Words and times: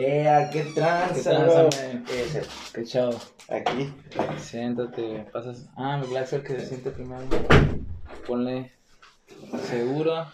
¡Eh, 0.00 0.48
qué 0.52 0.62
¿Qué 0.62 0.70
tranza, 0.72 1.44
bro? 1.44 1.68
Qué 2.72 2.84
chavo. 2.84 3.18
Aquí. 3.48 3.92
Siéntate, 4.38 5.26
pasas. 5.32 5.66
Ah, 5.76 5.96
me 5.96 6.06
Black 6.06 6.28
que 6.42 6.60
se 6.60 6.66
siente 6.66 6.90
primero. 6.90 7.24
Ponle 8.26 8.72
seguro. 9.68 10.26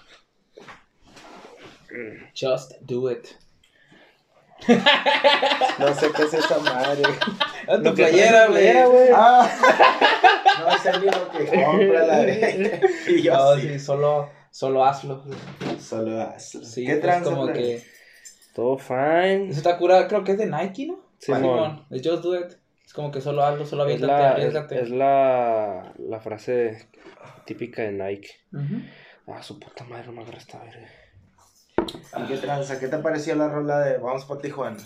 Just 2.35 2.73
do 2.83 3.11
it. 3.11 3.27
No 5.79 5.95
sé 5.95 6.11
qué 6.15 6.23
es 6.25 6.35
esa 6.35 6.59
madre. 6.59 7.03
Ah, 7.69 7.79
tu 7.83 7.95
playera, 7.95 8.47
güey. 8.49 8.69
Ah. 9.15 9.49
No 10.65 10.79
sé 10.79 10.93
ni 11.01 11.07
lo 11.07 11.31
que 11.31 11.65
compra 11.65 12.07
la 12.07 12.19
de. 12.21 12.81
Y 13.09 13.23
yo 13.23 13.35
No, 13.35 13.57
sí. 13.57 13.63
sí, 13.69 13.79
solo, 13.81 14.31
solo 14.51 14.85
hazlo. 14.85 15.23
Solo 15.81 16.21
hazlo. 16.23 16.65
Sí, 16.65 16.87
¿Qué 16.87 16.97
pues 16.97 17.23
como 17.23 17.47
que. 17.49 17.83
Todo 18.55 18.79
fine. 18.79 19.49
Eso 19.51 19.59
está 19.59 19.77
cura, 19.77 20.07
creo 20.07 20.23
que 20.23 20.33
es 20.33 20.39
de 20.39 20.47
Nike, 20.47 20.87
¿no? 20.87 21.01
Simón. 21.19 21.41
Simón, 21.43 21.87
Es 21.91 22.03
Just 22.07 22.23
do 22.23 22.39
it. 22.39 22.53
Es 22.87 22.93
como 22.95 23.11
que 23.11 23.21
solo 23.21 23.43
hazlo, 23.45 23.67
solo 23.67 23.85
Es 23.85 23.95
aviéntate, 24.01 24.13
la, 24.23 24.29
es, 24.29 24.35
arriesgate. 24.37 24.81
es 24.83 24.91
la, 24.91 25.93
la 25.99 26.21
frase 26.21 26.89
típica 27.47 27.83
de 27.83 27.93
Nike. 27.93 28.31
Ujú. 28.53 28.81
Ah, 29.27 29.43
su 29.43 29.59
puta 29.59 29.85
madre, 29.85 30.07
no 30.07 30.13
me 30.13 30.23
agarra 30.23 30.39
esta 30.39 30.61
verga. 30.61 30.89
¿Y 32.23 32.27
qué 32.29 32.37
tranza? 32.37 32.79
¿Qué 32.79 32.87
te 32.89 32.99
pareció 32.99 33.35
la 33.35 33.49
rola 33.49 33.81
de 33.81 33.99
Vamos 33.99 34.25
pa' 34.27 34.39
Tijuana? 34.39 34.77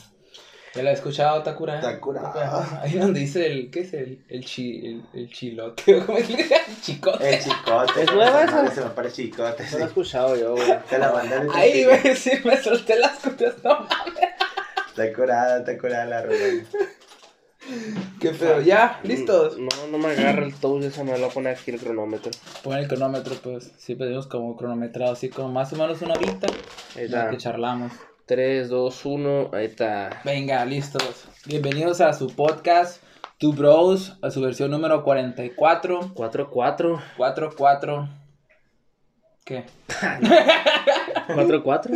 Ya 0.74 0.82
la 0.82 0.90
he 0.90 0.94
escuchado, 0.94 1.42
Takura. 1.42 1.98
Curada. 2.00 2.80
Ahí 2.82 2.98
donde 2.98 3.20
dice 3.20 3.46
el, 3.46 3.70
¿qué 3.70 3.80
es 3.80 3.94
el, 3.94 4.22
el, 4.28 4.44
chi, 4.44 4.86
el, 4.86 5.02
el 5.14 5.30
chilote? 5.30 6.02
¿Cómo 6.06 6.18
es 6.18 6.26
que 6.26 6.32
le 6.32 6.42
dice? 6.42 6.56
El 6.68 6.80
chicote. 6.80 7.34
El 7.34 7.42
chicote. 7.42 8.02
¿Es 8.02 8.12
nueva 8.12 8.44
esa? 8.44 8.70
Se 8.70 8.80
me 8.82 8.90
parece 8.90 9.22
chicote. 9.22 9.62
No 9.62 9.68
sí. 9.68 9.76
lo 9.78 9.84
he 9.84 9.86
escuchado 9.86 10.36
yo, 10.36 10.52
güey. 10.52 10.78
Te 10.88 10.98
la 10.98 11.12
mandé 11.12 11.36
Ahí, 11.54 11.84
güey, 11.84 12.14
sí, 12.16 12.32
me 12.44 12.56
solté 12.62 12.98
las 12.98 13.18
cutas, 13.18 13.54
no 13.64 13.86
Está 14.88 15.12
curada, 15.12 15.58
está 15.58 15.78
curada 15.78 16.04
la 16.04 16.22
rola. 16.22 16.64
Qué 18.20 18.32
feo. 18.32 18.60
¿Ya? 18.60 19.00
¿Listos? 19.02 19.58
No, 19.58 19.68
no 19.90 19.98
me 19.98 20.08
agarra 20.08 20.44
el 20.44 20.54
touch 20.54 20.84
esa, 20.84 21.04
me 21.04 21.12
lo 21.12 21.18
voy 21.18 21.28
a 21.28 21.32
poner 21.32 21.56
aquí 21.56 21.70
el 21.70 21.78
cronómetro. 21.78 22.30
Pon 22.62 22.76
el 22.76 22.88
cronómetro, 22.88 23.34
pues. 23.42 23.70
Sí, 23.78 23.94
pedimos 23.94 24.26
como 24.26 24.56
cronometrado, 24.56 25.12
así 25.12 25.28
como 25.28 25.48
más 25.50 25.72
o 25.72 25.76
menos 25.76 26.00
una 26.02 26.14
horita. 26.14 26.46
Ahí 26.96 27.04
en 27.04 27.12
la 27.12 27.18
está. 27.18 27.30
que 27.30 27.36
charlamos. 27.36 27.92
3, 28.28 28.68
2, 28.68 29.06
1, 29.06 29.50
ahí 29.54 29.64
está. 29.64 30.20
Venga, 30.22 30.62
listos. 30.66 31.24
Bienvenidos 31.46 32.02
a 32.02 32.12
su 32.12 32.26
podcast, 32.26 33.02
Two 33.38 33.54
Bros, 33.54 34.18
a 34.20 34.30
su 34.30 34.42
versión 34.42 34.70
número 34.70 35.02
44. 35.02 36.10
4, 36.12 36.50
4. 36.50 37.02
4, 37.16 37.50
4. 37.56 38.08
¿Qué? 39.46 39.64
4, 41.34 41.62
4. 41.62 41.94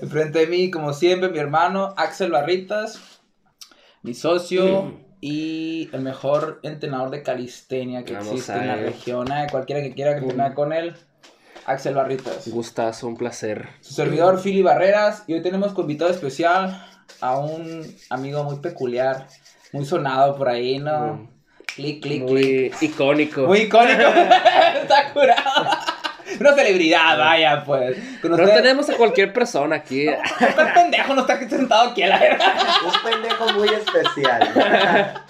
Enfrente 0.00 0.38
de 0.38 0.46
mí, 0.46 0.70
como 0.70 0.94
siempre, 0.94 1.28
mi 1.28 1.38
hermano 1.40 1.92
Axel 1.98 2.30
Barritas, 2.30 3.20
mi 4.00 4.14
socio 4.14 4.94
y 5.20 5.90
el 5.92 6.00
mejor 6.00 6.58
entrenador 6.62 7.10
de 7.10 7.22
calistenia 7.22 8.02
que 8.02 8.14
Vamos 8.14 8.28
existe 8.32 8.54
en 8.54 8.66
la 8.66 8.76
región. 8.76 9.30
eh, 9.30 9.46
Cualquiera 9.50 9.82
que 9.82 9.92
quiera 9.92 10.14
que 10.14 10.20
entrenar 10.20 10.54
con 10.54 10.72
él, 10.72 10.96
Axel 11.66 11.94
Barritas. 11.94 12.46
Gustazo, 12.48 13.06
un 13.08 13.16
placer. 13.16 13.68
Su 13.80 13.92
servidor, 13.94 14.40
Philly 14.40 14.62
Barreras. 14.62 15.24
Y 15.26 15.34
hoy 15.34 15.42
tenemos 15.42 15.72
como 15.72 15.82
invitado 15.82 16.10
especial 16.10 16.84
a 17.20 17.38
un 17.38 17.82
amigo 18.10 18.44
muy 18.44 18.56
peculiar, 18.60 19.26
muy 19.72 19.84
sonado 19.84 20.36
por 20.36 20.48
ahí, 20.48 20.78
¿no? 20.78 21.14
Mm. 21.14 21.28
Clic, 21.74 22.02
clic, 22.02 22.24
clic. 22.26 22.72
Muy 22.74 22.88
icónico. 22.88 23.40
Muy 23.46 23.58
icónico. 23.62 24.00
Está 24.82 25.12
curado. 25.12 25.70
Una 26.40 26.54
celebridad, 26.54 27.18
vaya, 27.18 27.62
pues. 27.64 27.96
Con 28.22 28.30
No 28.32 28.36
ustedes- 28.36 28.62
tenemos 28.62 28.88
a 28.90 28.96
cualquier 28.96 29.32
persona 29.32 29.76
aquí. 29.76 30.06
¿Cuál 30.54 30.72
pendejo 30.72 31.14
no 31.14 31.20
está 31.22 31.38
sentado 31.48 31.90
aquí 31.90 32.02
la 32.04 32.18
verga? 32.18 32.54
Un 32.84 33.10
pendejo 33.10 33.52
muy 33.54 33.68
especial. 33.68 35.14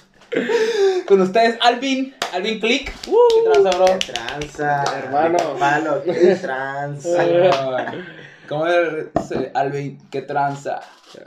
Con 1.06 1.20
ustedes, 1.20 1.56
Alvin. 1.60 2.14
Alvin 2.32 2.60
Click. 2.60 2.92
¿Qué 3.02 3.50
tranza, 3.50 3.70
bro? 3.78 3.86
¿Qué 3.98 4.12
tranza? 4.12 4.84
Hermano. 4.98 5.38
Malo, 5.58 6.02
qué 6.04 6.36
tranza. 6.36 7.24
¿Cómo 8.48 8.66
es, 8.66 9.32
eh, 9.32 9.50
Alvin? 9.54 9.98
¿Qué 10.10 10.22
tranza? 10.22 10.80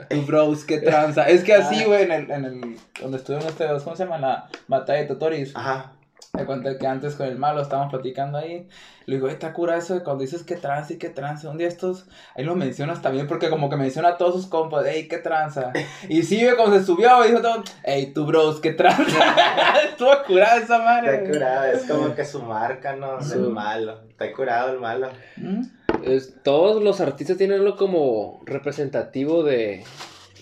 Tu 0.08 0.22
bros, 0.22 0.64
¿qué 0.64 0.78
tranza? 0.78 1.28
Es 1.28 1.44
que 1.44 1.54
así, 1.54 1.84
güey, 1.84 2.04
en 2.04 2.12
el, 2.12 2.30
en 2.30 2.44
el, 2.44 2.76
donde 3.00 3.18
estuvimos 3.18 3.46
ustedes, 3.46 3.82
¿cómo 3.82 3.96
se 3.96 4.04
llama? 4.04 4.18
La 4.18 4.48
batalla 4.68 5.00
de 5.00 5.06
Totoris. 5.06 5.54
Ajá. 5.54 5.92
Me 6.34 6.46
conté 6.46 6.78
que 6.78 6.86
antes 6.86 7.16
con 7.16 7.26
el 7.26 7.36
malo 7.36 7.60
estábamos 7.60 7.90
platicando 7.92 8.38
ahí. 8.38 8.68
Le 9.06 9.16
digo, 9.16 9.28
está 9.28 9.52
cura 9.52 9.76
eso 9.76 9.94
de 9.94 10.02
cuando 10.04 10.22
dices 10.22 10.44
que 10.44 10.54
tranza 10.54 10.92
y 10.92 10.96
que 10.98 11.08
tranza. 11.08 11.50
Un 11.50 11.58
día 11.58 11.66
estos, 11.66 12.06
ahí 12.36 12.44
lo 12.44 12.54
mencionas 12.54 13.02
también 13.02 13.26
porque 13.26 13.50
como 13.50 13.68
que 13.68 13.76
menciona 13.76 14.10
a 14.10 14.16
todos 14.16 14.34
sus 14.34 14.46
compas, 14.46 14.86
ey, 14.86 15.08
qué 15.08 15.18
tranza. 15.18 15.72
Y 16.08 16.22
sí, 16.22 16.44
ve 16.44 16.56
como 16.56 16.72
se 16.72 16.84
subió 16.84 17.24
y 17.24 17.28
dijo 17.28 17.40
todo, 17.42 17.64
ey, 17.82 18.12
tu 18.12 18.26
bros, 18.26 18.60
qué 18.60 18.72
tranza. 18.72 19.34
Estuvo 19.90 20.10
curada 20.26 20.58
esa 20.58 20.78
madre. 20.78 21.16
Está 21.16 21.32
curado, 21.32 21.64
es 21.72 21.82
como 21.84 22.14
que 22.14 22.24
su 22.24 22.42
marca, 22.42 22.94
¿no? 22.94 23.20
Su- 23.22 23.34
El 23.34 23.50
malo. 23.50 24.00
Está 24.08 24.32
curado 24.32 24.72
el 24.72 24.78
malo. 24.78 25.08
¿Mm? 25.36 25.62
Es- 26.04 26.34
todos 26.44 26.82
los 26.82 27.00
artistas 27.00 27.36
tienen 27.38 27.64
lo 27.64 27.76
como 27.76 28.40
representativo 28.44 29.42
de, 29.42 29.82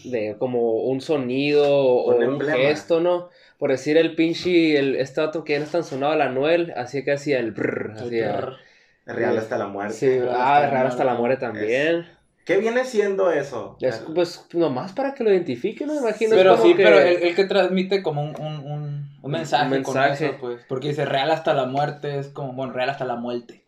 de 0.04 0.36
como 0.38 0.72
un 0.82 1.00
sonido 1.00 1.66
o 1.74 2.14
Un 2.14 2.40
gesto, 2.40 3.00
¿no? 3.00 3.30
Por 3.58 3.70
decir 3.70 3.96
el 3.96 4.14
pinche, 4.14 4.78
el, 4.78 4.94
este 4.96 5.20
que 5.44 5.52
ya 5.54 5.58
no 5.58 5.64
es 5.64 5.72
tan 5.72 5.84
sonado, 5.84 6.12
el 6.14 6.22
Anuel, 6.22 6.72
así 6.76 7.04
que 7.04 7.12
hacía 7.12 7.38
el 7.40 7.50
brrr, 7.52 7.92
hacía... 7.96 8.50
Real 9.04 9.38
hasta 9.38 9.56
la 9.58 9.66
muerte. 9.66 9.94
Sí, 9.94 10.18
Real 10.20 10.28
ah, 10.36 10.56
hasta 10.56 10.60
la 10.66 10.70
raro 10.70 10.88
hasta 10.88 11.04
la 11.04 11.14
muerte. 11.14 11.40
también. 11.40 12.06
¿Qué 12.44 12.58
viene 12.58 12.84
siendo 12.84 13.30
eso? 13.30 13.76
Es, 13.80 14.04
pues 14.14 14.46
nomás 14.52 14.92
para 14.92 15.12
que 15.14 15.24
lo 15.24 15.30
identifiquen, 15.32 15.88
¿no? 15.88 15.94
Imagino. 15.94 16.36
Pero 16.36 16.52
como 16.52 16.62
sí, 16.62 16.74
que- 16.74 16.82
pero 16.82 16.98
el, 17.00 17.22
el 17.22 17.34
que 17.34 17.44
transmite 17.44 18.02
como 18.02 18.22
un, 18.22 18.38
un, 18.40 18.70
un, 18.70 19.10
un 19.20 19.30
mensaje, 19.30 19.64
Un 19.76 19.82
con 19.82 19.94
mensaje. 19.94 20.26
eso, 20.26 20.36
pues. 20.40 20.60
Porque 20.68 20.88
dice 20.88 21.04
real 21.04 21.30
hasta 21.30 21.52
la 21.54 21.64
muerte, 21.66 22.18
es 22.18 22.28
como, 22.28 22.52
bueno, 22.52 22.72
real 22.74 22.90
hasta 22.90 23.04
la 23.06 23.16
muerte. 23.16 23.64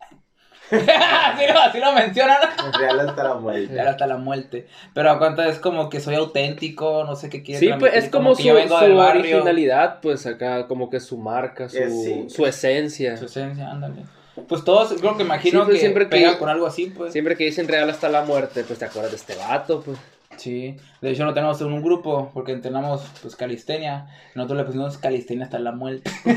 Así, 0.71 1.45
lo, 1.53 1.59
así 1.59 1.79
lo 1.79 1.93
mencionan. 1.93 2.37
Real 2.79 2.99
hasta 2.99 3.23
la 3.23 3.33
muerte. 3.35 3.73
Real 3.73 3.87
hasta 3.87 4.07
la 4.07 4.17
muerte. 4.17 4.67
Pero 4.93 5.11
a 5.11 5.19
cuenta 5.19 5.47
es 5.47 5.59
como 5.59 5.89
que 5.89 5.99
soy 5.99 6.15
auténtico, 6.15 7.03
no 7.05 7.15
sé 7.15 7.29
qué 7.29 7.43
quiere 7.43 7.59
Sí, 7.59 7.71
pues 7.79 7.93
es 7.95 8.09
como, 8.09 8.35
que 8.35 8.43
su, 8.43 8.97
originalidad, 8.97 9.99
pues 10.01 10.25
acá 10.25 10.67
como 10.67 10.89
que 10.89 10.99
su 10.99 11.17
marca, 11.17 11.69
su, 11.69 11.77
sí. 11.77 12.25
su 12.29 12.45
esencia. 12.45 13.17
Su 13.17 13.25
esencia, 13.25 13.69
ándale. 13.69 14.03
Pues 14.47 14.63
todos, 14.63 14.93
creo 14.99 15.17
que 15.17 15.23
imagino 15.23 15.59
Sí, 15.61 15.65
pues, 15.65 15.75
que 15.75 15.79
siempre 15.81 16.07
que- 16.09 16.37
con 16.37 16.49
algo 16.49 16.65
así, 16.65 16.87
pues. 16.87 17.11
Siempre 17.11 17.35
que 17.35 17.45
dicen 17.45 17.67
real 17.67 17.89
hasta 17.89 18.09
la 18.09 18.23
muerte, 18.23 18.63
pues 18.63 18.79
te 18.79 18.85
acuerdas 18.85 19.11
de 19.11 19.17
este 19.17 19.35
vato, 19.35 19.81
pues. 19.81 19.97
Sí, 20.37 20.75
de 21.01 21.11
hecho 21.11 21.23
no 21.23 21.33
tenemos 21.35 21.61
un 21.61 21.83
grupo 21.83 22.31
porque 22.33 22.51
entrenamos 22.51 23.03
pues 23.21 23.35
calistenia. 23.35 24.07
Nosotros 24.33 24.57
le 24.59 24.63
pusimos 24.65 24.97
calistenia 24.97 25.45
hasta 25.45 25.59
la 25.59 25.71
muerte. 25.71 26.09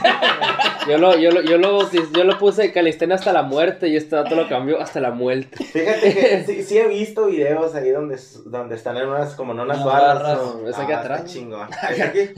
Yo 0.87 0.99
lo, 0.99 1.17
yo 1.17 1.31
lo, 1.31 1.41
yo 1.41 1.57
lo, 1.57 1.91
yo 1.91 2.25
lo 2.25 2.39
puse 2.39 2.71
calistenia 2.71 3.15
hasta 3.17 3.33
la 3.33 3.43
muerte 3.43 3.89
y 3.89 3.97
este 3.97 4.17
vato 4.17 4.35
lo 4.35 4.47
cambió 4.51 4.79
hasta 4.83 5.01
la 5.01 5.13
muerte. 5.13 5.65
Fíjate 5.65 6.15
que 6.15 6.45
sí, 6.47 6.63
sí 6.63 6.77
he 6.77 6.87
visto 6.87 7.25
videos 7.25 7.75
ahí 7.75 7.89
donde, 7.89 8.19
donde 8.45 8.75
están 8.75 8.99
en 8.99 9.09
unas, 9.09 9.35
como 9.35 9.53
en 9.55 9.61
unas 9.61 9.79
Unas 9.79 9.87
barras. 9.87 10.23
barras. 10.23 10.57
¿no? 10.57 10.69
Es 10.69 10.79
aquí 10.79 10.93
Ah, 10.93 11.01
atrás, 11.01 11.21
está 11.21 11.29
¿no? 11.29 11.33
chingón. 11.33 11.69
¿Es 11.91 12.01
aquí? 12.03 12.29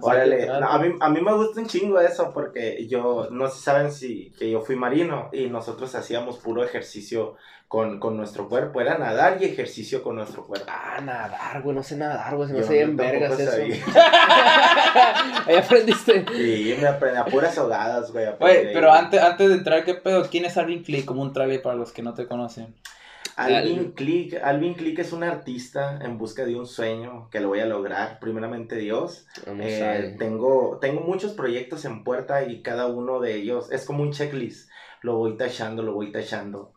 Órale, 0.00 0.46
no, 0.46 0.66
a, 0.66 0.78
mí, 0.78 0.94
a 0.98 1.10
mí 1.10 1.20
me 1.20 1.34
gusta 1.34 1.60
un 1.60 1.66
chingo 1.66 2.00
eso 2.00 2.30
porque 2.32 2.86
yo, 2.88 3.28
no 3.30 3.48
sé 3.48 3.56
si 3.56 3.62
saben 3.62 3.92
si 3.92 4.30
que 4.38 4.50
yo 4.50 4.62
fui 4.62 4.76
marino 4.76 5.28
y 5.32 5.50
nosotros 5.50 5.94
hacíamos 5.94 6.38
puro 6.38 6.64
ejercicio 6.64 7.34
con, 7.74 7.98
con 7.98 8.16
nuestro 8.16 8.48
cuerpo, 8.48 8.80
era 8.80 8.98
nadar 8.98 9.38
y 9.40 9.46
ejercicio 9.46 10.00
con 10.00 10.14
nuestro 10.14 10.46
cuerpo. 10.46 10.64
Ah, 10.70 11.00
nadar, 11.02 11.60
güey, 11.60 11.74
no 11.74 11.82
sé 11.82 11.96
nadar, 11.96 12.36
güey, 12.36 12.46
se 12.46 12.54
me 12.54 12.60
hace 12.60 12.74
bien 12.74 12.96
vergas 12.96 13.36
eso. 13.40 13.50
Ahí 15.46 15.56
aprendiste. 15.56 16.24
Y 16.34 16.80
me 16.80 16.86
aprendí 16.86 17.18
a 17.18 17.24
puras 17.24 17.58
ahogadas, 17.58 18.12
güey. 18.12 18.26
Oye, 18.38 18.70
pero 18.72 18.92
antes, 18.92 19.20
antes 19.20 19.48
de 19.48 19.54
entrar, 19.56 19.84
¿qué 19.84 19.94
pedo? 19.94 20.24
¿Quién 20.30 20.44
es 20.44 20.56
Alvin 20.56 20.84
Clay? 20.84 21.02
Como 21.02 21.22
un 21.22 21.32
trailer 21.32 21.62
para 21.62 21.74
los 21.74 21.90
que 21.90 22.04
no 22.04 22.14
te 22.14 22.28
conocen. 22.28 22.76
Alvin 23.34 23.90
Click, 23.90 24.40
Alvin 24.40 24.74
Click 24.74 25.00
es 25.00 25.12
un 25.12 25.24
artista 25.24 25.98
en 26.00 26.16
busca 26.16 26.44
de 26.44 26.54
un 26.54 26.68
sueño 26.68 27.28
que 27.32 27.40
lo 27.40 27.48
voy 27.48 27.58
a 27.58 27.66
lograr, 27.66 28.20
primeramente 28.20 28.76
Dios. 28.76 29.26
Eh, 29.48 30.14
tengo, 30.16 30.78
tengo 30.80 31.00
muchos 31.00 31.32
proyectos 31.32 31.84
en 31.86 32.04
puerta 32.04 32.44
y 32.44 32.62
cada 32.62 32.86
uno 32.86 33.18
de 33.18 33.34
ellos 33.34 33.72
es 33.72 33.84
como 33.84 34.04
un 34.04 34.12
checklist. 34.12 34.70
Lo 35.02 35.16
voy 35.16 35.36
tachando, 35.36 35.82
lo 35.82 35.92
voy 35.92 36.12
tachando. 36.12 36.72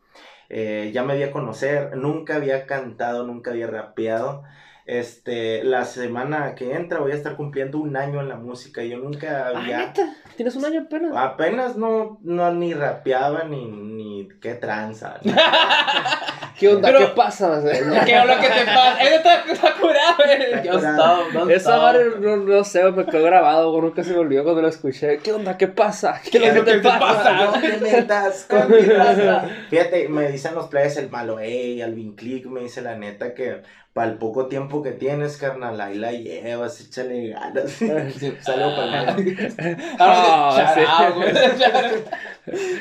Eh, 0.48 0.90
ya 0.94 1.02
me 1.02 1.16
di 1.16 1.22
a 1.22 1.30
conocer, 1.30 1.96
nunca 1.96 2.36
había 2.36 2.66
cantado, 2.66 3.26
nunca 3.26 3.50
había 3.50 3.66
rapeado. 3.66 4.44
Este, 4.86 5.62
la 5.64 5.84
semana 5.84 6.54
que 6.54 6.72
entra 6.74 7.00
voy 7.00 7.12
a 7.12 7.14
estar 7.14 7.36
cumpliendo 7.36 7.78
un 7.78 7.94
año 7.98 8.20
en 8.22 8.28
la 8.30 8.36
música. 8.36 8.82
Yo 8.82 8.96
nunca 8.96 9.48
Ah, 9.48 9.58
había... 9.60 9.78
neta, 9.78 10.14
tienes 10.36 10.56
un 10.56 10.64
año 10.64 10.80
apenas. 10.80 11.12
Apenas 11.14 11.76
no, 11.76 12.18
no 12.22 12.54
ni 12.54 12.72
rapeaba 12.72 13.44
ni, 13.44 13.66
ni 13.70 14.28
qué 14.40 14.54
tranza. 14.54 15.20
¿Qué 16.58 16.68
onda? 16.68 16.88
Pero- 16.88 16.98
¿Qué 17.06 17.06
pasa? 17.14 17.62
¿Qué 17.62 17.70
es 17.70 17.86
lo 17.86 17.94
que 18.40 18.48
te 18.48 18.64
pasa? 18.66 19.02
Eso 19.02 19.14
está, 19.16 19.44
está 19.52 19.74
curado, 19.74 20.14
güey. 20.16 20.64
Yo 20.64 20.80
don't 20.80 21.50
Esa 21.50 21.76
madre, 21.78 22.06
no, 22.20 22.36
no 22.36 22.64
sé, 22.64 22.82
me 22.90 23.06
quedó 23.06 23.22
grabado, 23.24 23.70
güey, 23.70 23.82
nunca 23.82 24.02
se 24.02 24.10
me 24.12 24.18
olvidó 24.18 24.42
cuando 24.44 24.62
lo 24.62 24.68
escuché. 24.68 25.18
¿Qué 25.18 25.32
onda? 25.32 25.56
¿Qué 25.56 25.68
pasa? 25.68 26.20
¿Qué, 26.30 26.38
es 26.38 26.54
lo 26.54 26.64
que 26.64 26.72
te 26.72 26.78
te 26.78 26.88
pasa? 26.88 26.98
pasa? 26.98 27.32
No 27.32 27.52
te 27.60 27.78
metas 27.78 28.46
con 28.48 28.70
mi 28.70 28.80
raza. 28.80 29.46
Fíjate, 29.70 30.08
me 30.08 30.30
dicen 30.30 30.54
los 30.54 30.66
players 30.66 30.96
el 30.96 31.10
malo, 31.10 31.38
ey, 31.38 31.80
Alvin 31.82 32.14
Click 32.16 32.46
me 32.46 32.60
dice 32.60 32.82
la 32.82 32.96
neta 32.96 33.34
que 33.34 33.62
para 33.92 34.10
el 34.12 34.18
poco 34.18 34.46
tiempo 34.46 34.80
que 34.82 34.92
tienes, 34.92 35.36
carnal, 35.38 35.80
ahí 35.80 35.96
la 35.96 36.12
llevas, 36.12 36.80
échale 36.80 37.30
ganas. 37.30 37.72
Saludos 38.42 38.74
para 38.74 38.84
el 38.84 38.90
malo. 39.06 39.16
Ah, 39.98 40.74
Ah. 40.86 41.12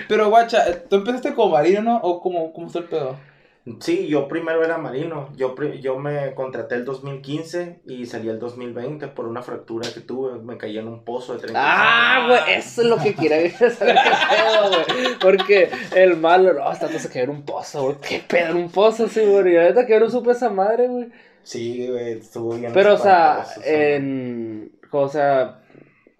Pero, 0.07 0.29
guacha, 0.29 0.63
¿tú 0.89 0.97
empezaste 0.97 1.33
como 1.33 1.53
marino, 1.53 1.81
no? 1.81 1.97
¿O 1.97 2.21
cómo, 2.21 2.53
cómo 2.53 2.67
está 2.67 2.79
el 2.79 2.85
pedo? 2.85 3.17
Sí, 3.79 4.07
yo 4.07 4.27
primero 4.27 4.63
era 4.63 4.77
marino. 4.77 5.29
Yo, 5.35 5.55
yo 5.79 5.99
me 5.99 6.33
contraté 6.33 6.75
el 6.75 6.85
2015 6.85 7.81
y 7.85 8.05
salí 8.05 8.29
el 8.29 8.39
2020 8.39 9.07
por 9.09 9.25
una 9.25 9.41
fractura 9.41 9.89
que 9.93 9.99
tuve. 10.01 10.39
Me 10.39 10.57
caí 10.57 10.77
en 10.77 10.87
un 10.87 11.03
pozo 11.03 11.33
de 11.33 11.39
30 11.39 11.59
Ah, 11.61 12.27
güey, 12.27 12.57
eso 12.57 12.81
es 12.81 12.87
lo 12.87 12.97
que 12.97 13.13
quería 13.13 13.49
saber 13.51 13.95
qué 13.95 14.69
güey. 14.69 15.19
Porque 15.19 15.69
el 15.95 16.17
malo, 16.17 16.53
no, 16.53 16.63
hasta 16.63 16.87
se 16.87 17.09
quedó 17.09 17.25
en 17.25 17.29
un 17.31 17.43
pozo, 17.43 17.83
güey. 17.83 17.97
¿Qué 18.01 18.23
pedo 18.25 18.51
en 18.51 18.57
un 18.57 18.71
pozo, 18.71 19.07
sí, 19.07 19.25
güey? 19.25 19.53
Y 19.53 19.57
neta 19.57 19.85
que 19.85 19.99
no 19.99 20.09
supe 20.09 20.31
esa 20.31 20.49
madre, 20.49 20.87
güey. 20.87 21.09
Sí, 21.43 21.87
güey, 21.89 22.19
estuvo 22.19 22.55
bien. 22.55 22.71
Pero, 22.73 22.93
o 22.93 22.97
sea, 22.97 23.45
en. 23.63 24.71
O 24.91 25.09
sea, 25.09 25.59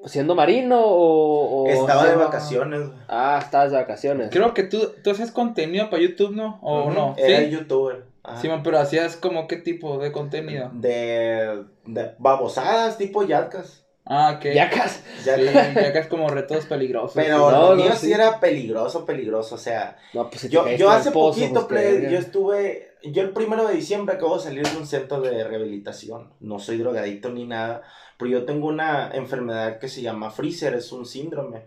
siendo 0.06 0.36
marino 0.36 0.80
o. 0.86 1.64
o 1.64 1.68
Estaba 1.70 2.06
de 2.08 2.16
vacaciones. 2.16 2.90
Ah, 3.08 3.40
estabas 3.44 3.72
de 3.72 3.78
vacaciones. 3.78 4.30
Creo 4.32 4.54
que 4.54 4.64
tú, 4.64 4.94
tú 5.04 5.12
haces 5.12 5.32
contenido 5.32 5.90
para 5.90 6.02
YouTube, 6.02 6.32
¿no? 6.36 6.60
¿O 6.62 6.92
no? 6.92 7.16
Era 7.18 7.40
Sí. 7.46 7.50
youtuber. 7.52 8.06
Ajá. 8.24 8.42
Sí, 8.42 8.50
man, 8.50 8.62
pero 8.62 8.78
hacías 8.80 9.16
como 9.16 9.48
qué 9.48 9.56
tipo 9.58 9.98
de 10.00 10.12
contenido. 10.12 10.70
de, 10.74 11.64
de 11.86 12.12
babosadas 12.20 12.98
tipo 12.98 13.24
yacas. 13.24 13.86
Ah, 14.10 14.36
ok. 14.38 14.46
Ya 14.54 14.70
casi. 14.70 15.02
Sí, 15.22 15.30
ya 15.54 15.92
que 15.92 16.00
es 16.00 16.08
como 16.08 16.30
retos 16.30 16.66
peligrosos. 16.66 17.12
Pero 17.14 17.38
No, 17.40 17.52
lo 17.52 17.70
no, 17.70 17.76
mío 17.76 17.92
sí. 17.94 18.08
sí 18.08 18.14
era 18.14 18.40
peligroso, 18.40 19.06
peligroso. 19.06 19.56
O 19.56 19.58
sea, 19.58 19.98
No, 20.14 20.30
pues 20.30 20.42
si 20.42 20.50
yo, 20.50 20.66
yo 20.70 20.90
hace 20.90 21.12
pozo, 21.12 21.40
poquito, 21.42 21.68
pues, 21.68 22.00
que- 22.02 22.12
yo 22.12 22.18
estuve. 22.18 22.88
Yo 23.04 23.22
el 23.22 23.30
primero 23.32 23.68
de 23.68 23.74
diciembre 23.76 24.16
acabo 24.16 24.38
de 24.38 24.44
salir 24.44 24.66
de 24.68 24.78
un 24.78 24.88
centro 24.88 25.20
de 25.22 25.44
rehabilitación. 25.44 26.34
No 26.40 26.58
soy 26.60 26.78
drogadicto 26.78 27.30
ni 27.30 27.46
nada. 27.46 27.82
Pero 28.18 28.32
yo 28.32 28.46
tengo 28.46 28.68
una 28.68 29.12
enfermedad 29.12 29.80
que 29.80 29.88
se 29.90 30.02
llama 30.02 30.32
freezer, 30.32 30.74
es 30.74 30.92
un 30.92 31.06
síndrome. 31.06 31.66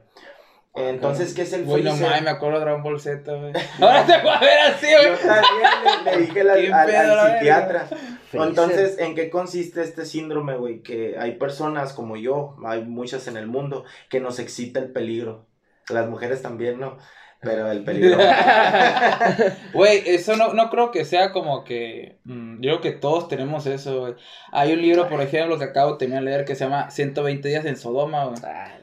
Entonces, 0.75 1.35
¿qué 1.35 1.43
es 1.43 1.53
el 1.53 1.65
Güey, 1.65 1.83
no 1.83 1.91
freezer? 1.91 2.09
mames, 2.09 2.23
me 2.25 2.31
acuerdo 2.31 2.59
de 2.59 2.65
Dragon 2.65 2.83
Ball 2.85 3.01
Z, 3.01 3.33
güey. 3.35 3.53
Ahora 3.81 4.07
te 4.07 4.19
voy 4.19 4.31
a 4.31 4.41
ver 4.41 4.59
así, 4.73 4.87
Yo 4.91 5.11
güey. 5.11 5.19
también 5.27 6.05
le, 6.05 6.11
le 6.13 6.21
dije 6.27 6.41
al, 6.41 6.47
Qué 6.61 6.73
al- 6.73 6.87
pedo, 6.87 7.01
al 7.01 7.17
la 7.17 7.39
psiquiatra. 7.39 7.87
Freezer. 7.87 8.49
Entonces, 8.49 8.99
¿en 9.01 9.15
qué 9.17 9.31
consiste 9.31 9.83
este 9.83 10.05
síndrome, 10.07 10.57
güey? 10.57 10.83
Que 10.83 11.17
hay 11.19 11.33
personas 11.33 11.93
como 11.93 12.17
yo, 12.17 12.57
hay 12.65 12.85
muchas 12.85 13.27
en 13.27 13.37
el 13.37 13.49
mundo, 13.49 13.85
que 14.09 14.21
nos 14.21 14.39
excita 14.39 14.79
el 14.79 14.93
peligro. 14.93 15.47
Las 15.89 16.09
mujeres 16.09 16.41
también, 16.41 16.79
¿no? 16.79 16.99
Pero 17.41 17.71
el 17.71 17.85
peligro. 17.85 18.19
Güey, 19.73 20.03
eso 20.07 20.37
no, 20.37 20.53
no 20.53 20.69
creo 20.69 20.91
que 20.91 21.05
sea 21.05 21.33
como 21.33 21.65
que. 21.65 22.19
mm, 22.25 22.61
yo 22.61 22.71
creo 22.71 22.81
que 22.81 22.93
todos 22.93 23.29
tenemos 23.29 23.67
eso, 23.67 24.01
güey. 24.01 24.15
Hay 24.53 24.73
un 24.73 24.83
libro, 24.83 25.09
por 25.09 25.23
ejemplo, 25.23 25.59
que 25.59 25.65
acabo 25.65 25.93
de 25.93 25.99
terminar 25.99 26.25
de 26.25 26.31
leer 26.31 26.45
que 26.45 26.55
se 26.55 26.65
llama 26.65 26.91
120 26.91 27.49
días 27.49 27.65
en 27.65 27.77
Sodoma, 27.77 28.27
güey. 28.27 28.39
Ah, 28.45 28.77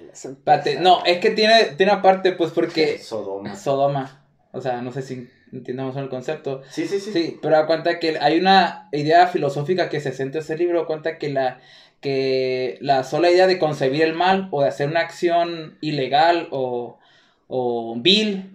no, 0.79 1.03
es 1.05 1.19
que 1.19 1.29
tiene, 1.31 1.65
tiene 1.77 1.91
aparte, 1.91 2.31
pues 2.31 2.51
porque. 2.51 2.97
Sodoma. 3.01 3.55
Sodoma. 3.55 4.23
O 4.51 4.61
sea, 4.61 4.81
no 4.81 4.91
sé 4.91 5.03
si 5.03 5.29
entendamos 5.53 5.95
el 5.97 6.09
concepto. 6.09 6.63
Sí, 6.69 6.87
sí, 6.87 6.99
sí. 6.99 7.11
Sí, 7.11 7.39
pero 7.41 7.55
da 7.55 7.67
cuenta 7.67 7.99
que 7.99 8.17
hay 8.19 8.39
una 8.39 8.89
idea 8.91 9.27
filosófica 9.27 9.89
que 9.89 9.99
se 9.99 10.11
centra 10.13 10.39
en 10.39 10.43
ese 10.43 10.57
libro, 10.57 10.79
da 10.79 10.87
cuenta 10.87 11.17
que 11.19 11.29
la 11.29 11.59
que 12.01 12.77
la 12.79 13.03
sola 13.03 13.31
idea 13.31 13.47
de 13.47 13.57
concebir 13.57 14.03
el 14.03 14.13
mal 14.13 14.49
o 14.51 14.61
de 14.61 14.67
hacer 14.67 14.87
una 14.87 14.99
acción 14.99 15.77
ilegal 15.81 16.47
o, 16.51 16.96
o 17.47 17.95
vil 17.97 18.49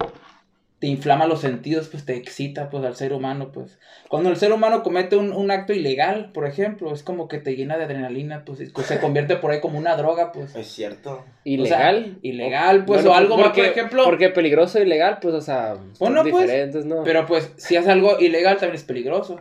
te 0.83 0.87
inflama 0.87 1.27
los 1.27 1.39
sentidos, 1.39 1.87
pues 1.87 2.03
te 2.03 2.13
excita 2.17 2.69
pues 2.69 2.83
al 2.83 2.97
ser 2.97 3.13
humano, 3.13 3.53
pues. 3.53 3.79
Cuando 4.09 4.29
el 4.29 4.35
ser 4.35 4.51
humano 4.51 4.83
comete 4.83 5.15
un, 5.15 5.31
un 5.31 5.49
acto 5.49 5.71
ilegal, 5.71 6.33
por 6.33 6.45
ejemplo, 6.45 6.91
es 6.93 7.03
como 7.03 7.29
que 7.29 7.37
te 7.37 7.55
llena 7.55 7.77
de 7.77 7.85
adrenalina, 7.85 8.43
pues 8.43 8.59
y 8.59 8.69
se 8.83 8.99
convierte 8.99 9.37
por 9.37 9.51
ahí 9.51 9.61
como 9.61 9.79
una 9.79 9.95
droga, 9.95 10.33
pues. 10.33 10.53
Es 10.57 10.67
cierto. 10.67 11.23
¿Ilegal? 11.45 12.17
ilegal, 12.21 12.83
pues, 12.83 13.01
Bueno, 13.01 13.11
o 13.11 13.17
algo 13.17 13.37
más, 13.37 13.51
por 13.51 13.63
ejemplo. 13.63 14.03
Porque 14.03 14.27
peligroso 14.27 14.77
e 14.77 14.81
ilegal, 14.81 15.19
pues, 15.21 15.33
o 15.33 15.39
sea, 15.39 15.75
son 15.75 15.93
Bueno, 15.99 16.23
pues, 16.23 16.47
diferentes, 16.47 16.85
¿no? 16.85 17.03
Pero 17.05 17.25
pues, 17.27 17.53
si 17.55 17.77
haces 17.77 17.89
algo 17.89 18.19
ilegal 18.19 18.57
también 18.57 18.75
es 18.75 18.83
peligroso. 18.83 19.39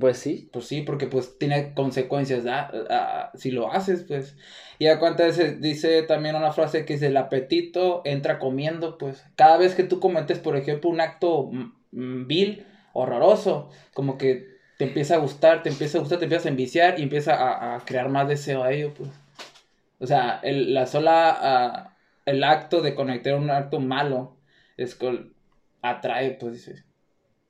Pues 0.00 0.18
sí. 0.18 0.48
Pues 0.52 0.66
sí, 0.66 0.82
porque 0.82 1.06
pues 1.06 1.38
tiene 1.38 1.74
consecuencias 1.74 2.46
ah, 2.46 2.70
ah, 2.90 3.30
si 3.34 3.50
lo 3.50 3.72
haces, 3.72 4.04
pues. 4.04 4.36
Y 4.78 4.86
a 4.86 4.98
cuenta 4.98 5.24
dice, 5.24 5.56
dice 5.56 6.02
también 6.02 6.36
una 6.36 6.52
frase 6.52 6.84
que 6.84 6.94
dice, 6.94 7.08
el 7.08 7.16
apetito 7.16 8.02
entra 8.04 8.38
comiendo, 8.38 8.98
pues. 8.98 9.24
Cada 9.36 9.56
vez 9.58 9.74
que 9.74 9.84
tú 9.84 10.00
cometes, 10.00 10.38
por 10.38 10.56
ejemplo, 10.56 10.90
un 10.90 11.00
acto 11.00 11.50
mm, 11.52 11.72
mm, 11.92 12.26
vil, 12.26 12.66
horroroso, 12.92 13.70
como 13.94 14.18
que 14.18 14.46
te 14.78 14.84
empieza 14.84 15.16
a 15.16 15.18
gustar, 15.18 15.62
te 15.62 15.70
empieza 15.70 15.98
a 15.98 16.00
gustar, 16.00 16.18
te 16.18 16.24
empieza 16.26 16.48
a 16.48 16.52
enviciar 16.52 16.98
y 16.98 17.02
empieza 17.02 17.74
a, 17.74 17.80
crear 17.84 18.08
más 18.08 18.28
deseo 18.28 18.62
a 18.62 18.72
ello, 18.72 18.94
pues. 18.94 19.10
O 20.00 20.06
sea, 20.06 20.40
el, 20.42 20.74
la 20.74 20.86
sola, 20.86 21.36
ah, 21.40 21.96
el 22.26 22.44
acto 22.44 22.82
de 22.82 22.94
conectar 22.94 23.34
un 23.36 23.50
acto 23.50 23.80
malo, 23.80 24.36
es 24.76 24.96
atrae, 25.82 26.32
pues 26.32 26.54
dices. 26.54 26.87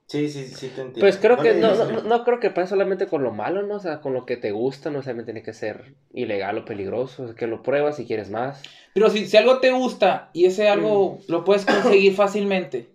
Sí, 0.08 0.30
sí, 0.30 0.48
sí, 0.48 0.68
te 0.68 0.80
entiendo. 0.80 1.00
Pues 1.00 1.18
creo 1.18 1.36
que 1.36 1.52
no, 1.52 1.74
no, 1.74 2.02
no 2.02 2.24
creo 2.24 2.40
que 2.40 2.50
pase 2.50 2.68
solamente 2.68 3.06
con 3.06 3.22
lo 3.22 3.30
malo, 3.30 3.62
¿no? 3.66 3.74
O 3.74 3.80
sea, 3.80 4.00
con 4.00 4.14
lo 4.14 4.24
que 4.24 4.38
te 4.38 4.52
gusta, 4.52 4.88
no 4.88 4.96
necesariamente 4.96 5.32
tiene 5.32 5.44
que 5.44 5.52
ser 5.52 5.96
ilegal 6.14 6.56
o 6.56 6.64
peligroso, 6.64 7.28
es 7.28 7.34
que 7.34 7.46
lo 7.46 7.62
pruebas 7.62 7.96
si 7.96 8.06
quieres 8.06 8.30
más. 8.30 8.62
Pero 8.94 9.10
si, 9.10 9.26
si 9.26 9.36
algo 9.36 9.60
te 9.60 9.70
gusta 9.70 10.30
y 10.32 10.46
ese 10.46 10.70
algo 10.70 11.18
lo 11.28 11.44
puedes 11.44 11.66
conseguir 11.66 12.14
fácilmente, 12.14 12.88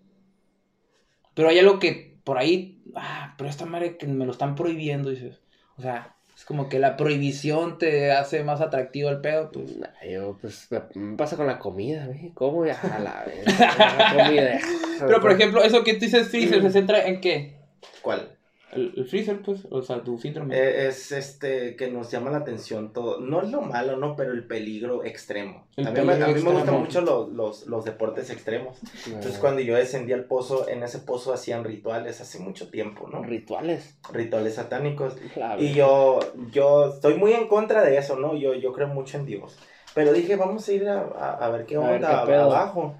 pero 1.35 1.49
hay 1.49 1.59
algo 1.59 1.77
que 1.77 2.17
por 2.23 2.39
ahí, 2.39 2.81
ah, 2.95 3.35
pero 3.37 3.47
esta 3.47 3.65
madre 3.65 3.95
que 3.97 4.07
me 4.07 4.25
lo 4.25 4.31
están 4.31 4.55
prohibiendo, 4.55 5.11
dices, 5.11 5.39
o 5.77 5.83
sea, 5.83 6.12
es 6.43 6.45
como 6.45 6.67
que 6.67 6.77
la 6.77 6.97
prohibición 6.97 7.77
te 7.77 8.11
hace 8.11 8.43
más 8.43 8.59
atractivo 8.59 9.09
el 9.09 9.21
pedo, 9.21 9.49
pues. 9.49 9.77
Nah, 9.77 9.87
yo, 10.05 10.37
pues, 10.41 10.67
me, 10.93 11.15
pasa 11.15 11.37
con 11.37 11.47
la 11.47 11.57
comida, 11.57 12.05
¿ve? 12.05 12.31
¿Cómo 12.33 12.65
ya? 12.65 12.77
A 12.81 12.99
la 12.99 13.23
vez. 13.23 13.45
la 13.59 14.25
comida. 14.25 14.59
Pero 14.99 15.21
por 15.21 15.31
ejemplo, 15.31 15.63
eso 15.63 15.85
que 15.85 15.93
tú 15.93 16.01
dices 16.01 16.27
freezer, 16.27 16.61
¿se 16.61 16.71
centra 16.71 17.07
en 17.07 17.21
qué? 17.21 17.55
¿Cuál? 18.01 18.32
El, 18.75 18.93
el 18.97 19.05
freezer, 19.05 19.41
pues, 19.41 19.65
o 19.69 19.81
sea, 19.81 20.03
tu 20.03 20.17
síndrome. 20.17 20.55
Eh, 20.57 20.87
es 20.87 21.11
este 21.11 21.75
que 21.75 21.89
nos 21.91 22.09
llama 22.11 22.31
la 22.31 22.37
atención 22.39 22.91
todo. 22.93 23.19
No 23.19 23.41
es 23.41 23.49
lo 23.51 23.61
malo, 23.61 23.97
¿no? 23.97 24.15
Pero 24.15 24.31
el 24.31 24.45
peligro 24.45 25.03
extremo. 25.03 25.65
El 25.75 25.87
a 25.87 25.91
mí, 25.91 26.01
me, 26.01 26.13
a 26.13 26.15
peligro 26.17 26.27
mí 26.27 26.33
me 26.33 26.39
gustan 26.41 26.57
extremo. 26.59 26.79
mucho 26.79 27.01
los, 27.01 27.29
los, 27.33 27.67
los 27.67 27.85
deportes 27.85 28.29
extremos. 28.29 28.79
Entonces, 29.05 29.37
cuando 29.39 29.61
yo 29.61 29.75
descendí 29.75 30.13
al 30.13 30.25
pozo, 30.25 30.67
en 30.67 30.83
ese 30.83 30.99
pozo 30.99 31.33
hacían 31.33 31.63
rituales 31.63 32.19
hace 32.21 32.39
mucho 32.39 32.69
tiempo, 32.69 33.07
¿no? 33.07 33.23
Rituales. 33.23 33.95
Rituales 34.11 34.55
satánicos. 34.55 35.15
La 35.35 35.59
Y 35.59 35.73
yo, 35.73 36.19
yo 36.51 36.89
estoy 36.93 37.15
muy 37.15 37.33
en 37.33 37.47
contra 37.47 37.83
de 37.83 37.97
eso, 37.97 38.17
¿no? 38.17 38.35
Yo, 38.35 38.53
yo 38.53 38.73
creo 38.73 38.87
mucho 38.87 39.17
en 39.17 39.25
Dios. 39.25 39.57
Pero 39.95 40.11
dije, 40.11 40.35
vamos 40.35 40.67
a 40.67 40.71
ir 40.73 40.89
a, 40.89 41.01
a- 41.01 41.45
a 41.45 41.49
ver 41.49 41.65
qué 41.67 41.75
A 41.75 41.79
ver 41.81 41.95
onda 42.03 42.21
qué 42.25 42.31
pedo. 42.31 42.41
abajo. 42.51 42.95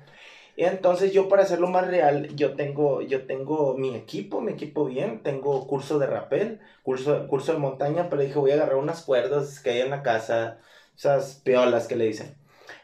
Y 0.56 0.66
entonces 0.66 1.14
yo 1.14 1.30
para 1.30 1.44
hacerlo 1.44 1.68
más 1.68 1.88
real, 1.88 2.28
yo 2.36 2.56
tengo, 2.56 3.02
yo 3.02 3.26
tengo 3.26 3.76
mi 3.76 3.96
equipo, 3.96 4.40
mi 4.40 4.52
equipo 4.52 4.86
bien, 4.86 5.24
tengo 5.24 5.66
curso 5.68 5.98
de 5.98 6.06
rappel, 6.06 6.60
curso, 6.84 7.28
curso 7.28 7.54
de 7.54 7.58
montaña, 7.58 8.10
pero 8.10 8.22
dije 8.22 8.38
voy 8.38 8.52
a 8.52 8.56
agarrar 8.56 8.76
unas 8.76 9.02
cuerdas 9.02 9.60
que 9.60 9.72
hay 9.72 9.82
en 9.82 9.90
la 9.90 10.04
casa, 10.04 10.60
esas 10.96 11.42
piolas 11.44 11.88
que 11.88 11.96
le 11.96 12.06
dicen. 12.06 12.36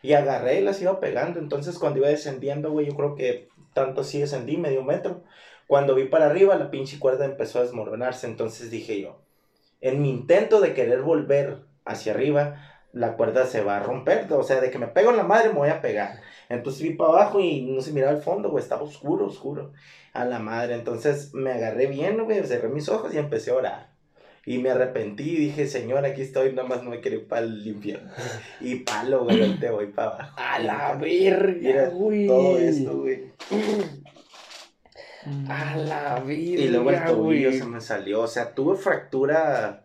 Y 0.01 0.13
agarré 0.13 0.59
y 0.59 0.63
las 0.63 0.81
iba 0.81 0.99
pegando. 0.99 1.39
Entonces 1.39 1.77
cuando 1.77 1.99
iba 1.99 2.07
descendiendo, 2.07 2.71
güey, 2.71 2.87
yo 2.87 2.95
creo 2.95 3.15
que 3.15 3.49
tanto 3.73 4.03
sí 4.03 4.19
descendí, 4.19 4.57
medio 4.57 4.83
metro. 4.83 5.23
Cuando 5.67 5.93
vi 5.93 6.05
para 6.05 6.25
arriba, 6.25 6.55
la 6.55 6.71
pinche 6.71 6.97
cuerda 6.97 7.25
empezó 7.25 7.59
a 7.59 7.63
desmoronarse. 7.63 8.25
Entonces 8.25 8.71
dije 8.71 8.99
yo, 8.99 9.21
en 9.81 10.01
mi 10.01 10.09
intento 10.09 10.59
de 10.59 10.73
querer 10.73 11.03
volver 11.03 11.59
hacia 11.85 12.13
arriba, 12.13 12.68
la 12.91 13.15
cuerda 13.15 13.45
se 13.45 13.61
va 13.61 13.77
a 13.77 13.83
romper. 13.83 14.31
O 14.31 14.43
sea, 14.43 14.61
de 14.61 14.71
que 14.71 14.79
me 14.79 14.87
pego 14.87 15.11
en 15.11 15.17
la 15.17 15.23
madre, 15.23 15.49
me 15.49 15.59
voy 15.59 15.69
a 15.69 15.81
pegar. 15.81 16.21
Entonces 16.49 16.81
vi 16.81 16.91
para 16.91 17.11
abajo 17.11 17.39
y 17.39 17.61
no 17.61 17.81
se 17.81 17.91
miraba 17.91 18.13
el 18.13 18.21
fondo, 18.21 18.49
güey, 18.49 18.63
estaba 18.63 18.81
oscuro, 18.81 19.25
oscuro. 19.27 19.73
A 20.13 20.25
la 20.25 20.39
madre. 20.39 20.75
Entonces 20.75 21.33
me 21.33 21.51
agarré 21.51 21.87
bien, 21.87 22.23
güey, 22.23 22.43
cerré 22.43 22.69
mis 22.69 22.89
ojos 22.89 23.13
y 23.13 23.17
empecé 23.17 23.51
a 23.51 23.55
orar. 23.55 23.89
Y 24.45 24.57
me 24.57 24.71
arrepentí 24.71 25.29
y 25.29 25.35
dije, 25.35 25.67
Señor, 25.67 26.05
aquí 26.05 26.21
estoy, 26.21 26.53
nada 26.53 26.67
más 26.67 26.83
no 26.83 26.89
me 26.89 27.01
quiero 27.01 27.17
ir 27.17 27.27
para 27.27 27.41
el 27.43 27.65
infierno. 27.67 28.09
Y 28.61 28.77
palo, 28.77 29.25
güey, 29.25 29.59
te 29.59 29.69
voy 29.69 29.87
para 29.87 30.09
abajo. 30.09 30.35
A 30.37 30.59
la 30.59 30.95
verga, 30.95 31.89
güey. 31.89 32.25
Todo 32.25 32.57
esto, 32.57 32.97
güey. 32.97 33.31
A 35.47 35.75
la 35.75 36.15
verga, 36.15 36.33
Y 36.33 36.67
luego 36.69 36.89
el 36.89 37.03
tobillo 37.03 37.51
se 37.51 37.65
me 37.65 37.79
salió. 37.79 38.21
O 38.21 38.27
sea, 38.27 38.55
tuve 38.55 38.75
fractura 38.75 39.83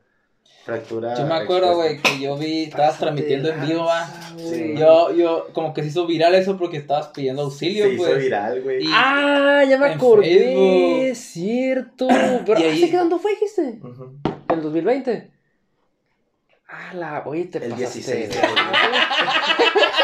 Fractura. 0.64 1.14
Yo 1.14 1.26
me 1.26 1.34
acuerdo, 1.34 1.76
güey, 1.76 1.98
que 2.00 2.18
yo 2.20 2.38
vi, 2.38 2.64
estabas 2.64 2.98
transmitiendo 2.98 3.50
en 3.50 3.66
vivo, 3.66 3.84
va. 3.84 4.06
Sí. 4.38 4.74
Yo, 4.76 5.12
yo, 5.14 5.48
como 5.52 5.74
que 5.74 5.82
se 5.82 5.88
hizo 5.88 6.06
viral 6.06 6.34
eso 6.34 6.56
porque 6.56 6.78
estabas 6.78 7.08
pidiendo 7.08 7.42
auxilio, 7.42 7.84
Se 7.84 7.92
hizo 7.94 8.04
pues. 8.04 8.18
viral, 8.18 8.62
güey. 8.62 8.84
Ah, 8.90 9.62
ya 9.68 9.76
me 9.76 9.88
En 9.88 9.92
acordé, 9.92 10.24
Facebook. 10.24 11.16
cierto. 11.16 12.08
Pero 12.46 12.60
Y 12.60 12.62
ahí- 12.62 12.82
¿hace 12.82 12.92
cuándo 12.92 13.18
fue, 13.18 13.32
dijiste? 13.32 13.78
Ujú. 13.82 14.14
¿En 14.48 14.54
el 14.56 14.62
2020? 14.62 15.30
Ah, 16.66 16.94
la, 16.94 17.22
oye, 17.26 17.44
te 17.44 17.58
El 17.58 17.70
pasaste. 17.70 18.00
16 18.00 18.28
de 18.30 18.34
güey. 18.40 18.50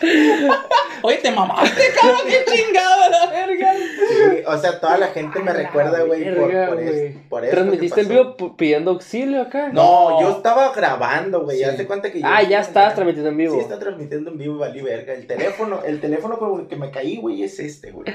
Oye, 1.02 1.16
te 1.18 1.30
mamaste, 1.30 1.82
cabrón, 2.00 2.20
qué 2.26 2.44
chingado 2.50 3.10
la 3.10 3.26
verga. 3.26 3.74
Sí, 3.74 4.42
o 4.46 4.58
sea, 4.58 4.80
toda 4.80 4.98
la 4.98 5.08
gente 5.08 5.38
me 5.40 5.52
recuerda, 5.52 6.02
güey, 6.02 6.34
por, 6.34 6.50
por, 6.68 6.80
es- 6.80 7.16
por 7.28 7.44
eso. 7.44 7.54
¿Transmitiste 7.54 8.00
en 8.00 8.08
vivo 8.08 8.56
pidiendo 8.56 8.90
auxilio 8.92 9.42
acá? 9.42 9.68
No, 9.72 10.10
No. 10.10 10.20
yo 10.20 10.30
estaba 10.36 10.72
grabando, 10.72 11.42
güey. 11.42 11.58
Ya 11.60 11.76
te 11.76 11.86
cuenta 11.86 12.10
que 12.10 12.20
yo. 12.20 12.26
Ah, 12.28 12.42
ya 12.42 12.60
estás 12.60 12.94
transmitiendo 12.94 13.30
en 13.30 13.36
vivo. 13.36 13.54
Sí, 13.54 13.60
está 13.60 13.78
transmitiendo 13.78 14.30
en 14.30 14.38
vivo, 14.38 14.58
valí 14.58 14.80
verga. 14.82 15.12
El 15.14 15.26
teléfono, 15.26 15.80
el 15.84 16.00
teléfono 16.00 16.38
con 16.38 16.60
el 16.60 16.66
que 16.66 16.76
me 16.76 16.90
caí, 16.90 17.16
güey, 17.18 17.42
es 17.44 17.58
este, 17.60 17.90
güey. 17.92 18.06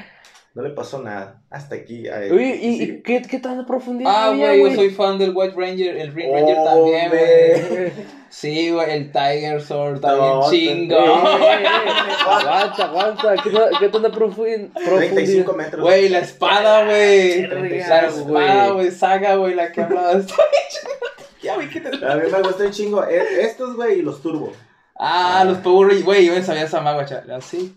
No 0.54 0.64
le 0.64 0.72
pasó 0.72 1.02
nada. 1.02 1.42
Hasta 1.50 1.76
aquí. 1.76 2.04
Uy, 2.30 2.44
¿y, 2.44 2.78
Sí. 2.78 2.84
y 2.84 3.02
qué, 3.04 3.22
qué 3.22 3.40
tan 3.40 3.66
profundidad 3.66 4.12
Ah, 4.14 4.34
güey, 4.36 4.60
yo 4.62 4.76
soy 4.76 4.90
fan 4.90 5.18
del 5.18 5.32
White 5.34 5.56
Ranger, 5.56 5.96
el 5.98 6.12
Green 6.12 6.34
Ranger 6.34 6.58
también, 6.66 7.10
güey. 7.10 7.92
Sí, 8.30 8.70
güey, 8.72 8.92
el 8.92 9.12
Tiger 9.14 9.62
Sword 9.62 9.96
está 9.96 10.12
No, 10.16 10.50
chingo. 10.50 10.98
Aguanta, 12.28 12.84
aguanta. 12.86 13.36
¿Qué, 13.44 13.50
tan- 13.50 13.70
qué 13.80 13.90
tanta 13.90 14.12
profundidad? 14.12 14.70
35 14.74 15.54
metros. 15.54 15.82
Güey, 15.84 16.10
la 16.10 16.20
espada, 16.20 16.86
güey. 16.86 17.42
La 17.48 18.08
espada, 18.08 18.70
güey. 18.72 18.92
saga, 18.92 19.36
güey, 19.36 19.56
la 19.56 19.72
que 19.72 19.82
hablaba. 19.82 20.12
Está 20.14 20.36
bien 20.36 20.64
chingona. 20.70 21.12
Ya, 21.42 21.56
güey. 21.56 22.12
A 22.12 22.16
mí 22.18 22.32
me 22.32 22.42
gusta 22.42 22.64
un 22.66 22.72
chingo. 22.72 23.06
E- 23.06 23.42
Estos, 23.46 23.76
güey, 23.76 24.00
y 24.00 24.02
los 24.02 24.22
turbo. 24.22 24.52
Ah, 24.98 25.44
los 25.46 25.58
Power 25.60 25.88
Rangers, 25.88 26.06
güey, 26.06 26.26
yo 26.26 26.42
sabía 26.44 26.64
esa 26.64 26.82
maga, 26.82 27.06
chaval. 27.06 27.32
Así. 27.32 27.76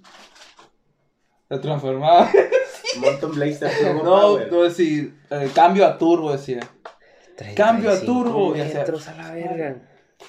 Se 1.48 1.58
transformaba. 1.58 2.30
Mountain 2.98 3.32
Blaster 3.32 3.70
Turbo 3.78 4.02
No, 4.02 4.10
Power. 4.20 4.52
no, 4.52 4.70
sí, 4.70 5.12
eh, 5.30 5.50
cambio 5.54 5.86
a 5.86 5.98
turbo, 5.98 6.32
decía. 6.32 6.60
Cambio 7.56 7.90
a 7.90 7.94
35 7.94 8.06
turbo, 8.06 8.54
ya 8.54 8.68
sea. 8.68 8.80
metros 8.80 9.08
a 9.08 9.14
la 9.16 9.32
verga. 9.32 9.76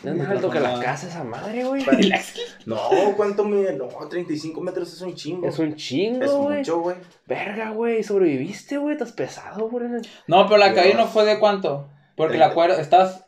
No 0.04 0.12
es 0.12 0.18
más 0.18 0.28
alto 0.30 0.50
que 0.50 0.60
la 0.60 0.80
casa 0.80 1.08
esa 1.08 1.24
madre, 1.24 1.64
güey. 1.64 1.86
No, 2.66 2.80
¿cuánto 3.16 3.46
mide? 3.46 3.74
No, 3.78 3.88
35 3.88 4.60
metros 4.62 4.92
es 4.92 5.02
un 5.02 5.14
chingo. 5.14 5.48
Es 5.48 5.60
un 5.60 5.70
Es 5.70 5.76
chingo, 5.76 6.38
güey. 6.40 6.58
mucho, 6.58 6.80
güey. 6.80 6.96
Verga, 7.28 7.70
güey. 7.70 8.04
Sobreviviste, 8.04 8.78
güey. 8.78 8.94
Estás 8.94 9.12
pesado, 9.14 9.70
güey. 9.70 9.86
No, 10.28 10.46
pero 10.48 10.58
la 10.58 10.74
caída 10.74 10.98
no 10.98 11.08
fue 11.08 11.24
de 11.26 11.38
cuánto. 11.40 11.88
Porque 12.16 12.38
la 12.38 12.46
Treinta. 12.50 12.54
cuerda, 12.56 12.82
estás. 12.82 13.25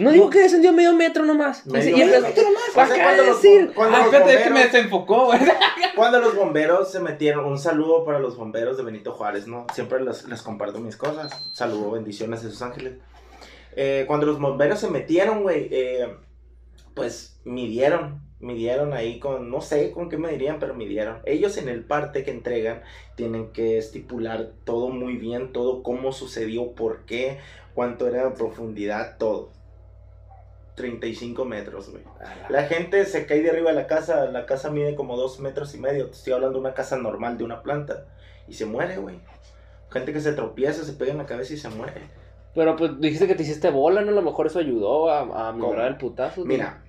No 0.00 0.10
digo 0.10 0.30
que 0.30 0.40
descendió 0.40 0.72
medio 0.72 0.92
metro 0.94 1.24
nomás. 1.24 1.66
Medio 1.66 1.96
y 1.96 2.00
empezó 2.00 2.22
metro 2.22 2.42
nomás. 2.44 3.16
De 3.16 3.24
los, 3.26 3.42
decir. 3.42 3.72
cuando 3.74 3.96
Ah, 3.96 3.98
los 4.00 4.06
espérate, 4.06 4.34
es 4.34 4.42
que 4.42 4.50
me 4.50 4.54
bomberos, 4.54 4.72
desenfocó, 4.72 5.24
güey. 5.26 5.40
cuando 5.96 6.20
los 6.20 6.34
bomberos 6.34 6.90
se 6.90 7.00
metieron, 7.00 7.44
un 7.44 7.58
saludo 7.58 8.04
para 8.04 8.18
los 8.18 8.36
bomberos 8.36 8.76
de 8.76 8.82
Benito 8.82 9.12
Juárez, 9.12 9.46
¿no? 9.46 9.66
Siempre 9.74 10.00
les, 10.00 10.26
les 10.28 10.42
comparto 10.42 10.80
mis 10.80 10.96
cosas. 10.96 11.32
Saludo, 11.52 11.92
bendiciones 11.92 12.42
de 12.42 12.50
sus 12.50 12.62
ángeles. 12.62 12.94
Eh, 13.80 14.04
cuando 14.06 14.26
los 14.26 14.40
bomberos 14.40 14.80
se 14.80 14.88
metieron, 14.88 15.42
güey, 15.42 15.68
eh, 15.70 16.08
pues 16.94 17.40
midieron, 17.44 18.20
midieron 18.40 18.92
ahí 18.92 19.20
con, 19.20 19.50
no 19.50 19.60
sé 19.60 19.92
con 19.92 20.08
qué 20.08 20.16
me 20.16 20.32
dirían, 20.32 20.58
pero 20.58 20.74
midieron. 20.74 21.20
Ellos 21.24 21.56
en 21.58 21.68
el 21.68 21.84
parte 21.84 22.24
que 22.24 22.32
entregan 22.32 22.82
tienen 23.14 23.52
que 23.52 23.78
estipular 23.78 24.50
todo 24.64 24.88
muy 24.88 25.16
bien, 25.16 25.52
todo 25.52 25.84
cómo 25.84 26.10
sucedió, 26.10 26.72
por 26.72 27.04
qué, 27.04 27.38
cuánto 27.74 28.08
era 28.08 28.24
de 28.24 28.30
profundidad, 28.32 29.16
todo. 29.16 29.52
35 30.78 31.44
metros, 31.44 31.90
güey. 31.90 32.02
La 32.48 32.62
gente 32.64 33.04
se 33.04 33.26
cae 33.26 33.42
de 33.42 33.50
arriba 33.50 33.70
de 33.70 33.76
la 33.76 33.86
casa, 33.86 34.24
la 34.26 34.46
casa 34.46 34.70
mide 34.70 34.94
como 34.94 35.16
dos 35.18 35.38
metros 35.40 35.74
y 35.74 35.78
medio, 35.78 36.06
te 36.06 36.16
estoy 36.16 36.32
hablando 36.32 36.54
de 36.54 36.60
una 36.60 36.74
casa 36.74 36.96
normal, 36.96 37.36
de 37.36 37.44
una 37.44 37.62
planta, 37.62 38.06
y 38.48 38.54
se 38.54 38.64
muere, 38.64 38.96
güey. 38.96 39.20
Gente 39.90 40.12
que 40.14 40.20
se 40.20 40.32
tropieza, 40.32 40.84
se 40.84 40.94
pega 40.94 41.12
en 41.12 41.18
la 41.18 41.26
cabeza 41.26 41.52
y 41.52 41.58
se 41.58 41.68
muere. 41.68 42.00
Pero 42.54 42.76
pues 42.76 42.98
dijiste 43.00 43.26
que 43.26 43.34
te 43.34 43.42
hiciste 43.42 43.70
bola, 43.70 44.00
¿no? 44.00 44.10
A 44.10 44.14
lo 44.14 44.22
mejor 44.22 44.46
eso 44.46 44.58
ayudó 44.58 45.10
a, 45.10 45.48
a 45.48 45.52
minorar 45.52 45.88
el 45.88 45.96
putazo. 45.98 46.44
Mira, 46.44 46.82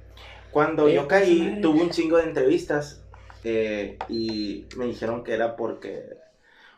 cuando 0.51 0.87
Eh, 0.87 0.93
yo 0.95 1.07
caí, 1.07 1.59
tuve 1.61 1.81
un 1.81 1.89
chingo 1.91 2.17
de 2.17 2.23
entrevistas 2.23 3.03
eh, 3.43 3.97
y 4.07 4.67
me 4.77 4.85
dijeron 4.85 5.23
que 5.23 5.33
era 5.33 5.55
porque, 5.55 6.17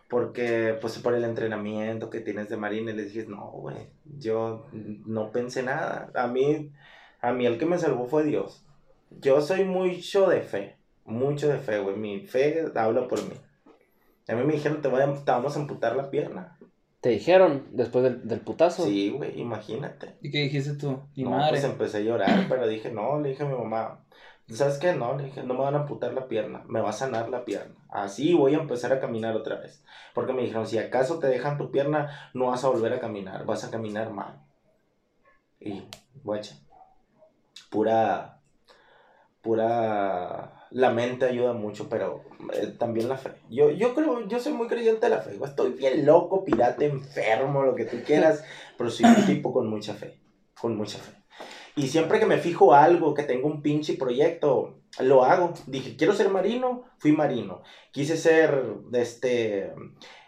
porque, 0.09 0.77
pues 0.81 0.97
por 0.99 1.13
el 1.15 1.23
entrenamiento 1.23 2.09
que 2.09 2.19
tienes 2.19 2.49
de 2.49 2.57
marina, 2.57 2.91
y 2.91 2.95
les 2.95 3.13
dije, 3.13 3.27
no, 3.27 3.49
güey, 3.51 3.89
yo 4.03 4.67
no 4.73 5.31
pensé 5.31 5.63
nada. 5.63 6.11
A 6.15 6.27
mí, 6.27 6.71
a 7.21 7.31
mí 7.33 7.45
el 7.45 7.57
que 7.57 7.65
me 7.65 7.77
salvó 7.77 8.07
fue 8.07 8.23
Dios. 8.23 8.65
Yo 9.09 9.41
soy 9.41 9.63
mucho 9.65 10.29
de 10.29 10.41
fe, 10.41 10.77
mucho 11.05 11.47
de 11.47 11.57
fe, 11.59 11.79
güey. 11.79 11.95
Mi 11.97 12.21
fe 12.25 12.65
habla 12.75 13.07
por 13.07 13.21
mí. 13.23 13.35
A 14.27 14.35
mí 14.35 14.43
me 14.45 14.53
dijeron, 14.53 14.81
te, 14.81 14.87
voy 14.87 15.01
a- 15.01 15.13
te 15.13 15.31
vamos 15.31 15.55
a 15.55 15.59
amputar 15.59 15.95
la 15.95 16.09
pierna. 16.09 16.57
Te 17.01 17.09
dijeron 17.09 17.67
después 17.71 18.03
del, 18.03 18.27
del 18.27 18.41
putazo. 18.41 18.85
Sí, 18.85 19.09
güey, 19.09 19.39
imagínate. 19.39 20.15
¿Y 20.21 20.29
qué 20.31 20.39
dijiste 20.43 20.75
tú? 20.75 21.01
Mi 21.15 21.23
no, 21.23 21.31
madre. 21.31 21.49
pues 21.51 21.63
empecé 21.63 21.97
a 21.97 22.01
llorar, 22.01 22.45
pero 22.49 22.67
dije, 22.67 22.91
no, 22.91 23.19
le 23.19 23.29
dije 23.29 23.43
a 23.43 23.47
mi 23.47 23.55
mamá, 23.57 24.05
¿sabes 24.47 24.77
qué? 24.77 24.93
No, 24.93 25.17
le 25.17 25.25
dije, 25.25 25.43
no 25.43 25.55
me 25.55 25.61
van 25.61 25.73
a 25.75 25.79
amputar 25.79 26.13
la 26.13 26.27
pierna, 26.27 26.63
me 26.67 26.79
va 26.79 26.91
a 26.91 26.93
sanar 26.93 27.29
la 27.29 27.43
pierna. 27.43 27.75
Así 27.89 28.33
voy 28.35 28.53
a 28.53 28.59
empezar 28.59 28.93
a 28.93 28.99
caminar 28.99 29.35
otra 29.35 29.55
vez. 29.59 29.83
Porque 30.13 30.31
me 30.33 30.43
dijeron, 30.43 30.67
si 30.67 30.77
acaso 30.77 31.17
te 31.19 31.27
dejan 31.27 31.57
tu 31.57 31.71
pierna, 31.71 32.31
no 32.35 32.47
vas 32.47 32.63
a 32.63 32.69
volver 32.69 32.93
a 32.93 32.99
caminar, 32.99 33.45
vas 33.45 33.63
a 33.63 33.71
caminar 33.71 34.11
mal. 34.11 34.39
Y, 35.59 35.83
guacha, 36.23 36.55
pura, 37.71 38.41
pura, 39.41 40.67
la 40.69 40.89
mente 40.91 41.25
ayuda 41.25 41.53
mucho, 41.53 41.89
pero 41.89 42.23
eh, 42.53 42.67
también 42.77 43.09
la 43.09 43.17
fe. 43.17 43.31
Yo, 43.49 43.71
yo 43.71 43.95
creo, 43.95 44.27
yo 44.27 44.39
soy 44.39 44.53
muy 44.53 44.67
creyente 44.67 45.07
de 45.07 45.15
la 45.15 45.21
fe, 45.21 45.39
estoy 45.43 45.71
bien 45.71 46.05
loco, 46.05 46.45
pirata, 46.45 46.85
enfermo, 46.85 47.63
lo 47.63 47.73
que 47.73 47.85
tú 47.85 47.97
quieras, 48.05 48.43
pero 48.77 48.91
soy 48.91 49.05
un 49.05 49.25
tipo 49.25 49.51
con 49.51 49.67
mucha 49.67 49.95
fe, 49.95 50.19
con 50.59 50.75
mucha 50.75 50.99
fe. 50.99 51.13
Y 51.75 51.87
siempre 51.87 52.19
que 52.19 52.25
me 52.25 52.37
fijo 52.37 52.75
algo, 52.75 53.13
que 53.13 53.23
tengo 53.23 53.47
un 53.47 53.61
pinche 53.61 53.93
proyecto, 53.93 54.81
lo 54.99 55.23
hago. 55.23 55.53
Dije, 55.67 55.95
quiero 55.95 56.13
ser 56.13 56.29
marino, 56.29 56.83
fui 56.97 57.13
marino. 57.13 57.63
Quise 57.91 58.17
ser, 58.17 58.75
este, 58.91 59.73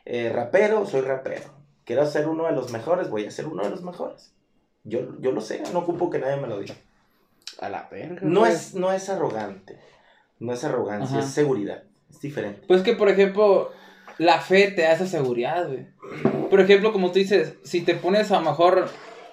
eh, 0.06 0.30
rapero, 0.30 0.86
soy 0.86 1.02
rapero. 1.02 1.44
Quiero 1.84 2.06
ser 2.06 2.30
uno 2.30 2.46
de 2.46 2.54
los 2.54 2.72
mejores, 2.72 3.10
voy 3.10 3.26
a 3.26 3.32
ser 3.32 3.48
uno 3.48 3.64
de 3.64 3.70
los 3.70 3.84
mejores. 3.84 4.34
Yo, 4.86 5.20
yo 5.20 5.34
lo 5.34 5.42
sé, 5.42 5.62
no 5.74 5.80
ocupo 5.80 6.10
que 6.10 6.20
nadie 6.20 6.38
me 6.38 6.48
lo 6.48 6.60
diga. 6.60 6.76
A 7.60 7.70
la 7.70 7.88
verga. 7.90 8.22
No 8.24 8.42
güey. 8.42 8.52
es, 8.52 8.74
no 8.74 8.92
es 8.92 9.10
arrogante, 9.10 9.80
no 10.40 10.54
es 10.54 10.64
arrogancia, 10.64 11.18
Ajá. 11.18 11.26
es 11.26 11.34
seguridad, 11.34 11.84
es 12.10 12.20
diferente. 12.20 12.62
Pues 12.68 12.82
que, 12.82 12.94
por 12.94 13.10
ejemplo, 13.10 13.72
la 14.18 14.42
fe 14.42 14.72
te 14.72 14.84
da 14.84 14.94
esa 14.94 15.08
seguridad, 15.08 15.68
güey. 15.68 15.88
Por 16.50 16.60
ejemplo, 16.60 16.92
como 16.92 17.12
tú 17.12 17.20
dices, 17.20 17.56
si 17.64 17.82
te 17.82 17.96
pones 17.96 18.32
a 18.32 18.40
lo 18.40 18.50
mejor 18.50 18.90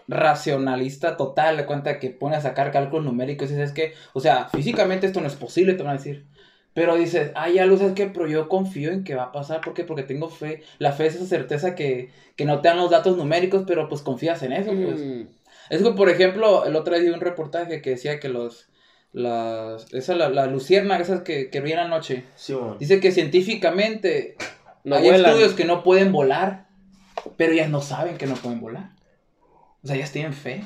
racionalista 0.09 1.17
total, 1.17 1.57
de 1.57 1.67
cuenta 1.67 1.99
que 1.99 2.11
pones 2.11 2.39
a 2.39 2.43
sacar 2.43 2.73
cálculos 2.73 3.05
numéricos 3.05 3.51
y 3.51 3.55
dices 3.55 3.73
que, 3.73 3.95
o 4.13 4.21
sea, 4.21 4.49
físicamente 4.49 5.07
esto 5.07 5.21
no 5.21 5.27
es 5.27 5.37
posible, 5.37 5.75
te 5.75 5.83
van 5.83 5.93
a 5.93 5.99
decir. 5.99 6.27
Pero 6.73 6.97
dices, 6.97 7.33
ah, 7.35 7.49
ya 7.49 7.67
lo 7.67 7.77
sabes 7.77 7.95
que, 7.95 8.07
pero 8.07 8.29
yo 8.29 8.49
confío 8.49 8.93
en 8.93 9.03
que 9.03 9.15
va 9.15 9.25
a 9.25 9.33
pasar, 9.33 9.61
¿por 9.61 9.75
qué? 9.75 9.85
Porque 9.85 10.05
tengo 10.05 10.29
fe. 10.29 10.63
La 10.79 10.93
fe 10.93 11.07
es 11.07 11.17
esa 11.17 11.27
certeza 11.27 11.75
que, 11.75 12.11
que 12.37 12.45
no 12.45 12.61
te 12.61 12.69
dan 12.69 12.79
los 12.79 12.91
datos 12.91 13.17
numéricos, 13.17 13.65
pero 13.67 13.89
pues 13.89 14.03
confías 14.03 14.43
en 14.43 14.53
eso, 14.53 14.71
pues. 14.73 15.01
Mm. 15.01 15.23
Es 15.71 15.83
que, 15.83 15.91
por 15.93 16.09
ejemplo, 16.11 16.65
el 16.67 16.77
otro 16.77 16.95
día 16.95 17.05
vi 17.05 17.11
un 17.15 17.21
reportaje 17.21 17.81
que 17.81 17.91
decía 17.91 18.21
que 18.21 18.29
los, 18.29 18.69
las, 19.13 19.93
esa, 19.95 20.15
la, 20.15 20.29
la 20.29 20.47
luciérnaga, 20.47 21.03
esas 21.03 21.23
que, 21.23 21.49
que 21.49 21.61
brillan 21.61 21.87
anoche, 21.87 22.25
Sí, 22.37 22.53
mon. 22.55 22.77
dice 22.79 23.01
que 23.01 23.13
científicamente 23.13 24.37
No 24.85 24.97
hay 24.97 25.05
vuelan. 25.05 25.31
estudios 25.31 25.55
que 25.55 25.65
no 25.65 25.83
pueden 25.83 26.13
volar, 26.13 26.67
pero 27.37 27.53
ellas 27.53 27.71
no 27.71 27.81
saben 27.81 28.19
que 28.19 28.27
no 28.27 28.35
pueden 28.35 28.61
volar. 28.61 28.91
O 29.83 29.87
sea, 29.87 29.97
ellas 29.97 30.13
tienen 30.13 30.33
fe. 30.35 30.65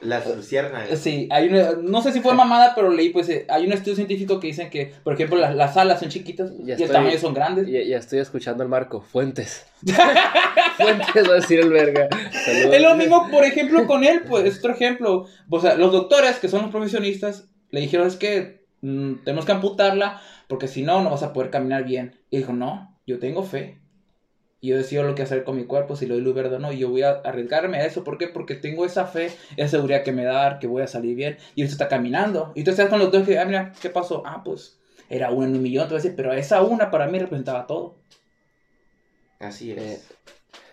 Las 0.00 0.26
luciérnagas. 0.26 0.98
Sí, 0.98 1.28
hay 1.30 1.48
una, 1.48 1.72
no 1.72 2.00
sé 2.00 2.12
si 2.12 2.20
fue 2.20 2.34
mamada, 2.34 2.72
pero 2.74 2.90
leí, 2.90 3.10
pues, 3.10 3.28
eh, 3.28 3.46
hay 3.50 3.66
un 3.66 3.72
estudio 3.72 3.96
científico 3.96 4.40
que 4.40 4.46
dicen 4.46 4.70
que, 4.70 4.94
por 5.04 5.12
ejemplo, 5.12 5.36
las, 5.36 5.54
las 5.54 5.76
alas 5.76 6.00
son 6.00 6.08
chiquitas 6.08 6.52
Ya 6.60 6.76
y 6.78 6.82
el 6.82 6.90
tamaño 6.90 7.18
son 7.18 7.34
grandes. 7.34 7.66
Ya, 7.66 7.82
ya 7.82 7.98
estoy 7.98 8.18
escuchando 8.20 8.62
al 8.62 8.70
Marco. 8.70 9.02
Fuentes. 9.02 9.66
Fuentes 10.76 11.28
va 11.28 11.32
a 11.32 11.34
decir 11.34 11.60
el 11.60 11.68
verga. 11.68 12.08
Saludos. 12.32 12.74
Es 12.74 12.82
lo 12.82 12.96
mismo, 12.96 13.28
por 13.30 13.44
ejemplo, 13.44 13.86
con 13.86 14.04
él, 14.04 14.22
pues, 14.26 14.46
es 14.46 14.58
otro 14.58 14.72
ejemplo. 14.72 15.26
O 15.50 15.60
sea, 15.60 15.74
los 15.74 15.92
doctores, 15.92 16.38
que 16.38 16.48
son 16.48 16.62
los 16.62 16.70
profesionistas, 16.70 17.48
le 17.70 17.80
dijeron, 17.80 18.06
es 18.06 18.16
que 18.16 18.64
mm, 18.80 19.16
tenemos 19.24 19.44
que 19.44 19.52
amputarla, 19.52 20.22
porque 20.48 20.66
si 20.66 20.82
no, 20.82 21.02
no 21.02 21.10
vas 21.10 21.22
a 21.22 21.34
poder 21.34 21.50
caminar 21.50 21.84
bien. 21.84 22.16
Y 22.30 22.38
dijo, 22.38 22.54
no, 22.54 22.96
yo 23.06 23.18
tengo 23.18 23.42
fe. 23.42 23.79
Y 24.60 24.68
yo 24.68 24.76
decido 24.76 25.02
lo 25.04 25.14
que 25.14 25.22
hacer 25.22 25.44
con 25.44 25.56
mi 25.56 25.64
cuerpo, 25.64 25.96
si 25.96 26.06
lo 26.06 26.14
doy 26.14 26.22
luz 26.22 26.34
verde 26.34 26.56
o 26.56 26.58
no. 26.58 26.70
Y 26.72 26.78
yo 26.78 26.90
voy 26.90 27.02
a 27.02 27.10
arriesgarme 27.12 27.78
a 27.78 27.86
eso. 27.86 28.04
¿Por 28.04 28.18
qué? 28.18 28.28
Porque 28.28 28.54
tengo 28.54 28.84
esa 28.84 29.06
fe, 29.06 29.32
esa 29.56 29.68
seguridad 29.68 30.02
que 30.04 30.12
me 30.12 30.24
da, 30.24 30.58
que 30.58 30.66
voy 30.66 30.82
a 30.82 30.86
salir 30.86 31.16
bien. 31.16 31.38
Y 31.54 31.62
usted 31.64 31.74
está 31.74 31.88
caminando. 31.88 32.52
Y 32.54 32.64
tú 32.64 32.70
estás 32.70 32.88
con 32.90 32.98
los 32.98 33.10
dos 33.10 33.26
que, 33.26 33.38
ah, 33.38 33.44
mira, 33.46 33.72
¿qué 33.80 33.88
pasó? 33.90 34.22
Ah, 34.26 34.42
pues, 34.44 34.78
era 35.08 35.30
una 35.30 35.46
en 35.46 35.56
un 35.56 35.62
millón. 35.62 35.88
Pero 36.16 36.32
esa 36.34 36.62
una 36.62 36.90
para 36.90 37.06
mí 37.08 37.18
representaba 37.18 37.66
todo. 37.66 37.96
Así 39.38 39.72
es. 39.72 39.78
Eh, 39.78 40.00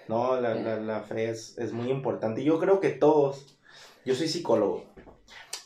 No, 0.10 0.40
la, 0.40 0.56
la, 0.56 0.78
la 0.80 1.02
fe 1.02 1.30
es, 1.30 1.58
es 1.58 1.72
muy 1.74 1.90
importante. 1.90 2.44
Yo 2.44 2.60
creo 2.60 2.80
que 2.82 2.90
todos, 2.90 3.58
yo 4.06 4.16
soy 4.16 4.28
psicólogo. 4.28 4.86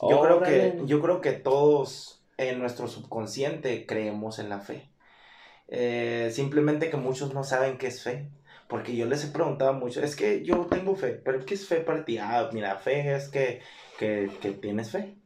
Yo 0.01 0.21
creo 0.21 0.41
que, 0.41 0.81
yo 0.85 1.01
creo 1.01 1.21
que 1.21 1.31
todos 1.33 2.23
en 2.37 2.59
nuestro 2.59 2.87
subconsciente 2.87 3.85
creemos 3.85 4.39
en 4.39 4.49
la 4.49 4.59
fe. 4.59 4.90
Eh, 5.71 6.29
simplemente 6.31 6.89
que 6.89 6.97
muchos 6.97 7.33
no 7.33 7.43
saben 7.43 7.77
qué 7.77 7.87
es 7.87 8.03
fe. 8.03 8.29
Porque 8.67 8.95
yo 8.95 9.05
les 9.05 9.25
he 9.25 9.27
preguntado 9.27 9.73
mucho, 9.73 10.01
es 10.01 10.15
que 10.15 10.43
yo 10.45 10.65
tengo 10.67 10.95
fe, 10.95 11.13
pero 11.13 11.43
¿qué 11.45 11.55
es 11.55 11.67
fe 11.67 11.77
para 11.77 12.05
ti? 12.05 12.17
Ah, 12.19 12.49
mira, 12.53 12.77
fe 12.77 13.13
es 13.15 13.27
que, 13.27 13.61
que, 13.99 14.29
que 14.41 14.51
tienes 14.51 14.91
fe. 14.91 15.17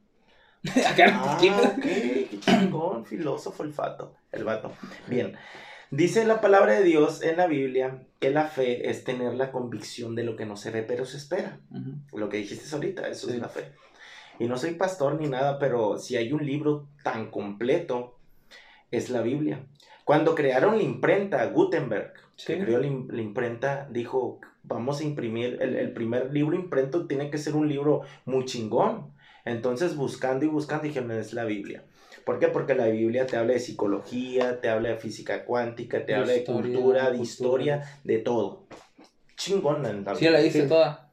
Ah, 0.87 1.37
¿quién- 1.39 1.53
ok, 1.53 1.81
qué 1.83 2.39
chingón, 2.39 3.05
filósofo 3.05 3.61
el 3.63 3.71
fato, 3.73 4.15
el 4.31 4.43
vato. 4.43 4.71
Bien, 5.07 5.35
dice 5.91 6.25
la 6.25 6.41
palabra 6.41 6.73
de 6.73 6.83
Dios 6.83 7.21
en 7.21 7.37
la 7.37 7.45
Biblia 7.45 8.01
que 8.19 8.31
la 8.31 8.45
fe 8.47 8.89
es 8.89 9.03
tener 9.03 9.35
la 9.35 9.51
convicción 9.51 10.15
de 10.15 10.23
lo 10.23 10.35
que 10.35 10.47
no 10.47 10.55
se 10.57 10.71
ve 10.71 10.81
pero 10.81 11.05
se 11.05 11.17
espera. 11.17 11.59
Lo 12.13 12.29
que 12.29 12.37
dijiste 12.37 12.73
ahorita, 12.73 13.07
eso 13.07 13.27
Sí. 13.27 13.33
es 13.35 13.39
la 13.41 13.49
fe. 13.49 13.73
Y 14.39 14.47
no 14.47 14.57
soy 14.57 14.71
pastor 14.73 15.21
ni 15.21 15.27
nada, 15.29 15.59
pero 15.59 15.99
si 15.99 16.17
hay 16.17 16.33
un 16.33 16.43
libro 16.43 16.87
tan 17.03 17.29
completo, 17.29 18.17
es 18.89 19.09
la 19.11 19.21
Biblia. 19.21 19.67
Cuando 20.05 20.35
crearon 20.35 20.77
la 20.77 20.83
imprenta, 20.83 21.45
Gutenberg, 21.47 22.13
que 22.45 22.59
creó 22.59 22.79
la, 22.79 22.87
im- 22.87 23.07
la 23.11 23.21
imprenta, 23.21 23.87
dijo, 23.89 24.39
vamos 24.63 25.01
a 25.01 25.03
imprimir, 25.03 25.57
el, 25.59 25.75
el 25.75 25.91
primer 25.93 26.31
libro 26.31 26.55
impreso 26.55 27.07
tiene 27.07 27.29
que 27.31 27.37
ser 27.39 27.55
un 27.55 27.67
libro 27.67 28.01
muy 28.25 28.45
chingón. 28.45 29.11
Entonces, 29.45 29.95
buscando 29.95 30.45
y 30.45 30.47
buscando, 30.47 30.83
dijeron, 30.83 31.11
es 31.11 31.33
la 31.33 31.43
Biblia. 31.43 31.83
¿Por 32.23 32.39
qué? 32.39 32.47
Porque 32.47 32.75
la 32.75 32.87
Biblia 32.87 33.25
te 33.25 33.35
habla 33.37 33.53
de 33.53 33.59
psicología, 33.59 34.61
te 34.61 34.69
habla 34.69 34.89
de 34.89 34.97
física 34.97 35.43
cuántica, 35.43 36.05
te 36.05 36.13
De 36.13 36.19
habla 36.19 36.33
de 36.33 36.43
cultura, 36.43 36.71
de 37.11 37.17
cultura. 37.17 37.23
historia, 37.23 37.83
de 38.03 38.17
todo. 38.19 38.67
Chingón 39.35 39.83
la 39.83 40.15
Sí, 40.15 40.29
la 40.29 40.41
hice 40.41 40.67
toda. 40.67 41.09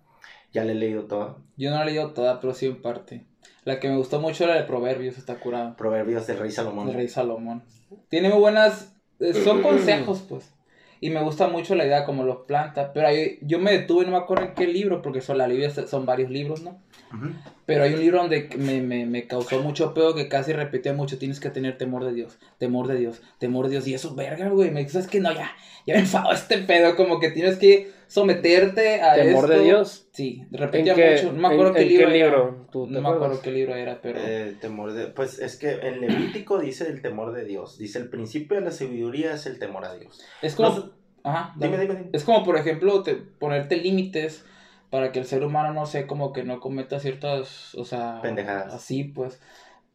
Ya 0.52 0.64
le 0.64 0.72
he 0.72 0.74
leído 0.74 1.04
toda. 1.04 1.38
Yo 1.56 1.70
no 1.70 1.76
la 1.76 1.82
he 1.82 1.86
leído 1.86 2.12
toda, 2.12 2.40
pero 2.40 2.52
sí 2.52 2.66
en 2.66 2.80
parte. 2.82 3.26
La 3.64 3.78
que 3.78 3.88
me 3.88 3.96
gustó 3.96 4.20
mucho 4.20 4.44
era 4.44 4.54
de 4.54 4.64
Proverbios, 4.64 5.18
está 5.18 5.36
curada. 5.36 5.76
Proverbios 5.76 6.26
del 6.26 6.38
Rey 6.38 6.50
Salomón. 6.50 6.88
El 6.88 6.94
rey 6.94 7.08
Salomón. 7.08 7.62
Tiene 8.08 8.28
muy 8.28 8.38
buenas. 8.38 8.94
eh, 9.20 9.34
son 9.34 9.62
consejos, 9.62 10.24
pues. 10.28 10.52
Y 11.00 11.10
me 11.10 11.20
gusta 11.20 11.48
mucho 11.48 11.74
la 11.74 11.84
idea 11.84 12.04
como 12.04 12.22
los 12.22 12.46
planta. 12.46 12.92
Pero 12.92 13.08
ahí, 13.08 13.38
yo 13.42 13.58
me 13.58 13.72
detuve, 13.72 14.04
no 14.04 14.12
me 14.12 14.16
acuerdo 14.18 14.44
en 14.44 14.54
qué 14.54 14.68
libro, 14.68 15.02
porque 15.02 15.20
son, 15.20 15.36
la 15.36 15.48
Biblia 15.48 15.68
son 15.70 16.06
varios 16.06 16.30
libros, 16.30 16.62
¿no? 16.62 16.80
Ujú. 17.12 17.30
Pero 17.66 17.82
hay 17.82 17.94
un 17.94 18.00
libro 18.00 18.18
donde 18.18 18.48
me, 18.56 18.80
me, 18.80 19.04
me 19.04 19.26
causó 19.26 19.60
mucho 19.62 19.94
pedo 19.94 20.14
que 20.14 20.28
casi 20.28 20.52
repetía 20.52 20.92
mucho. 20.92 21.18
Tienes 21.18 21.40
que 21.40 21.50
tener 21.50 21.76
temor 21.76 22.04
de 22.04 22.12
Dios, 22.12 22.38
temor 22.58 22.86
de 22.86 22.96
Dios, 22.96 23.20
temor 23.38 23.66
de 23.66 23.72
Dios. 23.72 23.88
Y 23.88 23.94
eso, 23.94 24.14
verga, 24.14 24.48
güey. 24.48 24.70
Me 24.70 24.84
dices 24.84 25.08
que 25.08 25.18
no, 25.18 25.32
ya, 25.32 25.50
ya 25.86 25.94
me 25.94 26.00
enfado 26.00 26.32
este 26.32 26.58
pedo. 26.58 26.94
Como 26.94 27.18
que 27.18 27.30
tienes 27.30 27.58
que 27.58 27.90
someterte 28.12 29.00
a 29.00 29.14
Temor 29.14 29.46
de 29.48 29.54
esto. 29.54 29.64
Dios. 29.64 30.06
Sí, 30.12 30.44
¿En 30.52 30.58
repetía 30.58 30.94
qué, 30.94 31.12
mucho. 31.16 31.32
No 31.32 31.40
me 31.40 31.48
acuerdo 31.54 31.68
en- 31.68 31.74
qué 31.74 31.82
en 31.82 31.88
libro. 31.88 32.06
qué 32.08 32.18
era. 32.18 32.26
libro? 32.28 32.66
¿Tú 32.70 32.86
te 32.86 32.92
No 32.92 33.00
me 33.00 33.08
acuerdo 33.08 33.40
qué 33.42 33.50
libro 33.50 33.74
era, 33.74 34.00
pero. 34.02 34.18
Eh, 34.22 34.56
temor 34.60 34.92
de, 34.92 35.06
pues 35.08 35.38
es 35.38 35.56
que 35.56 35.70
en 35.72 36.00
Levítico 36.00 36.58
dice 36.58 36.86
el 36.88 37.00
temor 37.02 37.32
de 37.32 37.44
Dios. 37.44 37.78
Dice 37.78 37.98
el 37.98 38.08
principio 38.10 38.56
de 38.58 38.64
la 38.64 38.70
sabiduría 38.70 39.32
es 39.34 39.46
el 39.46 39.58
temor 39.58 39.84
a 39.84 39.94
Dios. 39.94 40.20
es 40.42 40.54
como. 40.54 40.68
no- 40.70 41.02
Ajá, 41.24 41.54
dime, 41.56 41.78
dime. 41.78 42.10
Es 42.12 42.24
como, 42.24 42.44
por 42.44 42.56
ejemplo, 42.56 43.02
te- 43.04 43.14
ponerte 43.14 43.76
límites 43.76 44.44
para 44.90 45.12
que 45.12 45.20
el 45.20 45.24
ser 45.24 45.44
humano, 45.44 45.72
no 45.72 45.86
sé, 45.86 46.06
como 46.06 46.32
que 46.32 46.42
no 46.42 46.58
cometa 46.60 46.98
ciertas, 46.98 47.74
o 47.76 47.84
sea... 47.84 48.18
Pendejadas. 48.20 48.74
Así, 48.74 49.04
pues. 49.04 49.40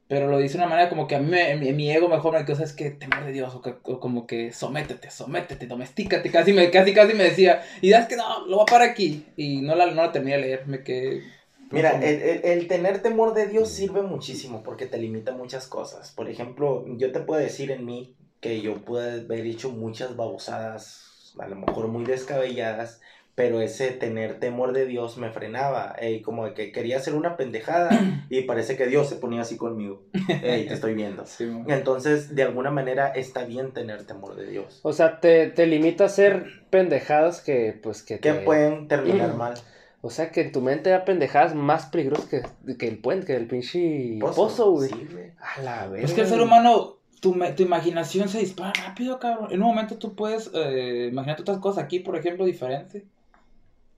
Pero 0.07 0.27
lo 0.27 0.37
dice 0.37 0.53
de 0.57 0.63
una 0.63 0.69
manera 0.69 0.89
como 0.89 1.05
que 1.07 1.15
a 1.15 1.19
mí, 1.19 1.29
me- 1.29 1.55
mi, 1.57 1.73
mi 1.73 1.91
ego 1.91 2.07
mejor 2.07 2.33
me 2.33 2.45
cosa 2.45 2.63
es 2.63 2.73
que 2.73 2.91
temor 2.91 3.25
de 3.25 3.33
Dios, 3.33 3.53
o, 3.53 3.61
que, 3.61 3.75
o 3.83 3.99
como 3.99 4.25
que 4.25 4.51
sométete, 4.53 5.11
sométete, 5.11 5.67
domestícate, 5.67 6.31
casi 6.31 6.53
me, 6.53 6.71
casi, 6.71 6.93
casi 6.93 7.13
me 7.13 7.25
decía, 7.25 7.61
y 7.81 7.89
das 7.89 8.07
que 8.07 8.15
no, 8.15 8.45
lo 8.47 8.57
voy 8.57 8.63
a 8.63 8.71
parar 8.71 8.89
aquí, 8.89 9.25
y 9.35 9.61
no 9.61 9.75
la, 9.75 9.87
no 9.87 10.01
la 10.03 10.11
terminé 10.11 10.37
de 10.37 10.41
leer, 10.41 10.67
me 10.67 10.83
quedé... 10.83 11.23
Mira, 11.71 11.91
como- 11.91 12.03
el, 12.03 12.21
el- 12.21 12.45
el 12.45 12.67
tener 12.67 13.01
temor 13.01 13.33
de 13.33 13.47
Dios 13.47 13.69
sirve 13.69 14.01
muchísimo 14.01 14.63
porque 14.63 14.85
te 14.85 14.97
limita 14.97 15.33
muchas 15.33 15.67
cosas. 15.67 16.11
Por 16.11 16.29
ejemplo, 16.29 16.85
yo 16.97 17.11
te 17.11 17.19
puedo 17.19 17.41
decir 17.41 17.71
en 17.71 17.83
mí 17.83 18.15
que 18.39 18.61
yo 18.61 18.75
pude 18.85 19.21
haber 19.21 19.45
hecho 19.45 19.71
muchas 19.71 20.15
babosadas, 20.15 21.33
a 21.37 21.47
lo 21.47 21.57
mejor 21.57 21.89
muy 21.89 22.05
descabelladas, 22.05 23.01
pero 23.37 23.61
ese 23.61 23.91
tener 23.91 24.39
temor 24.39 24.73
de 24.73 24.87
Dios 24.87 25.17
me 25.19 25.29
frenaba. 25.29 25.93
Ey, 25.99 26.23
como 26.23 26.45
de 26.45 26.55
que 26.55 26.71
quería 26.71 26.97
hacer 26.97 27.13
una 27.13 27.37
pendejada 27.37 27.91
y 28.31 28.41
parece 28.41 28.75
que 28.75 28.87
Dios 28.87 29.07
se 29.07 29.17
ponía 29.17 29.41
así 29.41 29.57
conmigo. 29.57 30.01
Ey, 30.41 30.65
te 30.67 30.73
estoy 30.73 30.95
viendo. 30.95 31.23
Sí. 31.27 31.47
Entonces, 31.67 32.33
de 32.33 32.41
alguna 32.41 32.71
manera 32.71 33.09
está 33.09 33.45
bien 33.45 33.73
tener 33.73 34.07
temor 34.07 34.35
de 34.35 34.47
Dios. 34.47 34.79
O 34.81 34.91
sea, 34.91 35.19
te, 35.19 35.51
te 35.51 35.67
limita 35.67 36.05
a 36.05 36.07
hacer 36.07 36.63
pendejadas 36.71 37.41
que, 37.41 37.79
pues, 37.83 38.01
que 38.01 38.19
Que 38.19 38.33
te- 38.33 38.39
pueden 38.39 38.87
terminar 38.87 39.33
mal. 39.35 39.53
O 40.01 40.09
sea, 40.09 40.31
que 40.31 40.41
en 40.41 40.51
tu 40.51 40.61
mente 40.61 40.89
da 40.89 41.05
pendejadas 41.05 41.53
más 41.53 41.85
peligrosas 41.85 42.25
que, 42.25 42.41
que 42.75 42.87
el 42.87 42.97
puente, 42.97 43.27
que 43.27 43.35
el 43.35 43.45
pinche 43.47 44.17
pozo, 44.19 44.71
güey. 44.71 44.89
Sí, 44.89 45.07
güey. 45.11 45.31
A 45.57 45.61
la 45.61 45.87
verga. 45.87 46.05
Es 46.07 46.13
que 46.13 46.21
el 46.21 46.27
ser 46.27 46.41
humano, 46.41 46.97
tu, 47.21 47.35
me- 47.35 47.51
tu 47.51 47.61
imaginación 47.61 48.29
se 48.29 48.39
dispara 48.39 48.73
rápido, 48.87 49.19
cabrón. 49.19 49.49
En 49.51 49.61
un 49.61 49.67
momento 49.67 49.97
tú 49.99 50.15
puedes 50.15 50.49
eh, 50.55 51.09
imaginarte 51.11 51.43
otras 51.43 51.59
cosas 51.59 51.83
aquí, 51.83 51.99
por 51.99 52.15
ejemplo, 52.17 52.43
diferente. 52.43 53.05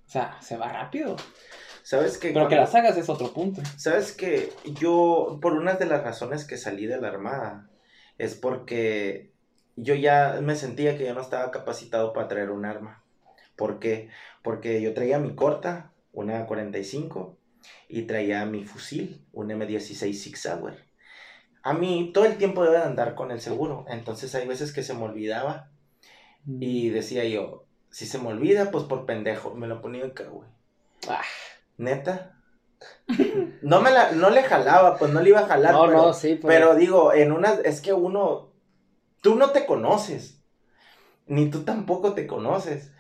O 0.10 0.12
sea, 0.12 0.42
se 0.42 0.58
va 0.58 0.74
rápido. 0.74 1.16
¿Sabes 1.84 2.18
que 2.18 2.32
Pero 2.32 2.48
que 2.48 2.56
las 2.56 2.74
hagas 2.74 2.98
es 2.98 3.10
otro 3.10 3.32
punto. 3.32 3.62
Sabes 3.78 4.12
que 4.12 4.52
yo, 4.80 5.38
por 5.40 5.54
una 5.54 5.76
de 5.76 5.86
las 5.86 6.04
razones 6.04 6.46
que 6.46 6.58
salí 6.58 6.88
de 6.88 7.00
la 7.00 7.10
Armada, 7.10 7.70
es 8.18 8.34
porque 8.34 9.34
yo 9.76 9.94
ya 9.94 10.40
me 10.42 10.56
sentía 10.56 10.98
que 10.98 11.04
ya 11.04 11.14
no 11.14 11.22
estaba 11.22 11.52
capacitado 11.52 12.12
para 12.12 12.28
traer 12.28 12.50
un 12.50 12.66
arma. 12.66 13.04
¿Por 13.56 13.78
qué? 13.78 14.10
Porque 14.42 14.82
yo 14.82 14.96
traía 14.96 15.20
mi 15.20 15.36
corta, 15.36 15.94
una 16.12 16.48
45, 16.48 17.38
y 17.88 18.08
traía 18.08 18.48
mi 18.48 18.66
fusil, 18.66 19.24
un 19.32 19.50
M16 19.50 20.14
Six 20.14 20.42
Sauer. 20.42 20.88
A 21.62 21.76
mí 21.76 22.10
todo 22.16 22.26
el 22.26 22.38
tiempo 22.38 22.64
debe 22.64 22.78
de 22.78 22.84
andar 22.84 23.14
con 23.14 23.30
el 23.30 23.42
seguro, 23.42 23.86
entonces 23.90 24.34
hay 24.34 24.48
veces 24.48 24.74
que 24.74 24.82
se 24.82 24.96
me 24.96 25.04
olvidaba 25.04 25.70
y 26.48 26.90
decía 26.90 27.26
yo, 27.26 27.69
si 27.90 28.06
se 28.06 28.18
me 28.20 28.28
olvida, 28.30 28.72
pues 28.72 28.84
por 28.86 29.06
pendejo, 29.06 29.54
me 29.56 29.68
lo 29.68 29.82
ponía 29.82 30.06
acá, 30.06 30.26
güey. 30.26 30.48
Ah. 31.08 31.22
¿Neta? 31.78 32.36
No 33.62 33.82
me 33.82 33.92
la, 33.92 34.12
no 34.12 34.30
le 34.30 34.44
jalaba, 34.44 34.98
pues 34.98 35.12
no 35.12 35.22
le 35.22 35.30
iba 35.30 35.40
a 35.42 35.48
jalar, 35.48 35.74
No, 35.74 35.86
pero, 35.88 35.98
no, 35.98 36.14
sí, 36.14 36.36
pero... 36.42 36.48
pero 36.48 36.76
digo, 36.76 37.14
en 37.14 37.32
una, 37.32 37.54
es 37.66 37.82
que 37.82 37.92
uno, 37.94 38.50
tú 39.22 39.36
no 39.36 39.50
te 39.52 39.66
conoces, 39.66 40.40
ni 41.28 41.50
tú 41.50 41.64
tampoco 41.64 42.14
te 42.14 42.26
conoces, 42.28 42.92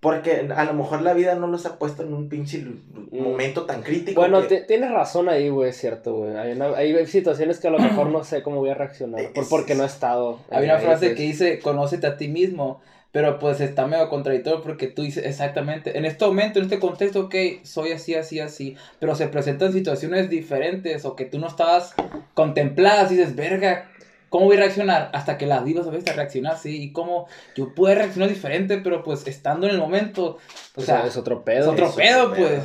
porque 0.00 0.48
a 0.54 0.64
lo 0.64 0.74
mejor 0.74 1.00
la 1.02 1.14
vida 1.14 1.34
no 1.36 1.46
los 1.46 1.64
ha 1.66 1.78
puesto 1.78 2.02
en 2.02 2.12
un 2.12 2.28
pinche 2.28 2.58
lu- 2.58 2.80
momento 3.10 3.64
tan 3.64 3.82
crítico. 3.82 4.20
Bueno, 4.20 4.46
que- 4.46 4.60
tienes 4.60 4.90
razón 4.90 5.28
ahí, 5.28 5.48
güey, 5.48 5.70
es 5.70 5.76
cierto, 5.78 6.14
güey. 6.14 6.36
Hay, 6.36 6.52
una- 6.52 6.76
hay 6.76 7.06
situaciones 7.06 7.58
que 7.58 7.68
a 7.68 7.70
lo 7.70 7.78
mejor 7.78 8.08
no 8.08 8.22
sé 8.24 8.42
cómo 8.42 8.56
voy 8.58 8.70
a 8.70 8.74
reaccionar, 8.74 9.32
por, 9.32 9.44
Es- 9.44 9.48
porque 9.48 9.74
no 9.74 9.84
he 9.84 9.86
estado. 9.86 10.40
Hay 10.50 10.64
una 10.64 10.76
ahí, 10.76 10.84
frase 10.84 11.06
pues. 11.06 11.16
que 11.16 11.22
dice, 11.22 11.58
conócete 11.60 12.06
a 12.06 12.16
ti 12.18 12.28
mismo, 12.28 12.82
pero 13.16 13.38
pues 13.38 13.62
está 13.62 13.86
medio 13.86 14.10
contradictorio 14.10 14.60
porque 14.60 14.88
tú 14.88 15.00
dices 15.00 15.24
exactamente, 15.24 15.96
en 15.96 16.04
este 16.04 16.26
momento, 16.26 16.58
en 16.58 16.66
este 16.66 16.78
contexto, 16.78 17.20
ok, 17.20 17.34
soy 17.62 17.92
así, 17.92 18.14
así, 18.14 18.40
así, 18.40 18.76
pero 18.98 19.14
se 19.14 19.26
presentan 19.28 19.72
situaciones 19.72 20.28
diferentes 20.28 21.06
o 21.06 21.16
que 21.16 21.24
tú 21.24 21.38
no 21.38 21.46
estabas 21.46 21.94
contempladas 22.34 23.10
y 23.10 23.16
dices, 23.16 23.34
verga, 23.34 23.90
¿cómo 24.28 24.44
voy 24.44 24.56
a 24.58 24.60
reaccionar? 24.60 25.08
Hasta 25.14 25.38
que 25.38 25.46
las 25.46 25.64
vivas 25.64 25.86
a 25.86 25.90
veces 25.92 26.14
reaccionar, 26.14 26.58
sí, 26.58 26.82
y 26.82 26.92
cómo 26.92 27.26
yo 27.56 27.74
puedo 27.74 27.94
reaccionar 27.94 28.28
diferente, 28.28 28.76
pero 28.84 29.02
pues 29.02 29.26
estando 29.26 29.66
en 29.66 29.72
el 29.72 29.78
momento, 29.78 30.36
o 30.76 30.82
O 30.82 30.82
sea, 30.82 30.98
sea, 30.98 31.06
es 31.06 31.16
otro 31.16 31.36
es 31.38 31.42
pedo. 31.42 31.70
otro 31.70 31.86
es 31.86 31.92
otro 31.92 32.04
pedo, 32.04 32.34
pedo. 32.34 32.62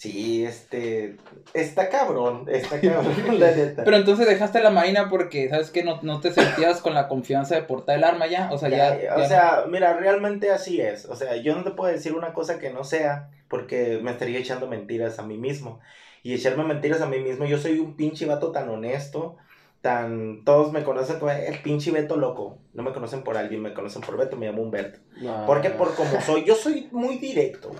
Sí, 0.00 0.46
este, 0.46 1.18
está 1.52 1.90
cabrón, 1.90 2.46
está 2.48 2.80
cabrón, 2.80 3.12
la 3.38 3.50
neta. 3.50 3.84
Pero 3.84 3.98
entonces 3.98 4.26
dejaste 4.26 4.62
la 4.62 4.70
marina 4.70 5.10
porque, 5.10 5.50
¿sabes 5.50 5.68
qué? 5.68 5.84
No, 5.84 6.00
no 6.00 6.20
te 6.20 6.32
sentías 6.32 6.80
con 6.80 6.94
la 6.94 7.06
confianza 7.06 7.54
de 7.54 7.64
portar 7.64 7.98
el 7.98 8.04
arma 8.04 8.26
ya, 8.26 8.48
o 8.50 8.56
sea, 8.56 8.70
ya... 8.70 8.96
Ya, 8.96 9.02
ya 9.02 9.16
o 9.16 9.28
sea, 9.28 9.64
mira, 9.68 9.92
realmente 9.92 10.50
así 10.50 10.80
es. 10.80 11.04
O 11.04 11.16
sea, 11.16 11.36
yo 11.36 11.54
no 11.54 11.64
te 11.64 11.72
puedo 11.72 11.92
decir 11.92 12.14
una 12.14 12.32
cosa 12.32 12.58
que 12.58 12.70
no 12.70 12.82
sea 12.82 13.28
porque 13.46 14.00
me 14.02 14.12
estaría 14.12 14.38
echando 14.38 14.66
mentiras 14.68 15.18
a 15.18 15.22
mí 15.22 15.36
mismo. 15.36 15.80
Y 16.22 16.32
echarme 16.32 16.64
mentiras 16.64 17.02
a 17.02 17.06
mí 17.06 17.18
mismo, 17.18 17.44
yo 17.44 17.58
soy 17.58 17.78
un 17.78 17.94
pinche 17.94 18.24
vato 18.24 18.52
tan 18.52 18.70
honesto, 18.70 19.36
tan... 19.82 20.46
Todos 20.46 20.72
me 20.72 20.82
conocen 20.82 21.18
como 21.18 21.30
el 21.30 21.58
pinche 21.58 21.90
Beto 21.90 22.16
loco. 22.16 22.56
No 22.72 22.82
me 22.82 22.94
conocen 22.94 23.22
por 23.22 23.36
alguien, 23.36 23.60
me 23.60 23.74
conocen 23.74 24.00
por 24.00 24.16
Beto, 24.16 24.38
me 24.38 24.46
llamo 24.46 24.62
Humberto. 24.62 25.00
No. 25.20 25.44
Porque 25.44 25.68
por 25.68 25.94
como 25.94 26.22
soy, 26.22 26.44
yo 26.44 26.54
soy 26.54 26.88
muy 26.90 27.18
directo, 27.18 27.72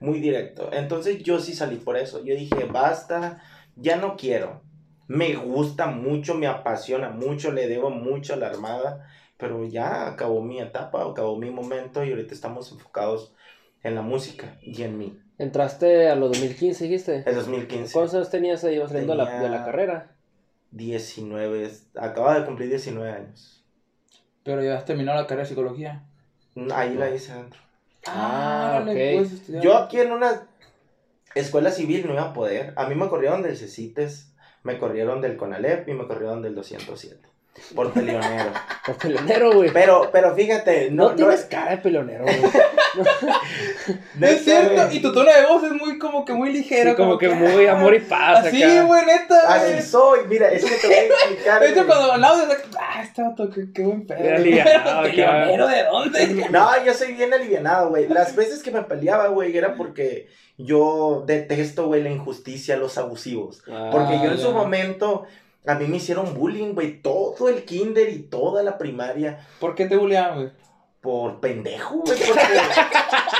muy 0.00 0.20
directo. 0.20 0.70
Entonces 0.72 1.22
yo 1.22 1.38
sí 1.38 1.54
salí 1.54 1.76
por 1.76 1.96
eso. 1.96 2.24
Yo 2.24 2.34
dije, 2.34 2.64
basta, 2.64 3.42
ya 3.76 3.96
no 3.96 4.16
quiero. 4.16 4.62
Me 5.08 5.34
gusta 5.34 5.86
mucho, 5.86 6.34
me 6.34 6.46
apasiona 6.46 7.10
mucho, 7.10 7.52
le 7.52 7.68
debo 7.68 7.90
mucho 7.90 8.34
a 8.34 8.36
la 8.36 8.48
Armada, 8.48 9.08
pero 9.36 9.64
ya 9.64 10.08
acabó 10.08 10.42
mi 10.42 10.60
etapa, 10.60 11.04
acabó 11.04 11.36
mi 11.36 11.50
momento 11.50 12.04
y 12.04 12.10
ahorita 12.10 12.34
estamos 12.34 12.72
enfocados 12.72 13.32
en 13.82 13.94
la 13.94 14.02
música 14.02 14.58
y 14.62 14.82
en 14.82 14.98
mí. 14.98 15.18
Entraste 15.38 16.08
a 16.08 16.16
los 16.16 16.30
2015, 16.32 16.84
dijiste. 16.84 17.22
El 17.26 17.34
2015, 17.36 17.92
¿Cuántos 17.92 18.14
años 18.14 18.30
tenías 18.30 18.64
ahí 18.64 18.80
saliendo 18.86 19.12
de 19.12 19.18
la- 19.18 19.24
de 19.30 19.32
la 19.36 19.40
Tenía- 19.42 19.64
carrera? 19.64 20.16
19, 20.72 21.70
acaba 21.94 22.38
de 22.38 22.44
cumplir 22.46 22.68
19 22.68 23.10
años. 23.10 23.64
Pero 24.42 24.62
ya 24.62 24.76
has 24.76 24.84
terminado 24.84 25.18
la 25.20 25.26
carrera 25.26 25.42
de 25.44 25.48
psicología. 25.48 26.04
Ahí 26.74 26.94
la 26.94 27.10
hice 27.14 27.32
adentro. 27.32 27.60
Ah, 28.08 28.80
órale, 28.82 29.20
ok. 29.20 29.62
Yo 29.62 29.76
aquí 29.76 30.00
en 30.00 30.12
una 30.12 30.46
escuela 31.34 31.70
civil 31.70 32.06
no 32.06 32.14
iba 32.14 32.22
a 32.22 32.32
poder. 32.32 32.72
A 32.76 32.88
mí 32.88 32.94
me 32.94 33.08
corrieron 33.08 33.42
del 33.42 33.56
CECITES, 33.56 34.32
me 34.62 34.78
corrieron 34.78 35.20
del 35.20 35.36
CONALEP 35.36 35.88
y 35.88 35.94
me 35.94 36.06
corrieron 36.06 36.42
del 36.42 36.54
207. 36.54 37.28
Por 37.74 37.92
peleonero. 37.94 38.50
Por 38.84 38.96
peleonero, 38.96 39.52
güey. 39.52 39.70
Pero, 39.72 40.10
pero 40.12 40.34
fíjate, 40.34 40.90
No, 40.90 41.04
no, 41.04 41.10
no, 41.10 41.16
tienes 41.16 41.44
cara 41.44 41.72
de 41.72 41.78
peleonero, 41.78 42.24
güey. 42.24 42.36
no 44.14 44.26
es 44.26 44.44
cierto, 44.44 44.86
güey. 44.86 44.96
y 44.96 45.02
tu 45.02 45.12
tono 45.12 45.32
de 45.32 45.46
voz 45.46 45.64
es 45.64 45.72
muy 45.72 45.98
como 45.98 46.24
que 46.24 46.32
muy 46.32 46.52
ligero. 46.52 46.90
Sí, 46.90 46.96
como 46.96 47.18
que 47.18 47.28
muy 47.28 47.66
amor 47.66 47.94
y 47.94 48.00
paz 48.00 48.46
Así, 48.46 48.62
güey, 48.80 49.06
neta. 49.06 49.40
Así 49.48 49.72
güey. 49.72 49.82
soy, 49.82 50.20
mira, 50.28 50.48
es 50.50 50.64
que 50.64 50.76
te 50.76 50.86
voy 50.86 50.96
a 50.96 51.02
explicar. 51.02 51.60
De 51.60 51.68
hecho, 51.70 51.86
cuando 51.86 52.12
hablamos, 52.12 52.48
de 52.48 52.56
ah, 52.78 53.02
este 53.02 53.22
vato, 53.22 53.50
qué, 53.50 53.72
qué 53.72 53.82
buen 53.82 54.06
pedo. 54.06 54.34
Alivianado, 54.34 55.02
¿Peleonero 55.02 55.66
de 55.68 55.84
dónde? 55.84 56.48
No, 56.50 56.84
yo 56.84 56.94
soy 56.94 57.12
bien 57.12 57.32
alivianado, 57.32 57.90
güey. 57.90 58.08
Las 58.08 58.34
veces 58.36 58.62
que 58.62 58.70
me 58.70 58.82
peleaba, 58.82 59.28
güey, 59.28 59.56
era 59.56 59.74
porque 59.74 60.28
yo 60.58 61.24
detesto, 61.26 61.86
güey, 61.86 62.02
la 62.02 62.10
injusticia, 62.10 62.76
los 62.76 62.96
abusivos. 62.98 63.62
Ah, 63.68 63.90
Porque 63.92 64.18
yo 64.22 64.32
en 64.32 64.38
su 64.38 64.52
momento, 64.52 65.24
a 65.66 65.74
mí 65.74 65.86
me 65.86 65.98
hicieron 65.98 66.34
bullying, 66.34 66.72
güey, 66.72 67.02
todo 67.02 67.48
el 67.48 67.64
kinder 67.64 68.08
y 68.08 68.20
toda 68.20 68.62
la 68.62 68.78
primaria. 68.78 69.46
¿Por 69.60 69.74
qué 69.74 69.86
te 69.86 69.96
bulleaban, 69.96 70.34
güey? 70.36 70.50
Por 71.06 71.38
pendejo, 71.38 71.98
güey, 72.04 72.18
porque... 72.26 72.32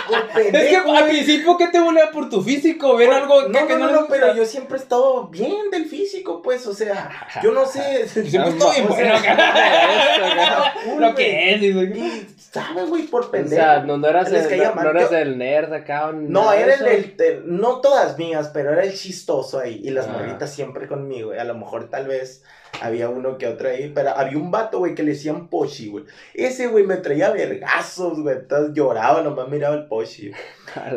por 0.09 0.29
pendejo, 0.29 0.57
Es 0.57 0.71
que 0.71 0.77
al 0.99 1.05
principio, 1.09 1.57
¿qué 1.57 1.67
te 1.67 1.81
bulleaban 1.81 2.13
por 2.13 2.31
tu 2.31 2.41
físico? 2.41 2.97
¿Ver 2.97 3.11
algo 3.11 3.43
que, 3.43 3.49
No, 3.49 3.67
que 3.67 3.73
no, 3.75 3.87
no, 3.87 3.91
no, 3.91 3.99
gusta? 4.03 4.15
pero 4.15 4.35
yo 4.37 4.45
siempre 4.45 4.79
he 4.79 4.81
estado 4.81 5.27
bien 5.27 5.69
del 5.73 5.87
físico, 5.87 6.43
pues, 6.43 6.65
o 6.69 6.73
sea, 6.75 7.27
yo 7.43 7.51
no 7.51 7.67
sé. 7.67 8.07
Siempre 8.09 8.23
estoy 8.23 8.23
bien 8.31 8.43
o 8.85 8.89
bueno 8.89 9.15
cool, 10.85 11.01
Lo 11.01 11.13
güey. 11.13 11.15
que 11.17 11.55
es. 11.55 11.63
Y, 11.63 12.27
¿sabe, 12.53 12.85
güey? 12.85 13.03
Por 13.05 13.25
O 13.25 13.31
pendejo. 13.33 13.57
sea, 13.63 13.81
no, 13.81 13.97
no 13.99 14.07
eras, 14.09 14.31
el, 14.33 14.59
no, 14.63 14.75
no 14.83 14.91
eras 14.91 15.11
el 15.13 15.37
nerd 15.39 15.73
acá. 15.73 16.13
No, 16.15 16.53
era 16.53 16.75
el, 16.75 16.87
el- 16.87 17.15
el- 17.19 17.43
no 17.47 17.81
todas 17.81 18.17
mías, 18.17 18.51
pero 18.55 18.73
era 18.73 18.85
el 18.85 18.95
chistoso 18.95 19.59
ahí. 19.59 19.81
Y 19.83 19.91
las 19.91 20.07
Ah. 20.07 20.13
morritas 20.13 20.53
siempre 20.55 20.87
conmigo, 20.87 21.29
güey. 21.29 21.41
A 21.41 21.45
lo 21.45 21.55
mejor 21.55 21.91
tal 21.91 22.07
vez 22.07 22.45
había 22.83 23.09
uno 23.09 23.39
que 23.39 23.47
otro 23.47 23.69
ahí, 23.69 23.91
pero 23.95 24.11
había 24.11 24.39
un 24.39 24.51
vato, 24.51 24.79
güey, 24.79 24.95
que 24.95 25.03
le 25.03 25.13
decían 25.13 25.49
Pochi, 25.49 25.89
güey. 25.89 26.05
Ese, 26.35 26.67
güey, 26.67 26.85
me 26.85 26.97
traía 26.97 27.31
vergazos, 27.31 28.21
güey. 28.21 28.37
Entonces 28.37 28.75
lloraba, 28.75 29.23
nomás 29.23 29.49
miraba 29.49 29.75
el 29.77 29.87
Pochi. 29.87 30.31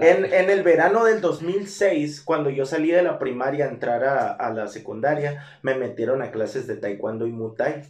En, 0.01 0.25
en 0.25 0.49
el 0.49 0.63
verano 0.63 1.05
del 1.05 1.21
2006, 1.21 2.21
cuando 2.21 2.49
yo 2.49 2.65
salí 2.65 2.91
de 2.91 3.03
la 3.03 3.19
primaria 3.19 3.65
a 3.65 3.69
entrar 3.69 4.03
a, 4.03 4.31
a 4.31 4.51
la 4.51 4.67
secundaria, 4.67 5.45
me 5.61 5.75
metieron 5.75 6.21
a 6.21 6.31
clases 6.31 6.67
de 6.67 6.77
taekwondo 6.77 7.27
y 7.27 7.31
muay 7.31 7.83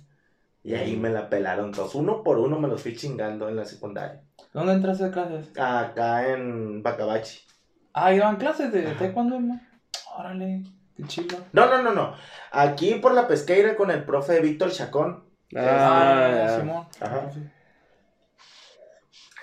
Y 0.63 0.75
ahí 0.75 0.95
me 0.95 1.09
la 1.09 1.29
pelaron 1.29 1.71
todos. 1.71 1.95
Uno 1.95 2.23
por 2.23 2.37
uno 2.37 2.59
me 2.59 2.67
los 2.67 2.81
fui 2.81 2.95
chingando 2.95 3.49
en 3.49 3.55
la 3.55 3.65
secundaria. 3.65 4.21
¿Dónde 4.53 4.73
entraste 4.73 5.05
a 5.05 5.11
clases? 5.11 5.51
Acá 5.57 6.31
en 6.33 6.83
Bacabachi. 6.83 7.39
Ah, 7.93 8.13
iban 8.13 8.37
clases 8.37 8.71
de 8.71 8.83
taekwondo, 8.83 9.35
hermano. 9.35 9.61
Órale, 10.17 10.63
qué 11.01 11.07
chido. 11.07 11.37
No, 11.53 11.67
no, 11.67 11.81
no, 11.81 11.93
no. 11.93 12.15
Aquí 12.51 12.95
por 12.95 13.13
la 13.13 13.27
pesqueira 13.27 13.75
con 13.75 13.91
el 13.91 14.03
profe 14.03 14.39
Víctor 14.41 14.71
Chacón. 14.71 15.25
Ah, 15.55 16.31
ya. 16.31 16.59
Simón. 16.59 16.87
Ajá. 16.99 17.29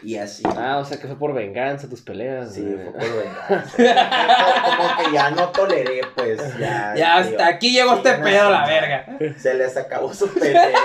Y 0.02 0.16
así. 0.16 0.42
Ah, 0.56 0.78
o 0.78 0.84
sea 0.84 0.98
que 0.98 1.06
fue 1.06 1.18
por 1.18 1.32
venganza 1.32 1.88
tus 1.88 2.02
peleas. 2.02 2.52
Sí, 2.54 2.62
güey. 2.62 2.76
fue 2.76 2.92
por 2.92 3.24
venganza. 3.24 3.76
Como 4.76 4.96
que 4.98 5.12
ya 5.12 5.30
no 5.30 5.48
toleré, 5.48 6.02
pues. 6.14 6.58
Ya, 6.58 6.94
Ya 6.94 7.22
tío. 7.22 7.32
hasta 7.32 7.46
aquí 7.48 7.72
llegó 7.72 7.94
este 7.94 8.12
pedo, 8.14 8.50
la 8.50 8.60
no, 8.60 8.66
verga. 8.66 9.18
Se 9.38 9.54
les 9.54 9.76
acabó 9.76 10.12
su 10.12 10.28
pendejo. 10.28 10.78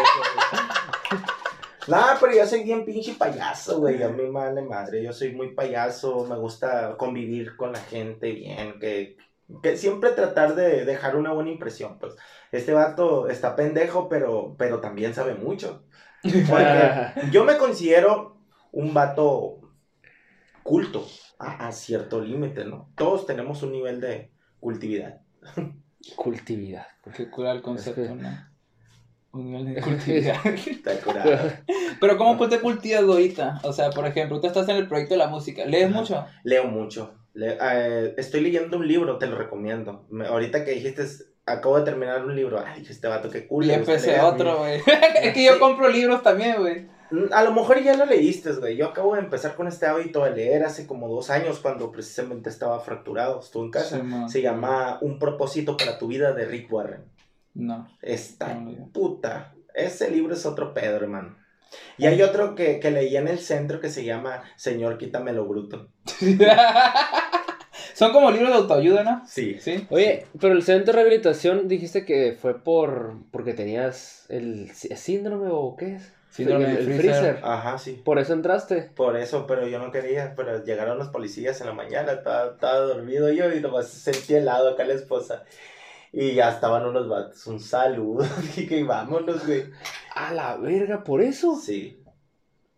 No, 1.87 1.97
pero 2.19 2.33
yo 2.33 2.45
soy 2.45 2.63
bien 2.63 2.85
pinche 2.85 3.15
payaso, 3.15 3.79
güey. 3.79 4.01
A 4.01 4.07
mí 4.07 4.23
me 4.23 4.29
vale 4.29 4.61
madre. 4.61 5.03
Yo 5.03 5.11
soy 5.11 5.33
muy 5.33 5.53
payaso. 5.53 6.25
Me 6.25 6.37
gusta 6.37 6.95
convivir 6.95 7.55
con 7.57 7.73
la 7.73 7.79
gente 7.79 8.31
bien. 8.31 8.79
Que, 8.79 9.17
que 9.61 9.77
siempre 9.77 10.11
tratar 10.11 10.55
de 10.55 10.85
dejar 10.85 11.15
una 11.15 11.31
buena 11.33 11.49
impresión. 11.51 11.97
Pues 11.99 12.15
este 12.51 12.73
vato 12.73 13.27
está 13.29 13.55
pendejo, 13.55 14.09
pero, 14.09 14.55
pero 14.57 14.79
también 14.79 15.13
sabe 15.13 15.35
mucho. 15.35 15.83
Porque 16.21 17.11
yo 17.31 17.43
me 17.45 17.57
considero 17.57 18.37
un 18.71 18.93
vato 18.93 19.59
culto 20.63 21.05
a, 21.39 21.67
a 21.67 21.71
cierto 21.71 22.21
límite, 22.21 22.65
¿no? 22.65 22.89
Todos 22.95 23.25
tenemos 23.25 23.63
un 23.63 23.71
nivel 23.71 23.99
de 23.99 24.31
cultividad. 24.59 25.21
Cultividad. 26.15 26.87
Qué 27.15 27.29
cura 27.29 27.51
el 27.51 27.61
concepto, 27.61 28.01
Es 28.01 28.09
que- 28.09 28.15
¿no? 28.15 28.29
Un 29.33 29.45
nivel 29.45 29.73
de 29.75 29.81
cultividad. 29.81 30.45
Está 30.45 30.99
curado. 30.99 31.31
Pero 32.01 32.17
¿cómo 32.17 32.37
pues 32.37 32.49
te 32.49 32.59
cultivas 32.59 33.03
ahorita? 33.03 33.61
O 33.63 33.71
sea, 33.71 33.89
por 33.89 34.05
ejemplo, 34.05 34.41
tú 34.41 34.47
estás 34.47 34.67
en 34.67 34.75
el 34.75 34.89
proyecto 34.89 35.13
de 35.13 35.19
la 35.19 35.27
música. 35.27 35.63
¿Lees 35.63 35.89
Ajá. 35.89 35.99
mucho? 35.99 36.25
Leo 36.43 36.65
mucho. 36.65 37.13
Le- 37.33 37.57
eh, 37.61 38.13
estoy 38.17 38.41
leyendo 38.41 38.77
un 38.77 38.87
libro, 38.87 39.17
te 39.17 39.27
lo 39.27 39.37
recomiendo. 39.37 40.05
Me- 40.09 40.27
ahorita 40.27 40.65
que 40.65 40.71
dijiste, 40.71 41.05
acabo 41.45 41.77
de 41.79 41.85
terminar 41.85 42.23
un 42.25 42.35
libro. 42.35 42.63
Ay, 42.65 42.81
dije, 42.81 42.93
este 42.93 43.07
vato, 43.07 43.29
qué 43.29 43.47
cool. 43.47 43.65
Y 43.65 43.71
empecé 43.71 44.19
otro, 44.19 44.59
güey. 44.59 44.81
es 45.23 45.33
que 45.33 45.43
yo 45.45 45.59
compro 45.59 45.87
libros 45.89 46.21
también, 46.23 46.57
güey. 46.59 46.87
Mm, 47.11 47.31
A 47.33 47.43
lo 47.43 47.51
mejor 47.53 47.81
ya 47.81 47.95
lo 47.95 48.05
leíste, 48.05 48.51
güey. 48.53 48.77
Yo 48.77 48.87
acabo 48.87 49.15
de 49.15 49.21
empezar 49.21 49.55
con 49.55 49.67
este 49.67 49.85
hábito 49.85 50.23
de 50.23 50.31
leer 50.31 50.63
hace 50.63 50.85
como 50.87 51.07
dos 51.09 51.29
años 51.29 51.59
cuando 51.59 51.91
precisamente 51.91 52.49
estaba 52.49 52.79
fracturado. 52.79 53.39
Estuve 53.39 53.65
en 53.65 53.71
casa. 53.71 54.01
Sí. 54.01 54.07
Se 54.29 54.41
llama 54.41 54.97
Un 55.01 55.19
propósito 55.19 55.77
para 55.77 55.97
tu 55.97 56.07
vida 56.07 56.33
de 56.33 56.45
Rick 56.45 56.71
Warren. 56.71 57.03
No. 57.53 57.87
Está 58.01 58.53
no 58.53 58.89
puta. 58.93 59.53
Ese 59.73 60.09
libro 60.09 60.33
es 60.33 60.45
otro 60.45 60.73
pedo, 60.73 60.95
hermano. 60.97 61.37
Y 61.97 62.05
hay 62.05 62.21
otro 62.21 62.53
que, 62.55 62.79
que 62.81 62.91
leí 62.91 63.15
en 63.15 63.29
el 63.29 63.39
centro 63.39 63.79
que 63.79 63.89
se 63.89 64.03
llama 64.03 64.43
Señor, 64.57 64.97
quítame 64.97 65.31
lo 65.33 65.45
bruto. 65.45 65.89
Son 68.01 68.11
como 68.13 68.31
libros 68.31 68.49
de 68.49 68.55
autoayuda, 68.57 69.03
¿no? 69.03 69.21
Sí. 69.27 69.57
Sí. 69.59 69.85
Oye, 69.91 70.25
pero 70.39 70.53
el 70.53 70.63
centro 70.63 70.87
de 70.93 71.01
rehabilitación 71.03 71.67
dijiste 71.67 72.03
que 72.03 72.35
fue 72.39 72.57
por 72.63 73.13
porque 73.31 73.53
tenías 73.53 74.25
el 74.29 74.71
sí- 74.73 74.89
síndrome 74.95 75.49
o 75.51 75.75
qué 75.77 75.97
es? 75.97 76.11
Síndrome 76.31 76.65
el, 76.65 76.71
de 76.73 76.79
el 76.79 76.85
freezer. 76.99 77.01
freezer. 77.23 77.39
Ajá, 77.43 77.77
sí. 77.77 78.01
Por 78.03 78.17
eso 78.17 78.33
entraste. 78.33 78.89
Por 78.95 79.17
eso, 79.17 79.45
pero 79.45 79.67
yo 79.67 79.77
no 79.77 79.91
quería. 79.91 80.33
Pero 80.35 80.63
llegaron 80.63 80.97
los 80.97 81.09
policías 81.09 81.61
en 81.61 81.67
la 81.67 81.73
mañana, 81.73 82.13
estaba, 82.13 82.53
estaba 82.53 82.79
dormido 82.79 83.31
yo 83.31 83.53
y 83.53 83.59
nomás 83.59 83.89
sentí 83.89 84.33
helado 84.33 84.69
acá 84.69 84.83
la 84.83 84.93
esposa. 84.93 85.43
Y 86.13 86.33
ya 86.33 86.49
estaban 86.49 86.85
unos 86.85 87.07
vatos. 87.07 87.45
Un 87.47 87.59
saludo. 87.59 88.25
Dije, 88.55 88.77
y 88.77 88.83
vámonos, 88.83 89.45
güey. 89.45 89.65
A 90.15 90.33
la 90.33 90.57
verga, 90.57 91.03
por 91.03 91.21
eso. 91.21 91.55
Sí. 91.55 92.01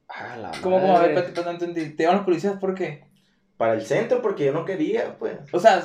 A 0.09 0.35
la 0.35 0.51
¿Cómo, 0.61 0.81
cómo? 0.81 0.97
A 0.97 1.01
ver, 1.01 1.13
madre. 1.13 1.13
espérate, 1.13 1.27
espérate, 1.29 1.43
no 1.45 1.51
entendí. 1.71 1.95
¿Te 1.95 2.03
llevan 2.03 2.17
los 2.17 2.25
policías 2.25 2.57
por 2.59 2.75
qué? 2.75 3.05
Para 3.57 3.73
el 3.73 3.85
centro, 3.85 4.21
porque 4.21 4.45
yo 4.45 4.51
no 4.53 4.65
quería, 4.65 5.15
pues. 5.19 5.37
O 5.51 5.59
sea, 5.59 5.83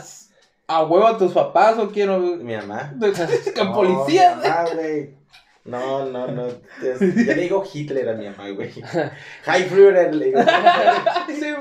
¿a 0.67 0.85
huevo 0.85 1.07
a 1.07 1.19
tus 1.19 1.33
papás 1.33 1.79
o 1.79 1.89
quiero? 1.91 2.19
Mi 2.19 2.57
mamá. 2.57 2.95
¿Con 3.57 3.67
No, 3.69 3.75
policías? 3.75 4.37
mi 4.37 4.43
mamá, 4.49 4.65
güey. 4.75 5.19
No, 5.65 6.07
no, 6.07 6.27
no. 6.29 6.47
es- 6.47 6.99
yo 7.01 7.35
le 7.35 7.43
digo 7.43 7.63
Hitler 7.73 8.09
a 8.09 8.15
mi 8.15 8.27
mamá, 8.29 8.49
güey. 8.51 8.71
High 9.45 9.65
Führer, 9.69 10.15
le 10.15 10.27
digo. 10.27 10.41
sí. 11.29 11.55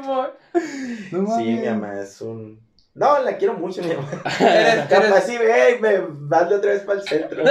No 1.12 1.38
Sí, 1.38 1.44
mi 1.44 1.66
mamá 1.68 2.00
es 2.02 2.22
un. 2.22 2.66
No, 2.94 3.20
la 3.20 3.38
quiero 3.38 3.54
mucho, 3.54 3.82
mi 3.84 3.94
mamá. 3.94 4.10
Eres, 4.40 4.86
Capaz 4.88 5.22
sí, 5.22 5.38
ve, 5.38 5.78
me 5.80 6.00
vas 6.10 6.50
de 6.50 6.56
otra 6.56 6.72
vez 6.72 6.82
para 6.82 7.00
el 7.00 7.06
centro. 7.08 7.44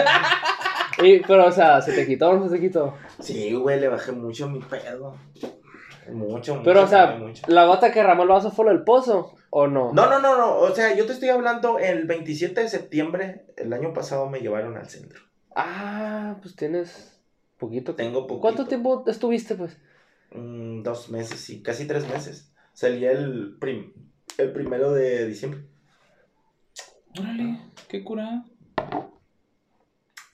Y, 1.03 1.21
pero, 1.21 1.47
o 1.47 1.53
sea, 1.53 1.81
¿se 1.83 1.93
te 1.93 2.07
quitó 2.07 2.31
o 2.31 2.37
no 2.37 2.49
se 2.49 2.57
te 2.57 2.61
quitó? 2.61 2.95
Sí, 3.21 3.53
güey, 3.53 3.79
le 3.79 3.89
bajé 3.89 4.11
mucho 4.13 4.49
mi 4.49 4.59
pedo. 4.61 5.15
Mucho, 6.11 6.55
mucho. 6.55 6.65
Pero, 6.65 6.83
o 6.83 6.87
sea, 6.87 7.17
mucho. 7.17 7.43
¿la 7.47 7.65
gota 7.67 7.91
que 7.93 7.99
derramó 8.01 8.23
el 8.23 8.29
vaso 8.29 8.51
fue 8.51 8.65
lo 8.67 8.71
del 8.73 8.85
pozo? 8.85 9.35
¿O 9.51 9.67
no? 9.67 9.93
No, 9.93 10.09
no, 10.09 10.19
no, 10.21 10.37
no. 10.37 10.57
O 10.59 10.75
sea, 10.75 10.95
yo 10.95 11.07
te 11.07 11.13
estoy 11.13 11.29
hablando 11.31 11.79
el 11.79 12.07
27 12.07 12.61
de 12.63 12.69
septiembre, 12.69 13.47
el 13.57 13.73
año 13.73 13.93
pasado 13.93 14.29
me 14.29 14.41
llevaron 14.41 14.77
al 14.77 14.89
centro. 14.89 15.23
Ah, 15.55 16.37
pues 16.43 16.55
tienes 16.57 17.21
poquito. 17.59 17.95
Tengo 17.95 18.27
poquito. 18.27 18.41
¿Cuánto 18.43 18.67
tiempo 18.67 19.05
estuviste, 19.07 19.55
pues? 19.55 19.79
Mm, 20.33 20.83
dos 20.83 21.09
meses, 21.11 21.41
sí, 21.41 21.63
casi 21.63 21.87
tres 21.87 22.07
meses. 22.09 22.53
Salí 22.75 23.05
el, 23.07 23.57
prim- 23.59 23.93
el 24.39 24.53
primero 24.53 24.93
de 24.93 25.27
diciembre. 25.27 25.63
Órale, 27.19 27.59
qué 27.89 28.05
cura. 28.05 28.45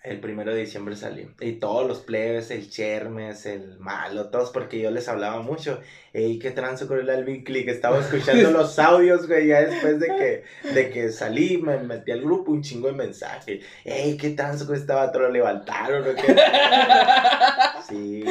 El 0.04 0.18
primero 0.18 0.52
de 0.52 0.58
diciembre 0.62 0.96
salí. 0.96 1.28
Y 1.40 1.52
todos 1.52 1.86
los 1.86 2.00
plebes, 2.00 2.50
el 2.50 2.68
Chermes, 2.68 3.46
el 3.46 3.78
malo, 3.78 4.30
todos, 4.30 4.50
porque 4.50 4.80
yo 4.80 4.90
les 4.90 5.08
hablaba 5.08 5.42
mucho. 5.42 5.78
Ey, 6.12 6.40
qué 6.40 6.50
transo 6.50 6.88
con 6.88 6.98
el 6.98 7.08
Alvin 7.08 7.44
Click. 7.44 7.68
Estaba 7.68 8.00
escuchando 8.00 8.50
los 8.58 8.80
audios, 8.80 9.28
güey, 9.28 9.46
ya 9.46 9.60
después 9.62 10.00
de 10.00 10.08
que, 10.08 10.70
de 10.74 10.90
que 10.90 11.12
salí, 11.12 11.56
me 11.58 11.78
metí 11.78 12.10
al 12.10 12.20
grupo, 12.20 12.50
un 12.50 12.62
chingo 12.62 12.88
de 12.88 12.94
mensajes. 12.94 13.64
Ey, 13.84 14.16
qué 14.16 14.30
transo 14.30 14.66
con 14.66 14.74
este 14.74 14.92
vato, 14.92 15.20
lo 15.20 15.30
levantaron, 15.30 16.02
¿o 16.02 16.14
qué? 16.16 16.36
Sí. 17.88 18.24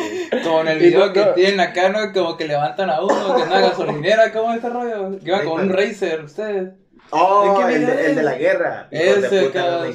Como 0.44 0.62
en 0.62 0.68
el 0.70 0.80
video 0.80 1.08
no- 1.08 1.14
que 1.14 1.20
no- 1.26 1.34
tienen 1.34 1.60
acá, 1.60 1.90
¿no? 1.90 2.12
Como 2.14 2.36
que 2.38 2.48
levantan 2.48 2.90
a 2.90 3.02
uno, 3.02 3.36
que 3.36 3.42
es 3.44 3.48
una 3.48 3.62
gasolinera, 3.62 4.32
¿cómo 4.34 4.50
es 4.52 4.58
este 4.58 4.70
rollo? 4.70 5.20
Que 5.24 5.32
van 5.32 5.46
con 5.46 5.62
un 5.62 5.70
racer, 5.70 6.22
ustedes. 6.24 6.70
Oh, 7.12 7.60
¿De 7.60 7.68
qué 7.68 7.76
el, 7.76 7.86
de, 7.86 8.06
el 8.08 8.16
de 8.16 8.24
la 8.24 8.36
guerra. 8.38 8.88
Ese, 8.92 9.52
cabrón. 9.52 9.94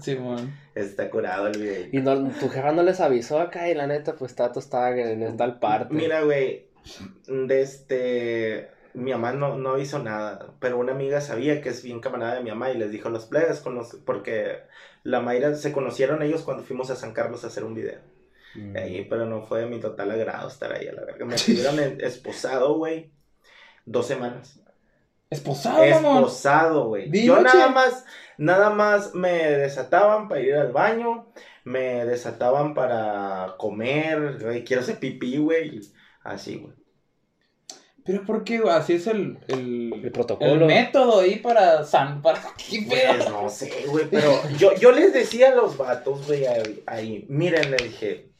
Simón. 0.00 0.54
Está 0.74 1.08
curado 1.08 1.46
el 1.46 1.58
video. 1.58 1.86
Y 1.92 1.98
no, 1.98 2.30
tu 2.38 2.48
jefa 2.48 2.72
no 2.72 2.82
les 2.82 3.00
avisó 3.00 3.40
acá 3.40 3.68
y 3.70 3.74
la 3.74 3.86
neta, 3.86 4.14
pues 4.16 4.34
Tato 4.34 4.58
estaba 4.60 4.90
en 4.96 5.36
tal 5.36 5.58
parte. 5.58 5.94
Mira, 5.94 6.22
güey, 6.22 6.66
de 7.26 7.62
este, 7.62 8.68
mi 8.92 9.12
mamá 9.12 9.32
no, 9.32 9.56
no 9.56 9.78
hizo 9.78 9.98
nada, 10.00 10.52
pero 10.60 10.78
una 10.78 10.92
amiga 10.92 11.20
sabía 11.20 11.60
que 11.62 11.70
es 11.70 11.82
bien 11.82 12.00
camarada 12.00 12.34
de 12.36 12.42
mi 12.42 12.50
mamá 12.50 12.70
y 12.70 12.76
les 12.76 12.90
dijo 12.90 13.08
los 13.08 13.24
plebes, 13.26 13.60
con 13.60 13.74
los- 13.74 13.96
porque 14.04 14.58
la 15.02 15.20
Mayra 15.20 15.54
se 15.54 15.72
conocieron 15.72 16.22
ellos 16.22 16.42
cuando 16.42 16.62
fuimos 16.64 16.90
a 16.90 16.96
San 16.96 17.12
Carlos 17.12 17.44
a 17.44 17.46
hacer 17.46 17.64
un 17.64 17.74
video. 17.74 18.00
Mm. 18.54 18.76
Ahí, 18.76 19.06
pero 19.08 19.24
no 19.26 19.42
fue 19.46 19.60
de 19.60 19.66
mi 19.66 19.80
total 19.80 20.10
agrado 20.10 20.48
estar 20.48 20.72
ahí 20.72 20.88
a 20.88 20.92
la 20.92 21.04
verga. 21.04 21.24
Me 21.24 21.36
tuvieron 21.36 21.78
esposado, 22.00 22.76
güey, 22.76 23.10
dos 23.86 24.06
semanas. 24.06 24.60
Esposado, 25.30 25.84
mamón. 25.84 26.16
Esposado, 26.18 26.88
güey. 26.88 27.10
Yo 27.24 27.40
nada 27.40 27.68
más, 27.68 28.04
nada 28.38 28.70
más 28.70 29.14
me 29.14 29.32
desataban 29.32 30.28
para 30.28 30.40
ir 30.40 30.54
al 30.54 30.72
baño, 30.72 31.32
me 31.64 32.04
desataban 32.04 32.74
para 32.74 33.56
comer, 33.58 34.38
güey, 34.40 34.64
quiero 34.64 34.82
hacer 34.82 34.98
pipí, 34.98 35.38
güey, 35.38 35.80
así, 36.22 36.56
güey. 36.56 36.74
Pero 38.04 38.24
¿por 38.24 38.44
qué? 38.44 38.60
güey? 38.60 38.72
Así 38.72 38.92
es 38.92 39.08
el, 39.08 39.40
el, 39.48 39.92
El 39.92 40.04
el 40.04 40.12
protocolo. 40.12 40.66
método 40.66 41.20
ahí 41.20 41.40
para 41.40 41.82
san... 41.82 42.22
Para... 42.22 42.40
¿Qué 42.70 42.86
pedo? 42.88 43.14
Pues 43.16 43.30
no 43.30 43.48
sé, 43.50 43.84
güey, 43.88 44.08
pero 44.08 44.30
yo, 44.56 44.74
yo 44.76 44.92
les 44.92 45.12
decía 45.12 45.50
a 45.50 45.54
los 45.56 45.76
vatos, 45.76 46.24
güey, 46.28 46.46
ahí, 46.46 46.84
ahí, 46.86 47.26
miren, 47.28 47.72
le 47.72 47.78
dije, 47.78 48.30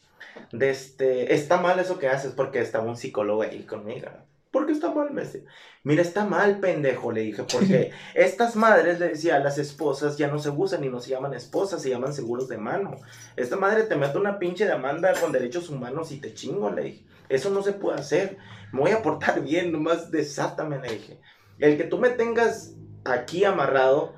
de 0.52 0.70
este, 0.70 1.34
está 1.34 1.56
mal 1.60 1.80
eso 1.80 1.98
que 1.98 2.06
haces 2.06 2.32
porque 2.32 2.60
estaba 2.60 2.84
un 2.84 2.96
psicólogo 2.96 3.42
ahí 3.42 3.64
conmigo. 3.64 4.08
¿Por 4.56 4.66
qué 4.66 4.72
está 4.72 4.90
mal, 4.90 5.10
me 5.12 5.20
decía? 5.20 5.42
Mira, 5.84 6.00
está 6.00 6.24
mal, 6.24 6.60
pendejo, 6.60 7.12
le 7.12 7.20
dije, 7.20 7.42
porque 7.44 7.90
estas 8.14 8.56
madres, 8.56 8.98
le 8.98 9.08
decía, 9.10 9.38
las 9.38 9.58
esposas 9.58 10.16
ya 10.16 10.28
no 10.28 10.38
se 10.38 10.48
usan 10.48 10.82
y 10.82 10.88
no 10.88 10.98
se 11.00 11.10
llaman 11.10 11.34
esposas, 11.34 11.82
se 11.82 11.90
llaman 11.90 12.14
seguros 12.14 12.48
de 12.48 12.56
mano. 12.56 12.96
Esta 13.36 13.56
madre 13.56 13.82
te 13.82 13.96
mete 13.96 14.16
una 14.16 14.38
pinche 14.38 14.64
demanda 14.66 15.12
con 15.20 15.30
derechos 15.30 15.68
humanos 15.68 16.10
y 16.10 16.20
te 16.20 16.32
chingo, 16.32 16.70
le 16.70 16.84
dije. 16.84 17.04
Eso 17.28 17.50
no 17.50 17.62
se 17.62 17.72
puede 17.74 17.98
hacer. 17.98 18.38
Me 18.72 18.80
voy 18.80 18.92
a 18.92 19.02
portar 19.02 19.42
bien, 19.42 19.72
nomás 19.72 20.10
desátame, 20.10 20.78
le 20.80 20.92
dije. 20.94 21.20
El 21.58 21.76
que 21.76 21.84
tú 21.84 21.98
me 21.98 22.08
tengas 22.08 22.74
aquí 23.04 23.44
amarrado, 23.44 24.14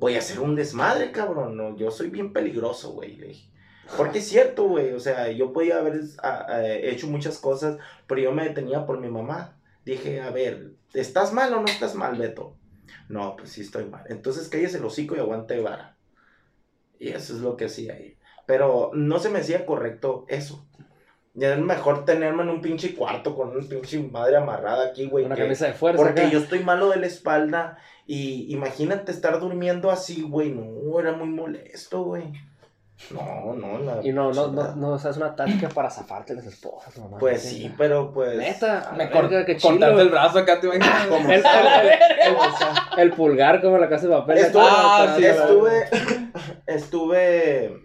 voy 0.00 0.14
a 0.14 0.20
hacer 0.20 0.40
un 0.40 0.56
desmadre, 0.56 1.12
cabrón. 1.12 1.56
No, 1.58 1.76
yo 1.76 1.90
soy 1.90 2.08
bien 2.08 2.32
peligroso, 2.32 2.92
güey, 2.92 3.16
le 3.16 3.26
dije. 3.28 3.50
Porque 3.98 4.20
es 4.20 4.28
cierto, 4.28 4.64
güey. 4.64 4.92
O 4.94 4.98
sea, 5.00 5.30
yo 5.30 5.52
podía 5.52 5.76
haber 5.76 6.00
a- 6.22 6.46
a- 6.54 6.66
hecho 6.74 7.06
muchas 7.06 7.36
cosas, 7.38 7.76
pero 8.06 8.20
yo 8.22 8.32
me 8.32 8.44
detenía 8.48 8.86
por 8.86 8.98
mi 8.98 9.08
mamá. 9.10 9.53
Dije, 9.84 10.20
a 10.20 10.30
ver, 10.30 10.72
¿estás 10.94 11.32
mal 11.32 11.52
o 11.54 11.60
no 11.60 11.66
estás 11.66 11.94
mal, 11.94 12.16
Beto? 12.16 12.56
No, 13.08 13.36
pues 13.36 13.50
sí 13.50 13.60
estoy 13.60 13.84
mal. 13.84 14.04
Entonces 14.08 14.48
cállese 14.48 14.78
el 14.78 14.84
hocico 14.84 15.14
y 15.14 15.18
aguante 15.18 15.60
vara. 15.60 15.96
Y 16.98 17.08
eso 17.08 17.34
es 17.34 17.40
lo 17.40 17.56
que 17.56 17.66
hacía 17.66 17.94
ahí. 17.94 18.16
Pero 18.46 18.90
no 18.94 19.18
se 19.18 19.28
me 19.30 19.40
hacía 19.40 19.66
correcto 19.66 20.24
eso. 20.28 20.66
Ya 21.36 21.52
es 21.54 21.58
mejor 21.58 22.04
tenerme 22.04 22.44
en 22.44 22.48
un 22.50 22.60
pinche 22.60 22.94
cuarto 22.94 23.34
con 23.34 23.50
una 23.50 23.66
pinche 23.68 23.98
madre 23.98 24.36
amarrada 24.36 24.86
aquí, 24.86 25.06
güey. 25.06 25.24
Una 25.24 25.34
que- 25.34 25.42
camisa 25.42 25.66
de 25.66 25.72
fuerza. 25.72 26.02
porque 26.02 26.20
acá. 26.22 26.30
yo 26.30 26.38
estoy 26.38 26.60
malo 26.60 26.88
de 26.90 26.96
la 26.98 27.06
espalda 27.06 27.76
y 28.06 28.46
imagínate 28.54 29.10
estar 29.10 29.40
durmiendo 29.40 29.90
así, 29.90 30.22
güey. 30.22 30.52
No, 30.52 31.00
era 31.00 31.12
muy 31.12 31.28
molesto, 31.28 32.04
güey. 32.04 32.32
No, 33.10 33.54
no, 33.54 33.78
la 33.80 34.00
Y 34.06 34.12
no, 34.12 34.32
no, 34.32 34.48
no, 34.52 34.76
no, 34.76 34.88
o 34.92 34.98
sea, 34.98 35.10
es 35.10 35.16
una 35.16 35.34
táctica 35.34 35.68
para 35.68 35.90
zafarte 35.90 36.34
de 36.34 36.42
las 36.42 36.52
esposas, 36.52 36.96
mamá. 36.96 37.18
Pues 37.18 37.42
sí, 37.42 37.72
pero 37.76 38.12
pues. 38.12 38.36
Neta, 38.38 38.90
Me 38.92 39.04
me 39.06 39.10
cor- 39.10 39.22
corta 39.22 39.44
que 39.44 39.58
cortarte 39.58 40.00
el 40.00 40.08
brazo 40.10 40.38
acá, 40.38 40.60
te 40.60 40.66
imaginas. 40.68 41.06
Como 41.08 41.28
El, 41.28 41.40
el- 41.40 41.44
el- 41.44 41.88
el- 41.88 43.00
el 43.02 43.12
pulgar 43.12 43.60
como 43.60 43.78
la 43.78 43.88
casa 43.88 44.06
de 44.06 44.14
papel. 44.14 44.38
Estuve, 44.38 44.62
Ah, 44.66 45.14
sí, 45.18 45.24
estuve, 45.24 45.84
estuve 46.66 47.80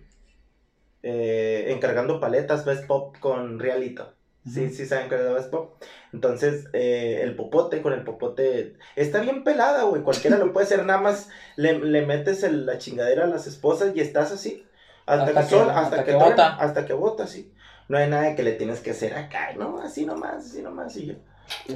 eh, 1.04 1.66
encargando 1.70 2.20
paletas 2.20 2.66
Best 2.66 2.86
Pop 2.86 3.18
con 3.20 3.60
Realito. 3.60 4.14
Sí, 4.52 4.70
sí 4.70 4.86
saben 4.86 5.10
cuál 5.10 5.20
es 5.22 5.26
la 5.28 5.34
Best 5.34 5.50
Pop. 5.52 5.82
Entonces, 6.14 6.66
eh, 6.74 7.20
el 7.24 7.36
popote, 7.36 7.82
con 7.82 7.94
el 7.94 8.04
popote, 8.04 8.76
está 8.96 9.20
bien 9.20 9.44
pelada, 9.44 9.84
güey. 9.84 10.02
Cualquiera 10.02 10.38
lo 10.38 10.54
puede 10.54 10.66
hacer, 10.66 10.86
nada 10.86 11.02
más 11.02 11.30
le, 11.56 11.78
le 11.80 12.06
metes 12.06 12.44
el- 12.44 12.66
la 12.66 12.78
chingadera 12.78 13.26
a 13.26 13.28
las 13.28 13.48
esposas 13.48 13.96
y 13.96 14.00
estás 14.02 14.32
así. 14.32 14.66
Hasta, 15.10 15.24
Hasta 15.24 15.34
que, 15.34 15.40
que- 15.48 15.50
sol- 15.50 15.70
hasta 15.70 15.80
hasta, 15.82 15.98
que 15.98 16.04
que, 16.04 16.12
truena, 16.12 16.26
bota. 16.30 16.48
hasta 16.56 16.86
que 16.86 16.94
bota, 16.94 17.28
sí. 17.28 17.52
No 17.88 17.98
hay 17.98 18.08
nada 18.10 18.36
que 18.36 18.44
le 18.44 18.52
tienes 18.54 18.80
que 18.82 18.92
hacer 18.92 19.16
acá, 19.16 19.54
no, 19.58 19.80
así 19.82 20.06
nomás, 20.06 20.46
así 20.46 20.62
nomás, 20.62 20.96
y 20.96 21.08
yo. 21.08 21.14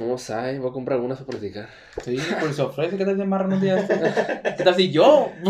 No 0.00 0.16
sé, 0.18 0.56
voy 0.60 0.70
a 0.70 0.72
comprar 0.72 1.00
unas 1.00 1.18
para 1.18 1.30
practicar. 1.30 1.68
Sí, 2.04 2.16
pues 2.38 2.60
ofrece 2.60 2.96
que 2.96 3.04
te 3.04 3.10
amarran 3.20 3.52
un 3.54 3.60
día. 3.60 3.84
¿Qué 4.56 4.62
tal 4.62 4.74
si 4.76 4.92
yo? 4.92 5.32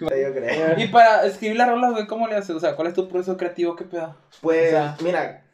Yo 0.00 0.34
creo. 0.34 0.78
y 0.78 0.88
para 0.88 1.24
escribir 1.26 1.56
la 1.56 1.66
rola, 1.66 1.90
güey, 1.90 2.06
¿cómo 2.06 2.26
le 2.28 2.36
haces? 2.36 2.54
O 2.56 2.60
sea, 2.60 2.76
¿cuál 2.76 2.88
es 2.88 2.94
tu 2.94 3.08
proceso 3.08 3.36
creativo? 3.36 3.74
¿Qué 3.76 3.84
pedo? 3.84 4.14
Pues, 4.40 4.68
O 4.68 4.70
sea- 4.72 4.96
mira, 5.02 5.44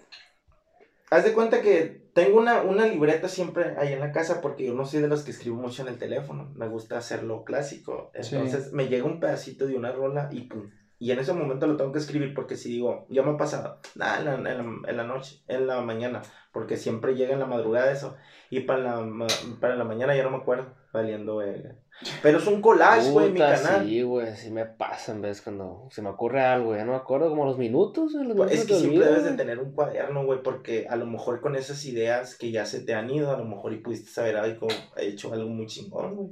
haz 1.10 1.24
de 1.24 1.32
cuenta 1.32 1.60
que 1.60 2.03
tengo 2.14 2.38
una, 2.38 2.62
una 2.62 2.86
libreta 2.86 3.28
siempre 3.28 3.74
ahí 3.76 3.92
en 3.92 4.00
la 4.00 4.12
casa 4.12 4.40
porque 4.40 4.64
yo 4.66 4.74
no 4.74 4.86
soy 4.86 5.00
de 5.02 5.08
los 5.08 5.22
que 5.24 5.32
escribo 5.32 5.56
mucho 5.56 5.82
en 5.82 5.88
el 5.88 5.98
teléfono. 5.98 6.50
Me 6.54 6.68
gusta 6.68 6.96
hacerlo 6.96 7.44
clásico. 7.44 8.10
Sí. 8.20 8.36
Entonces 8.36 8.72
me 8.72 8.88
llega 8.88 9.04
un 9.04 9.20
pedacito 9.20 9.66
de 9.66 9.76
una 9.76 9.92
rola 9.92 10.28
y 10.32 10.42
pum. 10.42 10.70
Y 10.98 11.10
en 11.10 11.18
ese 11.18 11.32
momento 11.34 11.66
lo 11.66 11.76
tengo 11.76 11.92
que 11.92 11.98
escribir 11.98 12.32
porque 12.34 12.56
si 12.56 12.70
digo, 12.70 13.04
ya 13.10 13.22
me 13.22 13.32
ha 13.32 13.36
pasado, 13.36 13.80
nada, 13.96 14.18
en, 14.20 14.24
la, 14.24 14.34
en 14.52 14.58
la- 14.58 14.90
en 14.90 14.96
la 14.96 15.04
noche, 15.04 15.42
en 15.48 15.66
la 15.66 15.80
mañana, 15.82 16.22
porque 16.52 16.76
siempre 16.76 17.14
llega 17.16 17.34
en 17.34 17.40
la 17.40 17.46
madrugada 17.46 17.90
eso. 17.90 18.16
Y 18.48 18.60
para 18.60 18.78
la, 18.80 19.26
para 19.60 19.74
la 19.74 19.84
mañana 19.84 20.16
ya 20.16 20.22
no 20.22 20.30
me 20.30 20.36
acuerdo, 20.38 20.72
valiendo 20.92 21.36
verga. 21.38 21.76
Pero 22.22 22.38
es 22.38 22.46
un 22.46 22.60
collage, 22.60 23.10
güey, 23.10 23.28
en 23.28 23.32
mi 23.34 23.40
canal. 23.40 23.86
Sí, 23.86 24.02
güey, 24.02 24.36
sí 24.36 24.50
me 24.50 24.66
pasa 24.66 25.12
en 25.12 25.22
vez 25.22 25.40
cuando 25.40 25.88
se 25.90 26.02
me 26.02 26.10
ocurre 26.10 26.42
algo, 26.42 26.74
ya 26.76 26.84
no 26.84 26.92
me 26.92 26.98
acuerdo 26.98 27.28
como 27.30 27.44
los 27.44 27.56
minutos. 27.56 28.12
los 28.12 28.36
Pues, 28.36 28.50
minutos 28.50 28.52
Es 28.52 28.66
que 28.66 28.74
siempre 28.74 29.06
debes 29.06 29.24
de 29.24 29.32
tener 29.32 29.58
un 29.58 29.72
cuaderno, 29.72 30.24
güey, 30.24 30.42
porque 30.42 30.86
a 30.88 30.96
lo 30.96 31.06
mejor 31.06 31.40
con 31.40 31.56
esas 31.56 31.84
ideas 31.84 32.36
que 32.36 32.50
ya 32.50 32.66
se 32.66 32.80
te 32.80 32.94
han 32.94 33.10
ido, 33.10 33.30
a 33.32 33.38
lo 33.38 33.44
mejor 33.44 33.72
y 33.72 33.78
pudiste 33.78 34.20
haber 34.20 34.36
algo, 34.36 34.68
hecho 34.96 35.32
algo 35.32 35.48
muy 35.48 35.66
chingón, 35.66 36.16
güey. 36.16 36.30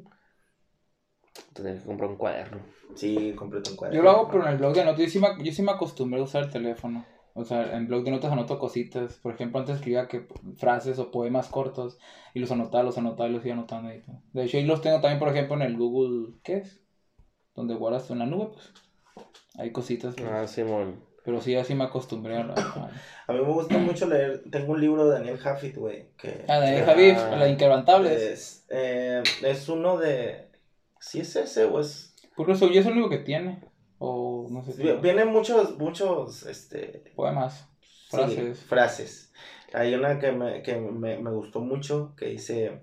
Tener 1.54 1.78
que 1.78 1.86
comprar 1.86 2.10
un 2.10 2.16
cuaderno. 2.16 2.58
Sí, 2.94 3.32
completo 3.36 3.70
un 3.70 3.76
cuaderno. 3.76 3.98
Yo 3.98 4.02
lo 4.02 4.10
hago, 4.10 4.28
pero 4.30 4.44
en 4.44 4.52
el 4.52 4.58
blog 4.58 4.74
de 4.74 4.84
notas. 4.84 5.00
Yo 5.00 5.08
sí, 5.08 5.18
me, 5.18 5.28
yo 5.42 5.52
sí 5.52 5.62
me 5.62 5.72
acostumbré 5.72 6.20
a 6.20 6.24
usar 6.24 6.44
el 6.44 6.50
teléfono. 6.50 7.04
O 7.34 7.44
sea, 7.44 7.76
en 7.76 7.86
blog 7.88 8.04
de 8.04 8.10
notas 8.10 8.30
anoto 8.32 8.58
cositas. 8.58 9.14
Por 9.14 9.32
ejemplo, 9.34 9.58
antes 9.60 9.76
escribía 9.76 10.06
que 10.08 10.26
frases 10.56 10.98
o 10.98 11.10
poemas 11.10 11.48
cortos 11.48 11.98
y 12.34 12.40
los 12.40 12.50
anotaba, 12.50 12.84
los 12.84 12.98
anotaba 12.98 13.28
y 13.28 13.32
los 13.32 13.44
iba 13.44 13.54
anotando 13.54 13.88
ahí. 13.88 14.00
todo. 14.02 14.20
De 14.32 14.44
hecho, 14.44 14.58
ahí 14.58 14.64
los 14.64 14.80
tengo 14.82 15.00
también, 15.00 15.18
por 15.18 15.28
ejemplo, 15.28 15.56
en 15.56 15.62
el 15.62 15.76
Google. 15.76 16.34
¿Qué 16.42 16.58
es? 16.58 16.80
Donde 17.54 17.74
guardas 17.74 18.10
en 18.10 18.18
la 18.18 18.26
nube, 18.26 18.50
pues. 18.52 18.72
Hay 19.58 19.70
cositas. 19.72 20.14
pues. 20.14 20.28
Ah, 20.28 20.46
Simón. 20.46 21.00
Pero 21.24 21.40
sí, 21.40 21.54
así 21.54 21.74
me 21.74 21.84
acostumbré 21.84 22.36
a. 22.36 22.40
a- 22.42 22.90
A 23.28 23.32
mí 23.32 23.38
me 23.40 23.52
gusta 23.52 23.78
mucho 23.78 24.06
leer, 24.08 24.42
tengo 24.50 24.72
un 24.72 24.80
libro 24.80 25.06
de 25.06 25.12
Daniel 25.18 25.38
Jaffit, 25.38 25.76
güey, 25.76 26.08
que... 26.18 26.44
Ah, 26.48 26.58
de 26.58 26.74
que 26.76 26.82
Javi, 26.82 27.10
Ah. 27.10 27.36
la 27.36 27.48
Inquebrantables. 27.48 28.20
es, 28.20 28.66
eh, 28.70 29.22
es 29.42 29.68
uno 29.68 29.96
de... 29.98 30.48
¿Sí 30.98 31.20
es 31.20 31.36
ese 31.36 31.64
o 31.66 31.78
es...? 31.78 32.14
Porque 32.36 32.52
eso, 32.52 32.68
yo 32.68 32.80
es 32.80 32.86
el 32.86 32.92
único 32.94 33.08
que 33.10 33.18
tiene. 33.18 33.60
O 34.04 34.48
no 34.50 34.64
sé. 34.64 34.72
Vi- 34.82 35.00
Vienen 35.00 35.28
muchos, 35.28 35.78
muchos, 35.78 36.44
este... 36.46 37.12
Poemas. 37.14 37.68
Sí, 37.80 38.16
Frases. 38.16 38.58
frases. 38.64 39.32
Hay 39.72 39.94
una 39.94 40.18
que, 40.18 40.32
me, 40.32 40.62
que 40.62 40.76
me, 40.76 41.18
me 41.18 41.30
gustó 41.30 41.60
mucho 41.60 42.14
que 42.16 42.26
dice, 42.26 42.82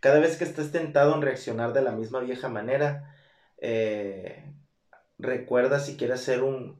cada 0.00 0.18
vez 0.18 0.36
que 0.36 0.44
estés 0.44 0.72
tentado 0.72 1.14
en 1.14 1.22
reaccionar 1.22 1.72
de 1.72 1.82
la 1.82 1.92
misma 1.92 2.18
vieja 2.20 2.48
manera, 2.48 3.14
eh, 3.58 4.52
recuerda 5.18 5.78
si 5.78 5.96
quieres 5.96 6.20
ser 6.20 6.42
un, 6.42 6.78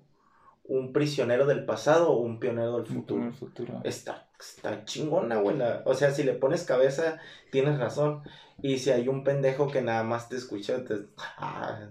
un 0.65 0.93
prisionero 0.93 1.47
del 1.47 1.65
pasado 1.65 2.11
o 2.11 2.19
un 2.19 2.39
pionero 2.41 2.77
del 2.79 2.87
Futuro. 2.87 3.33
Está, 3.85 4.29
está 4.39 4.85
chingona, 4.85 5.37
güey. 5.37 5.57
O 5.85 5.95
sea, 5.95 6.11
si 6.11 6.25
le 6.25 6.33
pones 6.35 6.65
cabeza, 6.65 7.19
tienes 7.51 7.79
razón. 7.79 8.23
Y 8.63 8.79
si 8.79 8.91
hay 8.91 9.09
un 9.09 9.23
pendejo 9.23 9.71
que 9.71 9.81
nada 9.81 10.03
más 10.03 10.29
te 10.29 10.37
escucha, 10.37 10.85
te... 10.85 10.95
Ah, 11.39 11.89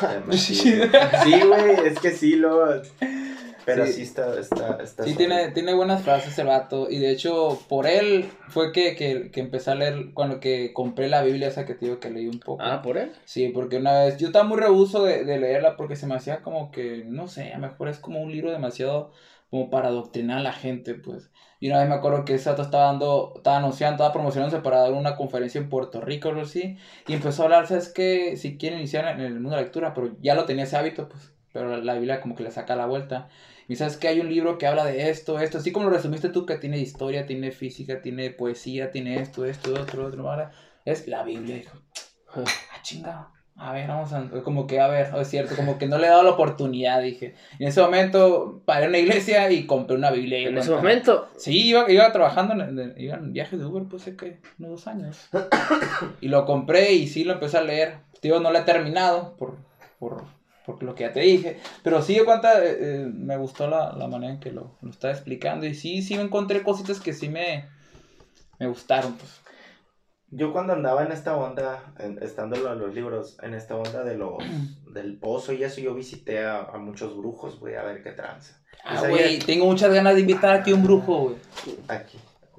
sí, 0.32 0.54
Sí, 0.54 1.40
güey, 1.46 1.86
es 1.86 1.98
que 2.00 2.10
sí, 2.10 2.36
lo... 2.36 2.82
Pero 3.66 3.86
Sí. 3.86 3.94
sí, 3.94 4.02
está, 4.02 4.38
está, 4.38 4.78
está 4.82 5.04
Sí, 5.04 5.14
tiene, 5.14 5.48
tiene 5.52 5.72
buenas 5.72 6.02
frases 6.02 6.38
el 6.38 6.48
vato. 6.48 6.86
Y 6.90 6.98
de 6.98 7.10
hecho, 7.10 7.58
por 7.66 7.86
él 7.86 8.28
fue 8.48 8.72
que, 8.72 8.94
que, 8.94 9.30
que 9.30 9.40
empecé 9.40 9.70
a 9.70 9.74
leer 9.74 10.08
cuando 10.12 10.38
que 10.38 10.74
compré 10.74 11.08
la 11.08 11.22
Biblia 11.22 11.48
esa 11.48 11.64
que 11.64 11.72
te 11.72 11.86
digo 11.86 11.98
que 11.98 12.10
leí 12.10 12.26
un 12.28 12.40
poco. 12.40 12.62
Ah, 12.62 12.82
por 12.82 12.98
él. 12.98 13.12
Sí, 13.24 13.48
porque 13.48 13.78
una 13.78 14.04
vez 14.04 14.18
yo 14.18 14.26
estaba 14.26 14.44
muy 14.44 14.58
rehuso 14.58 15.04
de, 15.04 15.24
de 15.24 15.38
leerla 15.38 15.78
porque 15.78 15.96
se 15.96 16.06
me 16.06 16.14
hacía 16.14 16.42
como 16.42 16.70
que, 16.72 17.04
no 17.06 17.26
sé, 17.26 17.52
a 17.54 17.58
lo 17.58 17.68
mejor 17.68 17.88
es 17.88 17.98
como 17.98 18.20
un 18.20 18.32
libro 18.32 18.50
demasiado 18.50 19.12
como 19.54 19.70
para 19.70 19.86
adoctrinar 19.86 20.38
a 20.38 20.42
la 20.42 20.52
gente, 20.52 20.94
pues. 20.94 21.30
Y 21.60 21.68
una 21.68 21.78
vez 21.78 21.88
me 21.88 21.94
acuerdo 21.94 22.24
que 22.24 22.34
ese 22.34 22.50
vato 22.50 22.62
estaba 22.62 22.86
dando, 22.86 23.34
estaba 23.36 23.58
anunciando, 23.58 23.94
estaba 23.94 24.12
promocionándose 24.12 24.60
para 24.64 24.80
dar 24.80 24.92
una 24.92 25.14
conferencia 25.14 25.60
en 25.60 25.68
Puerto 25.68 26.00
Rico 26.00 26.26
o 26.26 26.32
algo 26.32 26.42
así. 26.42 26.76
Y 27.06 27.12
empezó 27.12 27.42
a 27.42 27.44
hablar, 27.44 27.68
¿sabes 27.68 27.88
qué? 27.88 28.36
Si 28.36 28.58
quieren 28.58 28.80
iniciar 28.80 29.06
en 29.06 29.20
el 29.20 29.34
mundo 29.34 29.50
de 29.50 29.56
la 29.58 29.62
lectura, 29.62 29.94
pero 29.94 30.16
ya 30.20 30.34
lo 30.34 30.44
tenía 30.44 30.64
ese 30.64 30.76
hábito, 30.76 31.08
pues. 31.08 31.32
Pero 31.52 31.68
la, 31.68 31.76
la 31.76 31.94
Biblia 31.94 32.20
como 32.20 32.34
que 32.34 32.42
le 32.42 32.50
saca 32.50 32.74
la 32.74 32.86
vuelta. 32.86 33.28
Y 33.68 33.76
sabes 33.76 33.96
que 33.96 34.08
hay 34.08 34.18
un 34.18 34.28
libro 34.28 34.58
que 34.58 34.66
habla 34.66 34.84
de 34.84 35.08
esto, 35.08 35.38
esto, 35.38 35.58
así 35.58 35.70
como 35.70 35.88
lo 35.88 35.92
resumiste 35.92 36.30
tú, 36.30 36.46
que 36.46 36.58
tiene 36.58 36.78
historia, 36.78 37.24
tiene 37.24 37.52
física, 37.52 38.02
tiene 38.02 38.30
poesía, 38.30 38.90
tiene 38.90 39.20
esto, 39.20 39.44
esto, 39.44 39.72
otro, 39.80 40.06
otro, 40.06 40.24
¿vale? 40.24 40.48
Es 40.84 41.06
la 41.06 41.22
Biblia, 41.22 41.58
hijo. 41.58 41.78
Ah, 42.34 42.42
chingado. 42.82 43.33
A 43.56 43.72
ver, 43.72 43.86
vamos 43.86 44.12
a, 44.12 44.28
como 44.42 44.66
que, 44.66 44.80
a 44.80 44.88
ver, 44.88 45.14
es 45.16 45.28
cierto, 45.28 45.54
como 45.54 45.78
que 45.78 45.86
no 45.86 45.96
le 45.96 46.06
he 46.06 46.10
dado 46.10 46.24
la 46.24 46.30
oportunidad, 46.30 47.00
dije. 47.00 47.34
En 47.60 47.68
ese 47.68 47.80
momento 47.80 48.62
paré 48.64 48.84
en 48.84 48.88
una 48.90 48.98
iglesia 48.98 49.48
y 49.50 49.64
compré 49.64 49.96
una 49.96 50.10
Biblia. 50.10 50.40
y 50.40 50.46
En 50.46 50.58
ese 50.58 50.72
momento, 50.72 51.28
Sí, 51.36 51.68
iba, 51.68 51.88
iba 51.90 52.10
trabajando, 52.10 52.54
en, 52.54 52.94
iba 52.96 53.14
en 53.14 53.32
viajes 53.32 53.58
de 53.60 53.64
Uber, 53.64 53.84
pues 53.84 54.02
sé 54.02 54.16
que 54.16 54.40
unos 54.58 54.70
dos 54.72 54.86
años. 54.88 55.28
Y 56.20 56.28
lo 56.28 56.46
compré 56.46 56.92
y 56.94 57.06
sí 57.06 57.22
lo 57.22 57.34
empecé 57.34 57.58
a 57.58 57.62
leer. 57.62 57.98
Tío, 58.20 58.40
no 58.40 58.50
lo 58.50 58.58
he 58.58 58.62
terminado 58.62 59.36
por, 59.36 59.56
por, 60.00 60.24
por 60.66 60.82
lo 60.82 60.96
que 60.96 61.04
ya 61.04 61.12
te 61.12 61.20
dije. 61.20 61.60
Pero 61.84 62.02
sí, 62.02 62.18
cuenta, 62.24 62.64
eh, 62.64 62.76
eh, 62.80 63.10
me 63.12 63.36
gustó 63.36 63.68
la, 63.68 63.92
la 63.92 64.08
manera 64.08 64.32
en 64.32 64.40
que 64.40 64.50
lo, 64.50 64.72
lo 64.82 64.90
estaba 64.90 65.12
explicando. 65.14 65.64
Y 65.66 65.74
sí, 65.74 66.02
sí 66.02 66.16
me 66.16 66.22
encontré 66.22 66.64
cositas 66.64 66.98
que 66.98 67.12
sí 67.12 67.28
me, 67.28 67.66
me 68.58 68.66
gustaron, 68.66 69.12
pues. 69.14 69.43
Yo 70.36 70.52
cuando 70.52 70.72
andaba 70.72 71.04
en 71.04 71.12
esta 71.12 71.36
onda, 71.36 71.94
en- 71.98 72.20
estando 72.22 72.56
en 72.56 72.78
los 72.78 72.94
libros, 72.94 73.36
en 73.42 73.54
esta 73.54 73.76
onda 73.76 74.02
de 74.04 74.16
los, 74.16 74.34
del 74.92 75.16
pozo 75.18 75.52
y 75.52 75.62
eso, 75.62 75.80
yo 75.80 75.94
visité 75.94 76.44
a, 76.44 76.60
a 76.62 76.78
muchos 76.78 77.16
brujos, 77.16 77.60
güey, 77.60 77.76
a 77.76 77.82
ver 77.82 78.02
qué 78.02 78.12
tranza. 78.12 78.60
Ah, 78.84 79.02
güey, 79.08 79.38
ya- 79.38 79.46
tengo 79.46 79.66
muchas 79.66 79.92
ganas 79.92 80.14
de 80.14 80.20
invitar 80.22 80.54
aquí 80.56 80.72
a 80.72 80.74
un 80.74 80.82
brujo, 80.82 81.18
güey. 81.18 81.36
Aquí, 81.88 82.18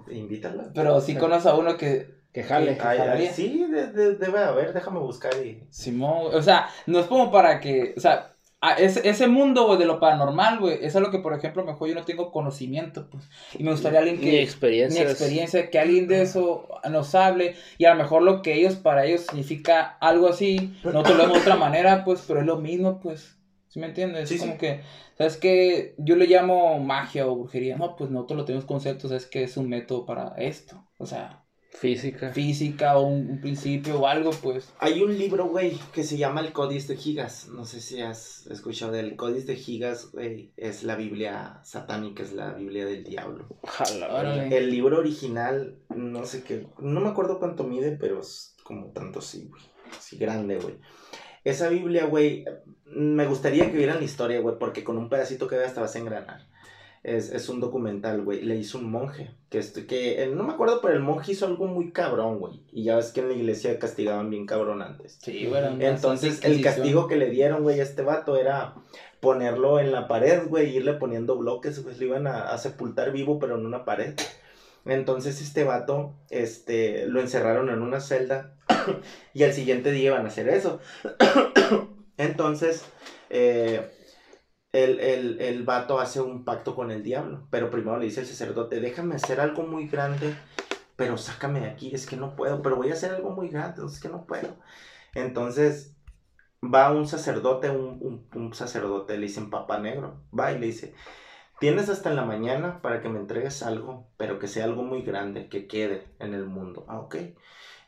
invítalo. 0.10 0.64
Pero 0.74 1.02
sí 1.02 1.16
conozco 1.16 1.50
a 1.50 1.56
uno 1.58 1.78
que... 1.78 2.16
que 2.34 2.44
jale. 2.44 2.78
Ah, 2.80 2.90
Ay, 2.90 2.92
ay, 2.92 2.98
jalaría. 2.98 3.32
sí, 3.34 3.66
de- 3.72 3.88
de- 3.88 4.16
debe 4.16 4.40
haber, 4.40 4.74
déjame 4.74 5.00
buscar 5.00 5.34
y... 5.46 5.68
Simón, 5.70 6.34
o 6.34 6.42
sea, 6.42 6.68
no 6.88 7.00
es 7.00 7.06
como 7.08 7.32
para 7.32 7.60
que, 7.60 7.94
o 7.96 8.00
sea, 8.00 8.35
a 8.65 8.73
ese, 8.73 9.08
ese 9.08 9.28
mundo, 9.28 9.67
güey, 9.67 9.78
de 9.78 9.86
lo 9.86 9.99
paranormal, 9.99 10.60
güey, 10.60 10.80
es 10.82 10.95
algo 10.95 11.12
que, 11.12 11.19
por 11.19 11.34
ejemplo, 11.34 11.63
mejor 11.63 11.88
yo 11.88 11.95
no 11.95 12.04
tengo 12.04 12.32
conocimiento, 12.32 13.08
pues, 13.10 13.30
y 13.58 13.63
me 13.63 13.71
gustaría 13.71 13.99
alguien 13.99 14.19
que... 14.19 14.32
Ni 14.32 14.38
experiencia. 14.38 15.04
Ni 15.04 15.10
experiencia, 15.10 15.69
que 15.69 15.80
alguien 15.80 16.08
de 16.08 16.23
eso 16.23 16.67
nos 16.89 17.13
hable, 17.13 17.56
y 17.78 17.86
a 17.86 17.91
lo 17.91 18.01
mejor 18.01 18.23
lo 18.23 18.41
que 18.41 18.56
ellos, 18.56 18.75
para 18.75 19.06
ellos, 19.06 19.21
significa 19.21 19.97
algo 20.01 20.28
así, 20.28 20.73
nosotros 20.84 21.15
lo 21.15 21.23
vemos 21.23 21.38
de 21.38 21.41
otra 21.41 21.56
manera, 21.58 22.04
pues, 22.04 22.23
pero 22.28 22.39
es 22.39 22.45
lo 22.45 22.58
mismo, 22.58 22.99
pues, 22.99 23.38
¿sí 23.67 23.80
me 23.80 23.86
entiendes? 23.86 24.30
Sí, 24.30 24.36
Es 24.36 24.41
como 24.41 24.54
sí. 24.54 24.60
que, 24.60 24.82
¿sabes 25.17 25.38
qué? 25.38 25.93
Yo 25.99 26.15
le 26.15 26.25
llamo 26.25 26.80
magia 26.80 27.28
o 27.28 27.36
brujería, 27.36 27.78
no, 27.78 27.95
pues 27.95 28.10
nosotros 28.10 28.39
lo 28.39 28.45
tenemos 28.45 28.65
conceptos, 28.65 29.12
es 29.12 29.28
que 29.28 29.43
es 29.43 29.58
un 29.58 29.69
método 29.69 30.06
para 30.08 30.34
esto, 30.38 30.84
o 30.97 31.06
sea, 31.06 31.45
Física. 31.76 32.32
física 32.32 32.98
o 32.98 33.08
un, 33.08 33.30
un 33.30 33.42
principio 33.42 34.00
o 34.00 34.08
algo, 34.08 34.32
pues. 34.32 34.74
Hay 34.80 35.02
un 35.02 35.18
libro, 35.18 35.46
güey, 35.48 35.78
que 35.94 36.04
se 36.04 36.18
llama 36.18 36.42
El 36.42 36.54
Códice 36.54 36.94
de 36.94 37.00
Gigas. 37.00 37.48
No 37.50 37.66
sé 37.66 37.82
si 37.82 38.02
has 38.02 38.48
escuchado 38.48 38.92
del 38.92 39.16
Códice 39.16 39.48
de 39.48 39.56
Gigas, 39.56 40.12
güey. 40.12 40.52
Es 40.58 40.84
la 40.84 40.96
Biblia 40.96 41.60
satánica, 41.64 42.24
es 42.24 42.34
la 42.34 42.54
Biblia 42.54 42.86
del 42.86 43.04
diablo. 43.04 43.48
Güey. 44.48 44.54
El 44.54 44.72
libro 44.72 45.00
original, 45.00 45.78
no 45.90 46.26
sé 46.26 46.44
qué, 46.44 46.68
no 46.80 47.02
me 47.02 47.10
acuerdo 47.10 47.40
cuánto 47.40 47.64
mide, 47.64 47.92
pero 47.92 48.22
es 48.22 48.56
como 48.64 48.88
tanto 48.88 49.22
sí, 49.22 49.48
güey. 49.50 49.64
Así 49.98 50.18
grande, 50.18 50.58
güey. 50.58 50.76
Esa 51.44 51.70
Biblia, 51.70 52.06
güey, 52.06 52.46
me 52.86 53.28
gustaría 53.28 53.70
que 53.70 53.78
vieran 53.78 53.98
la 53.98 54.04
historia, 54.04 54.40
güey, 54.40 54.58
porque 54.58 54.84
con 54.84 54.98
un 54.98 55.10
pedacito 55.10 55.48
que 55.48 55.58
veas 55.58 55.74
te 55.74 55.80
vas 55.80 55.96
a 55.96 56.00
engranar. 56.00 56.48
Es, 57.08 57.30
es 57.32 57.50
un 57.50 57.60
documental, 57.60 58.24
güey. 58.24 58.41
Le 58.41 58.56
hizo 58.56 58.80
un 58.80 58.89
monje. 58.89 59.30
Que, 59.52 59.60
este- 59.60 59.86
que 59.86 60.24
eh, 60.24 60.28
no 60.28 60.44
me 60.44 60.54
acuerdo, 60.54 60.82
pero 60.82 60.96
el 60.96 61.02
monje 61.02 61.34
hizo 61.34 61.46
algo 61.46 61.68
muy 61.68 61.91
cabrón, 61.91 62.39
güey. 62.39 62.63
Y 62.72 62.84
ya 62.84 62.96
ves 62.96 63.12
que 63.12 63.20
en 63.22 63.28
la 63.30 63.36
iglesia 63.36 63.78
castigaban 63.78 64.32
bien 64.32 64.48
cabrón 64.48 64.82
antes. 64.82 65.20
Sí, 65.22 65.46
bueno. 65.46 65.78
Entonces, 65.80 66.44
el 66.44 66.63
castigo 66.63 67.08
que 67.08 67.15
le 67.15 67.30
dieron, 67.30 67.62
güey, 67.62 67.80
a 67.80 67.84
este 67.84 68.02
vato 68.02 68.38
era 68.38 68.74
ponerlo 69.20 69.80
en 69.80 69.91
la 69.91 70.08
pared, 70.08 70.48
güey, 70.48 70.76
irle 70.76 70.94
poniendo 70.94 71.38
bloques, 71.38 71.80
pues 71.82 72.00
lo 72.00 72.06
iban 72.06 72.26
a, 72.26 72.50
a 72.50 72.58
sepultar 72.58 73.12
vivo, 73.12 73.38
pero 73.38 73.56
en 73.56 73.68
una 73.68 73.86
pared. 73.86 74.15
Entonces, 74.86 75.41
este 75.44 75.63
vato, 75.63 76.13
este, 76.32 77.06
lo 77.06 77.22
encerraron 77.22 77.70
en 77.70 77.84
una 77.84 78.00
celda 78.00 78.56
y 79.36 79.44
al 79.44 79.54
siguiente 79.54 79.91
día 79.91 80.08
iban 80.12 80.26
a 80.26 80.30
hacer 80.30 80.50
eso. 80.50 80.80
Entonces, 82.18 82.84
eh, 83.30 83.91
el, 84.84 85.00
el, 85.00 85.42
el 85.42 85.64
vato 85.64 86.00
hace 86.00 86.22
un 86.22 86.46
pacto 86.46 86.76
con 86.76 86.92
el 86.92 87.04
diablo, 87.04 87.48
pero 87.52 87.70
primero 87.72 87.98
le 88.00 88.06
dice 88.06 88.22
el 88.22 88.28
sacerdote, 88.28 88.80
déjame 88.82 89.16
hacer 89.16 89.40
algo 89.42 89.64
muy 89.64 89.88
grande, 89.88 90.36
pero 90.96 91.18
sácame 91.18 91.62
de 91.62 91.70
aquí, 91.72 91.94
es 91.96 92.06
que 92.08 92.18
no 92.18 92.36
puedo, 92.36 92.62
pero 92.62 92.78
voy 92.78 92.90
a 92.92 92.94
hacer 92.94 93.12
algo 93.14 93.32
muy 93.32 93.50
grande, 93.50 93.86
es 93.86 94.00
que 94.00 94.10
no 94.10 94.26
puedo. 94.28 94.58
Entonces 95.16 95.96
va 96.64 96.92
un 96.92 97.08
sacerdote, 97.08 97.70
un, 97.70 98.28
un- 98.34 98.54
sacerdote, 98.54 99.16
le 99.18 99.28
dicen 99.28 99.50
Papa 99.50 99.80
Negro, 99.80 100.24
va 100.38 100.52
y 100.52 100.60
le 100.60 100.68
dice, 100.68 100.96
tienes 101.60 101.90
hasta 101.90 102.10
en 102.12 102.16
la 102.18 102.26
mañana 102.26 102.82
para 102.82 103.02
que 103.02 103.10
me 103.10 103.20
entregues 103.20 103.64
algo, 103.64 104.10
pero 104.18 104.40
que 104.40 104.48
sea 104.48 104.66
algo 104.66 104.84
muy 104.84 105.04
grande, 105.04 105.50
que 105.50 105.68
quede 105.68 106.08
en 106.20 106.34
el 106.34 106.46
mundo. 106.46 106.86
Ah, 106.90 107.00
ok. 107.00 107.16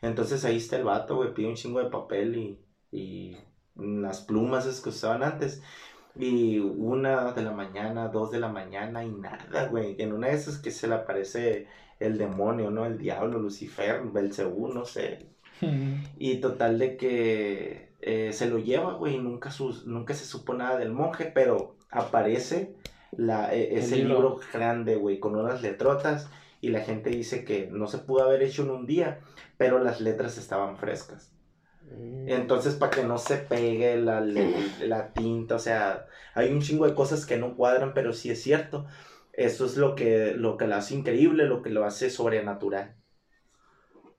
Entonces 0.02 0.45
ahí 0.45 0.58
está 0.58 0.78
el 0.78 0.84
vato, 0.86 1.15
güey, 1.17 1.34
pide 1.34 1.47
un 1.50 1.56
chingo 1.56 1.80
de 1.84 1.89
papel 1.89 2.36
y, 2.38 2.60
y 2.91 3.38
las 3.76 4.21
plumas 4.21 4.65
esas 4.65 4.82
que 4.82 4.89
usaban 4.89 5.23
antes. 5.23 5.62
Y 6.19 6.60
una 6.60 7.32
de 7.34 7.43
la 7.43 7.51
mañana, 7.51 8.08
dos 8.08 8.32
de 8.32 8.39
la 8.39 8.47
mañana 8.49 9.03
y 9.03 9.12
nada, 9.12 9.67
güey. 9.67 9.95
En 9.99 10.13
una 10.13 10.27
de 10.27 10.34
esas 10.34 10.58
que 10.58 10.71
se 10.71 10.88
le 10.88 10.95
aparece 10.95 11.67
el 11.99 12.17
demonio, 12.17 12.71
¿no? 12.71 12.86
El 12.86 12.97
diablo, 12.97 13.39
Lucifer, 13.39 14.01
Belcebú, 14.03 14.67
no 14.69 14.86
sé. 14.86 15.30
Y 16.17 16.38
total 16.38 16.77
de 16.77 16.97
que 16.97 17.89
eh, 18.01 18.32
se 18.34 18.49
lo 18.49 18.60
lleva, 18.60 18.93
güey, 18.93 19.17
nunca, 19.17 19.49
nunca 19.86 20.13
se 20.13 20.25
supo 20.25 20.53
nada 20.53 20.77
del 20.77 20.91
monje, 20.91 21.32
pero 21.34 21.75
aparece 21.89 22.75
la, 23.12 23.53
e- 23.53 23.77
ese 23.77 23.97
libro. 23.97 24.13
libro 24.13 24.39
grande, 24.53 24.95
güey, 24.95 25.19
con 25.19 25.36
unas 25.36 25.62
letrotas, 25.62 26.30
y 26.62 26.69
la 26.69 26.82
gente 26.82 27.10
dice 27.10 27.43
que 27.43 27.69
no 27.71 27.88
se 27.88 27.99
pudo 27.99 28.23
haber 28.23 28.43
hecho 28.43 28.63
en 28.63 28.71
un 28.71 28.86
día, 28.86 29.19
pero 29.58 29.80
las 29.80 30.01
letras 30.01 30.38
estaban 30.38 30.77
frescas. 30.77 31.32
Mm. 31.91 32.30
Entonces, 32.30 32.76
para 32.76 32.91
que 32.91 33.04
no 33.04 33.17
se 33.17 33.38
pegue 33.38 33.97
la, 33.97 34.21
la 34.82 35.13
tinta, 35.13 35.56
o 35.56 35.60
sea, 35.60 36.08
hay 36.34 36.52
un 36.52 36.62
chingo 36.62 36.86
de 36.86 36.95
cosas 36.95 37.26
que 37.26 37.38
no 37.38 37.56
cuadran, 37.56 37.93
pero 37.93 38.13
sí 38.13 38.30
es 38.30 38.41
cierto. 38.41 38.86
Eso 39.34 39.65
es 39.65 39.78
lo 39.78 39.95
que, 39.95 40.34
lo 40.36 40.58
que 40.58 40.67
lo 40.67 40.76
hace 40.76 40.95
increíble, 40.95 41.45
lo 41.45 41.62
que 41.62 41.69
lo 41.69 41.86
hace 41.86 42.10
sobrenatural. 42.10 42.95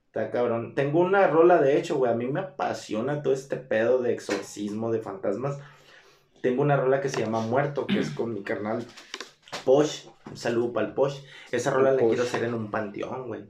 Está 0.07 0.31
cabrón. 0.31 0.73
Tengo 0.75 1.01
una 1.01 1.27
rola, 1.27 1.61
de 1.61 1.77
hecho, 1.77 1.97
güey. 1.97 2.11
A 2.11 2.15
mí 2.15 2.25
me 2.25 2.39
apasiona 2.39 3.21
todo 3.21 3.33
este 3.33 3.57
pedo 3.57 4.01
de 4.01 4.13
exorcismo, 4.13 4.91
de 4.91 5.01
fantasmas. 5.01 5.59
Tengo 6.41 6.61
una 6.61 6.77
rola 6.77 7.01
que 7.01 7.09
se 7.09 7.19
llama 7.19 7.41
Muerto, 7.41 7.85
que 7.85 7.99
es 7.99 8.09
con 8.11 8.33
mi 8.33 8.43
carnal 8.43 8.85
Posh. 9.65 10.07
Un 10.29 10.37
saludo 10.37 10.73
para 10.73 10.87
el 10.87 10.93
Posh. 10.93 11.19
Esa 11.51 11.71
rola 11.71 11.91
la 11.91 11.99
quiero 11.99 12.23
hacer 12.23 12.43
en 12.45 12.53
un 12.53 12.71
panteón, 12.71 13.27
güey. 13.27 13.45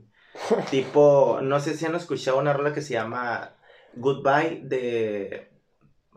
tipo, 0.70 1.38
no 1.42 1.60
sé 1.60 1.74
si 1.74 1.86
han 1.86 1.94
escuchado 1.94 2.38
una 2.38 2.52
rola 2.52 2.72
que 2.74 2.82
se 2.82 2.94
llama 2.94 3.54
Goodbye 3.94 4.60
de 4.64 5.48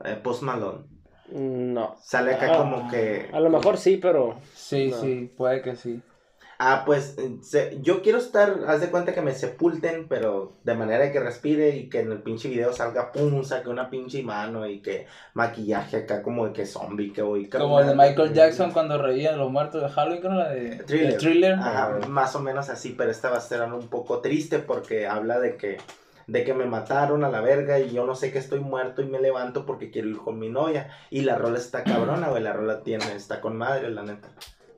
eh, 0.06 0.20
Post 0.24 0.44
Malone. 0.44 0.86
No. 1.32 1.96
Sale 2.02 2.36
acá 2.36 2.54
Ah, 2.54 2.58
como 2.58 2.90
que... 2.90 3.30
A 3.34 3.40
lo 3.40 3.50
mejor 3.50 3.78
sí, 3.78 3.98
pero. 3.98 4.36
Sí, 4.54 4.90
No. 4.92 4.98
sí, 5.02 5.32
puede 5.36 5.62
que 5.62 5.76
sí. 5.76 6.02
Ah, 6.60 6.84
pues 6.86 7.18
se- 7.42 7.80
yo 7.82 8.02
quiero 8.04 8.20
estar, 8.20 8.60
haz 8.68 8.80
de 8.80 8.90
cuenta 8.90 9.14
que 9.14 9.22
me 9.22 9.34
sepulten, 9.34 10.08
pero 10.08 10.54
de 10.64 10.76
manera 10.76 11.12
que 11.12 11.20
respire 11.20 11.76
y 11.76 11.90
que 11.90 12.02
en 12.02 12.12
el 12.12 12.22
pinche 12.22 12.48
video 12.48 12.72
salga, 12.72 13.12
pum, 13.12 13.44
saque 13.44 13.70
una 13.70 13.90
pinche 13.90 14.22
mano 14.24 14.66
y 14.68 14.80
que 14.82 15.08
maquillaje 15.34 15.98
acá 15.98 16.22
como 16.22 16.46
de 16.46 16.54
que 16.54 16.66
zombie 16.66 17.12
que 17.12 17.22
voy 17.22 17.50
Como 17.50 17.80
el 17.82 17.88
de. 17.88 17.96
Michael 17.96 18.34
Jackson 18.34 18.72
cuando 18.72 19.02
reía 19.02 19.34
a 19.34 19.36
los 19.36 19.52
muertos 19.52 19.82
de 19.82 19.90
Halloween, 19.90 20.24
¿no? 20.24 20.36
La 20.36 20.50
de 20.50 20.78
Thriller. 20.84 21.12
de 21.14 21.18
Thriller. 21.18 21.54
Ajá, 21.54 21.98
Ah. 22.02 22.08
más 22.08 22.36
o 22.36 22.40
menos 22.40 22.70
así, 22.70 22.94
pero 22.98 23.10
esta 23.12 23.30
va 23.30 23.38
a 23.38 23.42
ser 23.42 23.62
un 23.64 23.88
poco 23.90 24.20
triste 24.22 24.60
porque 24.60 25.08
habla 25.08 25.40
de 25.40 25.58
que, 25.58 25.78
de 26.28 26.44
que 26.44 26.54
me 26.54 26.66
mataron 26.66 27.24
a 27.24 27.30
la 27.30 27.42
verga 27.42 27.80
y 27.80 27.92
yo 27.92 28.06
no 28.06 28.16
sé 28.16 28.32
que 28.32 28.40
estoy 28.40 28.60
muerto 28.60 29.02
y 29.02 29.06
me 29.06 29.20
levanto 29.20 29.66
porque 29.66 29.92
quiero 29.92 30.10
ir 30.10 30.18
con 30.18 30.40
mi 30.40 30.50
novia. 30.50 30.90
Y 31.10 31.22
la 31.22 31.36
rola 31.38 31.58
está 31.58 31.84
cabrona, 31.86 32.30
güey, 32.30 32.44
la 32.44 32.54
rola 32.54 32.82
tiene, 32.84 33.06
está 33.16 33.42
con 33.42 33.56
madre, 33.58 33.90
la 33.92 34.04
neta. 34.04 34.30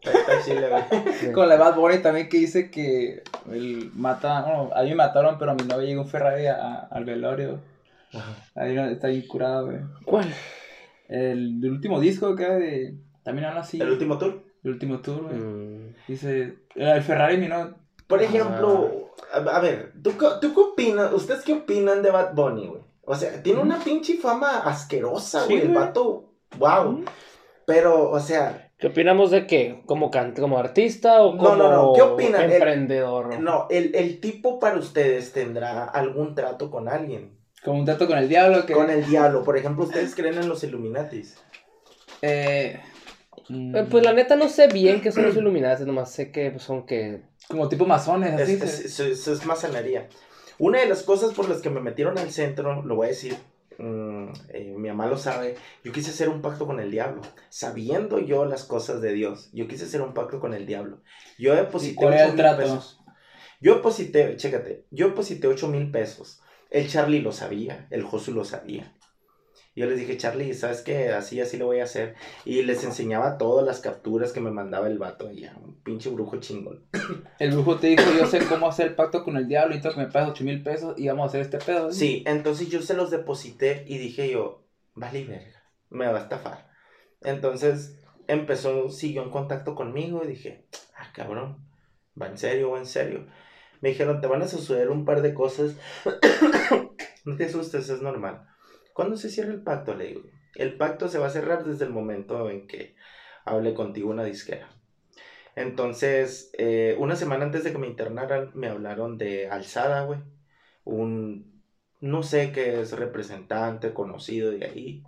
Está- 0.02 0.20
está 0.20 0.42
chile, 0.46 0.68
güey. 0.70 1.32
Con 1.34 1.50
la 1.50 1.56
Bad 1.56 1.76
Bunny 1.78 1.98
también 1.98 2.30
que 2.30 2.38
dice 2.38 2.70
que 2.70 3.24
él 3.52 3.90
mata, 3.96 4.44
bueno, 4.44 4.70
a 4.76 4.84
mí 4.84 4.90
me 4.90 4.96
mataron, 4.96 5.40
pero 5.40 5.50
a 5.52 5.56
mi 5.56 5.64
novia 5.64 5.88
llegó 5.88 6.04
un 6.04 6.08
Ferrari 6.08 6.46
a- 6.46 6.56
a- 6.62 6.80
al 6.92 7.06
velorio. 7.06 7.60
Ahí 8.54 8.76
no- 8.76 8.86
está 8.86 9.08
bien 9.08 9.26
curado, 9.28 9.66
güey. 9.66 9.80
¿Cuál? 10.06 10.32
El, 11.10 11.60
último 11.66 12.00
disco 12.00 12.36
que 12.36 12.46
de... 12.46 12.96
También 13.24 13.46
habla 13.48 13.62
así. 13.62 13.82
El 13.82 13.90
último 13.90 14.18
tour. 14.20 14.44
El 14.64 14.72
último 14.72 15.00
tour, 15.00 15.24
güey. 15.24 15.36
Mm, 15.36 15.96
Dice, 16.08 16.56
el 16.76 17.02
Ferrari 17.02 17.38
mi 17.38 17.48
novia. 17.48 17.74
Por 18.08 18.22
ejemplo, 18.22 19.05
a, 19.05 19.05
a 19.34 19.60
ver, 19.60 19.94
¿tú, 20.04 20.12
¿tú 20.42 20.54
qué 20.54 20.60
opinas? 20.62 21.12
¿Ustedes 21.14 21.44
qué 21.44 21.54
opinan 21.54 22.02
de 22.02 22.12
Bad 22.12 22.34
Bunny, 22.34 22.68
güey? 22.68 22.82
O 23.04 23.16
sea, 23.16 23.42
tiene 23.44 23.62
una 23.62 23.80
pinche 23.80 24.16
fama 24.18 24.60
asquerosa, 24.60 25.46
Sí, 25.46 25.54
güey. 25.54 25.66
el 25.68 25.74
vato, 25.74 26.32
wow. 26.58 27.04
Pero, 27.66 28.10
o 28.10 28.20
sea, 28.20 28.72
¿Qué 28.78 28.88
opinamos 28.88 29.32
de 29.32 29.48
qué? 29.48 29.82
¿Como, 29.86 30.12
can- 30.12 30.34
como 30.34 30.58
artista 30.60 31.22
o 31.24 31.34
No, 31.36 31.38
como 31.44 31.56
no, 31.56 31.72
no, 31.72 31.94
¿qué 31.94 32.02
opinan? 32.02 32.44
El- 32.44 32.52
emprendedor? 32.54 33.40
no, 33.40 33.68
el, 33.70 33.96
el 33.96 34.20
tipo 34.20 34.60
para 34.60 34.78
ustedes 34.78 35.32
tendrá 35.32 35.86
algún 35.86 36.36
trato 36.36 36.70
con 36.70 36.90
alguien. 36.90 37.38
Como 37.64 37.80
un 37.80 37.86
trato 37.86 38.06
con 38.06 38.18
el 38.18 38.28
diablo 38.30 38.66
que... 38.66 38.74
Con 38.74 38.90
el 38.90 39.06
diablo. 39.06 39.44
Por 39.44 39.58
ejemplo, 39.58 39.86
¿ustedes 39.86 40.14
creen 40.14 40.36
en 40.38 40.50
los 40.50 40.64
Illuminatis? 40.64 41.42
Eh, 42.22 42.80
mm, 43.50 43.76
Eh, 43.76 43.88
Pues 43.90 44.04
la 44.04 44.14
neta 44.14 44.36
no 44.36 44.50
sé 44.50 44.68
bien 44.68 45.02
qué 45.02 45.12
son 45.12 45.24
los 45.26 45.36
Illuminati, 45.36 45.84
nomás 45.84 46.12
sé 46.12 46.32
que 46.32 46.60
son 46.60 46.86
que... 46.86 47.24
Como 47.50 47.70
tipo 47.70 47.86
masones, 47.86 48.34
Es, 48.40 48.42
así. 48.42 48.54
es, 48.54 48.60
se- 48.96 49.12
es- 49.12 49.20
es- 49.20 49.28
es 49.28 49.46
masonería. 49.46 50.08
Una 50.58 50.80
de 50.80 50.88
las 50.88 51.04
cosas 51.04 51.34
por 51.34 51.48
las 51.50 51.62
que 51.62 51.70
me 51.70 51.82
metieron 51.82 52.18
al 52.18 52.32
centro, 52.32 52.82
lo 52.84 52.96
voy 52.96 53.08
a 53.08 53.10
decir, 53.10 53.36
mm, 53.78 54.28
eh, 54.50 54.74
mi 54.78 54.88
mamá 54.88 55.08
lo 55.08 55.18
sabe, 55.18 55.56
yo 55.84 55.92
quise 55.92 56.12
hacer 56.12 56.30
un 56.30 56.42
pacto 56.42 56.66
con 56.66 56.80
el 56.80 56.90
diablo, 56.92 57.22
sabiendo 57.50 58.20
yo 58.20 58.46
las 58.46 58.64
cosas 58.64 59.02
de 59.02 59.12
Dios, 59.14 59.50
yo 59.54 59.68
quise 59.68 59.84
hacer 59.86 60.02
un 60.02 60.14
pacto 60.14 60.40
con 60.40 60.54
el 60.54 60.66
diablo. 60.66 61.02
Yo 61.38 61.54
deposité 61.56 61.96
cuál 61.96 62.14
era 62.14 62.24
el 62.24 62.28
8 62.30 62.34
mil 62.36 62.42
trato? 62.44 62.62
pesos. 62.62 63.00
Yo 63.62 63.76
deposité, 63.76 64.36
chécate, 64.38 64.86
yo 64.92 65.08
deposité 65.10 65.48
8 65.48 65.68
mil 65.68 65.92
pesos. 65.92 66.42
El 66.72 66.88
Charlie 66.90 67.22
lo 67.22 67.32
sabía, 67.32 67.88
el 67.90 68.04
Josu 68.04 68.34
lo 68.34 68.44
sabía. 68.46 68.94
Yo 69.76 69.86
les 69.88 70.00
dije, 70.00 70.16
Charlie, 70.16 70.54
¿sabes 70.54 70.82
qué? 70.82 71.10
Así, 71.10 71.42
así 71.42 71.58
lo 71.58 71.66
voy 71.66 71.82
a 71.82 71.84
hacer. 71.84 72.16
Y 72.46 72.62
les 72.64 72.86
enseñaba 72.86 73.38
todas 73.38 73.66
las 73.66 73.82
capturas 73.82 74.32
que 74.32 74.40
me 74.40 74.50
mandaba 74.50 74.88
el 74.88 74.98
vato 74.98 75.28
allá. 75.28 75.54
Un 75.62 75.76
pinche 75.84 76.10
brujo 76.10 76.38
chingón. 76.40 76.86
El 77.40 77.52
brujo 77.52 77.78
te 77.78 77.88
dijo, 77.88 78.04
yo 78.18 78.26
sé 78.26 78.40
cómo 78.48 78.70
hacer 78.70 78.88
el 78.88 78.96
pacto 78.96 79.26
con 79.26 79.36
el 79.36 79.50
diablo, 79.50 79.76
que 79.76 80.00
me 80.00 80.08
pagues 80.08 80.30
8 80.30 80.44
mil 80.46 80.64
pesos 80.64 80.98
y 80.98 81.10
vamos 81.10 81.26
a 81.26 81.28
hacer 81.28 81.42
este 81.42 81.58
pedo. 81.58 81.92
Sí, 81.92 82.24
entonces 82.26 82.70
yo 82.70 82.82
se 82.82 82.94
los 82.94 83.12
deposité 83.12 83.84
y 83.86 83.98
dije 83.98 84.32
yo, 84.32 84.66
vale 84.94 85.26
verga, 85.26 85.62
me 85.90 86.08
va 86.08 86.20
a 86.20 86.22
estafar. 86.22 86.70
Entonces 87.22 88.00
empezó, 88.28 88.90
siguió 88.90 89.24
en 89.24 89.30
contacto 89.30 89.76
conmigo 89.76 90.24
y 90.24 90.28
dije, 90.28 90.68
ah, 90.98 91.12
cabrón, 91.14 91.68
va 92.20 92.28
en 92.28 92.38
serio, 92.38 92.72
va 92.72 92.80
en 92.80 92.86
serio. 92.86 93.28
Me 93.82 93.90
dijeron, 93.90 94.22
te 94.22 94.28
van 94.28 94.42
a 94.42 94.48
suceder 94.48 94.90
un 94.90 95.04
par 95.04 95.22
de 95.22 95.34
cosas. 95.34 95.76
no 97.26 97.36
te 97.36 97.46
asustes, 97.46 97.90
es 97.90 98.02
normal. 98.02 98.48
¿Cuándo 98.96 99.18
se 99.18 99.30
cierra 99.30 99.52
el 99.52 99.62
pacto? 99.62 99.94
Le 99.94 100.08
digo. 100.08 100.22
El 100.56 100.78
pacto 100.78 101.10
se 101.10 101.20
va 101.20 101.28
a 101.28 101.30
cerrar 101.30 101.66
desde 101.66 101.84
el 101.84 101.92
momento 101.92 102.50
en 102.50 102.66
que 102.66 102.96
hable 103.44 103.74
contigo 103.74 104.10
una 104.10 104.24
disquera. 104.24 104.70
Entonces, 105.58 106.50
eh, 106.58 106.96
una 106.98 107.18
semana 107.18 107.44
antes 107.44 107.66
de 107.66 107.74
que 107.74 107.78
me 107.78 107.88
internaran, 107.88 108.52
me 108.54 108.70
hablaron 108.70 109.18
de 109.18 109.50
Alzada, 109.50 110.06
güey. 110.06 110.22
Un, 110.86 111.62
no 112.00 112.24
sé 112.24 112.54
qué 112.54 112.80
es 112.80 112.94
representante, 112.94 113.94
conocido 113.94 114.50
de 114.50 114.66
ahí. 114.66 115.04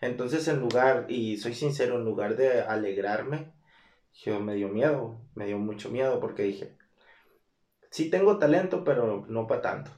Entonces, 0.00 0.48
en 0.48 0.58
lugar, 0.58 1.06
y 1.08 1.36
soy 1.36 1.54
sincero, 1.54 1.94
en 1.94 2.04
lugar 2.04 2.34
de 2.34 2.62
alegrarme, 2.62 3.52
yo 4.14 4.40
me 4.40 4.56
dio 4.56 4.68
miedo, 4.68 5.20
me 5.36 5.46
dio 5.46 5.58
mucho 5.58 5.90
miedo 5.90 6.18
porque 6.18 6.42
dije, 6.42 6.76
sí 7.92 8.10
tengo 8.10 8.38
talento, 8.38 8.82
pero 8.82 9.26
no 9.28 9.46
para 9.46 9.62
tanto. 9.62 9.92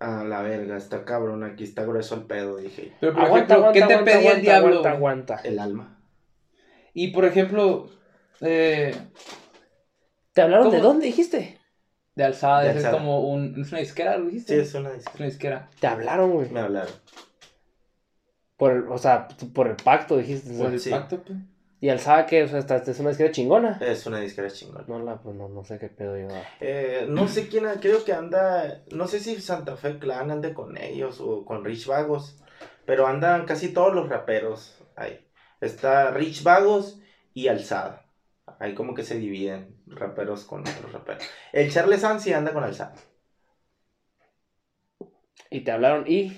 A 0.00 0.24
la 0.24 0.40
verga, 0.42 0.76
está 0.78 1.04
cabrón, 1.04 1.44
aquí 1.44 1.62
está 1.64 1.84
grueso 1.84 2.14
el 2.14 2.22
pedo, 2.24 2.56
dije. 2.56 2.94
Pero 3.00 3.12
por 3.12 3.24
Aguanta, 3.24 3.54
ejemplo, 3.54 3.72
¿qué 3.72 3.78
aguanta, 3.82 3.86
te 3.86 3.92
aguanta, 3.94 4.04
pedía 4.04 4.18
el 4.18 4.26
aguanta, 4.26 4.40
diablo? 4.42 4.68
Aguanta, 4.78 4.90
aguanta. 5.34 5.40
El 5.44 5.58
alma. 5.58 6.02
Y 6.94 7.08
por 7.08 7.24
ejemplo, 7.26 7.90
eh, 8.40 8.94
¿Te 10.32 10.42
hablaron 10.42 10.70
de 10.70 10.80
dónde 10.80 11.06
dijiste? 11.06 11.58
de 12.16 12.24
alzada, 12.24 12.62
De 12.62 12.78
es 12.78 12.86
como 12.86 13.28
un, 13.30 13.60
es 13.60 13.70
una 13.70 13.80
disquera, 13.80 14.16
¿lo 14.18 14.26
dijiste? 14.26 14.54
Sí, 14.54 14.60
es 14.60 14.74
una 14.74 14.90
Es 14.90 14.96
disquera. 14.96 15.16
una 15.18 15.26
disquera. 15.26 15.70
Te 15.80 15.86
hablaron, 15.86 16.32
güey. 16.32 16.50
Me 16.50 16.60
hablaron. 16.60 16.92
Por 18.56 18.72
el, 18.72 18.88
o 18.88 18.98
sea, 18.98 19.28
por 19.54 19.68
el 19.68 19.76
pacto 19.76 20.16
dijiste. 20.16 20.50
Por 20.58 20.72
el 20.72 20.80
Sí. 20.80 20.90
pacto, 20.90 21.22
pues. 21.22 21.38
Y 21.82 21.88
Alzada 21.88 22.26
que, 22.26 22.42
o 22.42 22.48
sea, 22.48 22.58
esta- 22.58 22.76
esta 22.76 22.90
es 22.90 23.00
una 23.00 23.08
disquera 23.08 23.30
chingona. 23.32 23.78
Es 23.80 24.04
una 24.06 24.20
disquera 24.20 24.50
chingona. 24.50 24.84
No 24.86 24.98
la, 24.98 25.16
pues 25.22 25.34
no, 25.34 25.48
no 25.48 25.64
sé 25.64 25.78
qué 25.78 25.88
pedo 25.88 26.18
yo. 26.18 26.28
Eh, 26.60 27.06
no 27.08 27.26
sé 27.26 27.48
quién, 27.48 27.64
creo 27.80 28.04
que 28.04 28.12
anda, 28.12 28.82
no 28.92 29.06
sé 29.08 29.18
si 29.20 29.40
Santa 29.40 29.76
Fe 29.76 29.98
Clan 29.98 30.30
ande 30.30 30.52
con 30.52 30.76
ellos 30.76 31.20
o 31.20 31.44
con 31.46 31.64
Rich 31.64 31.86
Vagos, 31.86 32.42
pero 32.84 33.06
andan 33.06 33.46
casi 33.46 33.72
todos 33.72 33.94
los 33.94 34.10
raperos 34.10 34.76
ahí. 34.94 35.26
Está 35.62 36.10
Rich 36.10 36.42
Vagos 36.42 37.00
y 37.32 37.48
Alzada. 37.48 38.04
Ahí 38.58 38.74
como 38.74 38.94
que 38.94 39.04
se 39.04 39.16
dividen 39.18 39.76
raperos 39.86 40.44
con 40.44 40.60
otros 40.60 40.92
raperos. 40.92 41.24
El 41.52 41.70
Charles 41.72 42.04
Ansi 42.04 42.34
anda 42.34 42.52
con 42.52 42.62
Alzada. 42.64 42.94
Y 45.50 45.60
te 45.62 45.72
hablaron 45.72 46.04
y. 46.06 46.36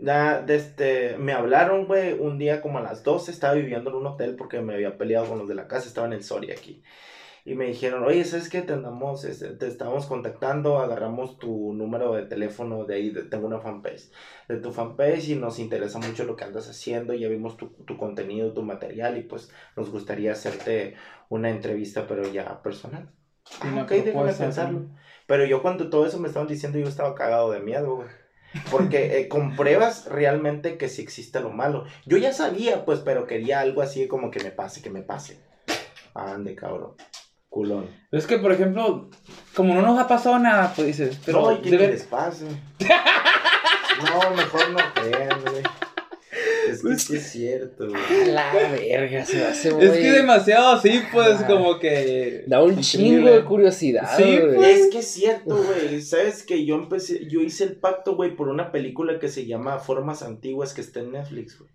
Ya, 0.00 0.44
este, 0.48 1.16
me 1.18 1.32
hablaron, 1.32 1.86
güey, 1.86 2.12
un 2.12 2.38
día 2.38 2.60
como 2.60 2.78
a 2.78 2.82
las 2.82 3.02
12, 3.02 3.32
estaba 3.32 3.54
viviendo 3.54 3.90
en 3.90 3.96
un 3.96 4.06
hotel 4.06 4.36
porque 4.36 4.60
me 4.60 4.74
había 4.74 4.96
peleado 4.96 5.26
con 5.28 5.38
los 5.38 5.48
de 5.48 5.56
la 5.56 5.66
casa, 5.66 5.88
estaba 5.88 6.06
en 6.06 6.12
el 6.12 6.22
Soria 6.22 6.54
aquí. 6.54 6.82
Y 7.44 7.54
me 7.54 7.66
dijeron, 7.66 8.04
oye, 8.04 8.24
¿sabes 8.24 8.48
qué? 8.50 8.62
Te 8.62 8.74
andamos, 8.74 9.24
este, 9.24 9.48
te 9.50 9.66
estamos 9.66 10.06
contactando, 10.06 10.78
agarramos 10.78 11.38
tu 11.38 11.72
número 11.74 12.12
de 12.14 12.24
teléfono 12.24 12.84
de 12.84 12.94
ahí, 12.96 13.10
de- 13.10 13.24
tengo 13.24 13.46
una 13.48 13.60
fanpage, 13.60 14.10
de 14.48 14.58
tu 14.58 14.72
fanpage 14.72 15.30
y 15.30 15.34
nos 15.36 15.58
interesa 15.58 15.98
mucho 15.98 16.24
lo 16.24 16.36
que 16.36 16.44
andas 16.44 16.68
haciendo, 16.68 17.14
ya 17.14 17.28
vimos 17.28 17.56
tu, 17.56 17.68
tu 17.86 17.96
contenido, 17.96 18.52
tu 18.54 18.62
material 18.62 19.16
y 19.18 19.22
pues 19.22 19.50
nos 19.76 19.90
gustaría 19.90 20.32
hacerte 20.32 20.94
una 21.30 21.50
entrevista, 21.50 22.06
pero 22.06 22.24
ya 22.30 22.62
personal. 22.62 23.10
Ah, 23.60 23.82
ok, 23.82 23.90
déjame 24.04 24.32
pensarlo. 24.44 24.80
Pero 25.26 25.44
yo 25.46 25.62
cuando 25.62 25.90
todo 25.90 26.06
eso 26.06 26.20
me 26.20 26.28
estaban 26.28 26.48
diciendo, 26.48 26.78
yo 26.78 26.86
estaba 26.88 27.14
cagado 27.14 27.50
de 27.52 27.60
miedo, 27.60 27.96
güey. 27.96 28.08
Porque 28.70 29.18
eh, 29.20 29.28
compruebas 29.28 30.06
realmente 30.06 30.78
que 30.78 30.88
sí 30.88 31.02
existe 31.02 31.40
lo 31.40 31.50
malo. 31.50 31.84
Yo 32.06 32.16
ya 32.16 32.32
sabía, 32.32 32.84
pues, 32.84 33.00
pero 33.00 33.26
quería 33.26 33.60
algo 33.60 33.82
así 33.82 34.08
como 34.08 34.30
que 34.30 34.42
me 34.42 34.50
pase, 34.50 34.82
que 34.82 34.90
me 34.90 35.02
pase. 35.02 35.40
Ande, 36.14 36.54
cabrón. 36.54 36.94
Culón. 37.48 37.86
Es 38.12 38.26
que, 38.26 38.38
por 38.38 38.52
ejemplo, 38.52 39.10
como 39.54 39.74
no 39.74 39.82
nos 39.82 39.98
ha 39.98 40.06
pasado 40.08 40.38
nada, 40.38 40.72
pues 40.74 40.86
dices, 40.88 41.18
pero 41.24 41.40
no, 41.40 41.52
y 41.52 41.62
que 41.62 41.70
debe- 41.70 41.88
les 41.88 42.04
pase. 42.04 42.46
no, 42.78 44.30
mejor 44.36 44.70
no 44.70 44.78
crean, 44.94 45.40
güey. 45.42 45.62
Es 46.70 46.82
que 46.82 46.96
sí 46.98 47.16
es 47.16 47.30
cierto, 47.30 47.88
güey. 47.88 48.02
A 48.22 48.26
la 48.26 48.52
verga, 48.70 49.24
se 49.24 49.44
hace 49.44 49.72
muy. 49.72 49.84
Es 49.84 49.92
que 49.92 50.12
demasiado 50.12 50.68
así, 50.76 51.00
pues, 51.12 51.40
Ah. 51.42 51.46
como 51.46 51.78
que... 51.78 52.44
Da 52.46 52.62
un 52.62 52.80
chingo 52.80 53.30
de 53.30 53.44
curiosidad, 53.44 54.08
Sí, 54.16 54.22
güey. 54.38 54.54
pues. 54.56 54.78
Es 54.80 54.86
que 54.90 54.98
es 54.98 55.06
cierto, 55.08 55.56
güey. 55.56 56.00
Sabes 56.02 56.42
que 56.44 56.64
yo 56.64 56.76
empecé, 56.76 57.26
yo 57.28 57.40
hice 57.40 57.64
el 57.64 57.76
pacto, 57.76 58.16
güey, 58.16 58.36
por 58.36 58.48
una 58.48 58.70
película 58.72 59.18
que 59.18 59.28
se 59.28 59.46
llama 59.46 59.78
Formas 59.78 60.22
Antiguas 60.22 60.74
que 60.74 60.80
está 60.80 61.00
en 61.00 61.12
Netflix, 61.12 61.58
güey. 61.58 61.70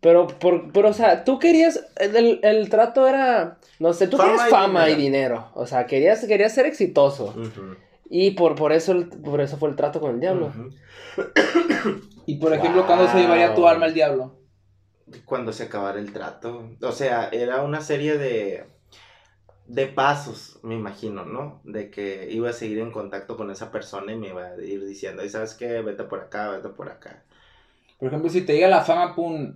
Pero, 0.00 0.28
por, 0.28 0.70
pero, 0.72 0.90
o 0.90 0.92
sea, 0.92 1.24
tú 1.24 1.40
querías. 1.40 1.84
El, 1.96 2.14
el- 2.16 2.40
el 2.42 2.68
trato 2.68 3.08
era. 3.08 3.58
No 3.80 3.92
sé, 3.92 4.06
tú 4.06 4.16
Fama 4.16 4.30
querías 4.32 4.48
fama 4.50 4.88
y 4.90 4.94
dinero. 4.94 5.02
dinero. 5.34 5.50
O 5.54 5.66
sea, 5.66 5.86
querías, 5.86 6.24
querías 6.24 6.54
ser 6.54 6.66
exitoso. 6.66 7.34
Y 8.08 8.30
por, 8.32 8.54
por, 8.54 8.72
eso, 8.72 8.92
el- 8.92 9.08
por 9.08 9.40
eso 9.40 9.56
fue 9.56 9.68
el 9.70 9.74
trato 9.76 10.00
con 10.00 10.14
el 10.14 10.20
diablo. 10.20 10.46
ujú. 10.46 10.70
Y 12.28 12.36
por 12.36 12.52
ejemplo, 12.52 12.86
¿cuándo 12.86 13.08
se 13.08 13.20
llevaría 13.20 13.54
tu 13.54 13.62
Wow. 13.62 13.68
alma 13.70 13.86
al 13.86 13.94
diablo? 13.94 14.34
Cuando 15.24 15.52
se 15.54 15.62
acabara 15.64 15.98
el 15.98 16.12
trato. 16.12 16.68
O 16.82 16.92
sea, 16.92 17.30
era 17.30 17.62
una 17.62 17.80
serie 17.80 18.18
de. 18.18 18.66
de 19.66 19.86
pasos, 19.86 20.60
me 20.62 20.74
imagino, 20.74 21.24
¿no? 21.24 21.62
De 21.64 21.90
que 21.90 22.28
iba 22.30 22.50
a 22.50 22.52
seguir 22.52 22.80
en 22.80 22.90
contacto 22.92 23.36
con 23.38 23.50
esa 23.50 23.70
persona 23.70 24.12
y 24.12 24.16
me 24.16 24.28
iba 24.28 24.44
a 24.44 24.62
ir 24.62 24.84
diciendo, 24.84 25.24
y 25.24 25.30
sabes 25.30 25.54
qué, 25.54 25.80
vete 25.80 26.04
por 26.04 26.20
acá, 26.20 26.50
vete 26.50 26.68
por 26.68 26.90
acá. 26.90 27.24
Por 27.98 28.08
ejemplo, 28.08 28.28
si 28.30 28.42
te 28.42 28.54
llega 28.54 28.68
la 28.68 28.84
fama, 28.84 29.14
pum, 29.14 29.54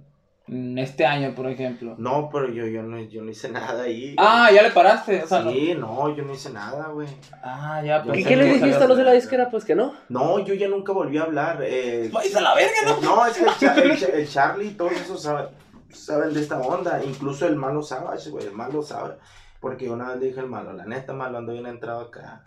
este 0.78 1.06
año, 1.06 1.34
por 1.34 1.46
ejemplo. 1.48 1.94
No, 1.98 2.28
pero 2.32 2.48
yo, 2.52 2.66
yo, 2.66 2.82
no, 2.82 3.00
yo 3.00 3.22
no 3.22 3.30
hice 3.30 3.48
nada 3.50 3.84
ahí. 3.84 4.14
Ah, 4.18 4.50
ya 4.52 4.62
le 4.62 4.70
paraste, 4.70 5.22
o 5.22 5.26
sea, 5.26 5.40
no- 5.40 5.50
sí, 5.50 5.74
no, 5.78 6.14
yo 6.14 6.22
no 6.24 6.32
hice 6.34 6.50
nada, 6.50 6.88
güey. 6.88 7.08
Ah, 7.42 7.82
ya, 7.84 8.02
pues. 8.02 8.18
¿Y 8.18 8.22
sé 8.22 8.28
qué 8.28 8.36
le 8.36 8.44
dijiste 8.44 8.84
a 8.84 8.86
los 8.86 8.96
de 8.96 9.04
la 9.04 9.12
disquera? 9.12 9.50
Pues 9.50 9.64
que 9.64 9.74
no. 9.74 9.94
No, 10.08 10.38
yo 10.40 10.54
ya 10.54 10.68
nunca 10.68 10.92
volví 10.92 11.18
a 11.18 11.22
hablar. 11.22 11.58
Eh, 11.62 12.10
¡Vais 12.12 12.34
a 12.36 12.40
la 12.40 12.54
verga, 12.54 12.72
no! 12.86 13.00
no, 13.16 13.26
es 13.26 13.36
que 13.38 13.44
el, 13.44 13.56
Cha- 13.58 13.74
el 13.82 13.98
Cha- 13.98 14.06
el 14.12 14.28
Charlie 14.28 14.66
y 14.68 14.70
todos 14.74 14.92
esos 14.92 15.22
saben, 15.22 15.46
saben 15.90 16.32
de 16.34 16.40
esta 16.40 16.58
onda. 16.58 17.02
Incluso 17.04 17.46
el 17.46 17.56
malo 17.56 17.82
Savage, 17.82 18.30
güey, 18.30 18.46
el 18.46 18.52
malo 18.52 18.82
sabe. 18.82 19.14
Porque 19.60 19.88
una 19.88 20.08
vez 20.10 20.20
le 20.20 20.26
dije 20.26 20.40
al 20.40 20.48
malo, 20.48 20.72
la 20.72 20.84
neta, 20.86 21.12
malo, 21.12 21.38
ando 21.38 21.52
bien 21.52 21.66
entrado 21.66 22.00
acá. 22.00 22.42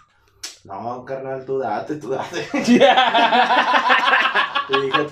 No, 0.65 1.05
carnal, 1.05 1.45
tú 1.45 1.59
date, 1.59 1.97
tú 1.97 2.09
date. 2.09 2.37
Dije 2.53 2.79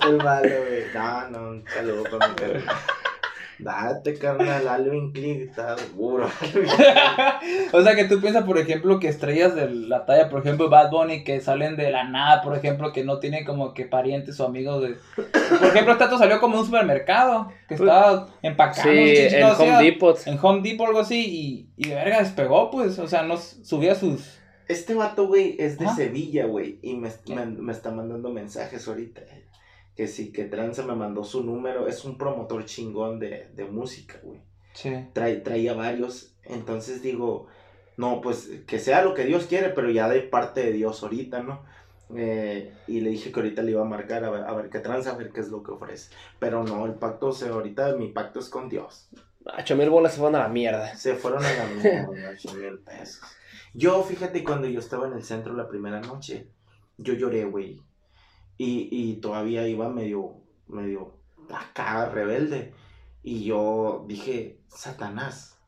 el 0.08 0.16
malo, 0.16 0.48
güey. 0.66 0.82
No, 0.92 1.30
no, 1.30 1.38
un 1.50 1.64
saludo 1.72 2.02
para 2.10 2.28
mi 2.28 2.34
carnal. 2.34 2.64
Date, 3.60 4.18
carnal, 4.18 4.66
Alvin 4.66 5.12
Click, 5.12 5.42
está 5.42 5.76
duro. 5.94 6.26
o 7.72 7.82
sea, 7.82 7.94
que 7.94 8.06
tú 8.06 8.20
piensas, 8.20 8.42
por 8.42 8.58
ejemplo, 8.58 8.98
que 8.98 9.06
estrellas 9.06 9.54
de 9.54 9.70
la 9.70 10.04
talla, 10.06 10.28
por 10.28 10.40
ejemplo, 10.40 10.68
Bad 10.68 10.90
Bunny, 10.90 11.22
que 11.22 11.40
salen 11.40 11.76
de 11.76 11.92
la 11.92 12.02
nada, 12.02 12.42
por 12.42 12.56
ejemplo, 12.56 12.92
que 12.92 13.04
no 13.04 13.20
tienen 13.20 13.44
como 13.44 13.74
que 13.74 13.84
parientes 13.84 14.40
o 14.40 14.46
amigos 14.46 14.82
de... 14.82 14.96
Por 15.14 15.68
ejemplo, 15.68 15.92
este 15.92 16.04
dato 16.04 16.18
salió 16.18 16.40
como 16.40 16.54
en 16.54 16.60
un 16.62 16.66
supermercado, 16.66 17.52
que 17.68 17.74
estaba 17.74 18.26
empacando. 18.42 18.90
Sí, 18.90 19.14
en 19.16 19.44
Home 19.44 19.84
Depot. 19.84 20.18
En 20.26 20.36
Home 20.42 20.68
Depot 20.68 20.86
o 20.86 20.88
algo 20.88 21.00
así, 21.00 21.24
y, 21.24 21.68
y 21.76 21.90
de 21.90 21.94
verga 21.94 22.18
despegó, 22.18 22.72
pues, 22.72 22.98
o 22.98 23.06
sea, 23.06 23.22
no 23.22 23.36
subía 23.36 23.94
sus... 23.94 24.40
Este 24.68 24.94
vato, 24.94 25.26
güey, 25.26 25.56
es 25.58 25.78
de. 25.78 25.88
Sevilla, 25.88 26.46
güey. 26.46 26.78
Y 26.82 26.94
me, 26.94 27.10
me, 27.28 27.46
me 27.46 27.72
está 27.72 27.90
mandando 27.90 28.30
mensajes 28.30 28.86
ahorita. 28.88 29.22
Que 29.94 30.08
sí, 30.08 30.32
que 30.32 30.44
Tranza 30.44 30.84
me 30.84 30.94
mandó 30.94 31.24
su 31.24 31.44
número. 31.44 31.86
Es 31.86 32.04
un 32.04 32.18
promotor 32.18 32.64
chingón 32.64 33.18
de, 33.20 33.48
de 33.54 33.64
música, 33.64 34.18
güey. 34.22 34.40
Sí. 34.72 34.92
Trae, 35.12 35.36
traía 35.36 35.74
varios. 35.74 36.34
Entonces 36.44 37.02
digo, 37.02 37.46
no, 37.96 38.20
pues 38.20 38.50
que 38.66 38.78
sea 38.78 39.02
lo 39.02 39.14
que 39.14 39.24
Dios 39.24 39.46
quiere, 39.46 39.70
pero 39.70 39.90
ya 39.90 40.08
de 40.08 40.20
parte 40.20 40.62
de 40.62 40.72
Dios 40.72 41.02
ahorita, 41.02 41.42
¿no? 41.42 41.62
Eh, 42.16 42.72
y 42.86 43.00
le 43.00 43.10
dije 43.10 43.32
que 43.32 43.40
ahorita 43.40 43.62
le 43.62 43.72
iba 43.72 43.82
a 43.82 43.86
marcar 43.86 44.24
a 44.24 44.30
ver, 44.30 44.42
a 44.44 44.52
ver 44.52 44.68
qué 44.68 44.78
tranza, 44.80 45.12
a 45.12 45.16
ver 45.16 45.30
qué 45.32 45.40
es 45.40 45.48
lo 45.48 45.62
que 45.62 45.72
ofrece. 45.72 46.10
Pero 46.38 46.62
no, 46.64 46.84
el 46.86 46.94
pacto, 46.94 47.28
o 47.28 47.32
sea, 47.32 47.50
ahorita 47.50 47.96
mi 47.96 48.08
pacto 48.08 48.40
es 48.40 48.48
con 48.48 48.68
Dios. 48.68 49.08
Ocho 49.58 49.76
mil 49.76 49.90
bolas 49.90 50.12
se 50.12 50.18
fueron 50.18 50.36
a 50.36 50.44
la 50.44 50.48
mierda. 50.48 50.94
Se 50.96 51.14
fueron 51.14 51.44
a 51.44 51.52
la 51.52 51.66
mierda, 51.66 52.30
ocho 52.32 52.54
mil 52.54 52.78
pesos. 52.78 53.20
Yo, 53.74 54.02
fíjate, 54.04 54.44
cuando 54.44 54.68
yo 54.68 54.78
estaba 54.78 55.08
en 55.08 55.14
el 55.14 55.24
centro 55.24 55.52
la 55.52 55.68
primera 55.68 56.00
noche, 56.00 56.48
yo 56.96 57.14
lloré, 57.14 57.44
güey. 57.44 57.82
Y, 58.56 58.88
y 58.90 59.16
todavía 59.16 59.66
iba 59.66 59.88
medio, 59.88 60.36
medio 60.68 61.18
acá, 61.52 62.08
rebelde. 62.08 62.72
Y 63.22 63.44
yo 63.44 64.04
dije, 64.06 64.60
Satanás, 64.68 65.58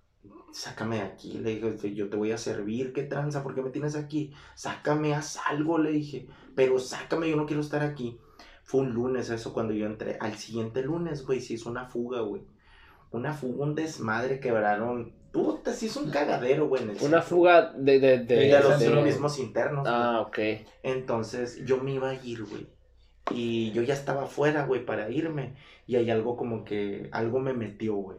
sácame 0.52 0.96
de 0.96 1.02
aquí. 1.02 1.38
Le 1.38 1.57
dije, 1.57 1.94
yo 1.94 2.09
te 2.09 2.16
voy 2.16 2.30
a 2.30 2.38
servir, 2.38 2.92
¿qué 2.92 3.02
tranza? 3.02 3.42
¿Por 3.42 3.54
qué 3.54 3.62
me 3.62 3.70
tienes 3.70 3.96
aquí? 3.96 4.32
Sácame, 4.54 5.14
haz 5.14 5.38
algo, 5.48 5.78
le 5.78 5.90
dije. 5.90 6.28
Pero 6.54 6.78
sácame, 6.78 7.28
yo 7.28 7.36
no 7.36 7.46
quiero 7.46 7.61
estar 7.61 7.82
aquí. 7.82 8.20
Fue 8.62 8.82
un 8.82 8.94
lunes 8.94 9.30
eso 9.30 9.52
cuando 9.52 9.74
yo 9.74 9.86
entré. 9.86 10.16
Al 10.20 10.36
siguiente 10.36 10.82
lunes, 10.82 11.26
güey, 11.26 11.40
se 11.40 11.54
hizo 11.54 11.70
una 11.70 11.86
fuga, 11.86 12.20
güey. 12.20 12.42
Una 13.11 13.32
fuga, 13.32 13.64
un 13.64 13.74
desmadre, 13.74 14.40
quebraron. 14.40 15.12
Puta, 15.32 15.72
se 15.72 15.86
hizo 15.86 16.00
un 16.00 16.10
cagadero, 16.10 16.68
güey. 16.68 16.82
en 16.82 16.90
el 16.90 16.96
Una 16.96 17.02
centro. 17.20 17.22
fuga 17.22 17.72
de... 17.72 18.00
de, 18.00 18.18
de, 18.20 18.34
De 18.36 18.60
los 18.60 18.78
de- 18.80 19.02
mismos 19.02 19.38
internos. 19.38 19.82
güey. 19.82 19.94
Ah, 19.94 20.20
ok. 20.26 20.38
Entonces 20.82 21.64
yo 21.64 21.78
me 21.78 21.92
iba 21.92 22.10
a 22.10 22.14
ir, 22.14 22.44
güey. 22.44 22.66
Y 23.30 23.72
yo 23.72 23.82
ya 23.82 23.94
estaba 23.94 24.24
afuera, 24.24 24.64
güey, 24.66 24.86
para 24.86 25.10
irme. 25.10 25.56
Y 25.86 25.96
hay 25.96 26.10
algo 26.10 26.36
como 26.36 26.64
que, 26.64 27.08
algo 27.12 27.38
me 27.40 27.52
metió, 27.52 27.96
güey. 27.96 28.18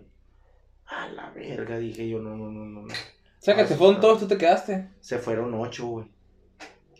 A 0.86 1.08
la 1.10 1.32
verga, 1.32 1.78
dije 1.78 2.08
yo, 2.08 2.20
no, 2.20 2.36
no, 2.38 2.52
no, 2.52 2.66
no. 2.66 2.82
no. 2.84 2.88
O 2.94 3.40
sea, 3.40 3.56
que 3.56 3.64
te 3.64 3.76
fueron 3.76 4.00
todos, 4.02 4.20
tú 4.20 4.28
te 4.28 4.38
quedaste. 4.38 4.90
Se 5.00 5.18
fueron 5.18 5.54
ocho, 5.54 5.88
güey. 5.88 6.08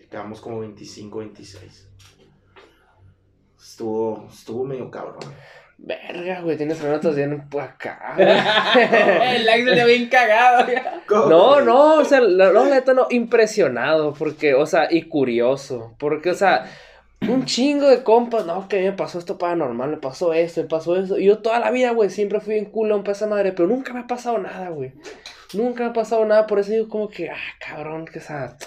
Quedamos 0.10 0.40
como 0.40 0.60
25, 0.62 1.20
26. 1.20 1.90
Estuvo, 3.60 4.28
estuvo 4.32 4.64
medio 4.64 4.90
cabrón. 4.90 5.20
Verga, 5.80 6.42
güey, 6.42 6.58
tienes 6.58 6.82
las 6.82 6.92
notas 6.92 7.16
bien 7.16 7.44
acá. 7.62 8.14
güey. 8.16 8.28
El 9.36 9.46
like 9.46 9.66
salió 9.66 9.86
bien 9.86 10.10
cagado. 10.10 10.66
No, 11.08 11.62
no, 11.62 11.96
o 11.96 12.06
sea, 12.06 12.20
la, 12.20 12.52
no, 12.52 12.66
neta 12.66 12.94
no, 12.94 13.08
impresionado, 13.12 14.14
porque, 14.14 14.56
o 14.56 14.66
sea, 14.66 14.88
y 14.90 15.04
curioso, 15.04 15.96
porque, 16.00 16.32
o 16.32 16.34
sea, 16.34 16.66
un 17.22 17.46
chingo 17.46 17.88
de 17.88 18.04
compas, 18.04 18.46
no, 18.46 18.68
que 18.68 18.82
me 18.82 18.92
pasó 18.92 19.20
esto 19.20 19.38
paranormal, 19.38 19.92
me 19.92 19.98
pasó 19.98 20.34
esto, 20.34 20.62
me 20.62 20.68
pasó 20.68 20.96
eso, 20.96 21.20
y 21.20 21.26
yo 21.26 21.40
toda 21.40 21.60
la 21.60 21.70
vida, 21.70 21.92
güey, 21.92 22.10
siempre 22.10 22.40
fui 22.40 22.56
bien 22.56 22.66
culón 22.66 23.04
para 23.04 23.14
esa 23.14 23.28
madre, 23.28 23.52
pero 23.52 23.68
nunca 23.68 23.94
me 23.94 24.02
ha 24.02 24.08
pasado 24.08 24.40
nada, 24.40 24.70
güey, 24.70 24.94
nunca 25.54 25.84
me 25.84 25.90
ha 25.92 25.94
pasado 25.94 26.26
nada, 26.26 26.48
por 26.48 26.60
eso 26.60 26.72
digo 26.72 26.90
como 26.90 27.08
que, 27.08 27.30
ah, 27.30 27.38
cabrón, 27.60 28.06
que, 28.06 28.20
o 28.20 28.22
sea, 28.22 28.58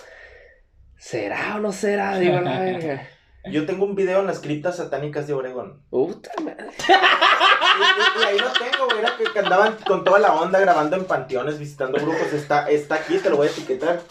¿será 0.97 1.57
o 1.57 1.61
no 1.61 1.73
será? 1.73 2.19
Digo, 2.19 2.41
la 2.41 2.61
verga, 2.61 3.09
Yo 3.51 3.65
tengo 3.67 3.85
un 3.87 3.95
video 3.95 4.21
en 4.21 4.27
las 4.27 4.41
criptas 4.41 4.77
satánicas 4.77 5.27
de 5.27 5.33
Oregón. 5.35 5.81
puta 5.91 6.31
madre, 6.43 6.67
Y, 6.89 8.21
y- 8.21 8.23
y 8.23 8.25
ahí 8.27 8.39
lo 8.39 8.53
tengo, 8.53 8.85
güey. 8.87 8.99
Era 8.99 9.17
que, 9.17 9.39
andaban 9.39 9.77
con 9.87 10.05
toda 10.05 10.19
la 10.19 10.35
onda 10.35 10.61
grabando 10.61 10.97
en 10.97 11.05
panteones, 11.05 11.59
visitando 11.59 11.99
brujos. 11.99 12.33
Está, 12.35 12.69
está 12.71 12.97
aquí, 12.97 13.19
te 13.19 13.31
lo 13.31 13.37
voy 13.39 13.49
a 13.49 13.51
etiquetar. 13.51 14.03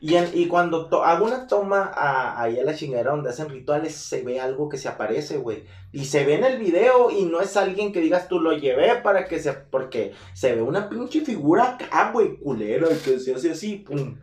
Y, 0.00 0.14
en- 0.16 0.30
y 0.34 0.46
cuando 0.48 0.86
to- 0.88 1.04
hago 1.04 1.24
una 1.26 1.46
toma 1.46 1.90
a, 1.94 2.40
ahí 2.42 2.58
a 2.58 2.64
la 2.64 2.74
chingadera 2.74 3.10
donde 3.12 3.30
hacen 3.30 3.48
rituales, 3.48 3.94
se 3.94 4.22
ve 4.22 4.40
algo 4.40 4.68
que 4.68 4.76
se 4.78 4.88
aparece, 4.88 5.36
güey. 5.38 5.64
Y 5.92 6.04
se 6.06 6.24
ve 6.24 6.34
en 6.34 6.44
el 6.44 6.58
video 6.58 7.10
y 7.10 7.24
no 7.24 7.40
es 7.40 7.56
alguien 7.56 7.92
que 7.92 8.00
digas 8.00 8.26
tú 8.28 8.40
lo 8.40 8.52
llevé 8.52 8.96
para 8.96 9.26
que 9.26 9.38
se. 9.40 9.52
Porque 9.52 10.14
se 10.34 10.54
ve 10.54 10.62
una 10.62 10.88
pinche 10.88 11.20
figura 11.22 11.70
acá, 11.80 12.10
güey, 12.12 12.36
culera, 12.38 12.88
y 12.90 12.96
que 12.98 13.18
se 13.20 13.34
hace 13.34 13.52
así, 13.52 13.76
pum. 13.76 14.16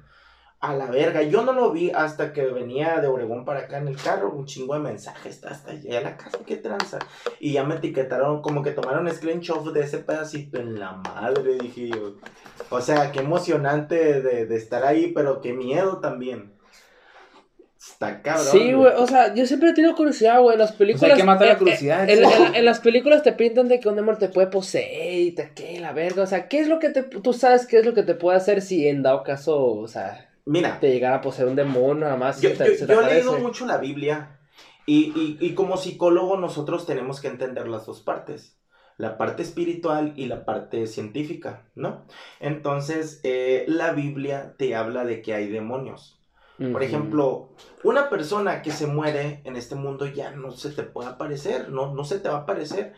A 0.68 0.74
la 0.76 0.88
verga, 0.88 1.22
yo 1.22 1.44
no 1.44 1.54
lo 1.54 1.72
vi 1.72 1.92
hasta 1.92 2.34
que 2.34 2.46
venía 2.46 3.00
de 3.00 3.08
Obregón 3.08 3.46
para 3.46 3.60
acá 3.62 3.78
en 3.78 3.88
el 3.88 3.98
carro, 3.98 4.32
un 4.34 4.46
chingo 4.46 4.74
de 4.74 4.80
mensajes, 4.80 5.36
hasta, 5.36 5.50
hasta 5.50 5.74
llegué 5.74 5.98
a 5.98 6.02
la 6.02 6.18
casa, 6.18 6.40
qué 6.46 6.56
tranza. 6.56 7.00
Y 7.40 7.54
ya 7.54 7.64
me 7.64 7.76
etiquetaron, 7.76 8.42
como 8.42 8.64
que 8.64 8.72
tomaron 8.72 9.08
screenshot 9.14 9.72
de 9.74 9.82
ese 9.82 10.00
pedacito 10.00 10.60
en 10.60 10.80
la 10.80 10.94
madre, 10.94 11.58
dije 11.62 11.90
yo. 11.90 12.16
O 12.70 12.82
sea, 12.82 13.12
qué 13.12 13.20
emocionante 13.20 14.22
de, 14.22 14.46
de 14.48 14.56
estar 14.56 14.84
ahí, 14.86 15.12
pero 15.14 15.40
qué 15.42 15.54
miedo 15.54 16.00
también. 16.00 16.54
Está 17.78 18.24
cabrón. 18.24 18.48
Sí, 18.52 18.74
güey, 18.74 18.94
o 18.98 19.06
sea, 19.06 19.36
yo 19.36 19.46
siempre 19.46 19.70
he 19.70 19.74
tenido 19.74 19.94
curiosidad, 19.96 20.42
güey, 20.42 20.54
en 20.56 20.60
las 20.62 20.72
películas. 20.72 21.12
hay 21.12 21.18
que 21.18 21.24
matar 21.24 21.48
la 21.50 21.58
curiosidad, 21.60 22.10
en- 22.10 22.56
en 22.56 22.66
las 22.66 22.80
películas 22.80 23.22
te 23.22 23.32
pintan 23.34 23.68
de 23.68 23.80
que 23.80 23.88
un 23.88 23.96
demonio 23.96 24.18
te 24.18 24.30
puede 24.30 24.48
poseer 24.48 25.20
y 25.22 25.32
te 25.34 25.52
que 25.54 25.80
la 25.80 25.94
verga, 25.94 26.24
o 26.24 26.26
sea, 26.26 26.48
¿qué 26.48 26.60
es 26.62 26.68
lo 26.68 26.80
que 26.80 26.90
te. 26.90 27.04
Tú 27.04 27.34
sabes 27.34 27.68
qué 27.68 27.78
es 27.78 27.86
lo 27.86 27.94
que 27.94 28.02
te 28.02 28.16
puede 28.16 28.38
hacer 28.38 28.64
si 28.64 28.88
en 28.88 29.04
dado 29.04 29.22
caso, 29.24 29.64
o 29.64 29.88
sea, 29.88 30.28
Mira, 30.46 30.80
te 30.80 30.92
llegara 30.92 31.18
a 31.18 31.22
poseer 31.22 31.48
un 31.48 31.56
demonio, 31.56 32.06
nada 32.06 32.18
más. 32.18 32.42
yo, 32.42 32.54
te- 32.54 32.78
yo- 32.80 32.86
yo 32.88 33.02
he 33.02 33.06
leído 33.14 33.34
mucho 33.40 33.66
la 33.66 33.78
Biblia 33.78 34.40
y, 34.86 35.06
y, 35.20 35.38
y 35.46 35.56
como 35.56 35.78
psicólogo 35.78 36.38
nosotros 36.38 36.86
tenemos 36.86 37.20
que 37.22 37.28
entender 37.28 37.68
las 37.68 37.86
dos 37.86 38.02
partes. 38.02 38.60
La 38.98 39.18
parte 39.18 39.44
espiritual 39.44 40.14
y 40.16 40.28
la 40.28 40.46
parte 40.46 40.88
científica, 40.88 41.70
¿no? 41.76 42.06
Entonces, 42.40 43.20
eh, 43.24 43.66
la 43.68 43.92
Biblia 43.92 44.56
te 44.58 44.74
habla 44.76 45.04
de 45.04 45.22
que 45.22 45.34
hay 45.34 45.50
demonios. 45.50 46.22
Por 46.72 46.82
ejemplo, 46.82 47.50
una 47.84 48.10
persona 48.10 48.62
que 48.62 48.72
se 48.72 48.88
muere 48.88 49.42
en 49.44 49.58
este 49.58 49.76
mundo 49.76 50.06
ya 50.08 50.32
no 50.32 50.52
se 50.52 50.70
te 50.72 50.84
puede 50.84 51.10
aparecer, 51.10 51.70
no, 51.70 51.94
no 51.94 52.06
se 52.06 52.20
te 52.20 52.30
va 52.30 52.36
a 52.38 52.42
aparecer. 52.42 52.94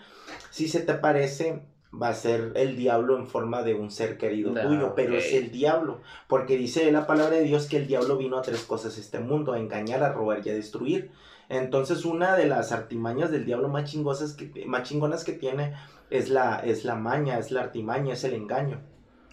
Si 0.52 0.68
se 0.68 0.82
te 0.82 0.91
aparece, 0.93 1.64
va 1.93 2.09
a 2.09 2.13
ser 2.13 2.51
el 2.55 2.75
diablo 2.75 3.17
en 3.17 3.27
forma 3.27 3.63
de 3.63 3.73
un 3.73 3.91
ser 3.91 4.17
querido 4.17 4.53
Ah, 4.57 4.61
tuyo, 4.63 4.93
pero 4.95 5.15
es 5.15 5.33
el 5.33 5.51
diablo, 5.51 6.01
porque 6.27 6.57
dice 6.57 6.91
la 6.91 7.07
palabra 7.07 7.38
de 7.38 7.43
Dios 7.43 7.67
que 7.67 7.77
el 7.77 7.88
diablo 7.88 8.17
vino 8.17 8.38
a 8.38 8.41
tres 8.41 8.63
cosas 8.63 8.97
este 8.97 9.19
mundo, 9.19 9.53
a 9.53 9.59
engañar, 9.59 10.03
a 10.03 10.11
robar 10.11 10.41
y 10.45 10.49
a 10.49 10.53
destruir. 10.53 11.11
Entonces, 11.49 12.03
una 12.03 12.35
de 12.35 12.47
las 12.47 12.71
artimañas 12.71 13.31
del 13.31 13.45
diablo 13.45 13.69
más, 13.69 13.89
chingosas 13.89 14.33
que, 14.33 14.65
más 14.65 14.83
chingonas 14.83 15.23
que 15.23 15.33
tiene 15.33 15.73
es 16.09 16.29
la, 16.29 16.59
es 16.59 16.83
la 16.83 16.95
maña, 16.95 17.39
es 17.39 17.51
la 17.51 17.61
artimaña, 17.61 18.13
es 18.13 18.23
el 18.23 18.33
engaño. 18.33 18.81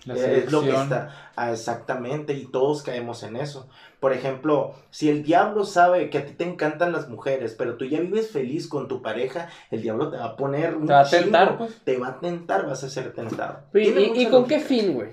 La 0.04 0.14
Eh, 0.14 0.44
es 0.44 0.52
lo 0.52 0.62
que 0.62 0.70
está 0.70 1.30
ah, 1.36 1.52
exactamente 1.52 2.34
y 2.34 2.46
todos 2.46 2.82
caemos 2.82 3.22
en 3.22 3.36
eso. 3.36 3.68
Por 4.00 4.12
ejemplo, 4.12 4.74
si 4.90 5.08
el 5.08 5.22
diablo 5.22 5.64
sabe 5.64 6.10
que 6.10 6.18
a 6.18 6.26
ti 6.26 6.32
te 6.32 6.44
encantan 6.44 6.92
las 6.92 7.08
mujeres, 7.08 7.54
pero 7.56 7.76
tú 7.76 7.86
ya 7.86 8.00
vives 8.00 8.30
feliz 8.30 8.68
con 8.68 8.86
tu 8.86 9.00
pareja, 9.00 9.48
el 9.70 9.80
diablo 9.80 10.10
te 10.10 10.18
va 10.18 10.24
a 10.26 10.36
poner 10.36 10.76
un 10.76 10.86
Te 10.86 10.92
va 10.92 11.00
a 11.00 11.04
chingo, 11.04 11.22
tentar, 11.22 11.58
pues. 11.58 11.80
te 11.84 11.96
va 11.96 12.08
a 12.08 12.20
tentar, 12.20 12.66
vas 12.66 12.84
a 12.84 12.90
ser 12.90 13.12
tentado. 13.14 13.60
¿Y, 13.72 14.26
con 14.26 14.46
qué 14.46 14.60
fin, 14.60 14.92
güey? 14.92 15.08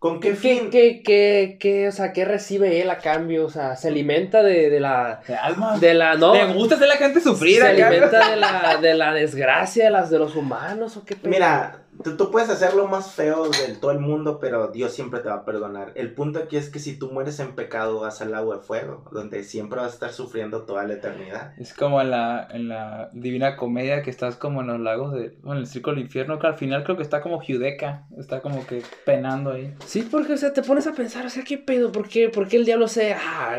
¿Con 0.00 0.20
qué 0.20 0.30
¿Qué, 0.30 0.36
fin? 0.36 0.70
qué, 0.70 1.02
qué, 1.04 1.56
qué, 1.58 1.88
o 1.88 1.92
sea, 1.92 2.12
qué 2.12 2.24
recibe 2.24 2.80
él 2.80 2.88
a 2.90 2.98
cambio? 2.98 3.46
O 3.46 3.50
sea, 3.50 3.74
se 3.74 3.88
alimenta 3.88 4.44
de, 4.44 4.70
de 4.70 4.78
la. 4.78 5.20
De 5.26 5.34
alma. 5.34 5.76
De 5.78 5.92
la. 5.92 6.14
No. 6.14 6.32
¿Te 6.32 6.44
gusta 6.52 6.76
hacer 6.76 6.86
la 6.86 6.96
gente 6.96 7.20
sufrir 7.20 7.60
se 7.60 7.66
alimenta 7.68 8.30
de 8.30 8.36
la, 8.36 8.78
de 8.80 8.94
la 8.94 9.12
desgracia 9.12 9.86
de, 9.86 9.90
las, 9.90 10.08
de 10.10 10.18
los 10.20 10.36
humanos 10.36 10.96
o 10.96 11.04
qué 11.04 11.16
pedo? 11.16 11.30
Mira, 11.30 11.82
tú, 12.02 12.16
tú 12.16 12.30
puedes 12.30 12.48
hacer 12.50 12.74
lo 12.74 12.86
más 12.86 13.12
feo 13.12 13.48
del 13.48 13.78
todo 13.80 13.90
el 13.90 13.98
mundo, 14.00 14.38
pero 14.40 14.68
Dios 14.68 14.92
siempre 14.92 15.20
te 15.20 15.28
va 15.28 15.36
a 15.36 15.44
perdonar. 15.44 15.92
El 15.94 16.12
punto 16.14 16.38
aquí 16.40 16.56
es 16.56 16.70
que 16.70 16.78
si 16.78 16.98
tú 16.98 17.10
mueres 17.10 17.38
en 17.40 17.54
pecado, 17.54 18.00
vas 18.00 18.20
al 18.20 18.34
agua 18.34 18.56
de 18.56 18.62
fuego, 18.62 19.04
donde 19.12 19.42
siempre 19.44 19.80
vas 19.80 19.90
a 19.90 19.94
estar 19.94 20.12
sufriendo 20.12 20.62
toda 20.62 20.84
la 20.84 20.94
eternidad. 20.94 21.52
Es 21.58 21.74
como 21.74 22.00
en 22.00 22.10
la, 22.10 22.48
en 22.50 22.68
la 22.68 23.10
Divina 23.12 23.56
Comedia 23.56 24.02
que 24.02 24.10
estás 24.10 24.36
como 24.36 24.60
en 24.60 24.68
los 24.68 24.80
lagos 24.80 25.12
de... 25.12 25.36
en 25.44 25.52
el 25.56 25.66
Círculo 25.66 25.96
del 25.96 26.04
Infierno, 26.04 26.38
que 26.38 26.46
al 26.46 26.56
final 26.56 26.84
creo 26.84 26.96
que 26.96 27.02
está 27.02 27.20
como 27.20 27.40
Judeca. 27.40 28.04
Está 28.18 28.40
como 28.40 28.66
que 28.66 28.82
penando 29.04 29.52
ahí. 29.52 29.74
Sí, 29.86 30.06
porque, 30.10 30.32
o 30.34 30.36
sea, 30.36 30.52
te 30.52 30.62
pones 30.62 30.86
a 30.86 30.92
pensar, 30.92 31.26
o 31.26 31.30
sea, 31.30 31.44
¿qué 31.44 31.58
pedo? 31.58 31.92
¿Por 31.92 32.08
qué, 32.08 32.28
por 32.28 32.48
qué 32.48 32.56
el 32.56 32.64
diablo 32.64 32.88
se... 32.88 33.14
Ah, 33.14 33.56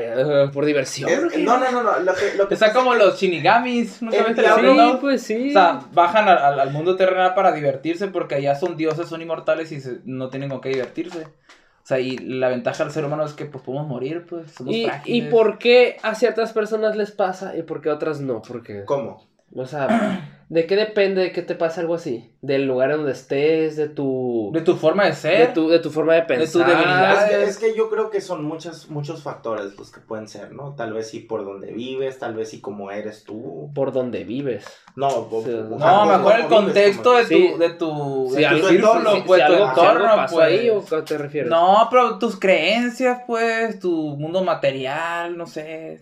por 0.54 0.66
diversión? 0.66 1.10
Es- 1.10 1.38
no, 1.40 1.58
no, 1.58 1.72
no, 1.72 1.84
no, 1.84 2.00
lo 2.00 2.14
que, 2.14 2.36
lo 2.38 2.48
que 2.48 2.54
Está 2.54 2.74
como 2.74 2.94
los 2.96 3.20
Shinigamis. 3.20 4.02
¿Nunca 4.02 4.18
El 4.18 4.26
viste 4.26 4.42
diablo- 4.42 4.72
el 4.72 4.78
Sí, 4.80 4.94
no? 4.94 5.00
pues 5.00 5.22
sí. 5.24 5.50
O 5.50 5.54
sea, 5.54 5.82
bajan 5.94 6.28
al 6.28 6.72
mundo 6.72 6.96
terrenal 6.96 7.34
para 7.34 7.52
divertirse 7.52 8.08
porque 8.08 8.29
allá 8.36 8.56
son 8.56 8.76
dioses, 8.78 9.08
son 9.08 9.22
inmortales 9.22 9.72
y 9.72 9.82
se- 9.82 10.00
no 10.06 10.30
tienen 10.30 10.50
con 10.50 10.62
qué 10.62 10.70
divertirse. 10.70 11.24
O 11.24 11.86
sea, 11.90 12.00
y 12.00 12.18
la 12.18 12.50
ventaja 12.50 12.84
del 12.84 12.94
ser 12.94 13.06
humano 13.06 13.26
es 13.26 13.34
que 13.34 13.46
pues 13.46 13.64
podemos 13.64 13.88
morir, 13.88 14.26
pues 14.30 14.52
somos 14.52 14.76
¿Y, 14.76 14.82
¿Y 14.82 14.86
frágiles. 14.88 15.30
por 15.32 15.58
qué 15.58 15.98
a 16.04 16.14
ciertas 16.14 16.54
personas 16.54 16.96
les 16.96 17.12
pasa 17.12 17.58
y 17.58 17.64
por 17.64 17.82
qué 17.82 17.90
a 17.90 17.94
otras 17.96 18.20
no? 18.22 18.42
Porque, 18.42 18.84
¿Cómo? 18.86 19.29
O 19.56 19.66
sea, 19.66 20.30
¿de 20.50 20.66
qué 20.66 20.76
depende 20.76 21.22
de 21.22 21.32
que 21.32 21.41
te 21.41 21.56
pase 21.56 21.82
algo 21.82 21.95
así? 21.95 22.32
¿Del 22.41 22.66
lugar 22.66 22.91
donde 22.95 23.12
estés? 23.12 23.76
¿De 23.76 23.89
tu... 23.89 24.50
De 24.54 24.62
tu 24.62 24.76
forma 24.76 25.04
de 25.04 25.10
de 25.10 25.16
ser. 25.16 25.54
tu, 25.54 25.70
de 25.70 25.80
tu 25.80 25.89
forma 25.91 26.14
de 26.14 26.22
tu 26.22 26.28
pensar? 26.28 26.68
debilidad. 26.68 27.24
Es 27.24 27.30
que, 27.30 27.43
es 27.43 27.58
que 27.58 27.78
yo 27.78 27.89
creo 27.89 28.10
que 28.10 28.22
son 28.22 28.45
muchos, 28.45 28.89
muchos 28.89 29.22
factores 29.24 29.78
los 29.78 29.91
que 29.91 30.00
pueden 30.00 30.28
ser, 30.28 30.52
¿no? 30.54 30.76
Tal 30.76 30.93
vez 30.93 31.10
sí 31.10 31.20
por 31.20 31.43
donde 31.45 31.72
vives, 31.74 32.18
tal 32.20 32.34
vez 32.36 32.50
sí 32.50 32.62
como 32.62 32.91
eres 32.91 33.24
tú. 33.26 33.70
Por 33.76 33.91
donde 33.91 34.24
vives. 34.24 34.66
No, 34.95 35.10
Sí, 35.10 35.26
po- 35.30 35.43
No, 35.78 35.86
ajá, 35.86 36.18
mejor 36.18 36.32
el 36.34 36.38
vives, 36.43 36.54
contexto 36.58 37.14
de 37.18 37.24
tu, 37.24 37.28
Sí. 37.30 37.54
de 37.60 37.70
tu, 37.72 38.32
Si 38.36 38.41
de 38.41 38.50
tu 38.50 38.68
si- 38.68 38.78
pues, 39.26 39.45
tu 39.45 39.54
entorno, 39.54 40.16
pues. 40.32 40.45
ahí, 40.45 40.70
¿o 40.70 40.84
qué 40.86 41.02
te 41.04 41.18
refieres? 41.18 41.50
No, 41.50 41.88
pero 41.91 42.18
tus 42.20 42.39
creencias, 42.39 43.22
pues, 43.28 43.80
tu 43.80 43.91
mundo 44.18 44.43
material, 44.43 45.38
no 45.38 45.45
sé, 45.45 46.02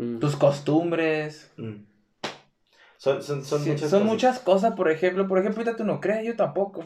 Mm. 0.00 0.18
tus 0.18 0.34
costumbres. 0.36 1.50
Mm. 1.56 1.74
Son, 2.96 3.22
son, 3.22 3.44
son 3.44 3.62
Sí, 3.62 3.70
muchas 3.70 3.90
son 3.90 4.00
cosas. 4.00 4.12
muchas 4.12 4.38
cosas, 4.38 4.74
por 4.74 4.90
ejemplo, 4.90 5.26
por 5.28 5.38
ejemplo, 5.38 5.60
ahorita 5.62 5.76
tú 5.76 5.84
no 5.84 6.00
crees, 6.00 6.24
yo 6.26 6.36
tampoco. 6.36 6.84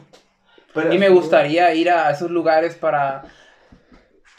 Pero- 0.73 0.93
y 0.93 0.97
me 0.97 1.07
gustaría 1.09 1.73
ir 1.73 1.89
a 1.89 2.09
esos 2.09 2.29
lugares 2.31 2.75
para 2.75 3.23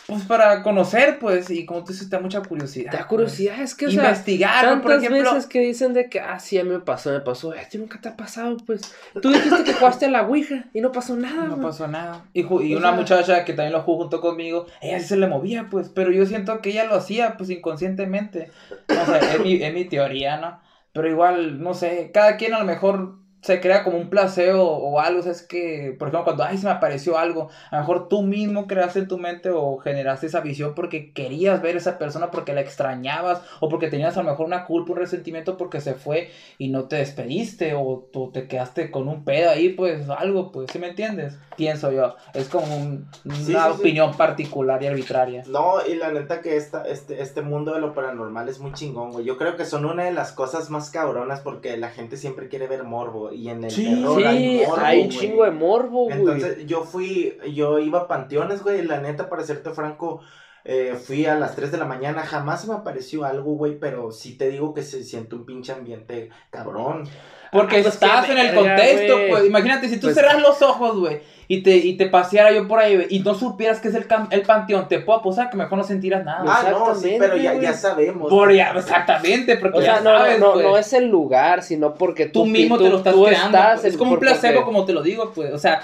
pues 0.07 0.23
para 0.25 0.63
conocer, 0.63 1.19
pues, 1.19 1.51
y 1.51 1.67
como 1.67 1.83
tú 1.83 1.93
dices, 1.93 2.09
te 2.09 2.15
da 2.17 2.23
mucha 2.23 2.41
curiosidad. 2.41 2.91
Te 2.93 2.97
da 2.99 3.03
pues. 3.05 3.09
curiosidad, 3.09 3.61
es 3.61 3.75
que, 3.75 3.87
o 3.87 3.91
sea, 3.91 4.05
Investigar, 4.05 4.65
¿no? 4.65 4.83
por 4.83 4.93
tantas 4.93 5.11
ejemplo. 5.11 5.35
veces 5.35 5.49
que 5.49 5.61
dicen 5.61 5.95
de 5.95 6.09
que, 6.09 6.21
ah, 6.21 6.39
sí, 6.39 6.59
a 6.59 6.65
mí 6.65 6.71
me 6.71 6.79
pasó, 6.81 7.11
me 7.11 7.21
pasó, 7.21 7.53
esto 7.55 7.79
nunca 7.79 8.01
te 8.01 8.09
ha 8.09 8.17
pasado, 8.17 8.57
pues. 8.65 8.95
Tú 9.21 9.31
dijiste 9.31 9.65
que 9.65 9.73
jugaste 9.75 10.07
a 10.07 10.11
la 10.11 10.23
Ouija 10.27 10.67
y 10.73 10.81
no 10.81 10.93
pasó 10.93 11.17
nada, 11.17 11.45
No 11.45 11.57
güey. 11.57 11.67
pasó 11.67 11.89
nada. 11.89 12.25
Y, 12.33 12.43
y 12.43 12.75
una 12.77 12.89
sea- 12.91 12.93
muchacha 12.93 13.45
que 13.45 13.53
también 13.53 13.73
lo 13.73 13.83
jugó 13.83 14.03
junto 14.03 14.21
conmigo, 14.21 14.67
ella 14.81 15.01
sí 15.01 15.07
se 15.09 15.17
le 15.17 15.27
movía, 15.27 15.67
pues, 15.71 15.89
pero 15.89 16.13
yo 16.13 16.25
siento 16.25 16.61
que 16.61 16.71
ella 16.71 16.85
lo 16.85 16.95
hacía, 16.95 17.37
pues, 17.37 17.51
inconscientemente. 17.51 18.51
O 18.89 19.07
sea, 19.07 19.19
es 19.19 19.41
mi, 19.41 19.63
es 19.63 19.75
mi 19.75 19.85
teoría, 19.87 20.37
¿no? 20.37 20.61
Pero 20.93 21.09
igual, 21.11 21.61
no 21.63 21.75
sé, 21.75 22.11
cada 22.15 22.37
quien 22.37 22.55
a 22.55 22.59
lo 22.61 22.65
mejor 22.65 23.17
se 23.43 23.61
crea 23.61 23.85
como 23.85 23.97
un 23.97 24.11
placeo 24.11 24.63
o 24.65 24.99
algo, 24.99 25.21
o 25.21 25.23
sea, 25.23 25.31
es 25.31 25.43
que, 25.43 25.95
por 25.99 26.09
ejemplo, 26.09 26.25
cuando, 26.25 26.43
ay, 26.43 26.59
se 26.59 26.65
me 26.67 26.73
apareció 26.73 27.17
algo, 27.17 27.49
a 27.71 27.77
lo 27.77 27.81
mejor 27.83 28.09
tú 28.09 28.23
mismo 28.23 28.67
creaste 28.67 28.99
en 29.01 29.09
tu 29.09 29.19
mente 29.19 29.51
o 29.51 29.77
generaste 29.77 30.27
esa 30.27 30.41
visión 30.41 30.75
porque 30.75 31.13
querías 31.13 31.63
ver 31.63 31.77
a 31.77 31.79
esa 31.79 31.97
persona, 31.99 32.31
porque 32.33 32.55
la 32.55 32.61
extrañabas, 32.63 33.43
o 33.61 33.69
porque 33.69 33.89
tenías 33.89 34.17
a 34.17 34.23
lo 34.23 34.31
mejor 34.31 34.47
una 34.47 34.65
culpa, 34.65 34.93
un 34.93 34.99
resentimiento 34.99 35.57
porque 35.57 35.81
se 35.81 35.95
fue 35.95 36.29
y 36.59 36.69
no 36.71 36.85
te 36.89 36.97
despediste, 36.97 37.75
o 37.75 38.09
tú 38.13 38.31
te 38.33 38.49
quedaste 38.49 38.91
con 38.91 39.07
un 39.07 39.23
pedo 39.25 39.51
ahí, 39.51 39.69
pues, 39.69 40.09
algo, 40.11 40.51
pues, 40.51 40.71
¿sí 40.73 40.79
me 40.81 40.89
entiendes? 40.89 41.37
Pienso 41.57 41.93
yo, 41.93 42.17
es 42.35 42.49
como 42.49 42.67
un- 42.77 43.07
una 43.25 43.35
Sí, 43.37 43.45
sí, 43.45 43.53
sí. 43.53 43.81
opinión 43.81 44.17
particular 44.17 44.83
y 44.83 44.87
arbitraria. 44.87 45.43
No, 45.47 45.87
y 45.87 45.95
la 45.95 46.11
neta 46.11 46.41
que 46.41 46.57
esta, 46.57 46.83
este, 46.83 47.23
este 47.23 47.43
mundo 47.43 47.73
de 47.75 47.81
lo 47.81 47.95
paranormal 47.95 48.49
es 48.49 48.59
muy 48.59 48.73
chingón, 48.73 49.13
güey. 49.13 49.25
Yo 49.25 49.37
creo 49.37 49.57
que 49.57 49.65
son 49.65 49.85
una 49.85 50.05
de 50.05 50.13
las 50.13 50.33
cosas 50.33 50.69
más 50.71 50.91
cabronas 50.91 51.41
porque 51.41 51.77
la 51.77 51.91
gente 51.91 52.17
siempre 52.17 52.49
quiere 52.49 52.67
ver 52.67 52.83
morbo. 52.85 53.26
Y 53.33 53.49
en 53.49 53.65
el 53.65 53.71
Sí, 53.71 53.85
terror 53.85 54.19
Sí, 54.21 54.25
hay 54.27 54.65
morbo, 54.67 54.81
hay 54.85 55.01
un 55.03 55.09
chingo 55.09 55.45
de 55.45 55.51
morbo, 55.51 56.05
güey. 56.05 56.19
Entonces 56.19 56.67
yo 56.67 56.83
fui, 56.85 57.37
yo 57.55 57.79
iba 57.79 58.01
a 58.01 58.09
panteones, 58.09 58.63
güey. 58.63 58.83
La 58.83 59.01
neta, 59.01 59.29
para 59.29 59.43
serte 59.45 59.71
franco, 59.71 60.21
eh, 60.65 60.95
fui 61.03 61.27
a 61.27 61.35
las 61.37 61.55
3 61.57 61.71
de 61.73 61.79
la 61.79 61.85
mañana. 61.85 62.23
Jamás 62.23 62.63
se 62.63 62.69
me 62.69 62.75
apareció 62.75 63.25
algo, 63.25 63.55
güey. 63.55 63.79
Pero 63.79 64.11
sí 64.13 64.37
te 64.37 64.49
digo 64.51 64.75
que 64.75 64.83
se 64.83 65.05
siente 65.05 65.35
un 65.35 65.47
pinche 65.47 65.73
ambiente 65.73 66.31
cabrón. 66.51 67.05
Porque 67.53 67.77
Ah, 67.79 67.83
pues 67.83 67.95
estás 67.95 68.29
en 68.29 68.39
el 68.39 68.47
verga, 68.55 68.61
contexto, 68.77 69.13
güey. 69.17 69.31
pues. 69.31 69.45
Imagínate, 69.47 69.89
si 69.89 69.97
tú 70.01 70.09
Pues- 70.09 70.15
cerras 70.17 70.41
los 70.43 70.61
ojos, 70.63 70.99
güey, 70.99 71.21
y 71.49 71.63
te, 71.63 71.77
y 71.77 71.97
te 71.97 72.07
paseara 72.07 72.53
yo 72.53 72.67
por 72.67 72.81
ahí, 72.81 73.07
y 73.11 73.21
no 73.21 73.35
supieras 73.35 73.81
que 73.81 73.89
es 73.89 73.95
el, 73.95 74.09
cam- 74.09 74.29
el 74.31 74.43
panteón, 74.43 74.89
te 74.89 74.99
puedo 74.99 75.21
apostar 75.21 75.49
que 75.51 75.57
mejor 75.57 75.79
no 75.79 75.85
sentirás 75.85 76.25
nada. 76.25 76.43
Ah, 76.47 76.69
no, 76.71 76.95
sí, 76.95 77.17
pero 77.19 77.37
ya, 77.37 77.55
ya 77.55 77.73
sabemos. 77.73 78.29
por 78.29 78.53
ya, 78.53 78.73
exactamente, 78.77 79.57
porque 79.57 79.79
O 79.79 79.83
sea, 79.83 79.97
ya 79.97 80.01
no, 80.03 80.11
sabes, 80.19 80.41
no, 80.41 80.47
no, 80.47 80.53
pues. 80.55 80.65
no 80.67 80.79
es 80.79 80.93
el 80.93 81.07
lugar, 81.09 81.63
sino 81.63 81.95
porque 81.95 82.27
tú, 82.27 82.41
tú 82.41 82.47
mismo 82.47 82.77
tú- 82.79 82.85
te 82.85 82.91
lo 82.91 82.97
estás 82.99 83.15
tú 83.15 83.25
creando. 83.25 83.59
estás 83.59 83.81
pues. 83.81 83.93
es 83.93 83.99
como 83.99 84.11
un 84.13 84.19
porque- 84.19 84.31
placebo, 84.33 84.65
como 84.65 84.85
te 84.85 84.93
lo 84.93 85.03
digo, 85.03 85.33
pues. 85.35 85.53
O 85.53 85.59
sea, 85.59 85.83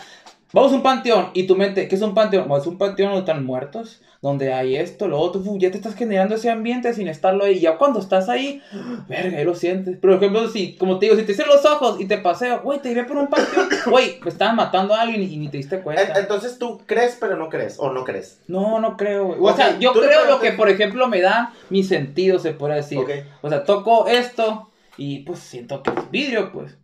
vamos 0.52 0.72
a 0.72 0.76
un 0.76 0.82
panteón 0.82 1.30
y 1.34 1.46
tu 1.46 1.56
mente, 1.56 1.88
¿qué 1.88 1.94
es 1.94 2.02
un 2.02 2.14
panteón? 2.14 2.48
Bueno, 2.48 2.62
es 2.62 2.66
un 2.68 2.78
panteón 2.78 3.10
donde 3.12 3.20
están 3.30 3.44
muertos, 3.44 4.00
donde 4.20 4.52
hay 4.52 4.76
esto, 4.76 5.08
lo 5.08 5.18
otro, 5.18 5.42
ya 5.58 5.70
te 5.72 5.76
estás 5.78 5.94
generando 5.96 6.36
ese 6.36 6.48
ambiente 6.50 6.94
sin 6.94 7.08
estarlo 7.08 7.44
ahí. 7.44 7.58
Ya 7.58 7.76
cuando 7.76 7.98
estás 7.98 8.28
ahí, 8.28 8.62
verga, 9.08 9.38
ahí 9.38 9.44
lo 9.44 9.54
sientes. 9.54 9.96
Por 9.98 10.12
ejemplo, 10.12 10.46
si, 10.48 10.76
como 10.76 10.98
te 10.98 11.06
digo, 11.06 11.16
si 11.18 11.24
te 11.24 11.34
cierro 11.34 11.54
los 11.54 11.64
ojos 11.64 12.00
y 12.00 12.04
te 12.06 12.18
paseo, 12.18 12.60
güey, 12.62 12.80
te 12.80 12.90
iré 12.90 13.04
por 13.04 13.16
un 13.16 13.26
panteón, 13.28 13.68
güey, 13.90 14.20
me 14.22 14.28
estaban 14.30 14.54
matando 14.56 14.94
a 14.94 15.00
alguien 15.02 15.22
y 15.22 15.36
ni 15.36 15.48
te 15.48 15.56
diste 15.56 15.76
En- 15.76 15.82
cuenta. 15.82 16.18
Entonces 16.18 16.58
tú 16.58 16.80
crees, 16.86 17.16
pero 17.20 17.36
no 17.36 17.48
crees. 17.48 17.76
O 17.80 17.92
no 17.92 18.04
crees. 18.04 18.40
No, 18.46 18.78
no 18.80 18.96
creo, 18.96 19.26
güey. 19.26 19.38
O 19.40 19.56
sea, 19.56 19.78
yo 19.78 19.92
creo 19.92 20.26
lo 20.26 20.38
que, 20.40 20.52
por 20.52 20.68
ejemplo, 20.68 21.08
me 21.08 21.20
da 21.20 21.52
mi 21.70 21.82
sentido, 21.82 22.38
se 22.38 22.52
puede 22.52 22.76
decir. 22.76 22.98
Ok. 22.98 23.10
O 23.42 23.48
sea, 23.48 23.64
toco 23.64 24.06
esto 24.06 24.68
y 24.96 25.20
pues 25.20 25.40
siento 25.40 25.82
que 25.82 25.90
es 25.90 26.10
vidrio, 26.12 26.52
pues. 26.52 26.76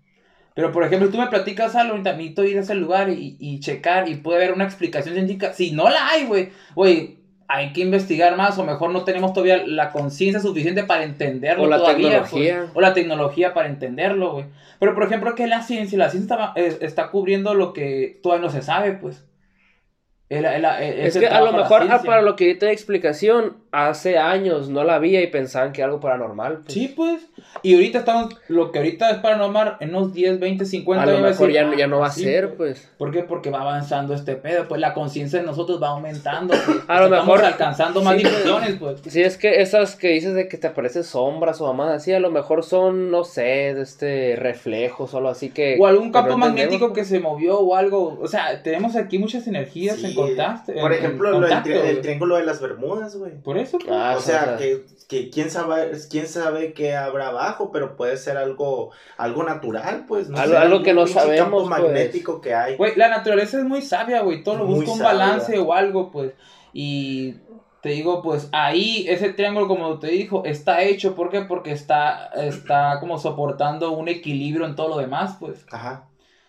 Pero 0.59 0.73
por 0.73 0.83
ejemplo, 0.83 1.09
tú 1.09 1.19
me 1.19 1.29
platicas 1.29 1.77
algo, 1.77 1.93
ahorita 1.93 2.15
necesito 2.15 2.43
ir 2.43 2.59
a 2.59 2.63
ese 2.63 2.75
lugar 2.75 3.11
y, 3.11 3.37
y 3.39 3.61
checar 3.61 4.09
y 4.09 4.17
puede 4.17 4.39
haber 4.39 4.55
una 4.55 4.65
explicación 4.65 5.15
científica. 5.15 5.53
Si 5.53 5.71
no 5.71 5.89
la 5.89 6.09
hay, 6.09 6.25
güey, 6.27 6.49
güey, 6.75 7.19
hay 7.47 7.73
que 7.73 7.81
investigar 7.81 8.37
más 8.37 8.59
o 8.59 8.65
mejor 8.65 8.91
no 8.91 9.05
tenemos 9.05 9.33
todavía 9.33 9.65
la 9.65 9.93
conciencia 9.93 10.41
suficiente 10.41 10.83
para 10.83 11.05
entenderlo 11.05 11.63
O 11.63 11.67
la 11.69 11.77
todavía. 11.79 12.09
tecnología. 12.25 12.59
pues. 12.63 12.71
O 12.75 12.81
la 12.81 12.93
tecnología 12.93 13.55
para 13.55 13.69
entenderlo, 13.69 14.33
güey. 14.33 14.47
Pero 14.81 14.95
por 14.97 15.05
ejemplo, 15.05 15.37
que 15.37 15.47
la 15.47 15.63
ciencia, 15.63 15.97
la 15.97 16.11
ciencia 16.11 16.35
está, 16.35 16.53
eh, 16.61 16.77
está 16.81 17.11
cubriendo 17.13 17.55
lo 17.55 17.73
que 17.73 18.19
todavía 18.21 18.47
no 18.47 18.53
se 18.53 18.63
sabe, 18.63 18.95
pues. 18.95 19.25
El- 20.31 20.45
el- 20.45 20.65
el- 20.65 20.99
Es 21.07 21.17
el 21.17 21.23
que 21.23 21.29
a 21.29 21.41
lo 21.41 21.53
mejor, 21.53 21.87
ah, 21.89 22.03
para 22.05 22.21
lo 22.21 22.37
que 22.37 22.53
yo 22.53 22.59
te 22.59 22.67
di 22.67 22.73
explicación, 22.73 23.57
hace 23.73 24.19
años 24.19 24.69
no 24.69 24.85
la 24.85 24.95
había 24.97 25.23
y 25.23 25.27
pensaban 25.29 25.73
que 25.73 25.81
era 25.81 25.87
algo 25.87 26.01
paranormal. 26.01 26.59
pues. 26.65 26.73
Sí, 26.75 26.93
pues. 26.95 27.23
Y 27.63 27.75
ahorita 27.75 28.01
estamos, 28.01 28.35
lo 28.49 28.71
que 28.71 28.79
ahorita 28.79 29.11
es 29.11 29.19
paranormal, 29.19 29.77
en 29.81 29.91
unos 29.95 30.13
10, 30.13 30.39
20, 30.39 30.65
50 30.67 31.03
A 31.03 31.07
lo 31.07 31.13
mejor 31.21 31.29
decir, 31.49 31.51
ya, 31.51 31.65
no- 31.65 31.75
ya 31.75 31.87
no 31.87 32.01
va 32.01 32.09
a 32.09 32.11
sí, 32.11 32.25
ser, 32.25 32.55
pues. 32.57 32.91
¿Por 32.99 33.11
qué? 33.11 33.23
Porque 33.23 33.49
va 33.51 33.63
avanzando 33.63 34.13
este 34.15 34.37
pedo, 34.37 34.69
pues 34.69 34.81
la 34.83 34.93
conciencia 34.95 35.39
de 35.41 35.47
nosotros 35.47 35.83
va 35.83 35.89
aumentando. 35.89 36.55
Pues, 36.67 36.79
A 36.89 36.99
lo 37.01 37.05
Estamos 37.07 37.27
mejor- 37.27 37.45
alcanzando 37.47 38.03
más 38.03 38.17
sí, 38.17 38.23
pues. 38.23 38.33
dimensiones, 38.45 38.77
pues. 38.79 39.01
Si 39.13 39.23
es 39.23 39.39
que 39.39 39.63
esas 39.63 39.97
que 39.97 40.09
dices 40.09 40.35
de 40.35 40.47
que 40.49 40.59
te 40.59 40.67
aparecen 40.67 41.05
sombras 41.05 41.59
o 41.63 41.67
mamás 41.67 41.89
así, 41.95 42.13
a 42.13 42.21
lo 42.21 42.31
mejor 42.31 42.65
son, 42.65 43.11
no 43.11 43.25
sé, 43.25 43.73
de 43.75 43.81
este 43.83 44.37
reflejos 44.37 45.15
o 45.15 45.17
algo 45.19 45.31
así 45.31 45.49
que. 45.51 45.79
O 45.81 45.87
algún 45.87 46.13
campo 46.13 46.31
no 46.33 46.39
magnético 46.39 46.87
entendemos, 46.87 46.99
que 46.99 47.05
se 47.05 47.19
movió 47.21 47.59
o 47.61 47.75
algo. 47.77 48.19
O 48.21 48.27
sea, 48.29 48.63
tenemos 48.63 48.95
aquí 48.97 49.19
muchas 49.19 49.47
energías 49.47 49.97
Sí. 49.97 50.07
en 50.07 50.15
Por 50.81 50.93
ejemplo, 50.93 51.31
lo 51.31 51.41
del 51.41 51.49
contacto, 51.51 51.71
tri- 51.71 51.85
el 51.89 52.01
triángulo 52.01 52.37
de 52.37 52.45
las 52.45 52.61
Bermudas, 52.61 53.17
güey. 53.17 53.41
Por 53.43 53.59
eso, 53.59 53.79
pues. 53.79 53.91
Ah, 53.91 54.15
o 54.17 54.21
sea, 54.21 54.41
o 54.43 54.45
sea, 54.45 54.57
que, 54.57 54.85
que 55.09 55.31
quién 55.31 55.51
sabe, 55.51 55.93
quién 56.11 56.27
sabe 56.27 56.73
qué 56.73 56.97
habrá 56.97 57.29
abajo, 57.29 57.71
pero 57.73 57.97
puede 57.97 58.17
ser 58.17 58.37
algo, 58.37 58.91
algo 59.17 59.43
natural, 59.45 60.05
pues. 60.07 60.29
No 60.29 60.39
Algo- 60.39 60.51
sé, 60.53 60.57
algo 60.59 60.73
algún 60.75 60.85
que 60.85 60.95
no 60.95 61.07
sabemos, 61.07 61.39
campo 61.39 61.59
pues. 61.59 61.69
magnético 61.71 62.41
que 62.41 62.55
hay. 62.55 62.77
Güey, 62.77 62.95
la 62.97 63.09
naturaleza 63.09 63.59
es 63.59 63.65
muy 63.65 63.83
sabia, 63.83 64.21
güey. 64.23 64.43
Todo 64.43 64.57
lo 64.59 64.67
busca 64.67 64.91
un 64.93 64.99
sabia. 64.99 65.13
balance 65.13 65.59
o 65.59 65.73
algo, 65.73 66.11
pues. 66.11 66.33
Y 66.73 67.37
te 67.81 67.91
digo, 67.91 68.23
pues 68.23 68.49
ahí 68.53 69.07
ese 69.09 69.33
triángulo, 69.33 69.69
como 69.69 69.99
te 70.01 70.09
dijo, 70.09 70.43
está 70.45 70.83
hecho. 70.83 71.15
¿Por 71.15 71.31
qué? 71.31 71.43
Porque 71.43 71.71
está, 71.71 72.27
está 72.37 72.99
como 73.01 73.19
soportando 73.19 73.93
un 73.93 74.09
equilibrio 74.09 74.67
en 74.67 74.75
todo 74.75 74.89
lo 74.89 74.99
demás, 74.99 75.37
pues. 75.39 75.65
Ajá. 75.71 76.08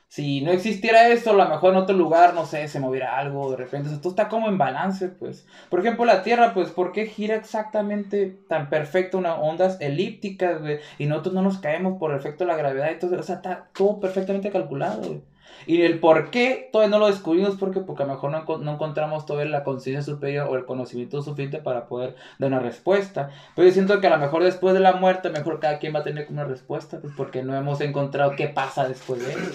Si 0.09 0.41
no 0.41 0.51
existiera 0.51 1.07
eso, 1.09 1.29
a 1.29 1.33
lo 1.33 1.47
mejor 1.47 1.71
en 1.71 1.77
otro 1.77 1.95
lugar, 1.95 2.33
no 2.33 2.47
sé, 2.47 2.67
se 2.67 2.79
moviera 2.79 3.19
algo 3.19 3.51
de 3.51 3.57
repente. 3.57 3.89
O 3.89 3.91
sea, 3.91 4.01
todo 4.01 4.09
está 4.09 4.27
como 4.27 4.49
en 4.49 4.57
balance, 4.57 5.07
pues. 5.07 5.45
Por 5.69 5.81
ejemplo, 5.81 6.03
la 6.03 6.23
Tierra, 6.23 6.55
pues, 6.55 6.71
¿por 6.71 6.91
qué 6.91 7.05
gira 7.05 7.35
exactamente 7.35 8.39
tan 8.47 8.69
perfecto 8.69 9.19
unas 9.19 9.37
ondas 9.39 9.77
elípticas, 9.79 10.61
güey? 10.61 10.79
Y 10.97 11.05
nosotros 11.05 11.35
no 11.35 11.43
nos 11.43 11.59
caemos 11.59 11.99
por 11.99 12.15
efecto 12.15 12.43
de 12.43 12.47
la 12.51 12.57
gravedad. 12.57 12.91
Entonces, 12.91 13.19
o 13.19 13.23
sea, 13.23 13.35
está 13.35 13.69
todo 13.71 13.99
perfectamente 13.99 14.49
calculado, 14.49 15.01
güey. 15.03 15.21
Y 15.67 15.83
el 15.83 15.99
por 15.99 16.31
qué 16.31 16.69
todavía 16.71 16.89
no 16.89 16.99
lo 16.99 17.07
descubrimos, 17.07 17.55
porque, 17.57 17.81
porque 17.81 18.01
a 18.01 18.05
lo 18.07 18.13
mejor 18.13 18.31
no, 18.31 18.57
no 18.57 18.73
encontramos 18.73 19.27
todavía 19.27 19.51
la 19.51 19.63
conciencia 19.63 20.01
superior 20.01 20.47
o 20.49 20.55
el 20.55 20.65
conocimiento 20.65 21.21
suficiente 21.21 21.59
para 21.59 21.87
poder 21.87 22.15
dar 22.39 22.49
una 22.49 22.59
respuesta. 22.59 23.29
Pero 23.55 23.67
yo 23.67 23.73
siento 23.75 24.01
que 24.01 24.07
a 24.07 24.11
lo 24.11 24.17
mejor 24.17 24.43
después 24.43 24.73
de 24.73 24.79
la 24.79 24.93
muerte, 24.93 25.29
mejor 25.29 25.59
cada 25.59 25.77
quien 25.77 25.93
va 25.93 25.99
a 25.99 26.03
tener 26.03 26.25
una 26.31 26.45
respuesta, 26.45 26.99
pues, 26.99 27.13
porque 27.15 27.43
no 27.43 27.55
hemos 27.55 27.79
encontrado 27.81 28.35
qué 28.35 28.47
pasa 28.47 28.87
después 28.87 29.23
de 29.23 29.33
eso. 29.33 29.51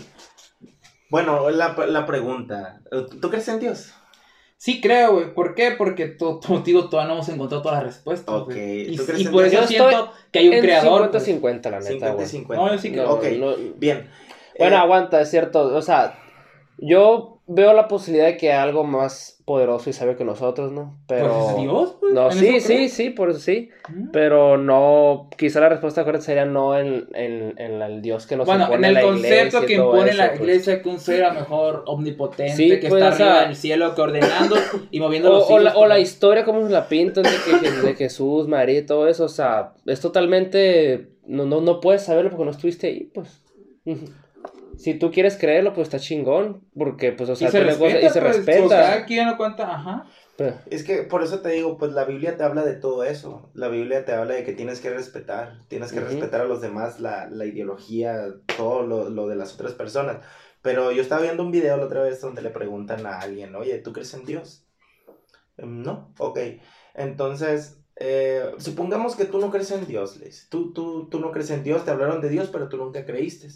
Bueno, 1.15 1.49
la, 1.51 1.77
la 1.87 2.07
pregunta, 2.07 2.81
¿tú 3.21 3.31
crees 3.31 3.47
en 3.47 3.61
Dios? 3.61 3.95
Sí 4.57 4.81
creo, 4.81 5.13
güey. 5.13 5.33
¿Por 5.33 5.55
qué? 5.55 5.71
Porque, 5.79 6.07
to- 6.07 6.41
como 6.45 6.65
te 6.65 6.73
digo, 6.73 6.89
todavía 6.89 7.09
no 7.09 7.15
hemos 7.15 7.29
encontrado 7.29 7.63
todas 7.63 7.79
las 7.79 7.95
respuestas. 7.95 8.35
Ok. 8.35 8.47
güey. 8.47 8.93
Y, 8.93 8.97
¿Tú 8.97 9.05
crees 9.05 9.21
y 9.21 9.27
en 9.27 9.31
por 9.33 9.43
Dios? 9.43 9.53
eso 9.53 9.63
Yo 9.63 9.69
siento 9.89 10.13
que 10.33 10.39
hay 10.41 10.49
un 10.49 10.55
En 10.55 10.61
creador. 10.63 11.11
pues. 11.13 11.29
50-50, 11.29 11.71
la 11.71 11.79
neta, 11.79 11.91
50 11.91 12.09
y 12.09 12.15
güey. 12.15 12.27
50. 12.27 12.65
No, 12.65 12.73
yo 12.73 12.79
sí 12.81 12.91
creo. 12.91 13.05
No, 13.05 13.13
ok, 13.13 13.25
no- 13.39 13.55
bien. 13.77 14.11
Bueno, 14.59 14.75
Eh, 14.77 14.79
aguanta, 14.81 15.21
es 15.21 15.31
cierto. 15.31 15.63
O 15.77 15.83
sea, 15.83 16.19
yo 16.79 17.39
veo 17.47 17.73
la 17.75 17.87
posibilidad 17.87 18.27
de 18.27 18.37
que 18.37 18.53
algo 18.53 18.83
más 18.83 19.34
poderoso 19.45 19.91
y 19.91 19.93
sabio 19.93 20.17
que 20.17 20.25
nosotros, 20.25 20.73
¿no? 20.73 20.97
Pero. 21.07 21.29
Pues 21.29 21.51
es 21.51 21.57
Dios, 21.63 21.97
pues. 22.01 22.15
No, 22.15 22.31
¿en 22.31 22.39
sí, 22.39 22.61
sí, 22.61 22.89
sí, 22.89 23.11
por 23.11 23.29
eso 23.31 23.41
sí. 23.41 23.69
Mm. 23.91 24.11
Pero 24.11 24.57
no, 24.57 25.29
quizá 25.37 25.61
la 25.61 25.69
respuesta 25.69 26.03
correcta 26.05 26.25
sería 26.25 26.47
no 26.47 26.79
en, 26.79 27.09
en, 27.13 27.55
en 27.59 27.83
el 27.83 28.01
Dios 28.01 28.27
que 28.27 28.37
nos 28.37 28.47
Bueno, 28.47 28.65
en 28.65 28.73
impone 28.73 28.89
el 28.89 28.95
la 28.95 29.03
concepto 29.03 29.37
iglesia 29.59 29.67
que 29.67 29.75
impone 29.75 30.11
eso, 30.11 30.19
la 30.19 30.29
pues. 30.29 30.41
iglesia 30.41 30.83
que 30.83 30.89
un 30.89 30.99
ser 30.99 31.25
a 31.25 31.35
lo 31.35 31.41
mejor 31.41 31.83
omnipotente 31.87 32.55
Sí, 32.55 32.81
que 32.81 32.89
pues, 32.89 33.03
está 33.03 33.15
o 33.15 33.17
sea, 33.17 33.27
arriba 33.33 33.47
del 33.49 33.57
cielo 33.57 33.95
que 33.95 34.01
ordenando 34.01 34.57
y 34.91 35.01
moviendo 35.01 35.31
los 35.31 35.43
O, 35.45 35.55
o 35.55 35.59
la, 35.59 35.63
hilos, 35.71 35.75
o 35.77 35.87
la 35.87 35.95
pues. 35.97 36.09
historia 36.09 36.45
como 36.45 36.61
nos 36.61 36.71
la 36.71 36.89
pintan 36.89 37.25
de, 37.25 37.31
que, 37.61 37.71
de 37.71 37.95
Jesús, 37.95 38.49
María 38.49 38.79
y 38.79 38.87
todo 38.87 39.09
eso, 39.09 39.25
o 39.25 39.29
sea, 39.29 39.75
es 39.85 40.01
totalmente, 40.01 41.11
no, 41.27 41.45
no, 41.45 41.61
no 41.61 41.81
puedes 41.81 42.03
saberlo 42.03 42.31
porque 42.31 42.45
no 42.47 42.51
estuviste 42.51 42.87
ahí, 42.87 43.11
pues. 43.13 43.43
Si 44.79 44.95
tú 44.95 45.11
quieres 45.11 45.37
creerlo, 45.37 45.73
pues 45.73 45.87
está 45.89 45.99
chingón, 45.99 46.65
porque 46.77 47.13
pues, 47.13 47.29
o 47.31 47.37
sea, 47.37 47.49
y 47.49 47.51
se 47.51 47.59
cosas- 47.63 47.79
respeta, 47.81 48.07
y 48.07 48.11
se 48.11 48.21
pues, 48.21 48.37
respeta. 48.37 48.65
o 48.65 48.69
Cada 48.69 49.05
quien 49.07 49.27
lo 49.29 49.37
cuenta, 49.37 49.75
ajá. 49.75 50.07
Pero- 50.37 50.57
Es 50.71 50.83
que 50.83 51.03
por 51.05 51.23
eso 51.23 51.41
te 51.41 51.51
digo, 51.51 51.79
pues 51.79 51.93
la 51.93 52.05
Biblia 52.05 52.37
te 52.37 52.43
habla 52.43 52.65
de 52.65 52.75
todo 52.75 53.05
eso. 53.05 53.51
La 53.55 53.69
Biblia 53.69 54.05
te 54.05 54.13
habla 54.13 54.35
de 54.35 54.45
que 54.45 54.53
tienes 54.53 54.81
que 54.81 54.91
respetar, 54.91 55.61
tienes 55.69 55.93
que 55.93 56.01
respetar 56.01 56.41
a 56.41 56.45
los 56.45 56.61
demás, 56.61 56.99
la, 57.01 57.29
la 57.31 57.45
ideología, 57.47 58.27
todo 58.57 58.83
lo, 58.85 59.09
lo 59.11 59.29
de 59.29 59.37
las 59.37 59.55
otras 59.55 59.73
personas. 59.75 60.19
Pero 60.61 60.91
yo 60.93 61.03
estaba 61.03 61.23
viendo 61.23 61.43
un 61.45 61.53
video 61.53 61.77
la 61.77 61.85
otra 61.85 62.03
vez 62.03 62.21
donde 62.21 62.43
le 62.43 62.51
preguntan 62.51 63.07
a 63.07 63.19
alguien, 63.21 63.55
oye, 63.55 63.79
¿tú 63.79 63.93
crees 63.93 64.13
en 64.15 64.25
Dios? 64.25 64.67
"Em, 65.57 65.83
No, 65.83 66.13
ok. 66.19 66.39
Entonces, 66.95 67.79
eh, 67.97 68.51
supongamos 68.59 69.15
que 69.15 69.25
tú 69.27 69.39
no 69.39 69.51
crees 69.51 69.71
en 69.71 69.87
Dios, 69.87 70.17
Liz. 70.17 70.49
Tú, 70.51 70.73
tú, 70.73 71.09
tú 71.09 71.21
no 71.21 71.31
crees 71.33 71.51
en 71.51 71.63
Dios, 71.63 71.85
te 71.85 71.91
hablaron 71.91 72.21
de 72.21 72.29
Dios, 72.29 72.49
pero 72.53 72.69
tú 72.69 72.77
nunca 72.77 73.05
creíste. 73.05 73.49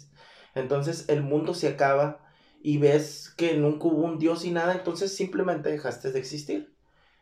Entonces 0.59 1.07
el 1.09 1.23
mundo 1.23 1.53
se 1.53 1.69
acaba 1.69 2.25
y 2.61 2.77
ves 2.77 3.33
que 3.37 3.55
nunca 3.57 3.87
hubo 3.87 4.03
un 4.03 4.19
Dios 4.19 4.45
y 4.45 4.51
nada, 4.51 4.73
entonces 4.75 5.15
simplemente 5.15 5.69
dejaste 5.71 6.11
de 6.11 6.19
existir. 6.19 6.73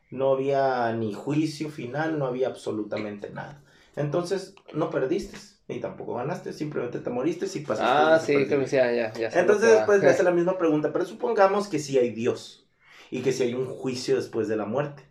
no 0.09 0.33
había 0.33 0.93
ni 0.93 1.13
juicio 1.13 1.69
final, 1.69 2.17
no 2.19 2.25
había 2.27 2.47
absolutamente 2.47 3.29
nada. 3.31 3.63
Entonces, 3.95 4.55
no 4.73 4.89
perdiste, 4.89 5.37
ni 5.67 5.79
tampoco 5.79 6.15
ganaste, 6.15 6.53
simplemente 6.53 6.99
te 6.99 7.09
moriste 7.09 7.47
y 7.55 7.61
pasaste. 7.61 8.03
Ah, 8.03 8.19
sí, 8.25 8.45
que 8.47 8.67
sí, 8.67 8.75
ya, 8.75 8.91
ya. 8.91 9.13
ya 9.13 9.29
Entonces, 9.31 9.69
va. 9.69 9.85
pues 9.85 10.03
le 10.03 10.11
hace 10.11 10.23
la 10.23 10.31
misma 10.31 10.57
pregunta, 10.57 10.93
pero 10.93 11.05
supongamos 11.05 11.67
que 11.67 11.79
sí 11.79 11.97
hay 11.97 12.11
Dios 12.11 12.67
y 13.11 13.21
que 13.21 13.33
sí 13.33 13.43
hay 13.43 13.53
un 13.53 13.67
juicio 13.67 14.15
después 14.15 14.47
de 14.47 14.57
la 14.57 14.65
muerte. 14.65 15.03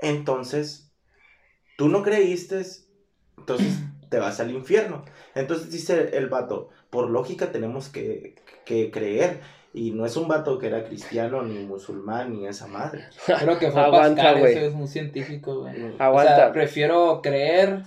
Entonces, 0.00 0.92
tú 1.76 1.88
no 1.88 2.02
creíste, 2.02 2.62
entonces 3.38 3.88
te 4.10 4.18
vas 4.18 4.40
al 4.40 4.50
infierno. 4.50 5.04
Entonces 5.34 5.70
dice 5.70 6.16
el 6.16 6.28
vato, 6.28 6.70
por 6.96 7.10
lógica 7.10 7.52
tenemos 7.52 7.90
que, 7.90 8.34
que 8.64 8.90
creer. 8.90 9.40
Y 9.74 9.90
no 9.90 10.06
es 10.06 10.16
un 10.16 10.26
vato 10.26 10.58
que 10.58 10.68
era 10.68 10.84
cristiano, 10.84 11.42
ni 11.42 11.58
musulmán, 11.66 12.32
ni 12.32 12.46
esa 12.46 12.66
madre. 12.66 13.04
Creo 13.26 13.58
que 13.58 13.70
fue 13.70 13.82
Aguanta, 13.82 14.22
Pascal, 14.22 14.38
güey. 14.40 14.54
eso 14.56 14.66
es 14.66 14.72
un 14.74 14.88
científico, 14.88 15.60
güey. 15.60 15.74
Aguanta. 15.98 16.32
O 16.32 16.36
sea, 16.36 16.52
prefiero 16.52 17.20
creer 17.22 17.82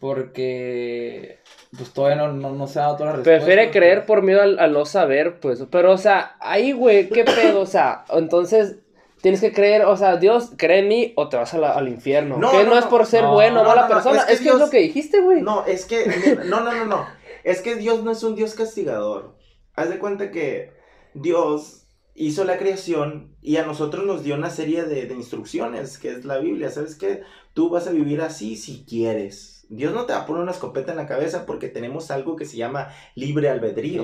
porque 0.00 1.38
pues 1.76 1.90
todavía 1.92 2.16
no, 2.16 2.32
no, 2.32 2.52
no 2.52 2.66
se 2.66 2.78
ha 2.78 2.82
dado 2.84 2.96
todas 2.96 3.08
las 3.08 3.16
respuestas. 3.18 3.44
Prefiere 3.44 3.70
creer 3.70 3.98
pues. 3.98 4.06
por 4.06 4.22
miedo 4.22 4.40
al, 4.40 4.58
al 4.58 4.72
no 4.72 4.86
saber, 4.86 5.38
pues. 5.40 5.62
Pero, 5.70 5.92
o 5.92 5.98
sea, 5.98 6.36
ahí, 6.40 6.72
güey, 6.72 7.10
¿qué 7.10 7.24
pedo? 7.42 7.60
O 7.60 7.66
sea, 7.66 8.04
entonces 8.10 8.76
tienes 9.20 9.40
que 9.42 9.52
creer, 9.52 9.84
o 9.84 9.96
sea, 9.96 10.16
Dios 10.16 10.52
cree 10.56 10.78
en 10.78 10.88
mí 10.88 11.12
o 11.16 11.28
te 11.28 11.36
vas 11.36 11.52
a 11.52 11.58
la- 11.58 11.72
al 11.72 11.88
infierno. 11.88 12.38
No, 12.38 12.50
que 12.52 12.64
no, 12.64 12.70
no, 12.70 12.78
es 12.78 12.86
por 12.86 13.04
ser 13.04 13.24
No, 13.24 13.32
bueno 13.34 13.60
o 13.60 13.64
no, 13.64 13.68
mala 13.70 13.82
no, 13.82 13.88
no, 13.88 13.94
persona. 13.94 14.20
es 14.20 14.26
que 14.26 14.32
Es 14.32 14.40
que 14.40 14.48
es 14.48 14.54
lo 14.54 14.70
que 14.70 14.78
dijiste, 14.78 15.20
güey. 15.20 15.42
No, 15.42 15.66
es 15.66 15.84
que, 15.84 16.06
no, 16.46 16.60
no, 16.60 16.72
no, 16.72 16.84
no. 16.86 17.06
Es 17.46 17.60
que 17.62 17.76
Dios 17.76 18.02
no 18.02 18.10
es 18.10 18.22
un 18.24 18.34
Dios 18.34 18.54
castigador. 18.54 19.36
Haz 19.74 19.88
de 19.88 19.98
cuenta 20.00 20.30
que 20.32 20.72
Dios 21.14 21.86
hizo 22.14 22.44
la 22.44 22.58
creación 22.58 23.36
y 23.40 23.58
a 23.58 23.64
nosotros 23.64 24.04
nos 24.04 24.24
dio 24.24 24.34
una 24.34 24.50
serie 24.50 24.82
de, 24.84 25.06
de 25.06 25.14
instrucciones, 25.14 25.98
que 25.98 26.10
es 26.10 26.24
la 26.24 26.38
Biblia. 26.38 26.70
¿Sabes 26.70 26.96
qué? 26.96 27.22
Tú 27.54 27.70
vas 27.70 27.86
a 27.86 27.92
vivir 27.92 28.20
así 28.20 28.56
si 28.56 28.84
quieres. 28.84 29.64
Dios 29.68 29.92
no 29.94 30.06
te 30.06 30.12
va 30.12 30.20
a 30.20 30.26
poner 30.26 30.42
una 30.42 30.52
escopeta 30.52 30.90
en 30.90 30.96
la 30.96 31.06
cabeza 31.06 31.46
porque 31.46 31.68
tenemos 31.68 32.10
algo 32.10 32.34
que 32.36 32.46
se 32.46 32.56
llama 32.56 32.88
libre 33.14 33.48
albedrío. 33.48 34.02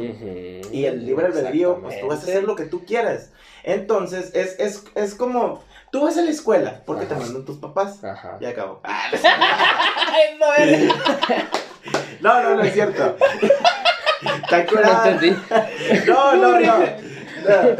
Y 0.73 0.85
el 0.85 1.05
libre 1.05 1.27
albedrío, 1.27 1.81
pues 1.81 2.01
tú 2.01 2.07
vas 2.09 2.19
a 2.21 2.23
hacer 2.23 2.45
lo 2.45 2.55
que 2.55 2.67
tú 2.67 2.85
quieras. 2.85 3.33
Entonces, 3.65 4.31
es, 4.35 4.59
es, 4.61 4.85
es 4.95 5.15
como, 5.17 5.65
tú 5.91 6.03
vas 6.03 6.17
a 6.17 6.23
la 6.23 6.31
escuela 6.31 6.83
porque 6.87 7.07
te 7.07 7.15
mandan 7.17 7.45
tus 7.45 7.59
papás. 7.59 8.03
Ajá. 8.05 8.39
Ya 8.41 8.51
acabó. 8.51 8.81
No, 10.39 10.55
eres- 10.59 10.93
No, 12.23 12.43
no, 12.43 12.55
no 12.57 12.63
es 12.63 12.73
cierto. 12.73 13.17
Curado. 14.69 15.09
entendí. 15.11 15.37
No, 16.07 16.37
no, 16.37 16.61
no. 16.61 16.79
No, 17.43 17.53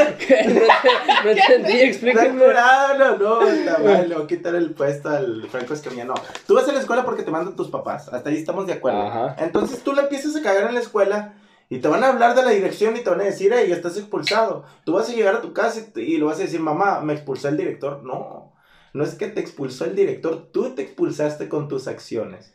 entendí, 1.30 1.72
Está 1.72 1.84
explíquenme. 1.84 2.44
curado, 2.44 2.96
no, 2.98 3.16
no, 3.16 3.46
está 3.48 3.78
mal, 3.78 4.08
le 4.08 4.14
voy 4.14 4.24
a 4.24 4.26
quitar 4.28 4.54
el 4.54 4.70
puesto 4.72 5.08
al 5.08 5.48
Franco 5.50 5.74
Escamilla, 5.74 6.04
no. 6.04 6.14
Tú 6.46 6.54
vas 6.54 6.68
a 6.68 6.72
la 6.72 6.78
escuela 6.80 7.04
porque 7.04 7.24
te 7.24 7.30
mandan 7.32 7.56
tus 7.56 7.68
papás, 7.70 8.08
hasta 8.12 8.30
ahí 8.30 8.36
estamos 8.36 8.66
de 8.68 8.74
acuerdo. 8.74 9.02
Ajá. 9.02 9.34
Entonces 9.40 9.82
tú 9.82 9.92
la 9.94 10.02
empiezas 10.02 10.36
a 10.36 10.42
cagar 10.42 10.68
en 10.68 10.74
la 10.74 10.80
escuela 10.80 11.34
y 11.68 11.78
te 11.78 11.88
van 11.88 12.04
a 12.04 12.08
hablar 12.10 12.36
de 12.36 12.42
la 12.44 12.50
dirección 12.50 12.96
y 12.96 13.00
te 13.00 13.10
van 13.10 13.20
a 13.20 13.24
decir, 13.24 13.52
hey, 13.54 13.72
estás 13.72 13.96
expulsado. 13.96 14.64
Tú 14.84 14.92
vas 14.92 15.08
a 15.08 15.12
llegar 15.12 15.34
a 15.34 15.40
tu 15.40 15.52
casa 15.52 15.80
y, 15.80 15.90
te- 15.90 16.02
y 16.02 16.16
lo 16.18 16.26
vas 16.26 16.38
a 16.38 16.42
decir, 16.42 16.60
mamá, 16.60 17.00
me 17.00 17.12
expulsó 17.14 17.48
el 17.48 17.56
director. 17.56 18.02
No, 18.04 18.52
no 18.92 19.02
es 19.04 19.14
que 19.16 19.26
te 19.26 19.40
expulsó 19.40 19.86
el 19.86 19.96
director, 19.96 20.48
tú 20.52 20.74
te 20.76 20.82
expulsaste 20.82 21.48
con 21.48 21.66
tus 21.68 21.88
acciones. 21.88 22.54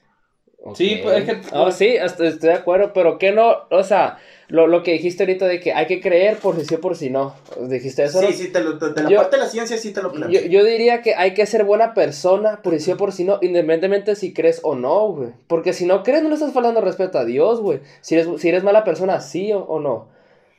Sí, 0.74 1.00
pues, 1.04 1.18
es 1.20 1.26
que- 1.26 1.42
Oh, 1.56 1.72
sí, 1.72 1.98
hasta 1.98 2.26
estoy 2.26 2.50
de 2.50 2.56
acuerdo, 2.56 2.92
pero 2.94 3.20
que 3.20 3.32
no, 3.32 3.54
o 3.70 3.84
sea, 3.84 4.18
lo, 4.48 4.66
lo 4.66 4.82
que 4.82 4.94
dijiste 4.94 5.24
ahorita 5.24 5.46
de 5.46 5.60
que 5.60 5.74
hay 5.74 5.86
que 5.86 6.02
creer 6.02 6.38
por 6.38 6.56
si 6.60 6.66
sí 6.66 6.76
o 6.76 6.82
por 6.82 6.96
si 6.96 7.10
no. 7.12 7.36
Dijiste 7.68 8.04
eso, 8.04 8.20
Sí, 8.20 8.26
¿no? 8.28 8.32
sí, 8.32 8.48
te 8.52 8.62
lo, 8.62 8.78
te, 8.80 9.02
la 9.04 9.10
Yo- 9.10 9.18
parte 9.18 9.36
de 9.38 9.44
la 9.44 9.50
ciencia 9.50 9.78
sí 9.78 9.92
te 9.94 10.02
lo 10.02 10.10
Yo, 10.12 10.16
planteo. 10.16 10.42
yo 10.48 10.64
diría 10.64 11.02
que 11.04 11.14
hay 11.14 11.34
que 11.36 11.46
ser 11.46 11.66
buena 11.66 11.94
persona, 11.94 12.62
por 12.64 12.74
si 12.74 12.80
sí 12.80 12.92
o 12.92 12.98
por 12.98 13.12
si 13.12 13.26
no, 13.26 13.38
independientemente 13.42 14.16
si 14.16 14.34
crees 14.34 14.60
o 14.64 14.74
no, 14.76 15.08
güey. 15.10 15.30
Porque 15.48 15.74
si 15.74 15.86
no 15.86 16.02
crees, 16.04 16.24
no 16.24 16.30
le 16.30 16.36
estás 16.36 16.52
faltando 16.54 16.82
respeto 16.82 17.20
a 17.20 17.26
Dios, 17.26 17.60
güey. 17.62 17.80
Si 18.02 18.16
eres, 18.16 18.28
si 18.42 18.50
eres 18.50 18.64
mala 18.64 18.84
persona, 18.84 19.20
sí 19.22 19.52
o, 19.54 19.60
o 19.60 19.80
no. 19.80 20.08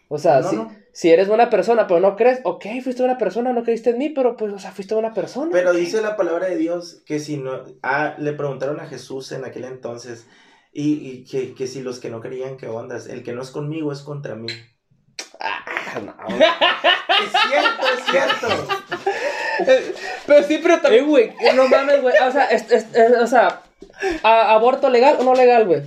O 0.08 0.18
sea, 0.18 0.40
No, 0.40 0.50
si, 0.50 0.56
no. 0.56 0.72
Si 0.96 1.10
eres 1.10 1.28
buena 1.28 1.50
persona, 1.50 1.86
pero 1.86 2.00
no 2.00 2.16
crees, 2.16 2.40
ok, 2.44 2.64
fuiste 2.82 3.02
buena 3.02 3.18
persona, 3.18 3.52
no 3.52 3.64
creíste 3.64 3.90
en 3.90 3.98
mí, 3.98 4.08
pero 4.08 4.34
pues, 4.34 4.50
o 4.54 4.58
sea, 4.58 4.72
fuiste 4.72 4.94
buena 4.94 5.12
persona. 5.12 5.50
Pero 5.52 5.74
dice 5.74 6.00
la 6.00 6.16
palabra 6.16 6.46
de 6.46 6.56
Dios 6.56 7.02
que 7.04 7.18
si 7.20 7.36
no, 7.36 7.64
ah, 7.82 8.14
le 8.16 8.32
preguntaron 8.32 8.80
a 8.80 8.86
Jesús 8.86 9.30
en 9.32 9.44
aquel 9.44 9.64
entonces, 9.64 10.26
y, 10.72 10.94
y 11.06 11.24
que, 11.24 11.52
que 11.54 11.66
si 11.66 11.82
los 11.82 12.00
que 12.00 12.08
no 12.08 12.20
creían, 12.22 12.56
¿qué 12.56 12.68
ondas? 12.68 13.08
El 13.08 13.22
que 13.22 13.32
no 13.34 13.42
es 13.42 13.50
conmigo 13.50 13.92
es 13.92 14.00
contra 14.00 14.36
mí. 14.36 14.46
Ah, 15.38 16.00
no. 16.02 16.14
Es 17.16 17.32
cierto, 17.48 17.86
es 17.96 18.04
cierto. 18.10 18.48
Pero 20.26 20.46
sí, 20.46 20.58
pero 20.62 20.74
Eh, 20.74 20.78
también. 20.82 21.06
güey, 21.06 21.32
no 21.54 21.68
mames, 21.68 22.02
güey. 22.02 22.14
O 22.26 22.32
sea, 22.32 22.44
es- 22.46 22.70
es- 22.70 22.94
es- 22.94 23.16
o 23.18 23.26
sea, 23.26 23.62
¿a- 24.22 24.52
¿aborto 24.52 24.90
legal 24.90 25.16
o 25.18 25.24
no 25.24 25.34
legal, 25.34 25.66
güey? 25.66 25.82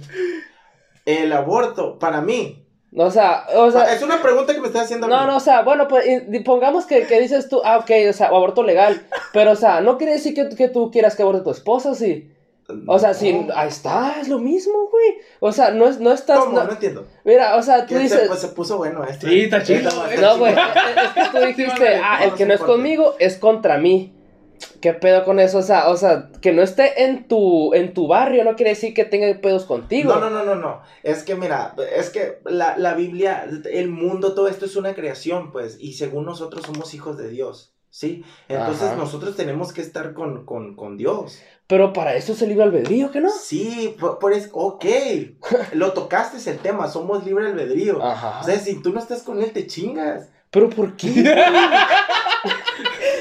El 1.05 1.31
aborto, 1.33 1.99
para 1.99 2.21
mí, 2.21 2.65
O 2.95 3.11
sea, 3.11 3.45
o 3.55 3.69
sea, 3.69 3.93
es 3.93 4.01
una 4.01 4.19
pregunta 4.21 4.53
que 4.53 4.61
me 4.61 4.67
estás 4.67 4.85
haciendo 4.85 5.07
No, 5.07 5.27
no, 5.27 5.37
o 5.37 5.39
sea, 5.39 5.61
bueno, 5.61 5.87
pues 5.87 6.05
y- 6.07 6.39
pongamos 6.39 6.85
que, 6.87 7.05
que 7.05 7.19
dices 7.21 7.47
tú, 7.47 7.61
ah, 7.63 7.77
ok, 7.77 7.91
o 8.09 8.13
sea, 8.13 8.27
aborto 8.27 8.63
legal, 8.63 9.03
pero, 9.31 9.51
o 9.51 9.55
sea, 9.55 9.79
no 9.81 9.97
quiere 9.97 10.13
decir 10.13 10.33
que, 10.33 10.49
que 10.55 10.69
tú 10.69 10.89
quieras 10.89 11.15
que 11.15 11.21
aborte 11.21 11.43
tu 11.43 11.51
esposa, 11.51 11.93
sí. 11.93 12.31
O 12.87 12.99
sea, 12.99 13.13
sí, 13.15 13.33
No. 13.33 13.53
ahí 13.55 13.67
está, 13.67 14.15
es 14.21 14.27
lo 14.27 14.37
mismo, 14.37 14.89
güey. 14.91 15.17
O 15.39 15.51
sea, 15.51 15.71
no, 15.71 15.87
es, 15.87 15.99
no 15.99 16.11
estás, 16.11 16.39
¿Cómo? 16.39 16.57
no- 16.59 16.65
No 16.65 16.71
entiendo. 16.71 17.07
mira, 17.23 17.55
o 17.55 17.63
sea, 17.63 17.85
tú 17.87 17.95
dices, 17.95 18.21
se, 18.21 18.27
pues, 18.27 18.39
se 18.41 18.47
puso 18.49 18.77
bueno 18.77 19.03
esto. 19.03 19.27
Sí, 19.27 19.41
está 19.41 19.63
chido, 19.63 19.89
no, 20.21 20.37
güey, 20.37 20.53
es, 20.53 20.59
es 21.23 21.29
que 21.29 21.39
tú 21.39 21.45
dijiste, 21.45 21.95
ah, 22.03 22.23
el 22.23 22.33
que 22.33 22.45
no 22.45 22.53
es 22.53 22.59
conmigo 22.61 23.15
es 23.19 23.37
contra 23.37 23.77
mí. 23.77 24.13
¿Qué 24.81 24.93
pedo 24.93 25.25
con 25.25 25.39
eso? 25.39 25.57
O 25.57 25.61
sea, 25.61 25.89
o 25.89 25.97
sea, 25.97 26.29
que 26.41 26.53
no 26.53 26.61
esté 26.61 27.03
en 27.03 27.27
tu, 27.27 27.73
en 27.73 27.93
tu 27.93 28.07
barrio 28.07 28.43
no 28.43 28.55
quiere 28.55 28.71
decir 28.71 28.93
que 28.93 29.05
tenga 29.05 29.39
pedos 29.41 29.65
contigo. 29.65 30.13
No, 30.13 30.19
no, 30.19 30.29
no, 30.29 30.43
no, 30.43 30.55
no. 30.55 30.81
Es 31.03 31.23
que 31.23 31.35
mira, 31.35 31.75
es 31.95 32.09
que 32.09 32.39
la, 32.45 32.77
la 32.77 32.93
Biblia, 32.93 33.45
el 33.71 33.89
mundo, 33.89 34.33
todo 34.33 34.47
esto 34.47 34.65
es 34.65 34.75
una 34.75 34.93
creación, 34.95 35.51
pues, 35.51 35.77
y 35.79 35.93
según 35.93 36.25
nosotros 36.25 36.65
somos 36.65 36.93
hijos 36.93 37.17
de 37.17 37.29
Dios, 37.29 37.73
¿sí? 37.89 38.23
Entonces 38.47 38.89
Ajá. 38.89 38.95
nosotros 38.95 39.35
tenemos 39.35 39.73
que 39.73 39.81
estar 39.81 40.13
con, 40.13 40.45
con, 40.45 40.75
con 40.75 40.97
Dios. 40.97 41.39
Pero 41.67 41.93
para 41.93 42.15
eso 42.15 42.33
es 42.33 42.41
el 42.41 42.49
libre 42.49 42.63
albedrío, 42.63 43.11
¿que 43.11 43.21
no? 43.21 43.29
Sí, 43.29 43.95
por, 43.99 44.33
ok, 44.53 44.85
lo 45.73 45.93
tocaste 45.93 46.37
es 46.37 46.47
el 46.47 46.57
tema, 46.57 46.87
somos 46.87 47.25
libre 47.25 47.47
albedrío. 47.47 48.03
Ajá. 48.03 48.39
O 48.41 48.43
sea, 48.43 48.57
si 48.57 48.81
tú 48.81 48.91
no 48.91 48.99
estás 48.99 49.23
con 49.23 49.41
él, 49.41 49.51
te 49.51 49.67
chingas. 49.67 50.29
Pero 50.51 50.69
¿por 50.69 50.95
qué? 50.97 51.07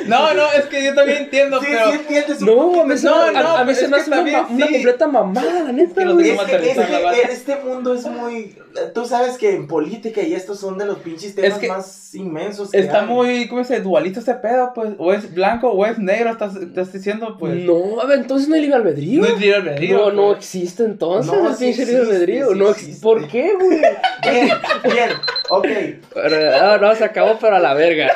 No, 0.06 0.32
no, 0.32 0.50
es 0.52 0.64
que 0.66 0.82
yo 0.82 0.94
también 0.94 1.24
entiendo, 1.24 1.60
Sí, 1.60 1.66
pero. 1.70 1.90
sí 1.90 1.98
entiendes 1.98 2.40
un 2.40 2.46
No, 2.46 2.80
a 2.80 2.86
mí 2.86 2.96
se 2.96 3.06
No, 3.06 3.30
me, 3.30 3.38
a- 3.38 3.42
no, 3.42 3.56
a 3.58 3.64
mí 3.64 3.74
se 3.74 3.84
es 3.84 3.90
me 3.90 3.96
hace 3.98 4.06
una, 4.08 4.16
también 4.16 4.40
ma- 4.40 4.48
una 4.48 4.66
sí. 4.66 4.72
completa 4.72 5.06
mamada, 5.06 5.62
la 5.64 5.72
neta, 5.72 6.04
güey. 6.12 6.30
Es 6.30 6.40
que, 6.40 6.70
es 6.70 7.30
este 7.30 7.56
mundo 7.56 7.92
es 7.92 8.06
muy... 8.06 8.56
Tú 8.94 9.04
sabes 9.04 9.36
que 9.36 9.54
en 9.54 9.66
política 9.66 10.22
y 10.22 10.32
estos 10.34 10.60
son 10.60 10.78
de 10.78 10.86
los 10.86 10.98
pinches 11.00 11.34
temas 11.34 11.58
que 11.58 11.68
más 11.68 12.14
inmensos 12.14 12.70
que 12.70 12.78
Está 12.78 13.00
hay. 13.00 13.06
muy, 13.06 13.48
¿cómo 13.48 13.64
se 13.64 13.74
dice? 13.74 13.84
Dualista 13.84 14.20
ese 14.20 14.34
pedo, 14.34 14.72
pues. 14.74 14.92
O 14.98 15.12
es 15.12 15.34
blanco 15.34 15.68
o 15.70 15.84
es 15.84 15.98
negro, 15.98 16.30
estás, 16.30 16.54
estás 16.56 16.90
diciendo, 16.92 17.36
pues. 17.38 17.54
No, 17.64 18.00
a 18.00 18.06
ver, 18.06 18.20
entonces 18.20 18.48
no 18.48 18.54
hay 18.54 18.62
libre 18.62 18.76
albedrío. 18.76 19.20
No 19.22 19.26
es 19.26 19.38
libre 19.40 19.56
albedrío, 19.56 19.98
No, 19.98 20.12
no 20.12 20.26
pues. 20.28 20.38
existe 20.38 20.84
entonces 20.84 21.30
No, 21.32 21.48
el 21.50 21.54
sí 21.56 21.64
pinche 21.66 21.84
libre 21.86 22.02
albedrío. 22.02 22.48
sí 22.52 22.58
no 22.58 22.68
ex- 22.70 22.78
existe. 22.78 23.02
¿Por 23.02 23.28
qué, 23.28 23.52
güey? 23.60 23.78
Bien, 24.22 24.48
bien, 24.84 25.10
ok. 25.50 25.66
Pero, 26.14 26.36
ah, 26.62 26.78
no, 26.80 26.94
se 26.94 27.04
acabó, 27.18 27.38
pero 27.40 27.56
a 27.56 27.60
la 27.60 27.74
verga. 27.74 28.12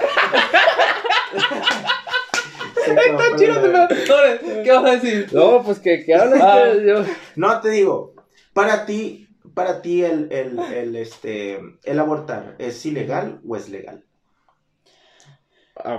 Está 2.86 3.36
chido, 3.36 3.62
¿Qué 4.64 4.70
vas 4.72 4.84
a 4.84 4.90
decir? 4.96 5.28
No, 5.32 5.62
pues 5.62 5.78
que, 5.78 6.04
que 6.04 6.14
hables, 6.14 6.40
Ah. 6.42 6.62
que 6.72 6.86
yo. 6.86 7.04
No, 7.36 7.60
te 7.60 7.70
digo, 7.70 8.14
para 8.52 8.84
ti, 8.86 9.28
para 9.54 9.82
ti 9.82 10.04
el, 10.04 10.30
el, 10.32 10.58
el, 10.58 10.96
este, 10.96 11.60
el 11.84 11.98
abortar, 12.00 12.56
¿es 12.58 12.84
ilegal 12.84 13.40
o 13.46 13.56
es 13.56 13.68
legal? 13.68 14.02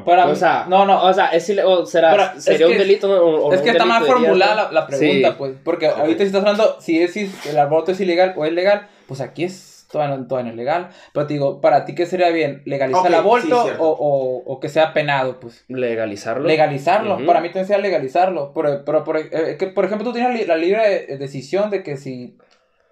Para 0.05 0.27
o 0.27 0.35
sea, 0.35 0.65
no, 0.69 0.85
no. 0.85 1.03
O 1.03 1.13
sea, 1.13 1.27
es, 1.29 1.49
o 1.65 1.85
será, 1.85 2.11
Para- 2.11 2.33
es 2.37 2.43
sería 2.43 2.67
un 2.67 2.77
delito 2.77 3.09
o, 3.09 3.47
o 3.47 3.53
Es 3.53 3.61
que 3.61 3.71
está 3.71 3.85
mal 3.85 4.05
formulada 4.05 4.55
la, 4.65 4.71
la 4.71 4.87
pregunta, 4.87 5.29
Sí. 5.29 5.35
pues. 5.37 5.55
Porque 5.63 5.87
ahorita 5.87 6.19
si 6.19 6.25
estás 6.27 6.41
hablando, 6.41 6.77
si 6.79 7.01
es 7.01 7.11
si 7.13 7.29
el 7.49 7.57
aborto 7.57 7.91
es 7.91 7.99
ilegal 7.99 8.33
o 8.37 8.45
es 8.45 8.53
legal, 8.53 8.87
pues 9.07 9.19
aquí 9.19 9.43
es 9.45 9.72
todavía 9.93 10.17
no, 10.17 10.27
todavía 10.27 10.47
no 10.51 10.51
es 10.51 10.57
legal. 10.57 10.89
Pero 11.13 11.27
te 11.27 11.33
digo, 11.35 11.61
para 11.61 11.85
ti, 11.85 11.95
¿qué 11.95 12.05
sería 12.05 12.29
bien? 12.31 12.61
¿Legalizar 12.65 13.07
el 13.07 13.13
aborto 13.13 13.63
sí, 13.63 13.69
o, 13.79 13.87
o, 13.87 14.43
o 14.53 14.59
que 14.59 14.67
sea 14.67 14.91
penado? 14.91 15.39
Pues 15.39 15.63
Legalizarlo. 15.69 16.45
legalizarlo. 16.45 17.25
Para 17.25 17.39
mí 17.39 17.47
también 17.47 17.67
sea 17.67 17.77
legalizarlo. 17.77 18.51
Pero, 18.53 18.83
pero 18.83 19.03
por, 19.05 19.17
eh, 19.17 19.55
que, 19.57 19.67
por 19.67 19.85
ejemplo, 19.85 20.05
tú 20.05 20.13
tienes 20.13 20.37
li- 20.37 20.45
la 20.45 20.57
libre 20.57 21.05
decisión 21.17 21.69
de 21.69 21.83
que 21.83 21.95
si 21.95 22.37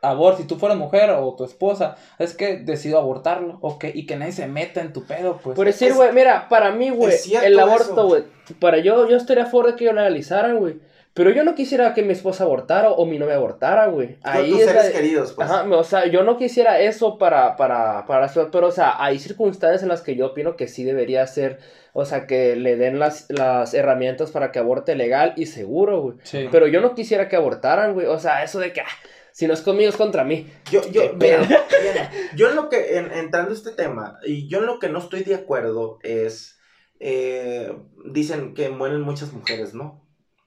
abor, 0.03 0.35
si 0.37 0.45
tú 0.45 0.57
fueras 0.57 0.77
mujer 0.77 1.11
o 1.11 1.35
tu 1.35 1.43
esposa, 1.43 1.95
es 2.17 2.33
que 2.35 2.57
decido 2.57 2.97
abortarlo. 2.97 3.59
ok, 3.61 3.85
y 3.93 4.05
que 4.05 4.15
nadie 4.15 4.31
se 4.31 4.47
meta 4.47 4.81
en 4.81 4.93
tu 4.93 5.05
pedo, 5.05 5.39
pues. 5.43 5.55
Por 5.55 5.65
decir, 5.67 5.93
güey, 5.93 6.11
mira, 6.13 6.47
para 6.49 6.71
mí, 6.71 6.89
güey, 6.89 7.13
el 7.43 7.59
aborto, 7.59 8.07
güey, 8.07 8.23
para 8.59 8.79
yo, 8.79 9.07
yo 9.09 9.17
estaría 9.17 9.43
a 9.43 9.47
favor 9.47 9.67
de 9.67 9.75
que 9.75 9.85
lo 9.85 9.93
legalizaran, 9.93 10.57
güey. 10.57 10.79
Pero 11.13 11.29
yo 11.29 11.43
no 11.43 11.55
quisiera 11.55 11.93
que 11.93 12.03
mi 12.03 12.13
esposa 12.13 12.45
abortara 12.45 12.89
o 12.91 13.05
mi 13.05 13.19
novia 13.19 13.35
abortara, 13.35 13.87
güey. 13.87 14.17
Ahí 14.23 14.51
tus 14.51 14.61
es 14.61 14.65
seres 14.67 14.85
la- 14.85 14.91
queridos, 14.93 15.33
pues. 15.33 15.49
Ajá, 15.49 15.63
o 15.69 15.83
sea, 15.83 16.05
yo 16.07 16.23
no 16.23 16.37
quisiera 16.37 16.79
eso 16.79 17.17
para, 17.17 17.57
para, 17.57 18.05
para, 18.05 18.27
eso, 18.27 18.49
pero, 18.49 18.67
o 18.67 18.71
sea, 18.71 18.95
hay 19.03 19.19
circunstancias 19.19 19.83
en 19.83 19.89
las 19.89 20.01
que 20.01 20.15
yo 20.15 20.27
opino 20.27 20.55
que 20.55 20.69
sí 20.69 20.85
debería 20.85 21.27
ser, 21.27 21.59
o 21.91 22.05
sea, 22.05 22.27
que 22.27 22.55
le 22.55 22.77
den 22.77 22.97
las, 22.97 23.25
las 23.29 23.73
herramientas 23.73 24.31
para 24.31 24.53
que 24.53 24.59
aborte 24.59 24.95
legal 24.95 25.33
y 25.35 25.47
seguro, 25.47 26.01
güey. 26.01 26.17
Sí. 26.23 26.47
Pero 26.49 26.67
yo 26.67 26.79
no 26.79 26.95
quisiera 26.95 27.27
que 27.27 27.35
abortaran, 27.35 27.93
güey, 27.93 28.07
o 28.07 28.17
sea, 28.17 28.43
eso 28.43 28.59
de 28.59 28.71
que, 28.71 28.79
ah, 28.79 28.85
si 29.33 29.47
no 29.47 29.53
es 29.53 29.61
conmigo 29.61 29.89
es 29.89 29.97
contra 29.97 30.23
mí. 30.23 30.47
Yo, 30.71 30.81
yo, 30.91 31.13
mira, 31.19 31.39
mira, 31.41 32.09
yo 32.37 32.49
en 32.49 32.55
lo 32.55 32.69
que, 32.69 32.97
en- 32.97 33.11
entrando 33.11 33.51
a 33.51 33.53
este 33.53 33.71
tema, 33.71 34.17
y 34.25 34.47
yo 34.47 34.59
en 34.59 34.65
lo 34.65 34.79
que 34.79 34.87
no 34.87 34.99
estoy 34.99 35.23
de 35.25 35.35
acuerdo 35.35 35.99
es, 36.03 36.57
eh, 37.01 37.73
dicen 38.05 38.53
que 38.53 38.69
mueren 38.69 39.01
muchas 39.01 39.33
mujeres, 39.33 39.73
¿no? 39.73 40.00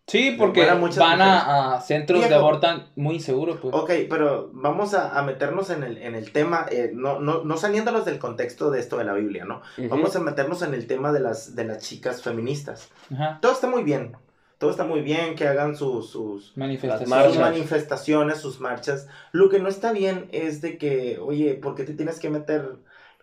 Sí, 0.07 0.37
porque 0.39 0.67
van 0.67 0.81
mujeres. 0.81 0.99
a, 1.01 1.77
a 1.77 1.81
centros 1.81 2.29
de 2.29 2.35
aborto 2.35 2.69
muy 2.95 3.15
inseguros, 3.15 3.59
pues. 3.61 3.75
Ok, 3.75 3.91
pero 4.11 4.51
vamos 4.53 4.93
a, 4.93 5.19
a 5.19 5.23
meternos 5.23 5.71
en 5.71 5.83
el, 5.83 5.97
en 5.97 6.15
el 6.15 6.31
tema, 6.31 6.67
eh, 6.71 6.91
no, 6.93 7.21
no, 7.21 7.43
no 7.43 7.57
saliéndonos 7.57 8.05
del 8.05 8.19
contexto 8.19 8.71
de 8.71 8.81
esto 8.81 8.99
de 8.99 9.05
la 9.05 9.15
Biblia, 9.15 9.47
¿no? 9.47 9.63
Vamos 9.89 10.15
a 10.15 10.21
meternos 10.21 10.61
en 10.61 10.75
el 10.75 10.87
tema 10.87 11.11
de 11.11 11.21
las, 11.21 11.57
de 11.57 11.65
las 11.65 11.79
chicas 11.79 12.23
feministas. 12.23 12.91
Todo 13.41 13.53
está 13.53 13.67
muy 13.67 13.83
bien, 13.83 14.15
todo 14.59 14.71
está 14.71 14.85
muy 14.85 15.01
bien, 15.01 15.37
que 15.37 15.49
hagan 15.49 15.75
sus, 15.75 16.11
sus, 16.11 16.55
Manifestaciones. 16.55 17.27
sus 17.27 17.39
manifestaciones, 17.39 18.39
sus 18.39 18.61
marchas. 18.61 19.09
Lo 19.33 19.49
que 19.49 19.59
no 19.59 19.71
está 19.71 19.93
bien 19.93 20.29
es 20.33 20.61
de 20.61 20.77
que, 20.77 21.19
oye, 21.19 21.55
¿por 21.55 21.75
qué 21.77 21.85
te 21.85 21.95
tienes 21.95 22.21
que 22.21 22.29
meter, 22.29 22.77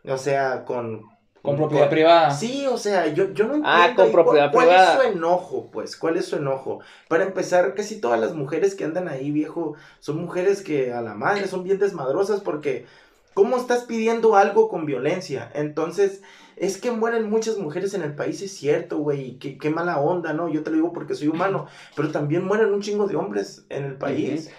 o 0.04 0.18
sea, 0.18 0.66
con... 0.66 1.11
Con 1.42 1.58
propiedad 1.58 1.89
privada. 1.89 2.32
Sí, 2.32 2.68
o 2.68 2.78
sea, 2.78 3.08
yo, 3.08 3.34
yo 3.34 3.46
no 3.48 3.56
entiendo. 3.56 3.68
Ah, 3.68 3.94
con 3.96 4.12
propiedad 4.12 4.52
¿Cuál 4.52 4.68
privada. 4.68 4.94
es 4.94 5.02
su 5.02 5.08
enojo, 5.18 5.70
pues? 5.72 5.96
¿Cuál 5.98 6.18
es 6.18 6.26
su 6.26 6.36
enojo? 6.36 6.80
Para 7.08 7.24
empezar, 7.24 7.74
casi 7.74 8.00
todas 8.00 8.20
las 8.20 8.36
mujeres 8.36 8.76
que 8.76 8.84
andan 8.84 9.08
ahí, 9.08 9.32
viejo, 9.32 9.76
son 10.00 10.22
mujeres 10.22 10.62
que 10.62 10.94
a 10.94 11.02
la 11.02 11.16
madre 11.16 11.48
son 11.48 11.64
bien 11.64 11.80
desmadrosas 11.80 12.42
porque 12.42 12.86
¿cómo 13.34 13.58
estás 13.58 13.86
pidiendo 13.86 14.36
algo 14.36 14.70
con 14.70 14.86
violencia? 14.86 15.50
Entonces, 15.56 16.22
es 16.58 16.78
que 16.78 16.92
mueren 16.92 17.30
muchas 17.30 17.58
mujeres 17.58 17.94
en 17.96 18.04
el 18.04 18.14
país, 18.14 18.42
es 18.42 18.52
cierto, 18.56 19.00
güey, 19.00 19.38
qué, 19.39 19.58
qué 19.58 19.70
mala 19.72 20.00
onda, 20.00 20.34
¿no? 20.34 20.48
Yo 20.48 20.62
te 20.62 20.70
lo 20.70 20.76
digo 20.76 20.94
porque 20.94 21.16
soy 21.16 21.28
humano, 21.28 21.66
pero 21.96 22.12
también 22.12 22.46
mueren 22.46 22.72
un 22.72 22.82
chingo 22.82 23.08
de 23.08 23.16
hombres 23.16 23.66
en 23.70 23.86
el 23.86 23.96
país. 23.96 24.52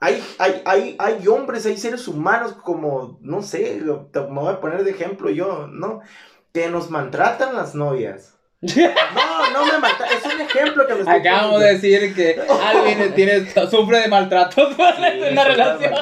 Hay, 0.00 0.22
hay, 0.38 0.62
hay, 0.66 0.96
hay 0.98 1.26
hombres, 1.28 1.64
hay 1.66 1.76
seres 1.76 2.06
humanos 2.06 2.52
como, 2.62 3.18
no 3.22 3.42
sé, 3.42 3.80
lo- 3.80 4.06
te- 4.12 4.20
me 4.20 4.40
voy 4.40 4.52
a 4.52 4.60
poner 4.60 4.84
de 4.84 4.90
ejemplo 4.90 5.30
yo, 5.30 5.66
¿no? 5.68 6.00
Que 6.52 6.68
nos 6.68 6.90
maltratan 6.90 7.54
las 7.56 7.74
novias. 7.74 8.34
No, 8.66 9.50
no 9.52 9.72
me 9.72 9.78
maltratan, 9.78 10.16
es 10.18 10.34
un 10.34 10.40
ejemplo 10.40 10.86
que 10.86 10.94
me 10.94 11.00
estoy 11.00 11.14
Acabamos 11.16 11.60
de 11.60 11.66
decir 11.74 12.14
que 12.14 12.40
alguien 12.62 13.12
tiene, 13.14 13.46
sufre 13.70 14.00
de 14.00 14.08
maltratos 14.08 14.74
en 14.98 15.32
una 15.32 15.44
relación. 15.44 15.92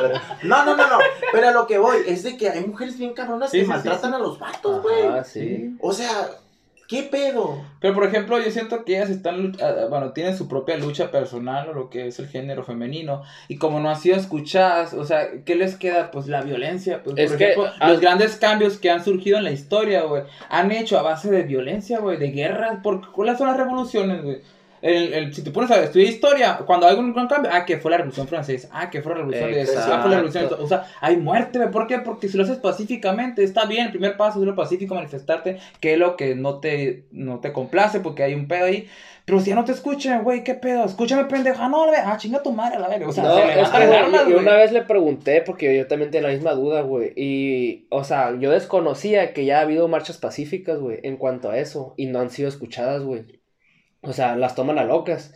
No, 0.45 0.64
no, 0.64 0.76
no, 0.76 0.86
no, 0.88 0.99
pero 1.32 1.49
a 1.49 1.53
lo 1.53 1.66
que 1.66 1.78
voy 1.78 1.99
es 2.07 2.22
de 2.22 2.36
que 2.36 2.49
hay 2.49 2.64
mujeres 2.64 2.97
bien 2.99 3.12
cabronas 3.12 3.51
Sí, 3.51 3.59
que 3.59 3.64
sí, 3.64 3.66
sí, 3.66 3.72
maltratan 3.72 4.11
sí. 4.11 4.16
a 4.16 4.18
los 4.18 4.38
vatos, 4.38 4.82
güey. 4.82 5.07
Ah, 5.07 5.22
sí. 5.24 5.76
O 5.80 5.92
sea, 5.92 6.09
¿qué 6.89 7.03
pedo? 7.05 7.62
Pero 7.80 7.95
por 7.95 8.05
ejemplo, 8.05 8.39
yo 8.41 8.51
siento 8.51 8.85
que 8.85 8.97
ellas 8.97 9.11
están, 9.11 9.37
luch- 9.43 9.61
ah, 9.62 9.87
bueno, 9.89 10.12
tienen 10.12 10.37
su 10.37 10.49
propia 10.49 10.76
lucha 10.76 11.11
personal 11.11 11.68
o 11.68 11.72
lo 11.72 11.91
que 11.91 12.07
es 12.07 12.18
el 12.18 12.28
género 12.28 12.64
femenino 12.64 13.22
y 13.49 13.57
como 13.57 13.80
no 13.80 13.91
han 13.91 13.97
sido 13.97 14.16
escuchadas, 14.16 14.95
o 14.95 15.05
sea, 15.05 15.28
¿qué 15.45 15.55
les 15.55 15.76
queda? 15.76 16.11
Pues 16.11 16.26
la 16.26 16.43
violencia, 16.43 17.03
pues 17.03 17.16
Es 17.18 17.30
por 17.30 17.39
que, 17.39 17.45
ejemplo, 17.53 17.72
ah, 17.80 17.89
los 17.91 18.01
grandes 18.01 18.37
cambios 18.37 18.78
que 18.78 18.91
han 18.91 19.05
surgido 19.05 19.39
en 19.39 19.45
la 19.45 19.51
historia, 19.51 20.03
güey, 20.03 20.22
han 20.49 20.70
hecho 20.72 20.99
a 20.99 21.03
base 21.03 21.30
de 21.30 21.43
violencia, 21.43 21.99
güey, 22.01 22.16
de 22.18 22.30
guerras, 22.30 22.78
porque 22.82 23.09
¿cuáles 23.12 23.39
son 23.39 23.49
las 23.49 23.57
revoluciones, 23.57 24.22
güey? 24.22 24.39
El, 24.85 25.14
el- 25.14 25.35
si 25.35 25.43
te 25.43 25.51
pones 25.51 25.70
a 25.70 25.82
estudiar 25.82 26.11
historia, 26.12 26.59
cuando 26.66 26.87
hay 26.87 26.95
un 26.97 27.14
gran 27.14 27.26
cambio, 27.26 27.51
ah, 27.55 27.64
que 27.64 27.78
fue 27.78 27.91
la 27.91 27.97
revolución 27.97 28.28
francesa, 28.28 28.68
ah, 28.70 28.91
que 28.91 29.01
fue 29.01 29.12
la 29.12 29.18
revolución 29.20 29.51
de 29.51 29.62
ah, 29.62 29.99
fue 30.03 30.11
la 30.11 30.16
revolución, 30.16 30.45
Exacto. 30.45 30.62
o 30.62 30.68
sea, 30.68 30.85
hay 31.01 31.16
muerte, 31.16 31.59
¿por 31.68 31.87
qué? 31.87 32.01
Porque 32.01 32.28
si 32.28 32.37
lo 32.37 32.43
haces 32.45 32.59
pacíficamente, 32.59 33.43
está 33.43 33.64
bien, 33.64 33.87
el 33.87 33.93
primer 33.93 34.18
paso 34.18 34.41
es 34.41 34.47
lo 34.47 34.55
pacífico, 34.55 34.95
manifestarte, 34.95 35.57
que 35.80 35.95
es 35.95 35.99
lo 35.99 36.16
que 36.16 36.35
no 36.35 36.61
te, 36.61 37.07
no 37.12 37.41
te 37.41 37.53
complace, 37.55 38.01
porque 38.01 38.24
hay 38.24 38.35
un 38.35 38.47
pedo 38.47 38.66
ahí, 38.66 38.87
pero 39.24 39.41
si 39.41 39.49
ya 39.49 39.57
no 39.57 39.64
te 39.64 39.72
escuchan, 39.72 40.22
güey, 40.22 40.45
¿qué 40.45 40.53
pedo? 40.55 40.85
Escúchame, 40.85 41.24
pendeja, 41.24 41.66
no, 41.70 41.87
la 41.87 41.93
ve- 41.93 41.99
ah, 42.05 42.18
chinga 42.18 42.43
tu 42.43 42.53
madre, 42.53 42.76
a 42.76 42.80
la 42.80 42.89
verga, 42.89 43.09
o 43.09 43.12
sea, 43.12 43.24
no, 43.24 43.37
se 43.37 43.61
es 43.62 43.72
armas, 43.72 44.22
y 44.28 44.32
güey. 44.32 44.45
una 44.45 44.55
vez 44.57 44.70
le 44.70 44.82
pregunté, 44.82 45.41
porque 45.47 45.74
yo 45.78 45.87
también 45.87 46.11
tenía 46.11 46.28
la 46.28 46.35
misma 46.35 46.53
duda, 46.53 46.82
güey, 46.82 47.14
y, 47.16 47.87
o 47.89 48.05
sea, 48.05 48.37
yo 48.39 48.51
desconocía 48.51 49.32
que 49.32 49.47
ya 49.47 49.61
ha 49.61 49.62
habido 49.62 49.89
marchas 49.89 50.18
pacíficas, 50.18 50.78
güey, 50.78 50.99
en 51.05 51.16
cuanto 51.16 51.49
a 51.49 51.57
eso, 51.59 51.95
y 51.97 52.05
no 52.05 52.20
han 52.20 52.28
sido 52.28 52.51
escuchadas, 52.51 53.03
güey. 53.03 53.43
O 54.05 54.12
sea, 54.12 54.36
las 54.36 54.55
toman 54.55 54.78
a 54.78 54.84
locas. 54.84 55.34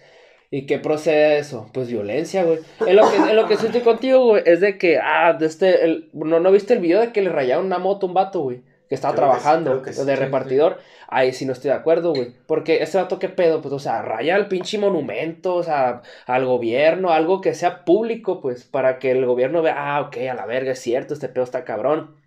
¿Y 0.51 0.67
qué 0.67 0.79
procede 0.79 1.35
de 1.35 1.39
eso? 1.41 1.69
Pues 1.75 1.89
violencia, 1.89 2.43
güey. 2.43 2.61
En 2.87 2.97
lo 2.97 3.11
que, 3.11 3.17
en 3.17 3.37
lo 3.37 3.47
que 3.47 3.57
sí 3.57 3.67
estoy 3.67 3.83
contigo, 3.83 4.25
güey, 4.25 4.43
es 4.47 4.61
de 4.61 4.79
que, 4.79 4.99
ah, 4.99 5.35
de 5.35 5.47
este, 5.47 5.85
el, 5.85 6.09
no, 6.15 6.41
¿no 6.41 6.51
viste 6.51 6.73
el 6.73 6.81
video 6.81 7.01
de 7.01 7.13
que 7.13 7.21
le 7.21 7.29
rayaron 7.31 7.67
una 7.67 7.79
moto 7.79 8.07
a 8.07 8.09
un 8.09 8.15
vato, 8.15 8.41
güey? 8.41 8.63
Que 8.89 8.95
estaba 8.95 9.15
Creo 9.15 9.31
que 9.31 9.37
sí, 9.37 9.43
trabajando, 9.43 9.83
que 9.83 9.93
sí, 9.93 10.05
de 10.05 10.17
sí, 10.17 10.23
repartidor. 10.23 10.79
Ahí 11.07 11.33
sí 11.33 11.45
no 11.45 11.53
estoy 11.53 11.71
de 11.71 11.77
acuerdo, 11.77 12.15
güey. 12.15 12.33
Porque 12.47 12.83
ese 12.83 12.97
vato, 12.97 13.19
¿qué 13.19 13.29
pedo? 13.29 13.61
Pues, 13.61 13.75
o 13.75 13.79
sea, 13.79 14.01
raya 14.01 14.37
al 14.37 14.49
pinche 14.49 14.79
monumento, 14.79 15.55
o 15.55 15.63
sea, 15.63 16.01
al 16.27 16.47
gobierno, 16.47 17.11
algo 17.11 17.43
que 17.43 17.55
sea 17.55 17.85
público, 17.85 18.41
pues, 18.41 18.65
para 18.65 18.99
que 18.99 19.11
el 19.11 19.27
gobierno 19.27 19.61
vea, 19.61 19.75
ah, 19.77 20.01
ok, 20.01 20.17
a 20.31 20.35
la 20.35 20.47
verga, 20.47 20.73
es 20.73 20.79
cierto, 20.81 21.13
este 21.13 21.29
pedo 21.29 21.45
está 21.45 21.65
cabrón. 21.65 22.18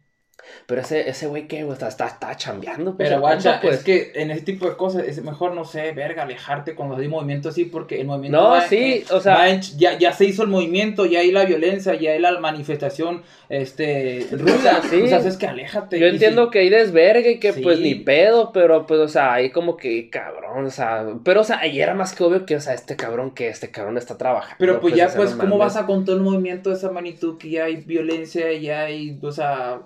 Pero 0.66 0.82
ese, 0.82 1.10
ese 1.10 1.28
güey, 1.28 1.48
¿qué, 1.48 1.64
güey? 1.64 1.74
Está, 1.74 1.88
está, 1.88 2.08
está 2.08 2.36
chambeando, 2.36 2.96
pues. 2.96 3.10
Pero 3.10 3.22
guacha, 3.22 3.60
pues. 3.62 3.78
es 3.80 3.84
que 3.84 4.12
en 4.16 4.32
ese 4.32 4.42
tipo 4.42 4.68
de 4.70 4.76
cosas 4.76 5.04
es 5.08 5.24
mejor, 5.24 5.54
no 5.54 5.66
sé, 5.66 5.92
verga, 5.92 6.24
alejarte 6.24 6.76
cuando 6.76 6.96
hay 6.98 7.08
movimiento 7.08 7.50
así, 7.50 7.66
porque 7.66 8.00
el 8.02 8.08
movimiento 8.08 8.38
No, 8.42 8.50
va- 8.50 8.68
sí, 8.68 9.04
o 9.12 9.20
sea- 9.20 9.50
en- 9.50 9.62
ya, 9.78 9.98
ya 9.98 10.14
se 10.14 10.26
hizo 10.26 10.44
el 10.44 10.50
movimiento, 10.50 11.06
ya 11.06 11.20
hay 11.20 11.32
la 11.32 11.46
violencia, 11.46 11.94
ya 11.96 12.12
hay 12.12 12.20
la 12.20 12.40
manifestación, 12.40 13.24
este, 13.50 14.28
ruda, 14.32 14.82
Sí. 14.90 15.02
o 15.02 15.08
sea, 15.08 15.18
es 15.20 15.38
que 15.38 15.48
aléjate. 15.48 16.00
Yo 16.00 16.08
entiendo 16.08 16.46
si- 16.46 16.52
que 16.52 16.60
hay 16.60 16.70
desvergue 16.70 17.32
y 17.32 17.40
que 17.40 17.54
Sí. 17.54 17.62
pues 17.62 17.80
ni 17.80 17.96
pedo, 17.96 18.52
pero 18.54 18.86
pues, 18.86 19.00
o 19.00 19.08
sea, 19.08 19.34
hay 19.34 19.50
como 19.52 19.78
que 19.78 20.10
cabrón, 20.10 20.66
o 20.66 20.70
sea, 20.72 21.06
pero 21.24 21.42
o 21.42 21.44
sea, 21.44 21.60
ahí 21.60 21.80
era 21.82 21.94
más 21.94 22.14
que 22.16 22.24
obvio 22.24 22.46
que, 22.46 22.56
o 22.56 22.62
sea, 22.62 22.74
este 22.74 22.96
cabrón 22.96 23.32
que 23.32 23.50
este 23.50 23.72
cabrón 23.72 23.98
está 23.98 24.18
trabajando. 24.18 24.56
Pero 24.60 24.80
pues 24.80 24.96
ya, 24.96 25.06
o 25.08 25.10
sea, 25.10 25.18
pues, 25.18 25.34
¿cómo 25.36 25.58
vas 25.58 25.76
a 25.78 25.86
con 25.86 26.06
todo 26.06 26.16
el 26.16 26.22
movimiento 26.22 26.70
de 26.70 26.76
esa 26.76 26.92
magnitud 26.92 27.38
que 27.38 27.50
ya 27.50 27.66
hay 27.66 27.78
violencia, 27.78 28.52
ya 28.54 28.82
hay, 28.82 29.20
o 29.22 29.32
sea, 29.32 29.82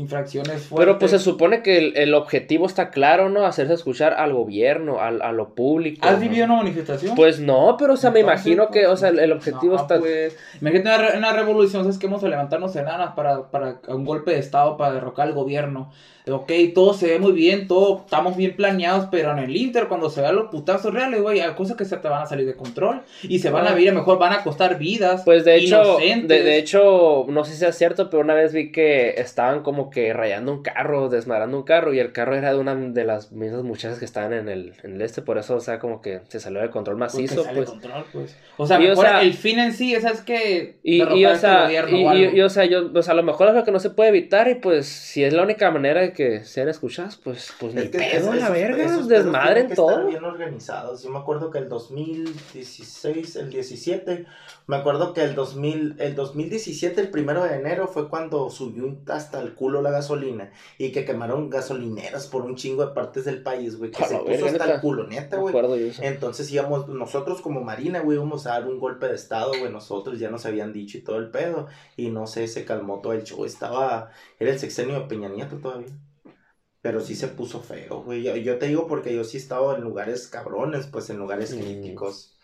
infracciones 0.00 0.62
fuertes? 0.62 0.78
Pero 0.86 0.98
pues 0.98 1.10
se 1.12 1.18
supone 1.18 1.62
que 1.62 1.78
el, 1.78 1.96
el 1.96 2.14
objetivo 2.14 2.66
está 2.66 2.90
claro, 2.90 3.28
¿no? 3.28 3.44
Hacerse 3.46 3.74
escuchar 3.74 4.14
al 4.14 4.32
gobierno, 4.32 5.00
al, 5.00 5.22
a 5.22 5.32
lo 5.32 5.54
público. 5.54 6.06
¿Has 6.06 6.14
¿no? 6.14 6.20
vivido 6.20 6.46
una 6.46 6.56
manifestación? 6.56 7.14
Pues 7.14 7.40
no, 7.40 7.76
pero 7.78 7.94
o 7.94 7.96
sea, 7.96 8.10
me 8.10 8.20
imagino 8.20 8.68
que, 8.70 8.80
pues, 8.80 8.92
o 8.92 8.96
sea, 8.96 9.08
el, 9.10 9.18
el 9.18 9.32
objetivo 9.32 9.74
no, 9.76 9.80
está... 9.82 9.98
Pues, 9.98 10.36
imagínate 10.60 10.88
una, 10.88 10.98
re- 10.98 11.18
una 11.18 11.32
revolución, 11.32 11.82
¿sabes 11.82 11.98
que 11.98 12.06
Vamos 12.10 12.24
a 12.24 12.28
levantarnos 12.28 12.74
en 12.74 12.88
armas 12.88 13.12
para, 13.14 13.50
para 13.52 13.80
un 13.88 14.04
golpe 14.04 14.32
de 14.32 14.38
estado, 14.38 14.76
para 14.76 14.92
derrocar 14.94 15.28
al 15.28 15.34
gobierno. 15.34 15.92
Ok, 16.30 16.52
todo 16.74 16.94
se 16.94 17.06
ve 17.08 17.18
muy 17.18 17.32
bien, 17.32 17.66
todo 17.68 18.02
estamos 18.04 18.36
bien 18.36 18.54
planeados, 18.56 19.08
pero 19.10 19.30
en 19.32 19.38
el 19.38 19.56
Inter, 19.56 19.88
cuando 19.88 20.10
se 20.10 20.20
vean 20.20 20.36
los 20.36 20.48
putazos 20.50 20.92
reales, 20.94 21.20
güey, 21.22 21.40
hay 21.40 21.52
cosas 21.54 21.76
que 21.76 21.84
se 21.84 21.96
te 21.96 22.08
van 22.08 22.22
a 22.22 22.26
salir 22.26 22.46
de 22.46 22.54
control 22.54 23.02
y 23.22 23.38
se 23.40 23.50
van 23.50 23.66
a 23.66 23.74
ver, 23.74 23.88
a 23.88 23.92
lo 23.92 23.98
mejor 24.00 24.18
van 24.18 24.32
a 24.32 24.42
costar 24.42 24.78
vidas. 24.78 25.22
Pues 25.24 25.44
de 25.44 25.56
hecho, 25.56 25.98
de, 25.98 26.42
de 26.42 26.58
hecho, 26.58 27.26
no 27.28 27.44
sé 27.44 27.54
si 27.54 27.64
es 27.64 27.76
cierto, 27.76 28.10
pero 28.10 28.22
una 28.22 28.34
vez 28.34 28.52
vi 28.52 28.72
que 28.72 29.14
estaban 29.18 29.62
como 29.62 29.90
que 29.90 30.12
rayando 30.12 30.52
un 30.52 30.62
carro, 30.62 31.08
desmadrando 31.08 31.56
un 31.58 31.64
carro, 31.64 31.92
y 31.92 31.98
el 31.98 32.12
carro 32.12 32.34
era 32.36 32.52
de 32.52 32.58
una 32.58 32.74
de 32.74 33.04
las 33.04 33.32
mismas 33.32 33.62
muchachas 33.62 33.98
que 33.98 34.04
estaban 34.04 34.32
en 34.32 34.48
el, 34.48 34.74
en 34.82 34.94
el 34.94 35.02
este, 35.02 35.22
por 35.22 35.38
eso, 35.38 35.56
o 35.56 35.60
sea, 35.60 35.78
como 35.78 36.00
que 36.02 36.20
se 36.28 36.40
salió 36.40 36.60
de 36.60 36.70
control 36.70 36.96
macizo, 36.96 37.42
sale 37.44 37.60
de 37.60 37.66
pues. 37.66 37.70
control, 37.70 38.04
pues. 38.12 38.36
O 38.56 38.66
sea, 38.66 38.78
Y, 38.80 38.86
o 38.86 38.88
mejor 38.90 39.04
sea- 39.06 39.22
el 39.22 39.34
fin 39.34 39.58
en 39.58 39.72
sí, 39.72 39.94
esa 39.94 40.10
es 40.10 40.20
que 40.20 40.76
Y, 40.82 41.02
y, 41.02 41.24
o 41.24 41.36
sea, 41.36 41.64
gobierno 41.64 41.96
y, 41.96 42.04
o 42.04 42.14
y- 42.14 42.24
algo. 42.24 42.36
y, 42.36 42.40
o 42.42 42.48
sea, 42.50 42.64
yo, 42.66 42.90
a 43.06 43.14
lo 43.14 43.22
mejor 43.22 43.48
es 43.48 43.54
lo 43.54 43.64
que 43.64 43.70
no 43.72 43.80
se 43.80 43.90
puede 43.90 44.10
evitar 44.10 44.48
y 44.48 44.56
pues 44.56 44.86
si 44.86 45.24
es 45.24 45.32
la 45.32 45.42
única 45.42 45.70
manera 45.70 46.00
de 46.00 46.12
que 46.12 46.19
sean 46.44 46.68
escuchadas, 46.68 47.16
pues, 47.16 47.52
pues 47.58 47.74
ni 47.74 47.82
Es 47.82 47.90
que 47.90 47.98
pedo, 47.98 48.32
la 48.34 48.50
verga, 48.50 48.84
esos 48.84 49.08
desmadren 49.08 49.66
que 49.66 49.72
estar 49.74 49.86
todo. 49.94 50.06
bien 50.06 50.24
organizados. 50.24 51.02
Yo 51.02 51.10
me 51.10 51.18
acuerdo 51.18 51.50
que 51.50 51.58
el 51.58 51.68
2016, 51.68 53.36
el 53.36 53.50
17, 53.50 54.26
me 54.66 54.76
acuerdo 54.76 55.12
que 55.14 55.22
el 55.22 55.34
2000, 55.34 55.96
el 55.98 56.14
2017, 56.14 57.00
el 57.00 57.10
primero 57.10 57.44
de 57.44 57.56
enero, 57.56 57.88
fue 57.88 58.08
cuando 58.08 58.50
subió 58.50 58.96
hasta 59.08 59.40
el 59.40 59.54
culo 59.54 59.82
la 59.82 59.90
gasolina 59.90 60.52
y 60.78 60.92
que 60.92 61.04
quemaron 61.04 61.50
gasolineras 61.50 62.26
por 62.26 62.42
un 62.42 62.56
chingo 62.56 62.86
de 62.86 62.92
partes 62.94 63.24
del 63.24 63.42
país, 63.42 63.76
güey, 63.76 63.90
que 63.90 64.02
A 64.04 64.06
se 64.06 64.14
puso 64.16 64.28
verga, 64.28 64.46
hasta 64.46 64.64
neta. 64.64 64.74
el 64.76 64.80
culo, 64.80 65.06
neta, 65.06 65.36
güey. 65.38 65.54
Entonces 66.00 66.50
íbamos, 66.52 66.88
nosotros 66.88 67.40
como 67.40 67.60
Marina, 67.62 68.00
güey, 68.00 68.16
íbamos 68.16 68.46
a 68.46 68.50
dar 68.50 68.66
un 68.68 68.78
golpe 68.78 69.06
de 69.08 69.14
estado, 69.14 69.50
güey, 69.58 69.70
nosotros 69.72 70.18
ya 70.18 70.30
nos 70.30 70.46
habían 70.46 70.72
dicho 70.72 70.98
y 70.98 71.02
todo 71.02 71.16
el 71.18 71.30
pedo, 71.30 71.66
y 71.96 72.10
no 72.10 72.26
sé, 72.26 72.46
se 72.48 72.64
calmó 72.64 73.00
todo 73.00 73.12
el 73.12 73.24
show, 73.24 73.44
estaba, 73.44 74.10
era 74.38 74.52
el 74.52 74.58
sexenio 74.58 74.94
de 75.00 75.06
Peña 75.06 75.28
Nieto 75.28 75.56
todavía. 75.56 75.88
Pero 76.82 77.00
sí 77.00 77.14
se 77.14 77.28
puso 77.28 77.60
feo, 77.60 78.02
güey. 78.02 78.22
Yo, 78.22 78.36
yo 78.36 78.58
te 78.58 78.66
digo 78.68 78.86
porque 78.86 79.14
yo 79.14 79.22
sí 79.24 79.36
he 79.36 79.40
estado 79.40 79.76
en 79.76 79.82
lugares 79.82 80.28
cabrones, 80.28 80.86
pues 80.86 81.10
en 81.10 81.18
lugares 81.18 81.54
Mm. 81.54 81.60
críticos. 81.60 82.38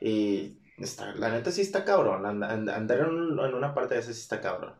Y 0.00 0.58
está, 0.78 1.14
la 1.14 1.30
neta 1.30 1.50
sí 1.50 1.60
está 1.62 1.84
cabrón. 1.84 2.26
and- 2.26 2.44
and- 2.44 2.68
andar 2.70 2.98
en, 3.00 3.06
en 3.38 3.54
una 3.54 3.72
parte 3.74 3.94
de 3.94 4.00
esa 4.00 4.12
sí 4.12 4.20
está 4.20 4.40
cabrón. 4.40 4.74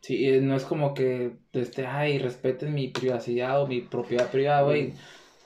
Sí, 0.00 0.26
eh, 0.28 0.40
no 0.40 0.56
es 0.56 0.64
como 0.64 0.94
que, 0.94 1.32
este, 1.52 1.86
ay, 1.86 2.18
respeten 2.18 2.72
mi 2.74 2.88
privacidad 2.88 3.62
o 3.62 3.66
mi 3.66 3.82
propiedad 3.82 4.30
privada, 4.30 4.62
güey. 4.62 4.94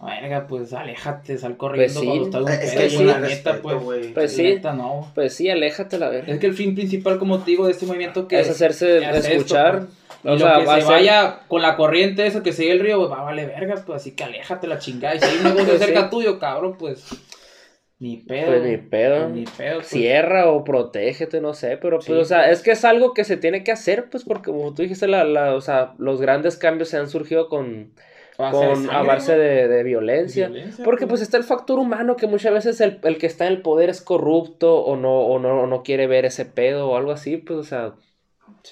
Verga, 0.00 0.46
pues 0.46 0.72
aléjate, 0.74 1.38
sal 1.38 1.56
corriendo 1.56 2.00
Pues 2.00 2.12
sí. 2.12 2.18
cuando 2.30 2.48
estás 2.50 2.58
un 2.58 2.62
Es 2.68 2.70
pedo, 2.74 2.82
que 2.82 2.90
sí, 2.90 3.04
la 3.04 3.18
respeto, 3.18 3.50
neta, 3.50 3.62
pues. 3.62 3.82
güey. 3.82 4.12
Pues 4.14 4.32
la 4.32 4.36
sí. 4.36 4.42
neta, 4.42 4.72
no. 4.74 5.10
Pues 5.14 5.34
sí, 5.34 5.48
aléjate 5.50 5.98
la 5.98 6.08
verga. 6.10 6.32
Es 6.32 6.38
que 6.40 6.46
el 6.46 6.54
fin 6.54 6.74
principal, 6.74 7.18
como 7.18 7.38
te 7.40 7.50
digo, 7.52 7.66
de 7.66 7.72
este 7.72 7.86
movimiento 7.86 8.28
que 8.28 8.38
Es 8.38 8.48
hacerse 8.50 8.98
es 8.98 9.16
esto, 9.16 9.28
escuchar. 9.32 9.86
O 10.24 10.30
lo 10.30 10.38
sea, 10.38 10.58
que 10.60 10.64
va 10.66 10.74
se 10.76 10.80
ser- 10.82 10.90
vaya 10.90 11.40
con 11.48 11.62
la 11.62 11.76
corriente 11.76 12.26
eso 12.26 12.42
que 12.42 12.52
sigue 12.52 12.72
el 12.72 12.80
río, 12.80 12.98
pues 12.98 13.10
va 13.10 13.22
vale 13.22 13.46
verga, 13.46 13.74
pues 13.86 13.96
así 14.02 14.16
que 14.16 14.24
aléjate 14.24 14.66
la 14.66 14.78
chingada. 14.78 15.14
Y 15.14 15.20
si 15.20 15.24
hay 15.26 15.36
un 15.38 15.44
negocio 15.44 15.66
Pues 15.68 15.78
cerca 15.80 16.10
tuyo, 16.10 16.38
cabrón, 16.38 16.76
pues 16.78 17.06
ni 17.98 18.16
pedo. 18.18 18.46
Pues 18.48 18.62
ni 18.64 18.76
pedo. 18.76 19.18
Pues 19.22 19.30
ni 19.34 19.44
pedo. 19.44 19.74
pues. 19.76 19.86
Cierra 19.86 20.50
o 20.50 20.64
protégete, 20.64 21.40
no 21.40 21.54
sé, 21.54 21.76
pero 21.76 21.98
pues, 21.98 22.06
Sí. 22.06 22.12
o 22.12 22.24
sea, 22.24 22.50
es 22.50 22.60
que 22.62 22.72
es 22.72 22.84
algo 22.84 23.14
que 23.14 23.24
se 23.24 23.36
tiene 23.36 23.64
que 23.64 23.72
hacer, 23.72 24.10
pues, 24.10 24.24
porque 24.24 24.50
como 24.50 24.74
tú 24.74 24.82
dijiste, 24.82 25.06
la, 25.08 25.24
la, 25.24 25.54
o 25.54 25.60
sea, 25.60 25.94
los 25.98 26.20
grandes 26.20 26.56
cambios 26.56 26.88
se 26.88 26.96
han 26.98 27.08
surgido 27.08 27.48
con, 27.48 27.92
con 28.36 28.90
a 28.90 29.02
base 29.02 29.38
de, 29.38 29.68
de 29.68 29.82
violencia. 29.84 30.48
Violencia, 30.48 30.84
Porque 30.84 31.06
pues 31.06 31.20
está 31.22 31.36
el 31.36 31.44
factor 31.44 31.78
humano 31.78 32.16
que 32.16 32.26
muchas 32.26 32.52
veces 32.52 32.80
el, 32.80 32.98
el 33.04 33.16
que 33.16 33.26
está 33.26 33.46
en 33.46 33.52
el 33.54 33.62
poder 33.62 33.88
es 33.90 34.02
corrupto 34.02 34.76
o 34.82 34.96
no, 34.96 35.20
o 35.20 35.38
no, 35.38 35.62
o 35.62 35.66
no 35.66 35.82
quiere 35.82 36.06
ver 36.08 36.24
ese 36.24 36.44
pedo 36.44 36.90
o 36.90 36.96
algo 36.96 37.12
así, 37.12 37.36
pues, 37.36 37.58
o 37.60 37.64
sea, 37.64 37.92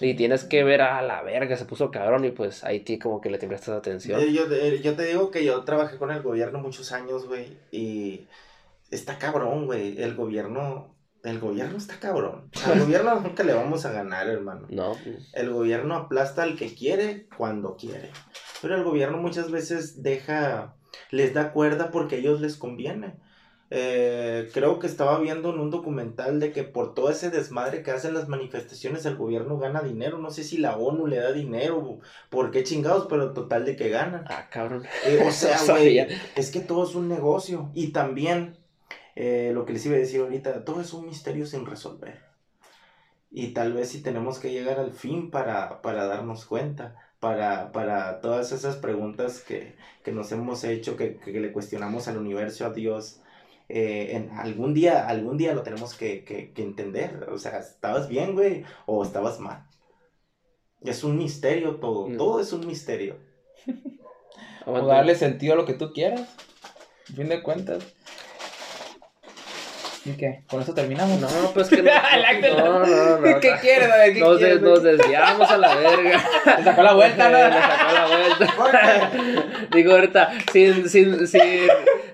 y 0.01 0.15
tienes 0.15 0.45
que 0.45 0.65
ver 0.65 0.81
a 0.81 1.03
la 1.03 1.23
verga, 1.23 1.57
se 1.57 1.65
puso 1.65 1.91
cabrón 1.91 2.25
y 2.25 2.31
pues 2.31 2.65
ahí 2.65 2.81
ti 2.81 2.99
como 2.99 3.21
que 3.21 3.31
le 3.31 3.39
prestas 3.39 3.77
atención. 3.77 4.21
Yo, 4.21 4.51
eh, 4.51 4.81
yo 4.83 4.95
te 4.95 5.05
digo 5.05 5.31
que 5.31 5.45
yo 5.45 5.63
trabajé 5.65 5.99
con 5.99 6.11
el 6.11 6.23
gobierno 6.23 6.59
muchos 6.61 6.93
años, 6.93 7.27
güey, 7.27 7.59
y 7.71 8.27
está 8.91 9.19
cabrón, 9.19 9.67
güey. 9.67 10.01
El 10.01 10.15
gobierno, 10.15 10.95
el 11.25 11.41
gobierno 11.41 11.77
está 11.77 11.99
cabrón. 11.99 12.51
Al 12.65 12.81
gobierno 12.85 13.21
nunca 13.21 13.43
le 13.43 13.55
vamos 13.55 13.85
a 13.85 13.93
ganar, 13.93 14.29
hermano. 14.29 14.67
No, 14.71 14.97
pues, 15.03 15.31
El 15.35 15.51
gobierno 15.51 15.95
aplasta 15.95 16.43
al 16.43 16.57
que 16.57 16.75
quiere 16.75 17.27
cuando 17.37 17.77
quiere. 17.77 18.11
Pero 18.61 18.77
el 18.77 18.85
gobierno 18.85 19.19
muchas 19.19 19.51
veces 19.51 20.03
deja, 20.03 20.77
les 21.11 21.35
da 21.35 21.53
cuerda 21.53 21.91
porque 21.91 22.17
a 22.17 22.19
ellos 22.19 22.41
les 22.41 22.57
conviene. 22.57 23.15
Eh, 23.75 24.51
creo 24.53 24.79
que 24.79 24.87
estaba 24.87 25.19
viendo 25.19 25.49
en 25.49 25.59
un 25.59 25.71
documental 25.71 26.41
de 26.41 26.53
que 26.53 26.63
por 26.63 26.93
todo 26.93 27.09
ese 27.09 27.31
desmadre 27.31 27.83
que 27.83 27.91
hacen 27.91 28.13
las 28.13 28.29
manifestaciones 28.29 29.07
el 29.07 29.17
gobierno 29.17 29.57
gana 29.57 29.81
dinero. 29.81 30.19
No 30.19 30.31
sé 30.31 30.45
si 30.45 30.59
la 30.59 30.77
ONU 30.77 31.07
le 31.07 31.17
da 31.17 31.33
dinero, 31.33 31.99
por 32.29 32.51
qué 32.51 32.65
chingados, 32.65 33.07
pero 33.09 33.33
total 33.33 33.65
de 33.65 33.75
que 33.75 33.89
ganan. 33.89 34.27
ah, 34.29 34.51
cabrón. 34.51 34.85
Eh, 35.07 35.25
o 35.27 35.31
sea, 35.31 35.59
güey, 35.67 36.07
es 36.37 36.51
que 36.51 36.61
todo 36.61 36.85
es 36.87 36.95
un 36.95 37.09
negocio. 37.09 37.71
Y 37.73 37.93
también, 37.93 38.59
eh, 39.17 39.53
lo 39.55 39.65
que 39.65 39.73
les 39.73 39.87
iba 39.87 39.95
a 39.95 40.01
decir 40.01 40.21
ahorita, 40.21 40.67
todo 40.67 40.83
es 40.83 40.93
un 40.93 41.07
misterio 41.07 41.47
sin 41.47 41.65
resolver. 41.65 42.21
Y 43.31 43.55
tal 43.55 43.73
vez 43.73 43.89
si 43.89 44.03
tenemos 44.03 44.39
que 44.39 44.53
llegar 44.53 44.81
al 44.81 44.93
fin 44.93 45.31
para, 45.31 45.81
para 45.81 46.05
darnos 46.05 46.45
cuenta, 46.45 46.97
para, 47.21 47.73
para 47.73 48.21
todas 48.21 48.53
esas 48.53 48.77
preguntas 48.77 49.41
que, 49.41 49.77
que 50.05 50.13
nos 50.13 50.31
hemos 50.31 50.63
hecho, 50.65 50.99
que, 50.99 51.17
que 51.17 51.41
le 51.41 51.53
cuestionamos 51.53 52.07
al 52.07 52.19
universo, 52.19 52.67
a 52.67 52.71
Dios. 52.75 53.22
Eh, 53.75 54.17
en 54.17 54.31
algún 54.39 54.75
día, 54.75 55.09
algún 55.09 55.37
día 55.39 55.55
lo 55.55 55.63
tenemos 55.63 55.95
que, 55.95 56.25
que, 56.25 56.53
que 56.53 56.63
entender. 56.63 57.29
O 57.33 57.39
sea, 57.39 57.59
¿estabas 57.59 58.09
bien, 58.09 58.35
güey? 58.35 58.65
¿O 58.87 59.03
estabas 59.03 59.41
mal? 59.41 59.65
Es 60.85 61.05
un 61.05 61.17
misterio 61.17 61.77
todo, 61.77 62.09
Mm. 62.09 62.17
todo 62.17 62.41
es 62.41 62.53
un 62.53 62.67
misterio. 62.67 63.17
O 64.65 64.87
darle 64.87 65.17
sentido 65.17 65.55
a 65.55 65.57
lo 65.57 65.65
que 65.67 65.75
tú 65.75 65.93
quieras. 65.93 66.21
A 67.11 67.15
fin 67.17 67.29
de 67.29 67.43
cuentas. 67.43 67.83
¿Y 70.05 70.13
qué? 70.13 70.43
¿Con 70.51 70.61
eso 70.63 70.75
terminamos? 70.75 71.21
No, 71.21 71.29
pues 71.55 71.69
que 71.69 71.81
no. 71.83 71.91
Acto- 71.91 72.57
no, 72.57 72.79
no, 72.81 72.87
no, 72.87 73.19
no, 73.19 73.41
¿Qué 73.41 73.51
no. 73.53 73.57
quieres? 73.61 73.91
A 73.91 73.97
ver, 73.99 74.15
¿qué 74.15 74.21
Nos, 74.21 74.39
quieres? 74.39 74.61
des- 74.61 74.71
nos 74.71 74.83
desviamos 74.83 75.49
a 75.51 75.59
la 75.59 75.75
verga. 75.77 76.25
Le 76.59 76.65
sacó 76.65 76.83
la 76.83 76.95
vuelta, 76.95 77.29
Le 77.29 77.49
¿no? 77.51 77.61
sacó 77.61 77.93
la 77.93 78.07
vuelta. 78.07 78.22
Digo 79.73 79.93
ahorita, 79.93 80.31
sin, 80.53 80.89
sin, 80.89 81.27
sin, 81.27 81.43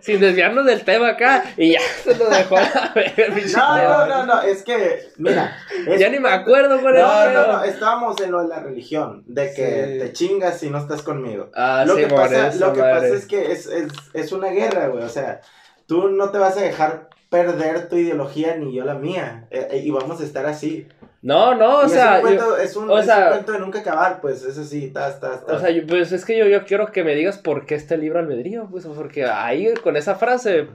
sin 0.00 0.20
desviarnos 0.20 0.64
del 0.66 0.82
tema 0.84 1.10
acá, 1.10 1.44
y 1.56 1.72
ya 1.72 1.80
se 2.02 2.14
lo 2.16 2.28
dejó 2.30 2.56
a 2.56 2.60
la 2.62 2.92
verga, 2.94 3.28
No, 3.56 3.76
no, 3.76 4.06
no, 4.06 4.26
no, 4.26 4.42
es 4.42 4.62
que, 4.62 5.08
mira. 5.16 5.56
es- 5.86 5.98
Ya 6.00 6.08
ni 6.08 6.18
me 6.18 6.30
acuerdo 6.30 6.80
cuál 6.80 6.94
No, 6.94 7.22
era. 7.22 7.32
no, 7.32 7.52
no, 7.52 7.64
estábamos 7.64 8.20
en 8.20 8.30
lo 8.32 8.42
de 8.42 8.48
la 8.48 8.60
religión, 8.60 9.22
de 9.26 9.52
que 9.54 9.68
Sí. 9.92 9.98
te 10.00 10.12
chingas 10.12 10.58
si 10.60 10.70
no 10.70 10.78
estás 10.78 11.02
conmigo. 11.02 11.50
Ah, 11.54 11.84
lo 11.86 11.94
sí, 11.96 12.02
que, 12.02 12.06
por 12.08 12.20
pasa, 12.22 12.48
eso, 12.48 12.66
lo 12.66 12.72
que 12.72 12.80
madre. 12.80 12.94
pasa 12.94 13.14
es 13.14 13.26
que 13.26 13.52
es, 13.52 13.66
es, 13.66 13.92
es 14.14 14.32
una 14.32 14.48
guerra, 14.48 14.88
güey, 14.88 15.04
o 15.04 15.08
sea, 15.08 15.40
tú 15.86 16.08
no 16.10 16.30
te 16.30 16.38
vas 16.38 16.56
a 16.56 16.60
dejar 16.60 17.08
perder 17.28 17.88
tu 17.90 17.96
ideología 17.96 18.56
ni 18.56 18.74
yo 18.74 18.84
la 18.84 18.94
mía, 18.94 19.46
eh, 19.50 19.68
eh, 19.72 19.78
y 19.84 19.90
vamos 19.90 20.20
a 20.20 20.24
estar 20.24 20.46
así. 20.46 20.86
No, 21.20 21.54
no, 21.56 21.80
o 21.80 21.86
Y 21.86 21.88
sea, 21.90 22.18
es 22.20 22.24
un 22.24 22.30
yo- 22.30 22.36
cuento, 22.38 22.58
es 22.58 22.76
un, 22.76 22.90
o 22.90 22.98
es 23.00 23.06
sea- 23.06 23.24
un 23.24 23.30
cuento 23.30 23.52
de 23.52 23.58
nunca 23.58 23.80
acabar, 23.80 24.20
pues, 24.20 24.44
eso 24.44 24.62
sí, 24.62 24.84
está, 24.84 25.08
está, 25.08 25.34
está. 25.34 25.52
o 25.52 25.58
sea, 25.58 25.70
yo- 25.70 25.84
pues 25.86 26.12
es 26.12 26.24
que 26.24 26.38
yo, 26.38 26.46
yo 26.46 26.64
quiero 26.64 26.92
que 26.92 27.02
me 27.02 27.14
digas 27.16 27.38
por 27.38 27.66
qué 27.66 27.74
este 27.74 27.96
libro 27.96 28.20
albedrío, 28.20 28.68
pues, 28.70 28.86
porque 28.86 29.24
ahí 29.24 29.74
con 29.82 29.96
esa 29.96 30.14
frase. 30.14 30.68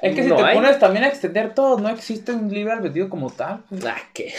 Es 0.00 0.14
que 0.14 0.22
si 0.22 0.28
te 0.30 0.40
hay. 0.40 0.54
pones 0.54 0.78
también 0.78 1.04
a 1.04 1.08
extender 1.08 1.52
todo, 1.54 1.80
no 1.80 1.88
existe 1.88 2.30
un 2.32 2.48
libre 2.48 2.72
albedrío 2.74 3.08
como 3.08 3.30
tal. 3.30 3.64
pues. 3.68 3.84
Ah, 3.84 3.96
¿qué? 4.14 4.32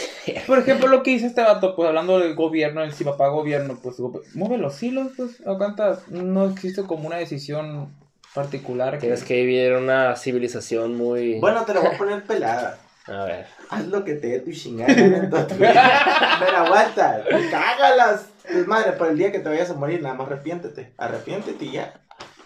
Por 0.48 0.60
ejemplo, 0.60 0.88
lo 0.88 1.04
que 1.04 1.12
dice 1.12 1.26
este 1.28 1.42
vato, 1.42 1.76
pues 1.76 1.90
hablando 1.90 2.18
del 2.20 2.36
gobierno, 2.36 2.82
el 2.82 2.94
si 2.94 3.04
papá 3.04 3.28
gobierno, 3.28 3.78
pues 3.84 3.98
mueve 4.36 4.58
los 4.58 4.82
hilos, 4.82 5.12
pues 5.18 5.46
aguanta, 5.46 6.00
no 6.10 6.48
existe 6.50 6.84
como 6.84 7.06
una 7.08 7.18
decisión 7.18 7.94
particular. 8.34 8.94
Que... 8.94 9.00
Tienes 9.02 9.24
que 9.26 9.34
vivir 9.36 9.74
en 9.74 9.84
una 9.84 10.16
civilización 10.16 10.96
muy. 10.96 11.40
Bueno, 11.42 11.66
te 11.66 11.74
lo 11.74 11.82
voy 11.82 11.94
a 11.94 11.98
poner 11.98 12.24
pelada. 12.24 12.78
A 13.10 13.26
ver. 13.26 13.48
Haz 13.70 13.88
lo 13.88 14.04
que 14.04 14.14
te 14.16 14.28
dé 14.28 14.40
tu 14.40 14.52
chingada 14.52 14.92
en 14.94 15.30
toda 15.30 15.48
tu 15.48 15.56
vida. 15.56 16.38
Pero 16.40 16.58
aguanta, 16.58 17.24
cágalas. 17.52 18.30
Es 18.46 18.68
madre, 18.68 18.94
para 18.94 19.12
el 19.12 19.18
día 19.18 19.32
que 19.32 19.40
te 19.40 19.50
vayas 19.50 19.70
a 19.70 19.76
morir, 19.76 20.02
nada 20.02 20.16
más 20.16 20.28
arrepiéntete. 20.28 20.94
Arrepiéntete 20.98 21.66
y 21.66 21.72
ya. 21.74 21.94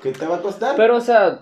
¿Qué 0.02 0.12
te 0.12 0.26
va 0.26 0.38
a 0.38 0.42
costar? 0.42 0.76
Pero, 0.76 0.98
o 0.98 1.02
sea, 1.02 1.40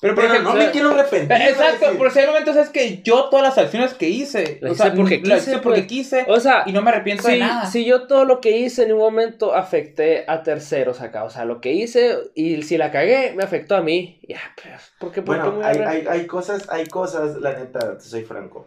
Pero 0.00 0.14
por 0.14 0.24
Pero 0.24 0.34
ejemplo, 0.34 0.52
no 0.54 0.58
me 0.58 0.70
quiero 0.72 0.90
arrepentir. 0.90 1.32
Eh, 1.36 1.48
Exacto, 1.50 1.86
por 1.98 2.10
si 2.10 2.18
hay 2.20 2.26
momentos 2.26 2.56
es 2.56 2.68
que 2.68 3.02
yo 3.02 3.28
todas 3.30 3.42
las 3.46 3.58
acciones 3.58 3.94
que 3.94 4.08
hice, 4.08 4.58
Las 4.60 4.72
o 4.72 4.74
sea, 4.74 4.86
hice 4.88 4.96
porque 4.96 5.20
las 5.24 5.38
quise, 5.40 5.50
hice 5.52 5.62
porque 5.62 5.80
pues. 5.80 5.88
quise 5.88 6.24
o 6.28 6.38
sea, 6.40 6.64
y 6.66 6.72
no 6.72 6.82
me 6.82 6.90
arrepiento 6.90 7.26
de 7.28 7.34
si, 7.34 7.40
nada. 7.40 7.66
si 7.66 7.84
yo 7.86 8.06
todo 8.06 8.24
lo 8.26 8.40
que 8.42 8.58
hice 8.58 8.82
en 8.84 8.92
un 8.92 8.98
momento 8.98 9.54
afecté 9.54 10.24
a 10.28 10.42
terceros 10.42 11.00
acá, 11.00 11.24
o 11.24 11.30
sea, 11.30 11.44
lo 11.46 11.60
que 11.62 11.72
hice 11.72 12.18
y 12.34 12.62
si 12.62 12.76
la 12.76 12.90
cagué, 12.90 13.32
me 13.34 13.42
afectó 13.44 13.74
a 13.74 13.80
mí. 13.80 14.20
Ya, 14.28 14.40
pues, 14.62 14.92
¿por 14.98 15.12
qué? 15.12 15.22
¿Por 15.22 15.34
qué 15.36 15.48
Bueno, 15.48 15.58
me 15.58 15.64
hay, 15.64 15.76
voy 15.78 15.84
a- 15.86 15.90
hay, 15.90 16.06
hay 16.08 16.26
cosas, 16.26 16.68
hay 16.68 16.86
cosas, 16.86 17.36
la 17.36 17.54
neta, 17.58 17.96
te 17.96 18.04
soy 18.04 18.22
franco. 18.24 18.66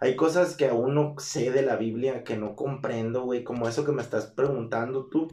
Hay 0.00 0.16
cosas 0.16 0.54
que 0.56 0.66
aún 0.68 0.94
no 0.94 1.14
sé 1.18 1.50
de 1.50 1.62
la 1.62 1.76
Biblia, 1.76 2.22
que 2.24 2.36
no 2.36 2.54
comprendo, 2.54 3.22
güey, 3.24 3.42
como 3.42 3.68
eso 3.68 3.84
que 3.84 3.92
me 3.92 4.02
estás 4.02 4.26
preguntando 4.26 5.06
tú. 5.06 5.28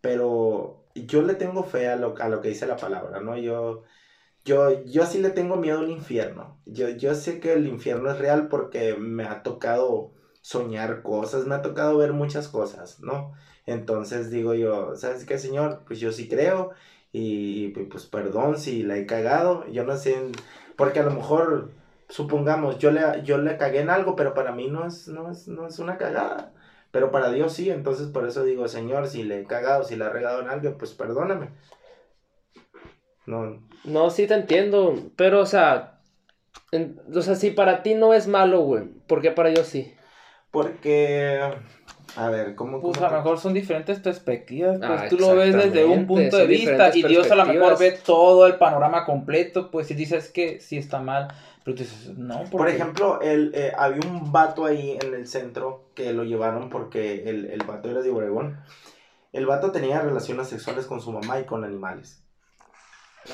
Pero 0.00 0.84
yo 0.94 1.22
le 1.22 1.34
tengo 1.34 1.62
fe 1.64 1.88
a 1.88 1.96
lo, 1.96 2.14
a 2.18 2.28
lo 2.28 2.40
que 2.40 2.48
dice 2.48 2.66
la 2.66 2.76
palabra, 2.76 3.20
¿no? 3.20 3.36
Yo, 3.36 3.84
yo, 4.44 4.84
yo 4.84 5.06
sí 5.06 5.20
le 5.20 5.30
tengo 5.30 5.56
miedo 5.56 5.80
al 5.80 5.90
infierno. 5.90 6.58
Yo, 6.66 6.88
yo 6.90 7.14
sé 7.14 7.40
que 7.40 7.52
el 7.52 7.66
infierno 7.66 8.10
es 8.10 8.18
real 8.18 8.48
porque 8.48 8.94
me 8.94 9.24
ha 9.24 9.42
tocado 9.42 10.12
soñar 10.40 11.02
cosas, 11.02 11.46
me 11.46 11.54
ha 11.54 11.62
tocado 11.62 11.96
ver 11.98 12.12
muchas 12.12 12.48
cosas, 12.48 13.00
¿no? 13.00 13.32
Entonces 13.66 14.30
digo 14.30 14.54
yo, 14.54 14.96
¿sabes 14.96 15.24
qué, 15.24 15.38
Señor? 15.38 15.82
Pues 15.86 16.00
yo 16.00 16.12
sí 16.12 16.28
creo 16.28 16.70
y 17.12 17.68
pues 17.68 18.06
perdón 18.06 18.58
si 18.58 18.82
la 18.82 18.96
he 18.96 19.06
cagado, 19.06 19.66
yo 19.68 19.84
no 19.84 19.96
sé, 19.96 20.16
porque 20.76 21.00
a 21.00 21.04
lo 21.04 21.10
mejor, 21.12 21.70
supongamos, 22.08 22.78
yo 22.78 22.90
le, 22.90 23.22
yo 23.24 23.38
le 23.38 23.56
cagué 23.58 23.80
en 23.80 23.90
algo, 23.90 24.16
pero 24.16 24.34
para 24.34 24.52
mí 24.52 24.68
no 24.68 24.86
es, 24.86 25.08
no 25.08 25.30
es, 25.30 25.46
no 25.46 25.66
es 25.66 25.78
una 25.78 25.98
cagada, 25.98 26.52
pero 26.90 27.10
para 27.10 27.30
Dios 27.30 27.52
sí, 27.52 27.70
entonces 27.70 28.08
por 28.08 28.26
eso 28.26 28.44
digo, 28.44 28.66
Señor, 28.68 29.08
si 29.08 29.22
le 29.22 29.40
he 29.40 29.44
cagado, 29.44 29.84
si 29.84 29.96
le 29.96 30.06
he 30.06 30.10
regado 30.10 30.40
en 30.40 30.48
algo, 30.48 30.76
pues 30.78 30.92
perdóname. 30.92 31.50
No, 33.26 33.62
No, 33.84 34.10
sí 34.10 34.26
te 34.26 34.34
entiendo, 34.34 34.94
pero, 35.16 35.40
o 35.40 35.46
sea, 35.46 35.98
en- 36.70 37.00
o 37.14 37.20
sea, 37.22 37.34
si 37.34 37.50
para 37.50 37.82
ti 37.82 37.94
no 37.94 38.14
es 38.14 38.28
malo, 38.28 38.60
güey, 38.62 38.84
¿por 39.06 39.20
qué 39.22 39.30
para 39.30 39.50
yo 39.50 39.64
sí? 39.64 39.94
porque, 40.52 41.40
a 42.14 42.28
ver, 42.28 42.54
¿cómo? 42.54 42.80
Pues 42.82 42.96
cómo 42.98 43.06
a 43.06 43.10
lo 43.10 43.16
mejor 43.16 43.38
son 43.38 43.54
diferentes 43.54 43.98
perspectivas, 44.00 44.78
pues 44.78 45.00
Ah, 45.00 45.06
tú 45.08 45.16
lo 45.18 45.34
ves 45.34 45.56
desde 45.56 45.84
un 45.86 46.06
punto 46.06 46.36
de 46.36 46.46
vista 46.46 46.90
y 46.94 47.02
Dios 47.02 47.30
a 47.30 47.34
lo 47.36 47.46
mejor 47.46 47.78
ve 47.78 47.92
todo 48.04 48.46
el 48.46 48.56
panorama 48.56 49.06
completo, 49.06 49.70
pues 49.70 49.86
si 49.86 49.94
dices 49.94 50.30
que 50.30 50.60
sí 50.60 50.76
está 50.76 51.00
mal, 51.00 51.28
pero 51.64 51.74
tú 51.74 51.82
dices, 51.84 52.10
no, 52.18 52.44
Por 52.50 52.68
ejemplo, 52.68 53.20
el, 53.22 53.52
eh, 53.54 53.72
había 53.76 54.06
un 54.06 54.30
vato 54.30 54.66
ahí 54.66 54.98
en 55.02 55.14
el 55.14 55.26
centro 55.26 55.86
que 55.94 56.12
lo 56.12 56.24
llevaron 56.24 56.68
porque 56.68 57.22
el, 57.30 57.46
el 57.46 57.62
vato 57.66 57.90
era 57.90 58.02
de 58.02 58.10
Obregón. 58.10 58.60
El 59.32 59.46
vato 59.46 59.72
tenía 59.72 60.02
relaciones 60.02 60.48
sexuales 60.48 60.84
con 60.86 61.00
su 61.00 61.12
mamá 61.12 61.40
y 61.40 61.44
con 61.44 61.64
animales. 61.64 62.21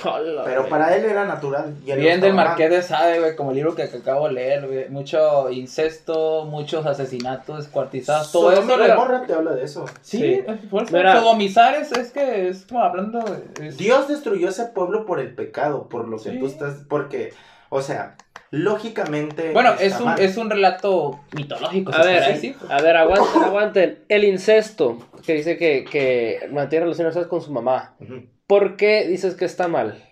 Hola, 0.05 0.43
Pero 0.45 0.61
güey. 0.61 0.71
para 0.71 0.95
él 0.95 1.05
era 1.07 1.25
natural. 1.25 1.75
y 1.85 1.91
él 1.91 2.01
Bien 2.01 2.21
del 2.21 2.35
Marqués 2.35 2.69
de 2.69 2.83
Sade, 2.83 3.21
güey, 3.21 3.35
como 3.35 3.51
el 3.51 3.57
libro 3.57 3.75
que, 3.75 3.89
que 3.89 3.97
acabo 3.97 4.29
de 4.29 4.35
leer, 4.35 4.67
güey. 4.67 4.89
Mucho 4.91 5.51
incesto, 5.51 6.45
muchos 6.45 6.85
asesinatos, 6.85 7.57
descuartizados, 7.65 8.31
todo 8.31 8.53
eso. 8.53 8.63
Güey. 8.67 8.89
Gomorra 8.91 9.25
te 9.27 9.33
habla 9.33 9.55
de 9.55 9.65
eso. 9.65 9.87
Sí, 10.03 10.19
Sí. 10.19 10.45
Sodomizar 10.91 11.75
es, 11.75 11.91
es 11.93 12.13
que 12.13 12.49
es 12.49 12.67
como 12.67 12.83
hablando. 12.83 13.21
es- 13.63 13.79
Dios 13.79 14.09
destruyó 14.09 14.51
ese 14.51 14.67
pueblo 14.67 15.07
por 15.07 15.21
el 15.21 15.35
pecado, 15.35 15.89
por 15.89 16.07
lo 16.07 16.19
que 16.19 16.33
Sí. 16.33 16.39
tú 16.39 16.47
estás. 16.47 16.85
Porque, 16.89 17.33
o 17.71 17.81
sea, 17.81 18.17
lógicamente. 18.51 19.53
Bueno, 19.53 19.73
es 19.81 19.99
un, 20.01 20.11
es 20.19 20.37
un 20.37 20.51
relato 20.51 21.19
mitológico. 21.35 21.93
A 21.95 22.03
ver, 22.03 22.25
decir. 22.35 22.57
a 22.69 22.81
ver, 22.83 22.97
aguanten, 22.97 23.43
aguanten. 23.43 24.05
El 24.09 24.25
incesto, 24.25 24.99
que 25.25 25.33
dice 25.35 25.57
que, 25.57 25.85
que 25.91 26.47
mantiene 26.53 26.85
relaciones 26.85 27.17
con 27.27 27.41
su 27.41 27.53
mamá. 27.53 27.95
Ujú. 28.01 28.23
¿Por 28.49 28.77
qué 28.77 29.07
dices 29.07 29.35
que 29.37 29.45
está 29.45 29.69
mal? 29.69 30.03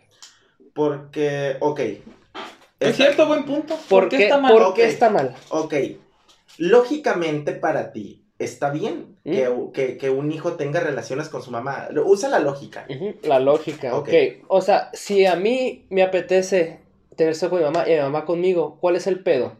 Porque, 0.75 1.57
ok. 1.61 1.81
Es 2.79 2.97
cierto, 2.97 3.27
buen 3.27 3.45
punto. 3.47 3.77
¿Por, 3.89 4.11
qué, 4.11 4.25
está 4.25 4.39
mal? 4.39 4.53
¿por 4.53 4.63
Ok. 4.63 4.75
qué 4.77 4.85
está 4.87 5.09
mal? 5.11 5.35
Ok. 5.49 5.75
Lógicamente 6.59 7.53
para 7.53 7.93
ti, 7.93 8.23
está 8.39 8.71
bien 8.71 9.17
¿Mm? 9.25 9.31
que, 9.33 9.51
que- 9.73 9.97
que 9.97 10.11
un 10.11 10.31
hijo 10.31 10.53
tenga 10.53 10.81
relaciones 10.81 11.29
con 11.31 11.43
su 11.43 11.51
mamá. 11.51 11.89
Usa 12.05 12.29
la 12.29 12.39
lógica. 12.39 12.87
La 13.23 13.41
lógica, 13.41 13.97
Ok. 13.97 14.09
ok. 14.09 14.15
O 14.49 14.61
sea, 14.61 14.91
si 14.93 15.25
a 15.27 15.35
mí 15.37 15.87
me 15.89 16.03
apetece 16.03 16.81
tener 17.17 17.35
sexo 17.35 17.49
con 17.51 17.59
mi 17.61 17.65
mamá 17.65 17.89
y 17.89 17.93
mi 17.95 18.01
mamá 18.01 18.27
conmigo, 18.27 18.77
¿cuál 18.81 18.97
es 18.97 19.07
el 19.07 19.21
pedo? 19.23 19.57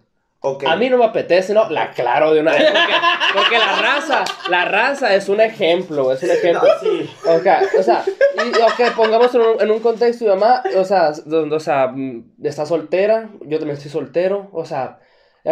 A 0.67 0.77
mí 0.77 0.89
no 0.91 0.99
me 0.99 1.05
apetece, 1.05 1.53
¿no? 1.55 1.69
La 1.71 1.85
aclaro 1.85 2.33
de 2.35 2.41
una 2.41 2.53
vez. 2.53 2.63
Porque, 2.71 2.95
porque 3.35 3.59
la 3.59 3.77
raza, 3.81 4.25
la 4.49 4.65
raza 4.65 5.15
es 5.15 5.29
un 5.29 5.41
ejemplo, 5.41 6.13
es 6.13 6.23
un 6.23 6.31
ejemplo. 6.31 6.63
No, 6.63 6.81
sí. 6.81 7.11
Ok, 7.27 7.47
o 7.79 7.83
sea, 7.83 8.05
y, 8.07 8.49
ok, 8.63 8.95
pongamos 8.97 9.35
en 9.35 9.41
un, 9.41 9.61
en 9.61 9.71
un 9.71 9.81
contexto, 9.81 10.25
mi 10.25 10.31
mamá, 10.31 10.63
o 10.77 10.85
sea, 10.85 11.13
donde, 11.25 11.57
o 11.57 11.61
sea, 11.61 11.89
mm, 11.89 12.33
está 12.45 12.65
soltera, 12.67 13.29
yo 13.43 13.59
también 13.59 13.77
estoy 13.77 13.91
soltero, 13.91 14.49
o 14.53 14.65
sea, 14.65 14.99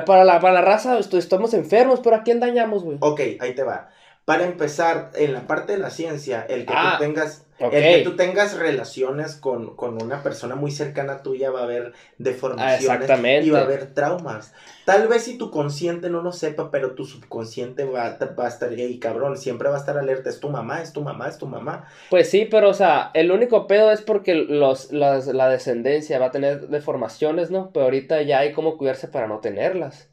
para 0.07 0.25
la, 0.25 0.41
para 0.41 0.55
la 0.55 0.61
raza 0.63 0.99
esto- 0.99 1.19
estamos 1.19 1.55
enfermos, 1.55 2.01
pero 2.03 2.17
¿a 2.17 2.23
quién 2.23 2.41
dañamos, 2.41 2.83
güey? 2.85 2.99
Ok, 3.01 3.21
ahí 3.41 3.55
te 3.55 3.63
va. 3.63 3.89
Para 4.25 4.45
empezar, 4.45 5.11
en 5.17 5.35
la 5.35 5.47
parte 5.47 5.73
de 5.73 5.79
la 5.79 5.91
ciencia, 5.91 6.47
el 6.49 6.65
que 6.65 6.73
Ah, 6.75 6.97
tú 6.99 7.05
tengas, 7.05 7.47
ok. 7.61 7.75
el 7.75 7.83
que 7.83 8.03
tú 8.05 8.17
tengas 8.17 8.57
relaciones 8.57 9.37
con, 9.37 9.77
con 9.77 10.03
una 10.03 10.23
persona 10.23 10.55
muy 10.55 10.71
cercana 10.71 11.23
tuya 11.23 11.51
va 11.51 11.61
a 11.61 11.65
haber 11.65 11.93
deformaciones 12.17 13.11
Ah, 13.11 13.29
y 13.43 13.51
va 13.51 13.59
a 13.59 13.63
haber 13.65 13.93
traumas. 13.93 14.55
Tal 14.87 15.09
vez 15.09 15.25
si 15.25 15.37
tu 15.37 15.51
consciente 15.51 16.09
no 16.09 16.23
lo 16.23 16.33
sepa, 16.33 16.71
pero 16.71 16.93
tu 16.95 17.05
subconsciente 17.05 17.85
va, 17.85 18.07
a- 18.07 18.19
va 18.35 18.47
a 18.47 18.49
estar, 18.49 18.71
hey 18.75 18.99
cabrón, 18.99 19.37
siempre 19.37 19.69
va 19.69 19.77
a 19.77 19.79
estar 19.81 19.99
alerta, 19.99 20.31
es 20.31 20.41
tu 20.41 20.49
mamá, 20.49 20.81
es 20.81 20.95
tu 20.95 21.03
mamá, 21.03 21.29
es 21.29 21.37
tu 21.37 21.47
mamá. 21.47 21.87
Pues 22.09 22.31
sí, 22.31 22.47
pero, 22.51 22.71
o 22.71 22.75
sea, 22.75 23.11
el 23.13 23.31
único 23.31 23.67
pedo 23.67 23.93
es 23.93 24.01
porque 24.01 24.35
los, 24.35 24.91
las- 24.91 25.27
la 25.27 25.51
descendencia 25.51 26.19
va 26.19 26.27
a 26.27 26.31
tener 26.31 26.69
deformaciones, 26.69 27.51
¿no? 27.51 27.71
Pero 27.75 27.85
ahorita 27.85 28.23
ya 28.23 28.39
hay 28.39 28.53
como 28.55 28.79
cuidarse 28.79 29.07
para 29.07 29.27
no 29.27 29.41
tenerlas. 29.41 30.09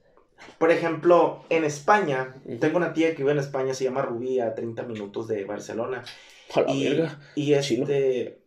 Por 0.58 0.72
ejemplo, 0.72 1.44
en 1.50 1.64
España, 1.64 2.36
Ujú. 2.46 2.58
tengo 2.60 2.78
una 2.78 2.94
tía 2.94 3.12
que 3.12 3.24
vive 3.24 3.32
en 3.32 3.39
España, 3.39 3.74
se 3.74 3.84
llama 3.84 4.02
Rubí, 4.02 4.39
a 4.39 4.54
30 4.56 4.84
minutos 4.84 5.28
de 5.28 5.44
Barcelona. 5.46 6.04
A 6.56 6.62
la 6.62 6.72
Y, 6.74 6.84
verga. 6.89 7.20
y 7.36 7.54
este, 7.54 8.42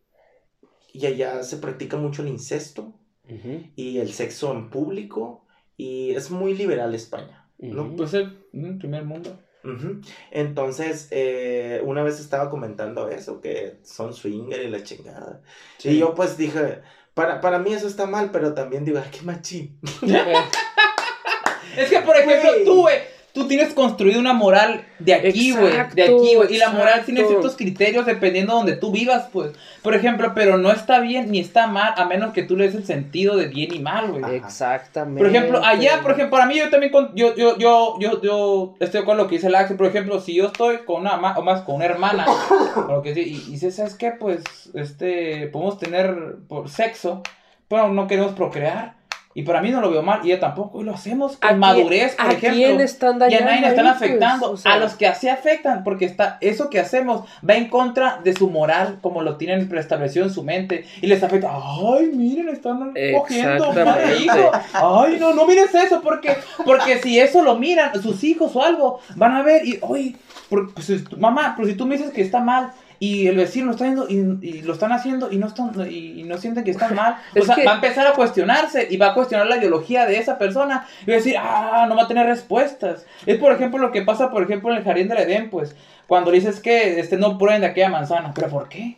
y 0.93 1.07
allá 1.07 1.43
se 1.43 1.57
practica 1.57 1.97
mucho 1.97 2.23
el 2.23 2.29
incesto. 2.29 2.95
Ujú, 3.29 3.63
y 3.75 3.99
el 3.99 4.13
sexo 4.13 4.53
en 4.53 4.69
público 4.69 5.47
y 5.79 6.11
es 6.11 6.31
muy 6.31 6.55
liberal 6.55 6.95
España. 6.95 7.49
¿no? 7.59 7.85
ujú. 7.85 7.97
Pues 7.97 8.13
el 8.15 8.37
primer 8.79 9.05
mundo. 9.05 9.39
Entonces, 10.31 11.09
eh, 11.11 11.81
una 11.85 12.03
vez 12.03 12.21
estaba 12.21 12.51
comentando 12.51 13.09
eso, 13.09 13.41
que 13.41 13.79
son 13.83 14.13
swinger 14.13 14.61
y 14.63 14.69
la 14.69 14.83
chingada. 14.83 15.41
Y 15.83 15.97
yo 15.99 16.15
pues 16.15 16.37
dije, 16.37 16.83
para, 17.15 17.41
para 17.41 17.59
mí 17.59 17.73
eso 17.73 17.87
está 17.87 18.07
mal, 18.07 18.31
pero 18.31 18.53
también 18.53 18.85
digo, 18.85 18.99
ay, 19.03 19.11
qué 19.11 19.23
machín. 19.23 19.79
Es 21.77 21.91
que, 21.91 22.01
por 22.01 22.17
ejemplo, 22.17 22.51
tú, 22.65 22.81
güey, 22.83 22.99
tú 23.33 23.49
tienes 23.49 23.75
construido 23.75 24.21
una 24.21 24.33
moral 24.33 24.85
de 25.01 25.13
aquí, 25.15 25.51
güey, 25.61 25.73
de 25.95 26.03
aquí, 26.05 26.35
güey. 26.37 26.55
Y 26.55 26.59
la 26.59 26.71
moral 26.71 27.03
tiene 27.05 27.21
ciertos 27.29 27.57
criterios 27.57 28.07
dependiendo 28.07 28.53
de 28.53 28.59
donde 28.59 28.77
tú 28.77 28.93
vivas, 28.93 29.27
pues. 29.33 29.51
Por 29.83 29.95
ejemplo, 29.95 30.33
pero 30.35 30.57
no 30.57 30.71
está 30.71 31.01
bien 31.01 31.31
ni 31.33 31.41
está 31.41 31.67
mal 31.67 31.93
a 31.97 32.05
menos 32.07 32.33
que 32.33 32.43
tú 32.45 32.57
le 32.57 32.67
des 32.67 32.75
el 32.77 32.87
sentido 32.87 33.37
de 33.37 33.47
bien 33.49 33.75
y 33.75 33.81
mal, 33.81 34.13
güey. 34.13 34.37
Exactamente. 34.37 35.19
Por 35.21 35.29
ejemplo, 35.29 35.65
allá, 35.65 36.01
por 36.01 36.13
ejemplo, 36.13 36.31
para 36.31 36.47
mí 36.47 36.57
yo 36.57 36.71
también, 36.71 36.93
con, 36.93 37.15
yo, 37.17 37.35
yo, 37.35 37.59
yo, 37.59 37.99
yo, 37.99 38.23
yo 38.23 38.75
estoy 38.81 39.05
con 39.05 39.17
lo 39.17 39.27
que 39.27 39.35
dice 39.35 39.49
el 39.49 39.55
Axel, 39.57 39.77
por 39.77 39.87
ejemplo, 39.87 40.21
si 40.21 40.35
yo 40.35 40.47
estoy 40.47 40.79
con 40.87 41.01
una, 41.01 41.17
ma- 41.17 41.37
o 41.37 41.43
más 41.43 41.63
con 41.63 41.75
una 41.75 41.87
hermana, 41.87 42.25
o 42.77 42.83
lo 42.89 43.03
que 43.03 43.11
y, 43.11 43.21
y 43.49 43.51
dice, 43.51 43.73
¿sabes 43.73 43.95
qué? 43.95 44.13
Pues, 44.13 44.43
este, 44.75 45.49
podemos 45.49 45.79
tener 45.79 46.37
por 46.49 46.71
sexo, 46.71 47.23
pero 47.69 47.89
no 47.89 48.07
queremos 48.07 48.33
procrear, 48.33 48.94
y 49.37 49.43
para 49.43 49.61
mí 49.61 49.71
no 49.71 49.81
lo 49.81 49.91
veo 49.91 50.03
mal, 50.03 50.21
y 50.25 50.31
ella 50.31 50.41
tampoco, 50.41 50.81
y 50.81 50.85
lo 50.85 50.95
hacemos 50.95 51.37
con 51.39 51.51
¿A 51.51 51.55
madurez, 51.55 52.15
por 52.15 52.27
¿A 52.27 52.33
ejemplo. 52.33 52.51
quién 52.53 52.81
están 52.81 53.15
Y 53.15 53.17
a 53.17 53.19
dañando? 53.19 53.45
nadie 53.47 53.61
le 53.63 53.69
están 53.69 53.85
pues? 53.87 53.97
afectando, 53.97 54.51
O 54.53 54.57
sea, 54.57 54.73
a 54.75 54.79
los 54.79 54.95
que 54.95 55.07
así 55.09 55.29
afectan, 55.29 55.83
porque 55.83 56.05
está, 56.05 56.39
eso 56.41 56.71
que 56.71 56.79
hacemos 56.79 57.25
va 57.49 57.55
en 57.55 57.69
contra 57.69 58.21
de 58.23 58.33
su 58.35 58.49
moral, 58.49 58.99
como 59.01 59.23
lo 59.23 59.37
tienen 59.37 59.69
preestablecido 59.69 60.25
en 60.25 60.31
su 60.33 60.43
mente, 60.45 60.85
y 61.03 61.07
les 61.09 61.23
afecta, 61.23 61.51
ay, 61.53 62.11
miren, 62.15 62.49
están 62.49 62.95
cogiendo, 63.17 63.73
madre 63.73 64.19
hijo, 64.19 64.53
ay, 64.73 65.17
no, 65.19 65.35
no 65.35 65.47
mires 65.47 65.75
eso, 65.75 66.01
porque, 66.01 66.37
porque 66.65 66.99
si 67.03 67.19
eso 67.19 67.43
lo 67.43 67.57
miran 67.57 68.01
sus 68.01 68.23
hijos 68.25 68.55
o 68.55 68.63
algo, 68.63 69.01
van 69.17 69.33
a 69.33 69.43
ver, 69.43 69.67
y, 69.67 69.79
oye, 69.83 70.15
por- 70.49 70.73
pues, 70.75 70.91
mamá, 71.19 71.55
pero 71.57 71.67
si 71.69 71.75
tú 71.75 71.87
me 71.87 71.97
dices 71.97 72.13
que 72.13 72.23
está 72.23 72.39
mal, 72.41 72.71
y 73.07 73.27
el 73.29 73.37
vecino 73.37 73.67
lo 73.67 73.73
está 73.73 73.85
viendo 73.85 74.07
y, 74.09 74.15
y 74.43 74.63
lo 74.63 74.73
están 74.73 74.93
haciendo 74.93 75.31
y 75.31 75.37
no 75.39 75.47
están 75.49 75.73
y, 75.91 76.21
y 76.21 76.23
no 76.25 76.39
sienten 76.39 76.65
que 76.65 76.71
están 76.71 76.95
mal. 77.03 77.17
O 77.35 77.39
Es 77.39 77.47
sea, 77.47 77.55
que- 77.57 77.65
va 77.65 77.73
a 77.73 77.75
empezar 77.77 78.07
a 78.07 78.13
cuestionarse 78.13 78.87
y 78.91 78.97
va 78.97 79.09
a 79.09 79.15
cuestionar 79.15 79.47
la 79.47 79.57
ideología 79.57 80.07
de 80.07 80.19
esa 80.19 80.39
persona 80.39 80.87
y 81.07 81.11
va 81.11 81.15
a 81.15 81.17
decir, 81.17 81.37
ah, 81.39 81.87
no 81.89 81.97
va 81.97 82.05
a 82.05 82.09
tener 82.09 82.27
respuestas. 82.27 83.05
Es 83.27 83.39
por 83.39 83.53
ejemplo 83.53 83.79
lo 83.81 83.93
que 83.93 84.03
pasa, 84.03 84.31
por 84.31 84.43
ejemplo, 84.43 84.71
en 84.71 84.79
el 84.79 84.85
jardín 84.85 85.09
del 85.09 85.19
Edén, 85.19 85.51
pues, 85.51 85.75
cuando 86.07 86.31
dices 86.31 86.61
que 86.61 86.99
este 87.01 87.17
no 87.17 87.39
prueben 87.39 87.61
de 87.63 87.69
aquella 87.69 87.89
manzana, 87.89 88.33
pero 88.35 88.49
¿por 88.49 88.69
qué? 88.69 88.97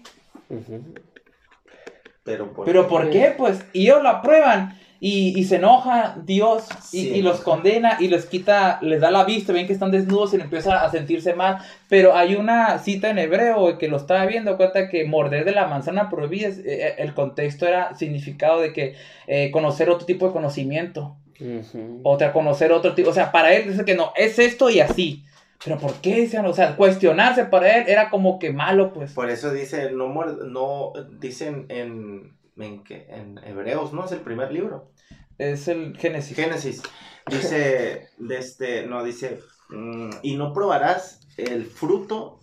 Pero 2.25 2.53
por, 2.53 2.65
Pero 2.65 2.89
¿por 2.89 3.11
qué? 3.11 3.35
Pues, 3.37 3.65
y 3.73 3.83
ellos 3.87 4.03
lo 4.03 4.09
aprueban. 4.09 4.79
Y, 4.99 5.39
y 5.39 5.45
se 5.45 5.57
enoja 5.57 6.17
Dios 6.25 6.65
y, 6.93 7.01
Sí. 7.03 7.09
y 7.17 7.23
los 7.23 7.41
condena 7.41 7.99
y 8.01 8.09
les 8.09 8.25
quita, 8.27 8.79
les 8.81 9.01
da 9.01 9.11
la 9.11 9.25
vista, 9.25 9.53
ven 9.53 9.67
que 9.67 9.75
están 9.75 9.91
desnudos 9.91 10.33
y 10.33 10.37
empiezan 10.37 10.79
a 10.79 10.91
sentirse 10.91 11.35
mal. 11.35 11.59
Pero 11.89 12.17
hay 12.17 12.35
una 12.35 12.79
cita 12.79 13.11
en 13.11 13.19
hebreo 13.19 13.77
que 13.79 13.89
lo 13.89 13.99
estaba 13.99 14.25
viendo, 14.27 14.57
cuenta 14.57 14.89
que 14.89 15.05
morder 15.05 15.45
de 15.45 15.53
la 15.53 15.67
manzana 15.67 16.09
prohibida, 16.09 16.49
es- 16.49 16.59
eh, 16.65 16.95
el 16.99 17.13
contexto 17.13 17.67
era 17.67 17.95
significado 17.95 18.61
de 18.61 18.73
que 18.73 18.95
eh, 19.27 19.51
conocer 19.51 19.91
otro 19.91 20.07
tipo 20.07 20.27
de 20.29 20.33
conocimiento, 20.33 21.17
Ujú. 21.41 22.01
o 22.03 22.19
sea, 22.19 22.33
conocer 22.33 22.73
otro 22.73 22.95
tipo, 22.95 23.11
o 23.11 23.13
sea, 23.13 23.33
para 23.33 23.53
él 23.53 23.69
dice 23.71 23.85
que 23.85 23.95
no, 23.97 24.13
es 24.17 24.39
esto 24.39 24.71
y 24.71 24.81
así. 24.81 25.23
Pero 25.65 25.79
¿por 25.79 25.95
qué? 25.95 26.21
Decían, 26.21 26.45
o 26.47 26.53
sea, 26.53 26.77
cuestionarse 26.77 27.47
para 27.47 27.79
él 27.79 27.85
era 27.89 28.11
como 28.11 28.39
que 28.39 28.53
malo, 28.53 28.93
pues. 28.93 29.13
Por 29.15 29.31
eso 29.31 29.51
dice, 29.53 29.91
no, 29.91 30.13
no 30.25 30.93
dicen 31.19 31.65
en, 31.71 32.36
en, 32.57 32.83
en 32.89 33.39
Hebreos, 33.45 33.93
¿no? 33.93 34.05
Es 34.05 34.13
el 34.13 34.21
primer 34.21 34.53
libro. 34.53 34.91
Es 35.39 35.69
el 35.69 35.97
Génesis. 35.97 36.37
Génesis. 36.37 36.83
Dice, 37.31 38.09
de 38.19 38.39
este, 38.39 38.87
no, 38.87 39.05
dice, 39.05 39.41
mm, 39.69 40.11
y 40.23 40.37
no 40.37 40.53
probarás 40.53 41.21
el 41.37 41.67
fruto 41.67 42.39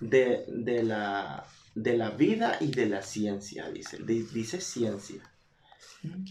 de, 0.00 0.44
de, 0.48 0.82
la, 0.82 1.44
de 1.74 1.96
la 1.96 2.10
vida 2.10 2.56
y 2.60 2.68
de 2.70 2.86
la 2.86 3.02
ciencia, 3.02 3.68
dice, 3.70 3.98
Di- 4.02 4.26
dice 4.32 4.60
ciencia. 4.60 5.22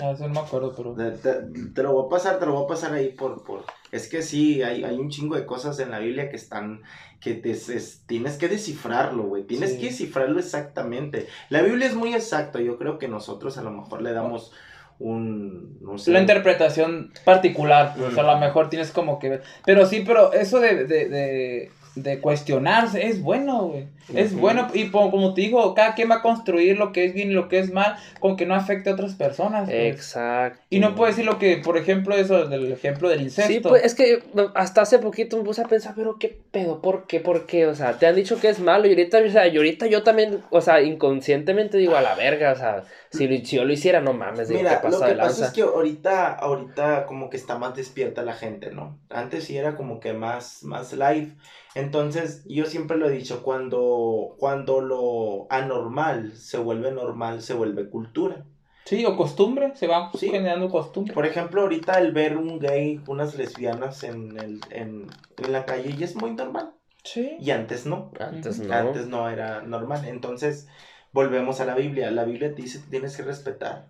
A 0.02 0.12
eso 0.12 0.28
no 0.28 0.34
me 0.34 0.40
acuerdo, 0.40 0.74
pero... 0.76 0.94
Te, 0.96 1.12
te- 1.12 1.70
te 1.76 1.84
lo 1.84 1.94
voy 1.94 2.06
a 2.08 2.10
pasar, 2.10 2.40
te 2.40 2.46
lo 2.46 2.54
voy 2.54 2.64
a 2.64 2.68
pasar 2.68 2.94
ahí 2.94 3.10
por, 3.10 3.44
por... 3.44 3.66
Es 3.92 4.08
que 4.08 4.22
sí, 4.24 4.64
hay, 4.64 4.84
hay 4.84 4.98
un 4.98 5.10
chingo 5.10 5.36
de 5.36 5.46
cosas 5.46 5.80
en 5.80 5.92
la 5.92 6.00
Biblia 6.00 6.30
que 6.30 6.36
están... 6.38 6.82
que 7.20 7.36
te, 7.36 7.52
es- 7.52 8.04
tienes 8.08 8.38
que 8.38 8.48
descifrarlo, 8.48 9.24
güey. 9.24 9.44
Tienes 9.44 9.74
Sí. 9.74 9.80
que 9.80 9.86
descifrarlo 9.88 10.40
exactamente. 10.40 11.28
La 11.50 11.62
Biblia 11.62 11.88
es 11.88 11.96
muy 11.96 12.14
exacta. 12.16 12.60
Yo 12.62 12.78
creo 12.78 12.98
que 12.98 13.08
nosotros 13.08 13.58
a 13.58 13.62
lo 13.64 13.72
mejor 13.72 14.02
le 14.02 14.12
damos 14.14 14.52
un... 14.98 15.78
No 15.82 15.98
sé, 15.98 16.12
la 16.12 16.20
interpretación 16.20 17.14
particular, 17.24 17.94
pues 17.98 18.18
a 18.18 18.24
lo 18.24 18.36
Mm. 18.36 18.40
mejor 18.40 18.70
tienes 18.70 18.92
como 18.92 19.18
que 19.20 19.30
ver. 19.30 19.44
Pero 19.66 19.86
sí, 19.86 20.04
pero 20.06 20.34
eso 20.34 20.60
de, 20.60 20.86
de, 20.86 21.08
de, 21.10 21.72
de 22.04 22.20
cuestionarse 22.20 23.06
es 23.08 23.22
bueno, 23.22 23.64
güey. 23.68 23.88
Es 24.16 24.32
Ujú. 24.32 24.42
bueno, 24.42 24.68
y 24.74 24.86
po- 24.86 25.12
como 25.12 25.36
te 25.36 25.42
digo, 25.42 25.76
cada 25.76 25.94
quien 25.94 26.10
va 26.10 26.16
a 26.16 26.22
construir 26.24 26.80
lo 26.80 26.92
que 26.92 27.06
es 27.06 27.14
bien 27.14 27.30
y 27.30 27.34
lo 27.36 27.48
que 27.48 27.60
es 27.60 27.72
mal, 27.72 27.96
con 28.20 28.38
que 28.38 28.48
no 28.48 28.56
afecte 28.56 28.90
a 28.90 28.94
otras 28.94 29.14
personas. 29.14 29.66
pues. 29.70 29.78
Exacto. 29.96 30.60
Y 30.72 30.80
no 30.80 30.96
puedo 30.96 31.12
decir 31.12 31.26
lo 31.26 31.38
que, 31.38 31.58
por 31.58 31.78
ejemplo, 31.78 32.16
eso 32.16 32.48
del 32.48 32.72
ejemplo 32.72 33.08
del 33.10 33.22
incesto. 33.22 33.52
Sí, 33.54 33.60
pues 33.60 33.84
es 33.84 33.94
que 33.94 34.24
hasta 34.56 34.82
hace 34.82 34.98
poquito 34.98 35.38
me 35.38 35.44
puse 35.44 35.62
a 35.62 35.66
pensar, 35.66 35.94
pero 35.96 36.18
qué 36.18 36.40
pedo, 36.52 36.82
¿por 36.82 37.06
qué? 37.06 37.20
¿Por 37.20 37.46
qué? 37.46 37.68
O 37.68 37.76
sea, 37.76 38.00
te 38.00 38.08
han 38.08 38.16
dicho 38.16 38.40
que 38.40 38.50
es 38.50 38.60
malo 38.60 38.88
y 38.88 38.90
ahorita, 38.90 39.20
o 39.20 39.30
sea, 39.30 39.48
y 39.48 39.56
ahorita 39.58 39.86
yo 39.86 40.02
también, 40.02 40.42
o 40.50 40.60
sea, 40.62 40.82
inconscientemente 40.82 41.78
digo 41.78 41.96
a 41.96 42.02
la 42.02 42.16
verga, 42.16 42.54
o 42.54 42.56
sea, 42.56 42.84
si, 43.12 43.28
lo- 43.28 43.46
si 43.46 43.58
yo 43.58 43.64
lo 43.66 43.74
hiciera, 43.74 44.02
no 44.02 44.14
mames, 44.14 44.48
digo, 44.48 44.60
Mira, 44.62 44.82
¿qué 44.82 44.88
lo 44.88 44.94
pasa 44.94 45.06
que 45.06 45.12
de 45.12 45.18
pasa 45.18 45.30
lanza? 45.30 45.46
es 45.48 45.52
que 45.54 45.62
ahorita, 45.62 46.34
ahorita 46.34 47.06
como 47.06 47.30
que 47.30 47.38
está 47.38 47.58
más 47.60 47.76
despierta 47.76 48.24
la 48.24 48.34
gente, 48.34 48.72
¿no? 48.72 48.98
Antes 49.10 49.44
sí 49.44 49.56
era 49.58 49.76
como 49.76 50.00
que 50.00 50.14
más, 50.14 50.64
más 50.64 50.94
live. 50.94 51.34
Entonces, 51.76 52.44
yo 52.48 52.66
siempre 52.66 52.98
lo 52.98 53.08
he 53.08 53.12
dicho, 53.12 53.44
cuando, 53.44 54.36
cuando 54.38 54.82
lo 54.82 55.48
anormal 55.50 56.34
se 56.34 56.58
vuelve 56.58 56.92
normal, 56.92 57.42
se 57.42 57.54
vuelve 57.54 57.90
cultura. 57.90 58.46
Sí, 58.86 59.06
o 59.06 59.16
costumbre, 59.16 59.76
se 59.76 59.86
va 59.88 60.10
Sí. 60.16 60.30
generando 60.30 60.70
costumbre. 60.70 61.14
Por 61.14 61.28
ejemplo, 61.28 61.62
ahorita 61.62 62.00
el 62.00 62.12
ver 62.12 62.38
un 62.38 62.58
gay, 62.58 63.00
unas 63.08 63.36
lesbianas 63.36 64.04
en, 64.04 64.40
el, 64.40 64.62
en, 64.72 65.08
en 65.38 65.52
la 65.52 65.66
calle 65.66 65.96
ya 65.96 66.06
es 66.06 66.16
muy 66.16 66.32
normal. 66.32 66.74
Sí. 67.04 67.38
Y 67.40 67.52
antes 67.52 67.86
no. 67.86 68.12
Antes 68.20 68.60
no. 68.60 68.74
Antes 68.74 69.08
no 69.08 69.30
era 69.30 69.62
normal. 69.62 70.06
Entonces, 70.08 70.68
volvemos 71.12 71.60
a 71.62 71.66
la 71.66 71.76
Biblia. 71.76 72.10
La 72.10 72.24
Biblia 72.24 72.56
te 72.56 72.64
dice 72.64 72.82
que 72.82 72.90
tienes 72.90 73.16
que 73.16 73.24
respetar. 73.24 73.90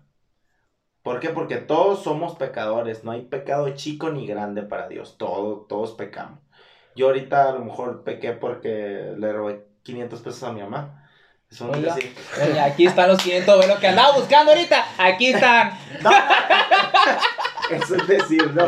¿Por 1.02 1.18
qué? 1.18 1.30
Porque 1.30 1.56
todos 1.56 2.02
somos 2.02 2.36
pecadores. 2.36 3.02
No 3.02 3.10
hay 3.12 3.22
pecado 3.22 3.70
chico 3.70 4.10
ni 4.10 4.26
grande 4.26 4.62
para 4.62 4.86
Dios. 4.86 5.16
Todos, 5.16 5.66
todos 5.66 5.92
pecamos. 5.92 6.40
Yo 6.96 7.06
ahorita 7.06 7.48
a 7.48 7.52
lo 7.52 7.64
mejor 7.64 8.02
pequé 8.04 8.32
porque 8.32 9.12
le 9.16 9.32
robé 9.32 9.64
500 9.82 10.20
pesos 10.20 10.42
a 10.42 10.52
mi 10.52 10.60
mamá. 10.60 10.96
Es 11.50 11.60
un 11.60 11.70
Hola. 11.74 11.94
decir. 11.94 12.14
Doña, 12.38 12.64
aquí 12.64 12.86
están 12.86 13.08
los 13.08 13.20
500 13.22 13.56
vuelos 13.56 13.78
que 13.80 13.88
andaba 13.88 14.16
buscando 14.16 14.52
ahorita. 14.52 14.84
Aquí 14.98 15.28
están. 15.32 15.72
No, 16.02 16.10
es 17.76 17.90
un 17.90 18.06
decir, 18.06 18.50
no. 18.54 18.66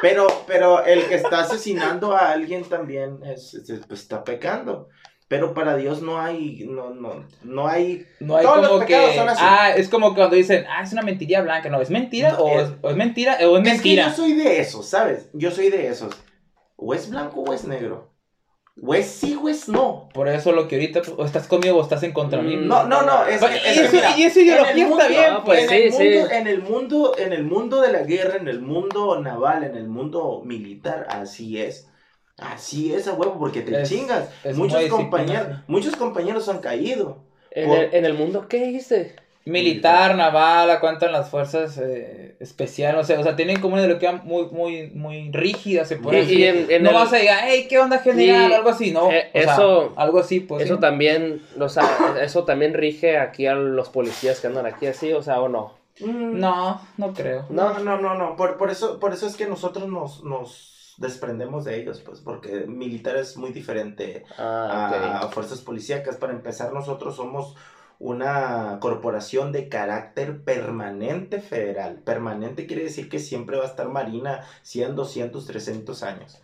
Pero, 0.00 0.26
pero 0.46 0.84
el 0.84 1.06
que 1.06 1.16
está 1.16 1.40
asesinando 1.40 2.14
a 2.16 2.30
alguien 2.30 2.64
también 2.64 3.18
es, 3.24 3.54
es- 3.54 3.80
pues, 3.86 4.00
está 4.00 4.24
pecando. 4.24 4.88
Pero 5.26 5.52
para 5.52 5.76
Dios 5.76 6.00
no 6.00 6.18
hay, 6.20 6.64
no, 6.66 6.90
no, 6.94 7.26
no 7.42 7.68
hay. 7.68 8.06
No 8.20 8.36
hay 8.36 8.44
Todos 8.46 8.58
los 8.60 8.68
como 8.68 8.80
que. 8.80 8.86
pecados 8.86 9.14
son 9.14 9.28
así. 9.28 9.42
Ah, 9.44 9.70
es 9.76 9.88
como 9.90 10.14
cuando 10.14 10.36
dicen, 10.36 10.64
ah, 10.70 10.82
es 10.82 10.92
una 10.92 11.02
mentira 11.02 11.42
blanca. 11.42 11.68
No, 11.68 11.82
¿es 11.82 11.90
mentira 11.90 12.32
No, 12.32 12.38
o, 12.38 12.58
es- 12.60 12.68
es, 12.68 12.74
o 12.80 12.90
es 12.90 12.96
mentira 12.96 13.32
o 13.42 13.56
es 13.58 13.62
Es 13.62 13.62
que 13.64 13.70
mentira? 13.72 14.08
yo 14.08 14.14
soy 14.14 14.32
de 14.32 14.60
esos, 14.60 14.88
¿sabes? 14.88 15.28
Yo 15.34 15.50
soy 15.50 15.68
de 15.68 15.88
esos. 15.88 16.14
O 16.80 16.94
es 16.94 17.10
blanco 17.10 17.40
o 17.42 17.52
es 17.52 17.64
negro. 17.64 18.08
O 18.80 18.94
es 18.94 19.06
sí 19.06 19.36
o 19.42 19.48
es 19.48 19.68
no. 19.68 20.08
Por 20.14 20.28
eso 20.28 20.52
lo 20.52 20.68
que 20.68 20.76
ahorita 20.76 21.02
o 21.16 21.24
estás 21.24 21.48
conmigo 21.48 21.76
o 21.78 21.82
estás 21.82 22.04
en 22.04 22.12
contra 22.12 22.40
mí. 22.40 22.54
No, 22.54 22.84
no, 22.86 23.02
no. 23.02 23.26
Es, 23.26 23.40
Pues, 23.40 23.56
es 23.66 23.76
y 23.76 23.80
eso- 23.80 23.92
mira, 23.96 24.16
y 24.16 24.22
esa 24.22 24.40
ideología 24.40 24.88
está 24.88 25.08
bien, 25.08 25.34
pues, 25.44 25.62
en, 25.64 25.68
sí, 25.68 25.74
el 25.74 25.92
sí. 25.92 25.98
mundo, 26.18 26.30
en 26.30 26.46
el 26.46 26.62
mundo, 26.62 27.14
en 27.18 27.32
el 27.32 27.42
mundo 27.42 27.80
de 27.80 27.92
la 27.92 28.02
guerra, 28.04 28.36
en 28.36 28.46
el 28.46 28.60
mundo 28.60 29.20
naval, 29.20 29.64
en 29.64 29.74
el 29.76 29.88
mundo 29.88 30.42
militar, 30.44 31.08
así 31.10 31.60
es. 31.60 31.88
Así 32.36 32.94
es 32.94 33.08
a 33.08 33.14
huevo, 33.14 33.36
porque 33.40 33.62
te 33.62 33.82
Es- 33.82 33.88
chingas. 33.88 34.28
es 34.44 34.56
muchos 34.56 34.84
compañeros, 34.86 35.58
muchos 35.66 35.96
compañeros 35.96 36.48
han 36.48 36.60
caído. 36.60 37.24
¿En, 37.50 37.66
Por- 37.68 37.78
el, 37.78 37.94
en 37.94 38.04
el 38.04 38.14
mundo 38.14 38.46
qué 38.48 38.58
dijiste? 38.62 39.16
Militar, 39.44 40.14
naval, 40.14 40.78
cuentan 40.80 41.10
las 41.12 41.30
fuerzas 41.30 41.78
eh, 41.78 42.36
especiales, 42.38 43.00
o 43.00 43.04
sea, 43.04 43.18
o 43.18 43.22
sea, 43.22 43.34
tienen 43.34 43.60
como 43.60 43.74
una 43.74 43.82
ideología 43.82 44.12
muy, 44.12 44.46
muy, 44.50 44.90
muy 44.90 45.30
rígida, 45.32 45.86
se 45.86 45.96
puede 45.96 46.18
Y- 46.18 46.20
decir. 46.22 46.38
y 46.40 46.44
en- 46.44 46.70
en 46.70 46.82
no 46.82 46.90
el- 46.90 46.94
vas 46.96 47.12
a 47.12 47.16
decir, 47.16 47.30
hey, 47.44 47.66
¿qué 47.68 47.78
onda 47.78 47.98
general? 47.98 48.50
Y- 48.50 48.54
algo 48.54 48.68
así, 48.68 48.90
no. 48.90 49.10
eh, 49.10 49.30
o 49.34 49.40
sea, 49.40 49.54
eso- 49.54 49.92
algo 49.96 50.18
así, 50.18 50.40
pues. 50.40 50.64
eso 50.64 50.74
sí. 50.74 50.80
también, 50.80 51.42
o 51.58 51.68
sea, 51.70 51.88
eso 52.20 52.44
también 52.44 52.74
rige 52.74 53.16
aquí 53.18 53.46
a 53.46 53.54
los 53.54 53.88
policías 53.88 54.40
que 54.40 54.48
andan 54.48 54.66
aquí 54.66 54.86
así, 54.86 55.12
o 55.14 55.22
sea, 55.22 55.40
o 55.40 55.48
no. 55.48 55.72
Mm, 56.00 56.38
No, 56.38 56.80
no 56.98 57.12
creo. 57.14 57.46
No, 57.48 57.78
no, 57.80 57.98
no, 57.98 58.14
no. 58.14 58.36
Por, 58.36 58.56
por 58.58 58.70
eso, 58.70 59.00
por 59.00 59.12
eso 59.14 59.26
es 59.26 59.34
que 59.36 59.46
nosotros 59.46 59.88
nos, 59.88 60.22
nos 60.24 60.94
desprendemos 60.98 61.64
de 61.64 61.80
ellos, 61.80 62.00
pues, 62.04 62.20
porque 62.20 62.66
militar 62.66 63.16
es 63.16 63.36
muy 63.36 63.50
diferente 63.52 64.24
Ah, 64.36 65.20
a 65.22 65.28
fuerzas 65.28 65.60
policíacas. 65.60 66.16
Para 66.16 66.32
empezar, 66.34 66.72
nosotros 66.72 67.16
somos 67.16 67.54
una 67.98 68.78
corporación 68.80 69.50
de 69.52 69.68
carácter 69.68 70.42
permanente 70.44 71.40
federal. 71.40 72.00
Permanente 72.04 72.66
quiere 72.66 72.84
decir 72.84 73.08
que 73.08 73.18
siempre 73.18 73.56
va 73.56 73.64
a 73.64 73.68
estar 73.68 73.88
Marina 73.88 74.42
100, 74.62 74.94
200, 74.94 75.46
300 75.46 76.02
años. 76.02 76.40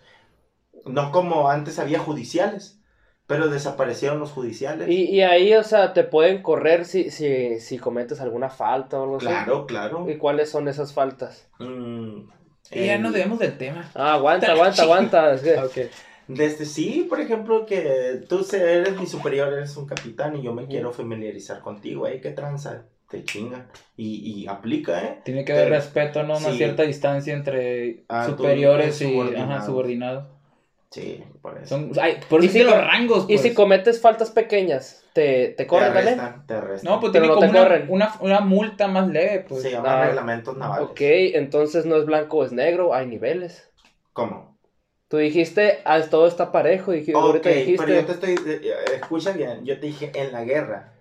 No 0.85 1.13
como 1.13 1.49
antes 1.49 1.79
había 1.79 1.99
judiciales, 2.01 2.81
pero 3.27 3.49
desaparecieron 3.49 4.19
los 4.19 4.33
judiciales. 4.33 4.89
Y, 4.89 5.05
y 5.05 5.23
ahí, 5.23 5.55
o 5.55 5.63
sea, 5.63 5.93
te 5.95 6.05
pueden 6.05 6.43
correr 6.43 6.85
si, 6.85 7.11
si, 7.11 7.61
si 7.61 7.79
cometes 7.79 8.21
alguna 8.21 8.51
falta 8.51 8.99
o 9.01 9.05
algo 9.05 9.17
así. 9.17 9.27
Claro, 9.27 9.67
claro. 9.67 10.11
¿Y 10.11 10.19
cuáles 10.19 10.51
son 10.51 10.69
esas 10.69 10.93
faltas? 10.93 11.49
Mm, 11.61 12.29
Y 12.73 12.87
ya 12.87 12.99
nos 12.99 13.13
debemos 13.15 13.39
del 13.39 13.57
tema. 13.57 13.91
Ah, 13.95 14.15
aguanta, 14.15 14.53
aguanta, 14.53 14.83
aguanta. 14.85 15.35
es 15.35 15.43
que- 15.43 15.59
Ok. 15.59 15.91
Desde 16.29 16.65
sí, 16.65 17.07
por 17.09 17.21
ejemplo, 17.21 17.67
que 17.67 18.23
tú 18.29 18.47
eres 18.53 18.99
mi 18.99 19.07
superior, 19.07 19.53
eres 19.53 19.77
un 19.77 19.87
capitán 19.87 20.37
y 20.37 20.43
yo 20.43 20.53
me 20.55 20.67
quiero 20.67 20.93
familiarizar 20.93 21.61
contigo, 21.61 22.07
¿eh? 22.07 22.21
¿Qué 22.21 22.31
tranza? 22.31 22.85
Te 23.11 23.23
chinga. 23.25 23.67
Y, 23.97 24.43
y 24.43 24.47
aplica, 24.47 25.03
¿eh? 25.05 25.21
Tiene 25.25 25.45
que 25.45 25.53
haber 25.53 25.69
respeto, 25.71 26.23
¿no? 26.23 26.39
Una 26.39 26.51
sí. 26.51 26.57
cierta 26.57 26.83
distancia 26.85 27.35
entre 27.35 28.05
Ah, 28.09 28.27
superiores 28.27 29.01
y 29.03 29.13
subordinados. 29.65 30.27
Sí, 30.91 31.25
por 31.43 31.59
eso. 31.59 31.67
Son, 31.67 31.91
ay, 32.01 32.19
por 32.29 32.43
Y 32.45 32.47
eso 32.47 32.63
los 32.63 32.77
rangos, 32.77 33.25
Y 33.25 33.35
pues. 33.35 33.43
si 33.43 33.53
cometes 33.53 34.01
faltas 34.01 34.31
pequeñas, 34.31 35.05
¿te, 35.13 35.49
te 35.49 35.55
te 35.55 35.67
corren 35.67 35.93
también? 35.93 36.21
arrestan, 36.21 36.47
te 36.47 36.55
arrestan. 36.55 36.93
No, 36.93 37.01
pues 37.01 37.11
tiene 37.11 37.27
como 37.29 37.41
te 37.41 37.49
una, 37.49 37.85
una, 37.89 38.15
una 38.21 38.41
multa 38.41 38.87
más 38.87 39.09
leve, 39.09 39.45
pues. 39.49 39.63
Se 39.63 39.73
llaman 39.73 39.91
Ah. 39.93 40.07
reglamentos 40.07 40.57
navales. 40.57 40.89
Ok, 40.89 41.01
entonces 41.01 41.85
no 41.85 41.97
es 41.97 42.07
blanco 42.07 42.39
o 42.39 42.45
es 42.45 42.53
negro, 42.53 42.95
hay 42.95 43.07
niveles. 43.09 43.69
¿Cómo? 44.13 44.54
Tú 45.15 45.19
dijiste, 45.19 45.79
ah, 45.85 46.01
todo 46.11 46.27
está 46.27 46.51
parejo, 46.51 46.91
dije, 46.91 47.15
Ok, 47.15 47.23
ahorita 47.23 47.49
dijiste... 47.49 47.87
pero 47.87 48.01
yo 48.01 48.05
te 48.05 48.13
estoy... 48.15 48.31
eh, 48.53 48.61
eh, 48.65 48.75
escucha 49.01 49.31
bien, 49.31 49.65
yo 49.65 49.79
te 49.79 49.87
dije, 49.87 50.11
en 50.13 50.33
la 50.33 50.43
guerra, 50.43 50.93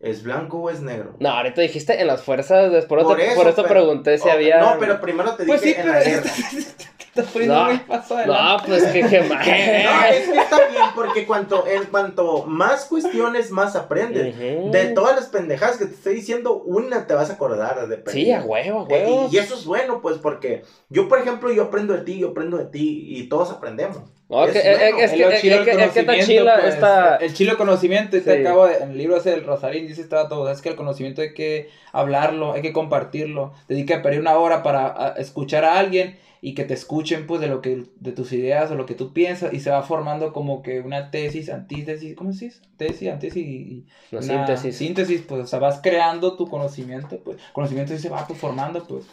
¿es 0.00 0.24
blanco 0.24 0.58
o 0.58 0.70
es 0.70 0.80
negro? 0.80 1.14
No, 1.20 1.28
ahorita 1.28 1.60
dijiste 1.60 2.00
en 2.00 2.08
las 2.08 2.20
fuerzas, 2.20 2.72
después 2.72 3.04
Por 3.04 3.12
por, 3.12 3.20
eso, 3.20 3.34
por 3.36 3.46
eso 3.46 3.62
pero- 3.62 3.68
pregunté 3.68 4.18
si 4.18 4.28
había... 4.28 4.58
No, 4.58 4.74
pero 4.80 5.00
primero 5.00 5.36
te 5.36 5.44
dije 5.44 5.52
Pues 5.56 5.60
sí, 5.60 5.68
en 5.70 5.82
pero 5.82 5.92
la 5.92 6.02
guerra. 6.02 6.22
estás 7.14 7.32
poniendo 7.32 7.54
No. 7.56 7.64
muy 7.66 7.78
paso 7.78 8.16
adelante. 8.16 8.42
No, 8.62 8.66
pues 8.66 8.84
que, 8.84 9.06
que 9.06 9.20
mal. 9.22 9.38
No, 9.38 10.04
es 10.06 10.28
que 10.28 10.38
está 10.38 10.68
bien, 10.68 10.82
porque 10.94 11.26
cuanto, 11.26 11.66
en 11.66 11.84
cuanto 11.84 12.44
más 12.46 12.84
cuestiones, 12.86 13.50
más 13.50 13.76
aprendes. 13.76 14.38
De 14.38 14.86
todas 14.94 15.16
las 15.16 15.26
pendejadas 15.26 15.76
que 15.76 15.86
te 15.86 15.94
estoy 15.94 16.14
diciendo, 16.14 16.54
una 16.64 17.06
te 17.06 17.14
vas 17.14 17.30
a 17.30 17.34
acordar 17.34 17.88
de 17.88 18.02
Sí, 18.10 18.30
a 18.32 18.42
huevo, 18.42 18.80
a 18.80 18.94
Eh, 18.94 19.04
huevo. 19.06 19.28
Y, 19.30 19.36
y 19.36 19.38
eso 19.38 19.54
es 19.54 19.64
bueno, 19.64 20.00
pues, 20.00 20.18
porque 20.18 20.62
yo, 20.88 21.08
por 21.08 21.18
ejemplo, 21.18 21.52
yo 21.52 21.64
aprendo 21.64 21.94
de 21.94 22.00
ti, 22.02 22.18
yo 22.18 22.28
aprendo 22.30 22.58
de 22.58 22.66
ti, 22.66 23.04
y 23.08 23.28
todos 23.28 23.50
aprendemos. 23.50 23.98
No, 24.30 24.44
es 24.44 24.52
que- 24.52 24.58
es, 24.60 24.78
bueno. 24.78 24.98
es 24.98 25.04
Es 25.04 25.10
que, 25.10 25.16
lo 25.18 25.30
es 25.30 25.40
chido 25.40 25.64
que, 25.64 25.70
del 25.72 25.80
es 25.80 25.90
que 25.90 26.00
está 26.00 26.12
conocimiento, 26.12 26.42
chila 26.44 26.58
pues, 26.60 26.74
esta... 26.74 27.16
El 27.16 27.34
chilo 27.34 27.56
conocimiento, 27.56 28.16
y 28.16 28.20
te 28.20 28.36
Sí. 28.36 28.40
acabo 28.40 28.66
de, 28.68 28.76
en 28.76 28.90
el 28.92 28.98
libro 28.98 29.16
ese 29.16 29.30
del 29.32 29.44
Rosarín 29.44 29.88
dice 29.88 30.00
estaba 30.00 30.28
todo, 30.28 30.48
es 30.50 30.62
que 30.62 30.68
el 30.68 30.76
conocimiento 30.76 31.20
hay 31.20 31.34
que 31.34 31.68
hablarlo, 31.92 32.52
hay 32.52 32.62
que 32.62 32.72
compartirlo, 32.72 33.52
dedica 33.68 34.00
a 34.04 34.18
una 34.18 34.38
hora 34.38 34.62
para 34.62 35.14
escuchar 35.18 35.64
a 35.64 35.78
alguien 35.80 36.16
y 36.42 36.54
que 36.54 36.64
te 36.64 36.74
escuchen 36.74 37.26
pues 37.26 37.40
de 37.40 37.48
lo 37.48 37.60
que, 37.60 37.82
de 37.96 38.12
tus 38.12 38.32
ideas 38.32 38.70
o 38.70 38.74
lo 38.76 38.86
que 38.86 38.94
tú 38.94 39.12
piensas 39.12 39.52
y 39.52 39.60
se 39.60 39.70
va 39.70 39.82
formando 39.82 40.32
como 40.32 40.62
que 40.62 40.80
una 40.80 41.10
tesis, 41.10 41.50
antítesis, 41.50 42.14
¿cómo 42.16 42.32
se 42.32 42.46
dice? 42.46 42.60
Tesis, 42.76 43.10
antítesis 43.10 43.44
y, 43.44 43.86
una 44.12 44.22
síntesis. 44.22 44.76
Síntesis, 44.76 45.22
pues, 45.26 45.42
o 45.42 45.46
sea, 45.48 45.58
vas 45.58 45.80
creando 45.82 46.36
tu 46.36 46.46
conocimiento, 46.48 47.18
pues, 47.24 47.36
conocimiento 47.52 47.92
sí 47.94 47.98
se 47.98 48.08
va 48.08 48.26
pues, 48.28 48.38
formando, 48.38 48.84
pues. 48.86 49.04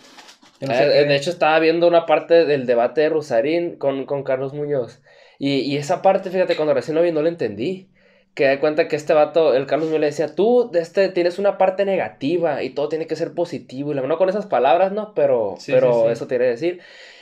No 0.62 0.74
sé 0.74 1.02
Eh, 1.02 1.06
de 1.06 1.16
hecho, 1.16 1.30
estaba 1.30 1.60
viendo 1.60 1.88
una 1.88 2.06
parte 2.06 2.46
del 2.46 2.66
debate 2.66 3.02
de 3.02 3.10
Rosarín 3.10 3.76
con, 3.76 4.06
con 4.06 4.24
Carlos 4.24 4.54
Muñoz. 4.54 5.00
Y, 5.40 5.60
y 5.62 5.78
esa 5.78 6.02
parte, 6.02 6.30
fíjate, 6.32 6.56
cuando 6.56 6.74
recién 6.74 6.96
lo 6.96 7.02
vi 7.02 7.12
no 7.12 7.22
la 7.22 7.30
entendí. 7.30 7.88
Que 8.34 8.46
da 8.46 8.60
cuenta 8.60 8.88
que 8.88 8.96
este 8.96 9.14
vato, 9.14 9.56
el 9.56 9.66
Carlos 9.66 9.88
Muñoz 9.88 10.00
le 10.02 10.06
decía, 10.08 10.36
tú 10.36 10.70
este, 10.76 11.10
tienes 11.10 11.40
una 11.40 11.58
parte 11.58 11.86
negativa 11.86 12.62
y 12.62 12.70
todo 12.70 12.88
tiene 12.88 13.08
que 13.08 13.16
ser 13.16 13.34
positivo. 13.34 13.92
Y 13.92 13.96
la 13.96 14.02
no 14.04 14.18
con 14.20 14.30
esas 14.30 14.46
palabras, 14.46 14.92
¿no? 14.92 15.14
Pero, 15.16 15.56
Sí, 15.58 15.72
pero 15.72 15.92
sí, 15.92 16.02
sí. 16.06 16.12
eso 16.14 16.28
te 16.28 16.36
quiere 16.38 16.50
decir. 16.52 16.80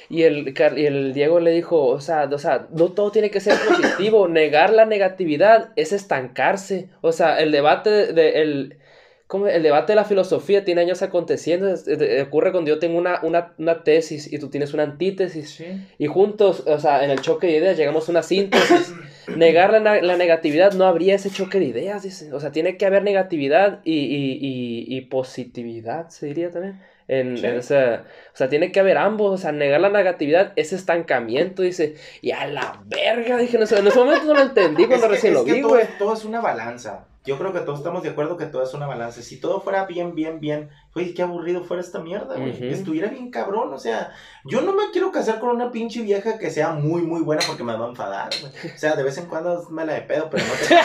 Y 0.10 0.24
el, 0.24 0.54
y 0.78 0.86
el 0.86 1.14
Diego 1.14 1.40
le 1.40 1.52
dijo, 1.52 1.86
o 1.88 2.00
sea, 2.02 2.26
o 2.32 2.38
sea, 2.38 2.68
no 2.72 2.92
todo 2.92 3.12
tiene 3.12 3.32
que 3.32 3.40
ser 3.40 3.56
positivo. 3.68 4.28
Negar 4.28 4.72
la 4.74 4.86
negatividad 4.86 5.70
es 5.78 5.94
estancarse. 5.94 6.90
O 7.02 7.12
sea, 7.14 7.40
el 7.40 7.52
debate 7.52 7.90
de, 7.90 8.14
de- 8.14 8.42
el, 8.42 8.78
¿cómo? 9.28 9.48
el 9.48 9.64
debate 9.64 9.92
de 9.94 9.96
la 9.98 10.06
filosofía 10.06 10.64
tiene 10.66 10.82
años 10.82 11.02
aconteciendo. 11.02 11.68
es- 11.74 11.88
es- 11.88 12.24
ocurre 12.28 12.52
cuando 12.52 12.70
yo 12.70 12.80
tengo 12.80 12.98
una, 12.98 13.20
una, 13.24 13.54
una 13.58 13.84
tesis 13.84 14.32
y 14.32 14.38
tú 14.40 14.50
tienes 14.50 14.74
una 14.74 14.84
antítesis. 14.84 15.50
Sí. 15.52 15.66
Y 15.98 16.08
juntos, 16.08 16.64
o 16.68 16.80
sea, 16.80 17.04
en 17.04 17.12
el 17.12 17.22
choque 17.22 17.48
de 17.48 17.58
ideas 17.58 17.78
llegamos 17.78 18.08
a 18.08 18.12
una 18.12 18.24
síntesis. 18.24 18.94
Negar 19.36 19.72
la, 19.82 20.02
la 20.02 20.18
negatividad 20.18 20.74
no 20.74 20.86
habría 20.86 21.16
ese 21.16 21.30
choque 21.32 21.60
de 21.60 21.66
ideas, 21.66 22.04
dice. 22.04 22.32
O 22.34 22.40
sea, 22.40 22.52
tiene 22.52 22.78
que 22.78 22.86
haber 22.86 23.04
negatividad 23.04 23.80
y, 23.84 23.94
y, 23.94 24.34
y, 24.40 24.86
y 24.98 25.02
positividad, 25.02 26.10
se 26.10 26.28
diría 26.28 26.52
también. 26.52 26.80
En, 27.08 27.38
Sí. 27.38 27.46
en 27.46 27.56
ese- 27.56 27.96
o 27.98 28.36
sea, 28.36 28.50
tiene 28.50 28.72
que 28.72 28.80
haber 28.80 28.98
ambos. 28.98 29.32
O 29.34 29.38
sea, 29.38 29.52
negar 29.52 29.80
la 29.82 29.90
negatividad 29.90 30.54
es 30.56 30.74
estancamiento, 30.74 31.62
dice. 31.62 31.96
Y 32.22 32.32
a 32.32 32.48
la 32.48 32.82
verga, 32.86 33.38
dije, 33.38 33.58
en 33.58 33.64
ese, 33.64 33.78
en 33.80 33.86
ese 33.88 33.98
momento 34.00 34.26
no 34.26 34.34
lo 34.34 34.42
entendí 34.42 34.86
cuando 34.88 35.06
Es 35.08 35.12
recién 35.12 35.34
lo 35.34 35.44
vi, 35.44 35.62
todo, 35.62 35.70
güey. 35.70 35.86
todo 36.00 36.14
es 36.14 36.26
una 36.26 36.42
balanza. 36.42 37.06
Yo 37.26 37.38
creo 37.38 37.52
que 37.54 37.60
todos 37.60 37.80
estamos 37.80 38.04
de 38.04 38.10
acuerdo 38.10 38.38
que 38.38 38.46
todo 38.46 38.64
es 38.64 38.74
una 38.74 38.86
balanza. 38.88 39.22
Si 39.22 39.40
todo 39.40 39.60
fuera 39.62 39.86
bien, 39.86 40.14
bien, 40.14 40.40
bien, 40.40 40.70
güey, 40.94 41.14
qué 41.14 41.24
aburrido 41.24 41.64
fuera 41.64 41.82
esta 41.82 42.00
mierda, 42.00 42.36
güey. 42.38 42.68
Estuviera 42.70 43.10
bien 43.10 43.32
cabrón, 43.32 43.74
o 43.74 43.80
sea, 43.80 44.14
yo 44.44 44.62
no 44.62 44.74
me 44.74 44.84
quiero 44.92 45.12
casar 45.12 45.40
con 45.40 45.50
una 45.50 45.72
pinche 45.72 46.02
vieja 46.02 46.38
que 46.38 46.52
sea 46.52 46.72
muy, 46.72 47.02
muy 47.02 47.22
buena 47.22 47.42
porque 47.48 47.64
me 47.64 47.76
va 47.76 47.86
a 47.86 47.90
enfadar, 47.90 48.30
güey. 48.42 48.74
O 48.74 48.78
sea, 48.78 48.96
de 48.96 49.04
vez 49.04 49.18
en 49.18 49.26
cuando 49.26 49.68
me 49.72 49.86
la 49.86 49.94
de 49.94 50.02
pedo, 50.02 50.30
pero 50.30 50.44
no 50.46 50.54
te, 50.54 50.68
pero 50.68 50.82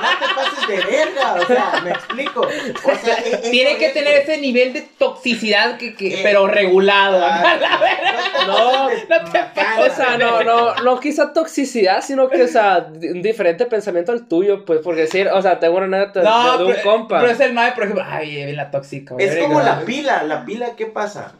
no 0.00 0.18
te 0.18 0.34
pases 0.34 0.68
de 0.68 0.76
verga, 0.96 1.34
o 1.34 1.46
sea, 1.46 1.80
me 1.82 1.90
explico. 1.90 2.40
O 2.42 2.96
sea, 3.04 3.18
e- 3.18 3.30
eso 3.40 3.50
Tiene 3.50 3.76
que 3.76 3.86
es, 3.86 3.94
tener 3.94 4.12
güey. 4.12 4.22
ese 4.22 4.38
nivel 4.40 4.72
de 4.72 4.82
toxicidad 4.98 5.76
que, 5.78 5.94
que 5.94 6.14
Eh, 6.14 6.20
pero 6.22 6.46
regulado. 6.46 7.20
Ah, 7.24 7.58
No, 8.46 8.88
te 8.88 9.06
pases 9.06 9.08
no 9.08 9.32
te 9.32 9.38
de 9.38 9.90
O 9.90 9.94
sea, 9.94 10.16
no, 10.18 10.42
no, 10.44 10.74
no 10.76 11.00
quizá 11.00 11.32
toxicidad, 11.32 12.02
sino 12.02 12.28
que, 12.28 12.42
o 12.42 12.48
sea, 12.48 12.88
un 12.92 13.22
diferente 13.22 13.66
pensamiento 13.66 14.12
al 14.12 14.26
tuyo, 14.28 14.64
pues, 14.64 14.80
porque 14.82 15.02
decir, 15.02 15.28
o 15.28 15.39
sea, 15.42 15.58
tengo 15.58 15.76
una 15.76 15.86
anécdota 15.86 16.22
No, 16.22 16.52
de, 16.52 16.58
de 16.58 16.64
un 16.64 16.72
pero, 16.76 16.90
compa. 16.90 17.20
pero 17.20 17.32
es 17.32 17.40
el 17.40 17.52
mae, 17.52 17.72
por 17.72 17.84
ejemplo. 17.84 18.04
Ay, 18.06 18.34
bien 18.34 18.56
la 18.56 18.70
tóxica. 18.70 19.14
Es 19.18 19.30
verga. 19.34 19.46
como 19.48 19.60
la 19.60 19.80
pila, 19.84 20.22
la 20.24 20.44
pila, 20.44 20.76
¿qué 20.76 20.86
pasa? 20.86 21.34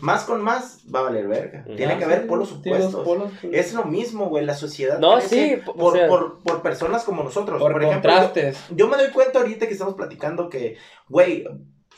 Más 0.00 0.24
con 0.24 0.42
más 0.42 0.80
va 0.94 1.00
a 1.00 1.02
valer 1.02 1.28
verga. 1.28 1.64
Tiene 1.76 1.98
que 1.98 2.04
haber 2.04 2.26
polos 2.26 2.50
polos, 2.64 3.30
pues. 3.40 3.54
Es 3.54 3.72
lo 3.74 3.84
mismo, 3.84 4.26
güey, 4.28 4.44
la 4.44 4.54
sociedad 4.54 4.98
No, 4.98 5.20
sí, 5.20 5.58
o 5.66 5.74
por, 5.74 5.96
sea- 5.96 6.08
por, 6.08 6.42
por 6.42 6.62
personas 6.62 7.04
como 7.04 7.22
nosotros. 7.22 7.60
Por, 7.60 7.72
Por, 7.72 7.82
ejemplo, 7.82 8.10
contrastes. 8.12 8.58
yo, 8.70 8.76
yo 8.76 8.88
me 8.88 8.96
doy 8.96 9.10
cuenta 9.10 9.38
ahorita 9.38 9.66
que 9.66 9.72
estamos 9.72 9.94
platicando 9.94 10.48
que, 10.48 10.76
güey, 11.08 11.44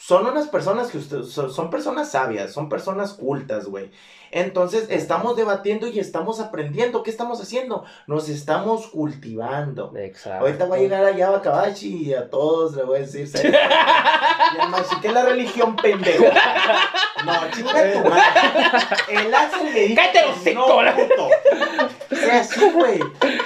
son 0.07 0.27
unas 0.27 0.49
personas 0.49 0.91
que 0.91 0.99
ustedes, 0.99 1.31
son, 1.31 1.51
son 1.51 1.71
personas 1.71 2.11
sabias, 2.11 2.53
son 2.53 2.69
personas 2.69 3.15
cultas, 3.15 3.65
güey. 3.65 3.91
Entonces, 4.31 4.87
estamos 4.91 5.35
debatiendo 5.35 5.87
y 5.87 5.99
estamos 5.99 6.41
aprendiendo. 6.41 7.03
¿Qué 7.03 7.11
estamos 7.11 7.41
haciendo? 7.41 7.85
Nos 8.07 8.29
estamos 8.29 8.89
cultivando. 8.89 9.93
Exacto. 9.97 10.45
Ahorita 10.45 10.67
va 10.67 10.77
a 10.77 10.79
llegar 10.81 11.05
allá 11.05 11.29
a 11.29 11.31
Bacabachi 11.31 12.09
y 12.09 12.15
a 12.15 12.29
todos 12.29 12.75
le 12.77 12.83
voy 12.83 12.99
a 12.99 13.01
decir. 13.01 13.31
Y 14.55 14.61
además, 14.61 14.87
¿qué 15.01 15.09
es 15.09 15.15
la 15.15 15.25
religión 15.25 15.75
pendejo? 15.77 16.25
No, 17.25 17.33
chinga 17.53 17.93
tu 17.93 18.09
madre. 18.09 18.23
El 19.09 19.35
Axel 19.35 19.73
me 19.73 19.81
dijo. 19.81 19.95
¡Cállate 19.95 20.55
no, 20.55 20.67
puto. 20.67 21.29
O 22.13 22.17
sea, 22.17 22.45
sí, 22.45 22.71
güey. 22.71 23.01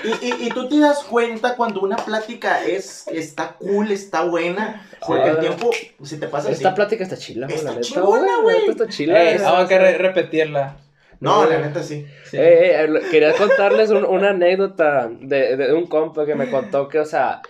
Y, 0.05 0.27
y, 0.27 0.47
y 0.47 0.49
tú 0.51 0.69
te 0.69 0.81
das 0.81 1.05
cuenta 1.05 1.55
cuando 1.55 1.81
una 1.81 1.97
plática 1.97 2.65
es, 2.65 3.07
está 3.09 3.53
cool, 3.59 3.93
está 3.93 4.25
buena. 4.25 4.89
Porque 5.07 5.29
el 5.29 5.39
tiempo 5.39 5.71
se 6.03 6.17
te 6.17 6.27
pasa 6.27 6.48
Esta 6.53 6.75
plática 6.75 7.03
está 7.05 7.17
chila, 7.17 7.47
güey, 7.47 7.59
Está 7.59 7.71
la 7.71 7.77
neta, 7.77 7.87
chingona, 7.89 8.27
La 8.37 8.43
güey. 8.43 8.59
neta 8.61 8.71
está 8.73 8.89
chila. 8.89 9.23
Ey, 9.31 9.39
vamos 9.39 9.71
a 9.73 9.79
re- 9.79 9.99
repetirla. 9.99 10.77
No, 11.21 11.47
la 11.47 11.59
neta 11.59 11.83
sí. 11.83 12.07
Sí. 12.31 12.37
Eh, 12.37 12.85
eh, 12.85 12.89
quería 13.11 13.33
contarles 13.35 13.91
un- 13.91 14.05
una 14.05 14.31
anécdota 14.31 15.11
de, 15.21 15.57
de 15.57 15.73
un 15.73 15.87
compa 15.87 16.25
que 16.27 16.35
me 16.37 16.49
contó 16.51 16.89
que, 16.89 17.01
o 17.01 17.05
sea, 17.05 17.43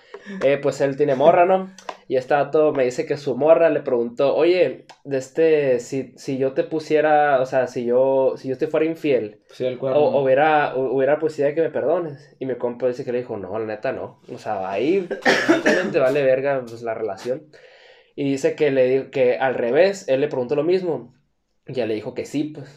eh, 0.42 0.58
pues 0.62 0.80
él 0.80 0.96
tiene 0.96 1.14
morra, 1.14 1.44
¿no? 1.44 1.70
Y 2.10 2.16
está 2.16 2.50
todo, 2.50 2.72
me 2.72 2.86
dice 2.86 3.04
que 3.04 3.18
su 3.18 3.36
morra 3.36 3.68
le 3.68 3.80
preguntó, 3.80 4.34
oye, 4.34 4.86
de 5.04 5.18
este, 5.18 5.78
si, 5.80 6.14
si 6.16 6.38
yo 6.38 6.52
te 6.54 6.64
pusiera, 6.64 7.38
o 7.42 7.44
sea, 7.44 7.66
si 7.66 7.84
yo, 7.84 8.32
si 8.38 8.48
yo 8.48 8.56
te 8.56 8.66
fuera 8.68 8.86
infiel, 8.86 9.40
Sí, 9.52 9.66
el 9.66 9.76
cuerno. 9.76 9.98
o, 10.00 10.22
hubiera, 10.22 10.74
hu- 10.74 10.90
hubiera 10.94 11.18
posibilidad 11.18 11.50
de 11.50 11.54
que 11.56 11.60
me 11.60 11.70
perdones. 11.70 12.34
Y 12.38 12.46
mi 12.46 12.54
compa 12.54 12.86
dice 12.88 13.04
que 13.04 13.12
le 13.12 13.18
dijo, 13.18 13.36
no, 13.36 13.58
la 13.58 13.66
neta 13.66 13.92
no. 13.92 14.20
O 14.34 14.38
sea, 14.38 14.70
ahí 14.70 15.06
realmente 15.64 15.98
vale 15.98 16.22
verga 16.22 16.62
pues, 16.66 16.80
la 16.80 16.94
relación. 16.94 17.42
Y 18.20 18.24
dice 18.24 18.56
que 18.56 18.72
le 18.72 19.10
que 19.10 19.36
al 19.38 19.54
revés, 19.54 20.08
él 20.08 20.20
le 20.20 20.26
preguntó 20.26 20.56
lo 20.56 20.64
mismo. 20.64 21.14
Y 21.68 21.70
ella 21.70 21.86
le 21.86 21.94
dijo 21.94 22.14
que 22.14 22.24
sí, 22.24 22.42
pues. 22.52 22.68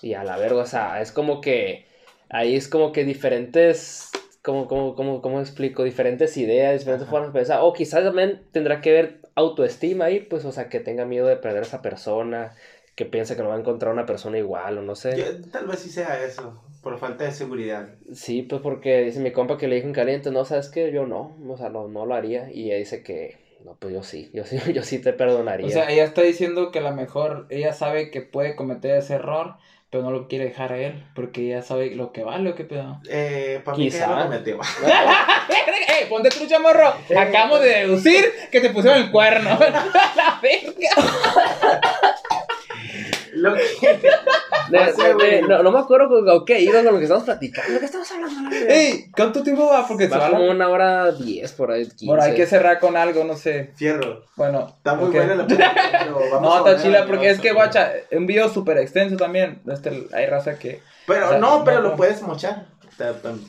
Y 0.00 0.14
a 0.14 0.24
la 0.24 0.38
verga, 0.38 0.62
o 0.62 0.66
sea, 0.66 1.02
es 1.02 1.12
como 1.12 1.42
que 1.42 1.84
ahí 2.30 2.56
es 2.56 2.66
como 2.66 2.90
que 2.90 3.04
diferentes, 3.04 4.08
como, 4.42 4.66
como, 4.66 4.94
como, 4.94 5.20
¿cómo 5.20 5.40
explico? 5.40 5.84
Diferentes 5.84 6.38
ideas, 6.38 6.78
diferentes 6.78 7.02
Ajá. 7.06 7.10
formas 7.10 7.34
de 7.34 7.38
pensar. 7.38 7.58
O 7.60 7.74
quizás 7.74 8.02
también 8.02 8.40
tendrá 8.50 8.80
que 8.80 8.92
ver 8.92 9.20
autoestima 9.34 10.06
ahí, 10.06 10.20
pues, 10.20 10.46
o 10.46 10.52
sea, 10.52 10.70
que 10.70 10.80
tenga 10.80 11.04
miedo 11.04 11.26
de 11.26 11.36
perder 11.36 11.64
a 11.64 11.66
esa 11.66 11.82
persona, 11.82 12.54
que 12.96 13.04
piensa 13.04 13.36
que 13.36 13.42
no 13.42 13.50
va 13.50 13.56
a 13.56 13.60
encontrar 13.60 13.92
una 13.92 14.06
persona 14.06 14.38
igual, 14.38 14.78
o 14.78 14.82
no 14.82 14.94
sé. 14.94 15.18
Yo- 15.18 15.50
tal 15.50 15.66
vez 15.66 15.80
sí 15.80 15.90
sea 15.90 16.24
eso, 16.24 16.62
por 16.82 16.98
falta 16.98 17.24
de 17.24 17.32
seguridad. 17.32 17.90
Sí, 18.14 18.40
pues 18.40 18.62
porque 18.62 19.02
dice 19.02 19.20
mi 19.20 19.32
compa 19.32 19.58
que 19.58 19.68
le 19.68 19.74
dijo 19.74 19.88
en 19.88 19.92
caliente, 19.92 20.30
no, 20.30 20.46
sabes 20.46 20.70
que 20.70 20.90
yo 20.92 21.04
no, 21.06 21.36
o 21.46 21.58
sea, 21.58 21.68
no, 21.68 21.88
no 21.88 22.06
lo 22.06 22.14
haría. 22.14 22.50
Y 22.50 22.68
ella 22.68 22.76
dice 22.76 23.02
que, 23.02 23.49
no, 23.64 23.76
pues 23.78 23.94
yo 23.94 24.02
sí, 24.02 24.30
yo 24.32 24.44
sí, 24.44 24.58
yo 24.72 24.82
sí 24.82 24.98
te 24.98 25.12
perdonaría. 25.12 25.66
O 25.66 25.70
sea, 25.70 25.90
ella 25.90 26.04
está 26.04 26.22
diciendo 26.22 26.70
que 26.70 26.78
a 26.78 26.82
lo 26.82 26.92
mejor 26.92 27.46
ella 27.50 27.72
sabe 27.72 28.10
que 28.10 28.22
puede 28.22 28.56
cometer 28.56 28.96
ese 28.96 29.14
error, 29.14 29.56
pero 29.90 30.02
no 30.04 30.10
lo 30.10 30.28
quiere 30.28 30.46
dejar 30.46 30.72
a 30.72 30.78
él, 30.78 31.04
porque 31.14 31.46
ella 31.46 31.62
sabe 31.62 31.94
lo 31.94 32.12
que 32.12 32.22
vale 32.22 32.50
o 32.50 32.54
qué 32.54 32.64
pedo. 32.64 33.00
Eh, 33.08 33.60
para 33.64 33.76
mí 33.76 33.90
que 33.90 33.98
ya 33.98 34.06
lo 34.06 34.22
cometió. 34.22 34.58
¡Eh, 35.88 36.06
ponte 36.08 36.28
trucha, 36.30 36.58
morro! 36.58 36.94
Acabamos 37.16 37.60
de 37.60 37.68
deducir 37.68 38.24
que 38.50 38.60
te 38.60 38.70
pusieron 38.70 39.02
el 39.02 39.10
cuerno. 39.10 39.58
¡La 40.16 40.40
verga! 40.40 40.90
Lo 43.34 43.54
que- 43.54 43.60
De- 44.70 44.78
no 44.78 44.92
sé, 44.92 45.02
de- 45.08 45.14
güey. 45.14 45.30
de- 45.30 45.42
no, 45.42 45.62
no 45.62 45.72
me 45.72 45.78
acuerdo 45.80 46.08
con, 46.08 46.24
con 46.24 46.44
qué 46.44 46.60
iba 46.60 46.82
con 46.82 46.92
lo 46.92 46.98
que 46.98 47.04
estamos 47.04 47.24
platicando. 47.24 47.78
¿Qué 47.78 47.84
estamos 47.84 48.10
hablando? 48.12 48.50
¿Cuánto 49.16 49.42
tiempo 49.42 49.66
va? 49.66 49.86
Porque 49.86 50.06
Va 50.06 50.30
como 50.30 50.48
una 50.50 50.68
hora 50.68 51.10
diez 51.12 51.52
por 51.52 51.70
ahí. 51.72 51.86
15. 51.86 52.06
Bueno, 52.06 52.22
hay 52.22 52.34
que 52.34 52.46
cerrar 52.46 52.78
con 52.78 52.96
algo, 52.96 53.24
no 53.24 53.36
sé. 53.36 53.72
Fierro. 53.76 54.24
Bueno. 54.36 54.68
Está 54.76 54.94
muy 54.94 55.06
ok. 55.08 55.14
buena 55.14 55.34
la 55.34 55.46
película, 55.46 55.74
pero 56.04 56.20
vamos 56.32 56.42
No, 56.42 56.54
a 56.66 56.70
está 56.70 56.82
chila, 56.82 57.06
porque 57.06 57.30
es 57.30 57.40
que, 57.40 57.52
guacha, 57.52 57.92
un 58.12 58.26
video 58.26 58.48
súper 58.48 58.78
extenso 58.78 59.16
también. 59.16 59.60
Este, 59.70 60.06
hay 60.12 60.26
raza 60.26 60.58
que... 60.58 60.80
Pero 61.06 61.26
o 61.26 61.28
sea, 61.30 61.38
no, 61.38 61.64
pero 61.64 61.80
no, 61.80 61.88
lo 61.90 61.96
puedes 61.96 62.22
mochar. 62.22 62.66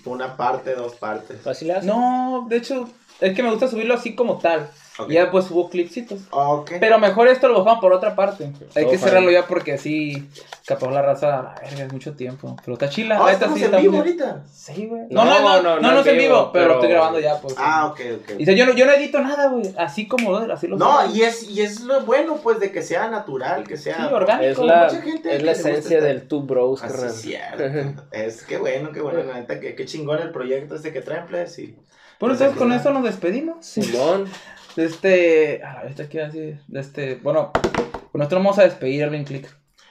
Una 0.06 0.38
parte, 0.38 0.74
dos 0.76 0.95
partes. 0.95 1.45
Así 1.45 1.66
le 1.66 1.74
hace. 1.74 1.86
No, 1.86 2.45
de 2.49 2.56
hecho, 2.58 2.90
es 3.20 3.36
que 3.36 3.44
me 3.44 3.52
gusta 3.52 3.68
subirlo 3.68 3.94
así 3.94 4.16
como 4.16 4.40
tal. 4.40 4.70
Ya 5.09 5.31
pues 5.31 5.45
subo 5.45 5.69
clipsitos. 5.69 6.19
Ok. 6.31 6.73
Pero 6.80 6.99
mejor 6.99 7.27
esto 7.27 7.47
lo 7.47 7.59
bajamos 7.63 7.81
por 7.81 7.93
otra 7.93 8.15
parte. 8.15 8.51
Hay 8.76 8.88
que 8.88 8.97
cerrarlo 8.97 9.31
ya 9.31 9.47
porque 9.47 9.73
así, 9.73 10.27
capaz 10.65 10.91
la 10.91 11.01
raza, 11.01 11.39
a 11.39 11.43
la 11.43 11.55
verga, 11.61 11.85
es 11.85 11.93
mucho 11.93 12.13
tiempo. 12.13 12.55
Pero 12.63 12.73
está 12.73 12.89
chila. 12.89 13.18
Ah, 13.19 13.34
sí 13.34 13.43
en 13.43 13.63
está 13.63 13.77
vivo 13.77 13.97
ahorita. 13.97 14.43
Sí, 14.51 14.88
güey. 14.88 15.03
No, 15.09 15.23
No, 15.26 15.39
no, 15.39 15.61
no, 15.61 15.80
no, 15.80 15.91
no, 15.91 15.99
es 16.01 16.07
en 16.07 16.18
vivo, 16.18 16.51
pero, 16.51 16.68
lo 16.68 16.73
estoy 16.76 16.89
grabando 16.89 17.19
ya, 17.19 17.39
pues. 17.39 17.55
Ah, 17.57 17.88
ok, 17.88 17.99
ok. 18.22 18.30
Y 18.31 18.35
dice, 18.39 18.55
yo 18.55 18.65
no, 18.65 18.73
yo 18.73 18.85
no 18.85 18.91
edito 18.91 19.19
nada, 19.22 19.47
güey. 19.47 19.73
Así 19.77 20.07
como, 20.07 20.35
así 20.35 20.68
lo 20.68 20.77
No, 20.77 21.09
y 21.13 21.22
es, 21.22 21.49
y 21.49 21.61
es 21.61 21.81
lo 21.81 22.01
bueno, 22.01 22.38
pues, 22.43 22.59
de 22.59 22.72
que 22.72 22.81
sea 22.81 23.07
natural, 23.09 23.63
que 23.63 23.77
sea... 23.77 23.95
Sí, 24.09 24.13
orgánico. 24.13 24.45
Es 24.51 24.57
la, 24.59 24.84
mucha 24.85 25.01
gente 25.01 25.35
es 25.35 25.43
la 25.43 25.51
esencia 25.53 25.97
estar- 25.99 26.07
del 26.07 26.27
two 26.27 26.41
bros, 26.41 26.84
Así 26.84 26.91
carnal. 26.93 27.09
es 27.09 27.22
cierto. 27.22 28.01
Es 28.11 28.43
que 28.43 28.57
bueno, 28.57 28.91
qué 28.91 28.99
bueno, 29.01 29.23
la 29.23 29.35
neta, 29.35 29.59
que, 29.59 29.73
qué 29.76 29.85
chingón 29.85 30.19
el 30.19 30.31
proyecto 30.31 30.76
este 30.76 30.91
que 30.91 31.01
traen, 31.01 31.26
pues, 31.30 31.57
y... 31.59 31.76
Bueno, 32.19 32.35
entonces 32.35 32.55
con 32.55 32.72
eso 32.72 32.91
nos 32.91 33.03
despedimos. 33.03 33.65
Simón. 33.65 34.26
De 34.76 34.85
este. 34.85 35.64
A 35.64 35.73
la 35.73 35.84
vez, 35.84 35.95
¿qué 36.07 36.18
iba 36.18 36.26
a 36.26 36.30
decir? 36.30 36.60
De 36.68 36.80
este. 36.80 37.15
Bueno, 37.15 37.52
con 37.53 38.19
nosotros 38.19 38.43
vamos 38.43 38.60
a 38.60 38.64
despedir 38.64 39.03
Alvin 39.03 39.23
Click. 39.26 39.48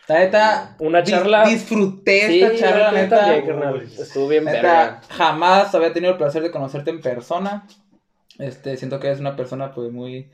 La 0.09 0.19
neta. 0.21 0.77
Una 0.81 1.01
dis- 1.01 1.11
charla. 1.11 1.45
disfruté 1.47 2.27
Sí, 2.27 2.43
esta 2.43 2.57
charla, 2.59 2.85
la 2.87 2.93
la 2.93 3.03
neta. 3.03 3.17
también, 3.21 3.47
carnal. 3.47 3.83
Estuvo 3.83 4.29
bien 4.29 4.45
Neta, 4.45 4.57
verga. 4.63 5.01
jamás 5.11 5.75
había 5.75 5.93
tenido 5.93 6.13
el 6.13 6.19
placer 6.19 6.43
de 6.43 6.51
conocerte 6.51 6.91
en 6.91 7.01
persona. 7.01 7.67
Este, 8.39 8.77
siento 8.77 8.99
que 8.99 9.09
eres 9.09 9.21
una 9.21 9.37
persona, 9.37 9.73
pues, 9.73 9.93
muy. 9.93 10.31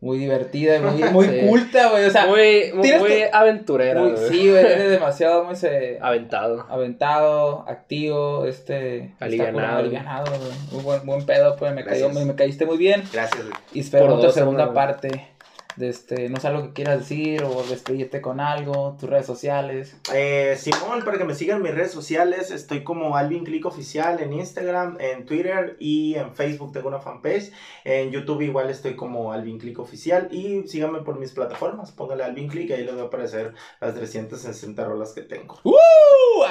Muy 0.00 0.18
divertida 0.18 0.76
y 0.76 0.80
muy, 0.80 1.02
muy 1.10 1.26
Sí. 1.26 1.46
culta, 1.48 1.90
güey. 1.90 2.04
O 2.04 2.10
sea, 2.10 2.26
Muy, 2.26 2.70
muy, 2.74 2.92
muy 2.98 3.22
aventurera, 3.32 4.00
muy- 4.00 4.12
güey. 4.12 4.28
sí, 4.28 4.50
güey. 4.50 4.64
Eres 4.64 4.90
demasiado, 5.00 5.44
muy. 5.44 5.56
se- 5.56 5.98
Aventado. 6.02 6.66
aventado, 6.68 7.64
activo, 7.66 8.44
este. 8.46 9.14
Alivianado. 9.20 9.78
alivianado, 9.78 10.26
güey. 10.38 10.52
Muy 10.72 10.82
buen, 10.82 11.06
buen 11.06 11.26
pedo, 11.26 11.56
pues. 11.56 11.72
Me, 11.74 11.84
cayó, 11.84 12.10
me, 12.10 12.24
me 12.24 12.34
caíste 12.34 12.66
muy 12.66 12.76
bien. 12.76 13.04
Gracias, 13.12 13.42
güey. 13.42 13.54
Y 13.72 13.80
esperamos 13.80 14.14
Por 14.16 14.20
otra 14.20 14.32
segunda 14.32 14.72
parte. 14.74 15.28
De 15.76 15.90
este, 15.90 16.28
no 16.30 16.40
sé 16.40 16.48
algo 16.48 16.62
que 16.62 16.72
quieras 16.72 17.00
decir 17.00 17.42
o 17.42 17.62
despedirte 17.62 18.22
con 18.22 18.40
algo, 18.40 18.96
tus 18.98 19.10
redes 19.10 19.26
sociales. 19.26 19.96
Eh, 20.14 20.56
Simón, 20.58 21.04
para 21.04 21.18
que 21.18 21.24
me 21.24 21.34
sigan 21.34 21.58
en 21.58 21.64
mis 21.64 21.74
redes 21.74 21.92
sociales, 21.92 22.50
estoy 22.50 22.82
como 22.82 23.16
Alvin 23.16 23.44
Click 23.44 23.66
Oficial 23.66 24.20
en 24.20 24.32
Instagram, 24.32 24.96
en 25.00 25.26
Twitter 25.26 25.76
y 25.78 26.14
en 26.14 26.34
Facebook 26.34 26.72
tengo 26.72 26.88
una 26.88 27.00
fanpage. 27.00 27.52
En 27.84 28.10
YouTube 28.10 28.40
igual 28.40 28.70
estoy 28.70 28.96
como 28.96 29.32
Alvin 29.32 29.58
Click 29.58 29.78
Oficial 29.78 30.28
y 30.30 30.66
síganme 30.66 31.00
por 31.00 31.18
mis 31.18 31.32
plataformas. 31.32 31.92
Póngale 31.92 32.24
Alvin 32.24 32.48
Click, 32.48 32.70
ahí 32.70 32.84
les 32.84 32.96
va 32.96 33.02
a 33.02 33.06
aparecer 33.06 33.52
las 33.80 33.94
360 33.94 34.84
rolas 34.84 35.12
que 35.12 35.22
tengo. 35.22 35.58
¡Uh! 35.62 35.74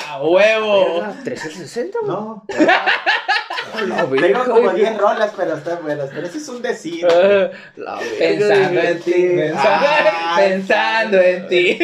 ¡A 0.07 0.23
huevo! 0.23 1.02
Verga, 1.02 1.19
360, 1.23 1.99
güey. 1.99 2.11
No, 2.11 2.45
La 3.88 4.06
tengo 4.06 4.46
como 4.46 4.62
güey. 4.62 4.78
10 4.78 4.98
rolas, 4.98 5.32
pero 5.36 5.56
están 5.56 5.84
buenas. 5.84 6.10
Pero 6.14 6.28
eso 6.28 6.38
es 6.38 6.48
un 6.50 6.62
decir. 6.62 7.06
Ah, 7.10 7.50
La 7.76 8.00
Pensando 8.18 8.82
en 8.82 9.00
ti, 9.00 9.12
pensando, 9.14 9.88
Ay, 10.08 10.50
pensando 10.50 11.22
en 11.22 11.48
ti. 11.48 11.80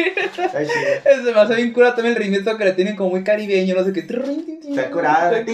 Me 1.32 1.40
hace 1.40 1.54
bien 1.54 1.72
cura 1.72 1.94
también 1.94 2.16
el 2.16 2.22
ritmito 2.22 2.56
que 2.56 2.64
le 2.64 2.72
tienen 2.72 2.96
como 2.96 3.10
muy 3.10 3.24
caribeño, 3.24 3.74
no 3.74 3.84
sé 3.84 3.92
qué. 3.92 4.00
Está 4.00 4.90
curado. 4.90 5.36
Está 5.36 5.52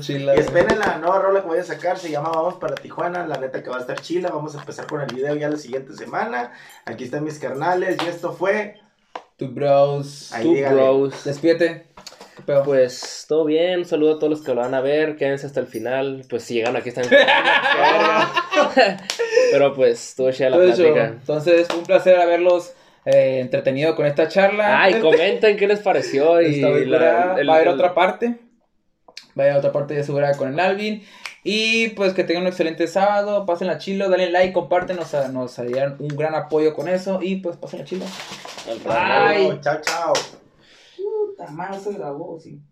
chila, 0.00 0.34
Y 0.36 0.38
esperen 0.38 0.78
la 0.78 0.98
nueva 0.98 1.18
rola 1.20 1.40
que 1.42 1.46
voy 1.46 1.58
a 1.58 1.64
sacar, 1.64 1.98
se 1.98 2.10
llama 2.10 2.30
Vamos 2.30 2.54
para 2.54 2.74
Tijuana, 2.74 3.26
la 3.26 3.36
neta 3.38 3.62
que 3.62 3.70
va 3.70 3.76
a 3.76 3.80
estar 3.80 4.00
chila, 4.00 4.30
vamos 4.30 4.54
a 4.56 4.60
empezar 4.60 4.86
con 4.86 5.00
el 5.00 5.14
video 5.14 5.34
ya 5.36 5.48
la 5.48 5.56
siguiente 5.56 5.94
semana. 5.94 6.52
Aquí 6.84 7.04
están 7.04 7.24
mis 7.24 7.38
carnales 7.38 7.96
y 8.04 8.08
esto 8.08 8.32
fue... 8.32 8.80
Tu 9.36 9.48
bros. 9.48 10.32
Ahí 10.32 10.54
dígale. 10.54 10.74
bros. 10.74 11.24
Despídete. 11.24 11.91
¿Qué 12.36 12.42
pedo? 12.44 12.62
Pues 12.62 13.26
todo 13.28 13.44
bien, 13.44 13.84
saludo 13.84 14.16
a 14.16 14.18
todos 14.18 14.30
los 14.30 14.42
que 14.42 14.54
lo 14.54 14.60
van 14.62 14.74
a 14.74 14.80
ver, 14.80 15.16
quédense 15.16 15.46
hasta 15.46 15.60
el 15.60 15.66
final, 15.66 16.24
pues 16.30 16.44
si 16.44 16.54
llegan 16.54 16.76
aquí 16.76 16.88
están 16.88 17.04
en 17.04 17.10
Pero 19.50 19.74
pues 19.74 20.08
estuvo 20.10 20.30
chida 20.30 20.50
la 20.50 20.56
Todo. 20.56 20.66
Entonces, 21.20 21.68
un 21.76 21.84
placer 21.84 22.16
haberlos 22.18 22.72
eh, 23.04 23.40
entretenido 23.40 23.94
con 23.96 24.06
esta 24.06 24.28
charla. 24.28 24.82
Ay, 24.82 24.94
comenten 25.00 25.56
qué 25.56 25.66
les 25.66 25.80
pareció 25.80 26.40
y 26.40 26.60
la- 26.86 27.34
el- 27.38 27.48
va 27.48 27.54
a 27.54 27.56
haber 27.56 27.68
el- 27.68 27.74
otra 27.74 27.94
parte. 27.94 28.36
Va 29.38 29.44
a 29.44 29.46
haber 29.46 29.56
otra 29.56 29.72
parte 29.72 29.94
de 29.94 30.04
segura 30.04 30.32
con 30.36 30.52
el 30.52 30.60
Alvin. 30.60 31.04
Y 31.44 31.88
pues 31.88 32.14
que 32.14 32.22
tengan 32.24 32.44
un 32.44 32.48
excelente 32.48 32.86
sábado. 32.86 33.44
Pásenla 33.44 33.78
chilo, 33.78 34.08
denle 34.08 34.30
like, 34.30 34.52
comparten. 34.52 34.96
Nos, 34.96 35.12
nos 35.32 35.58
harían 35.58 35.96
un 35.98 36.08
gran 36.08 36.34
apoyo 36.34 36.74
con 36.74 36.88
eso. 36.88 37.18
Y 37.20 37.36
pues 37.36 37.56
pásenla 37.56 37.84
chilo. 37.84 38.04
Ay. 38.88 39.58
Chao, 39.60 39.80
chao. 39.82 40.12
Madre, 41.50 41.78
se 41.80 41.92
grabó, 41.92 42.38
sí. 42.38 42.62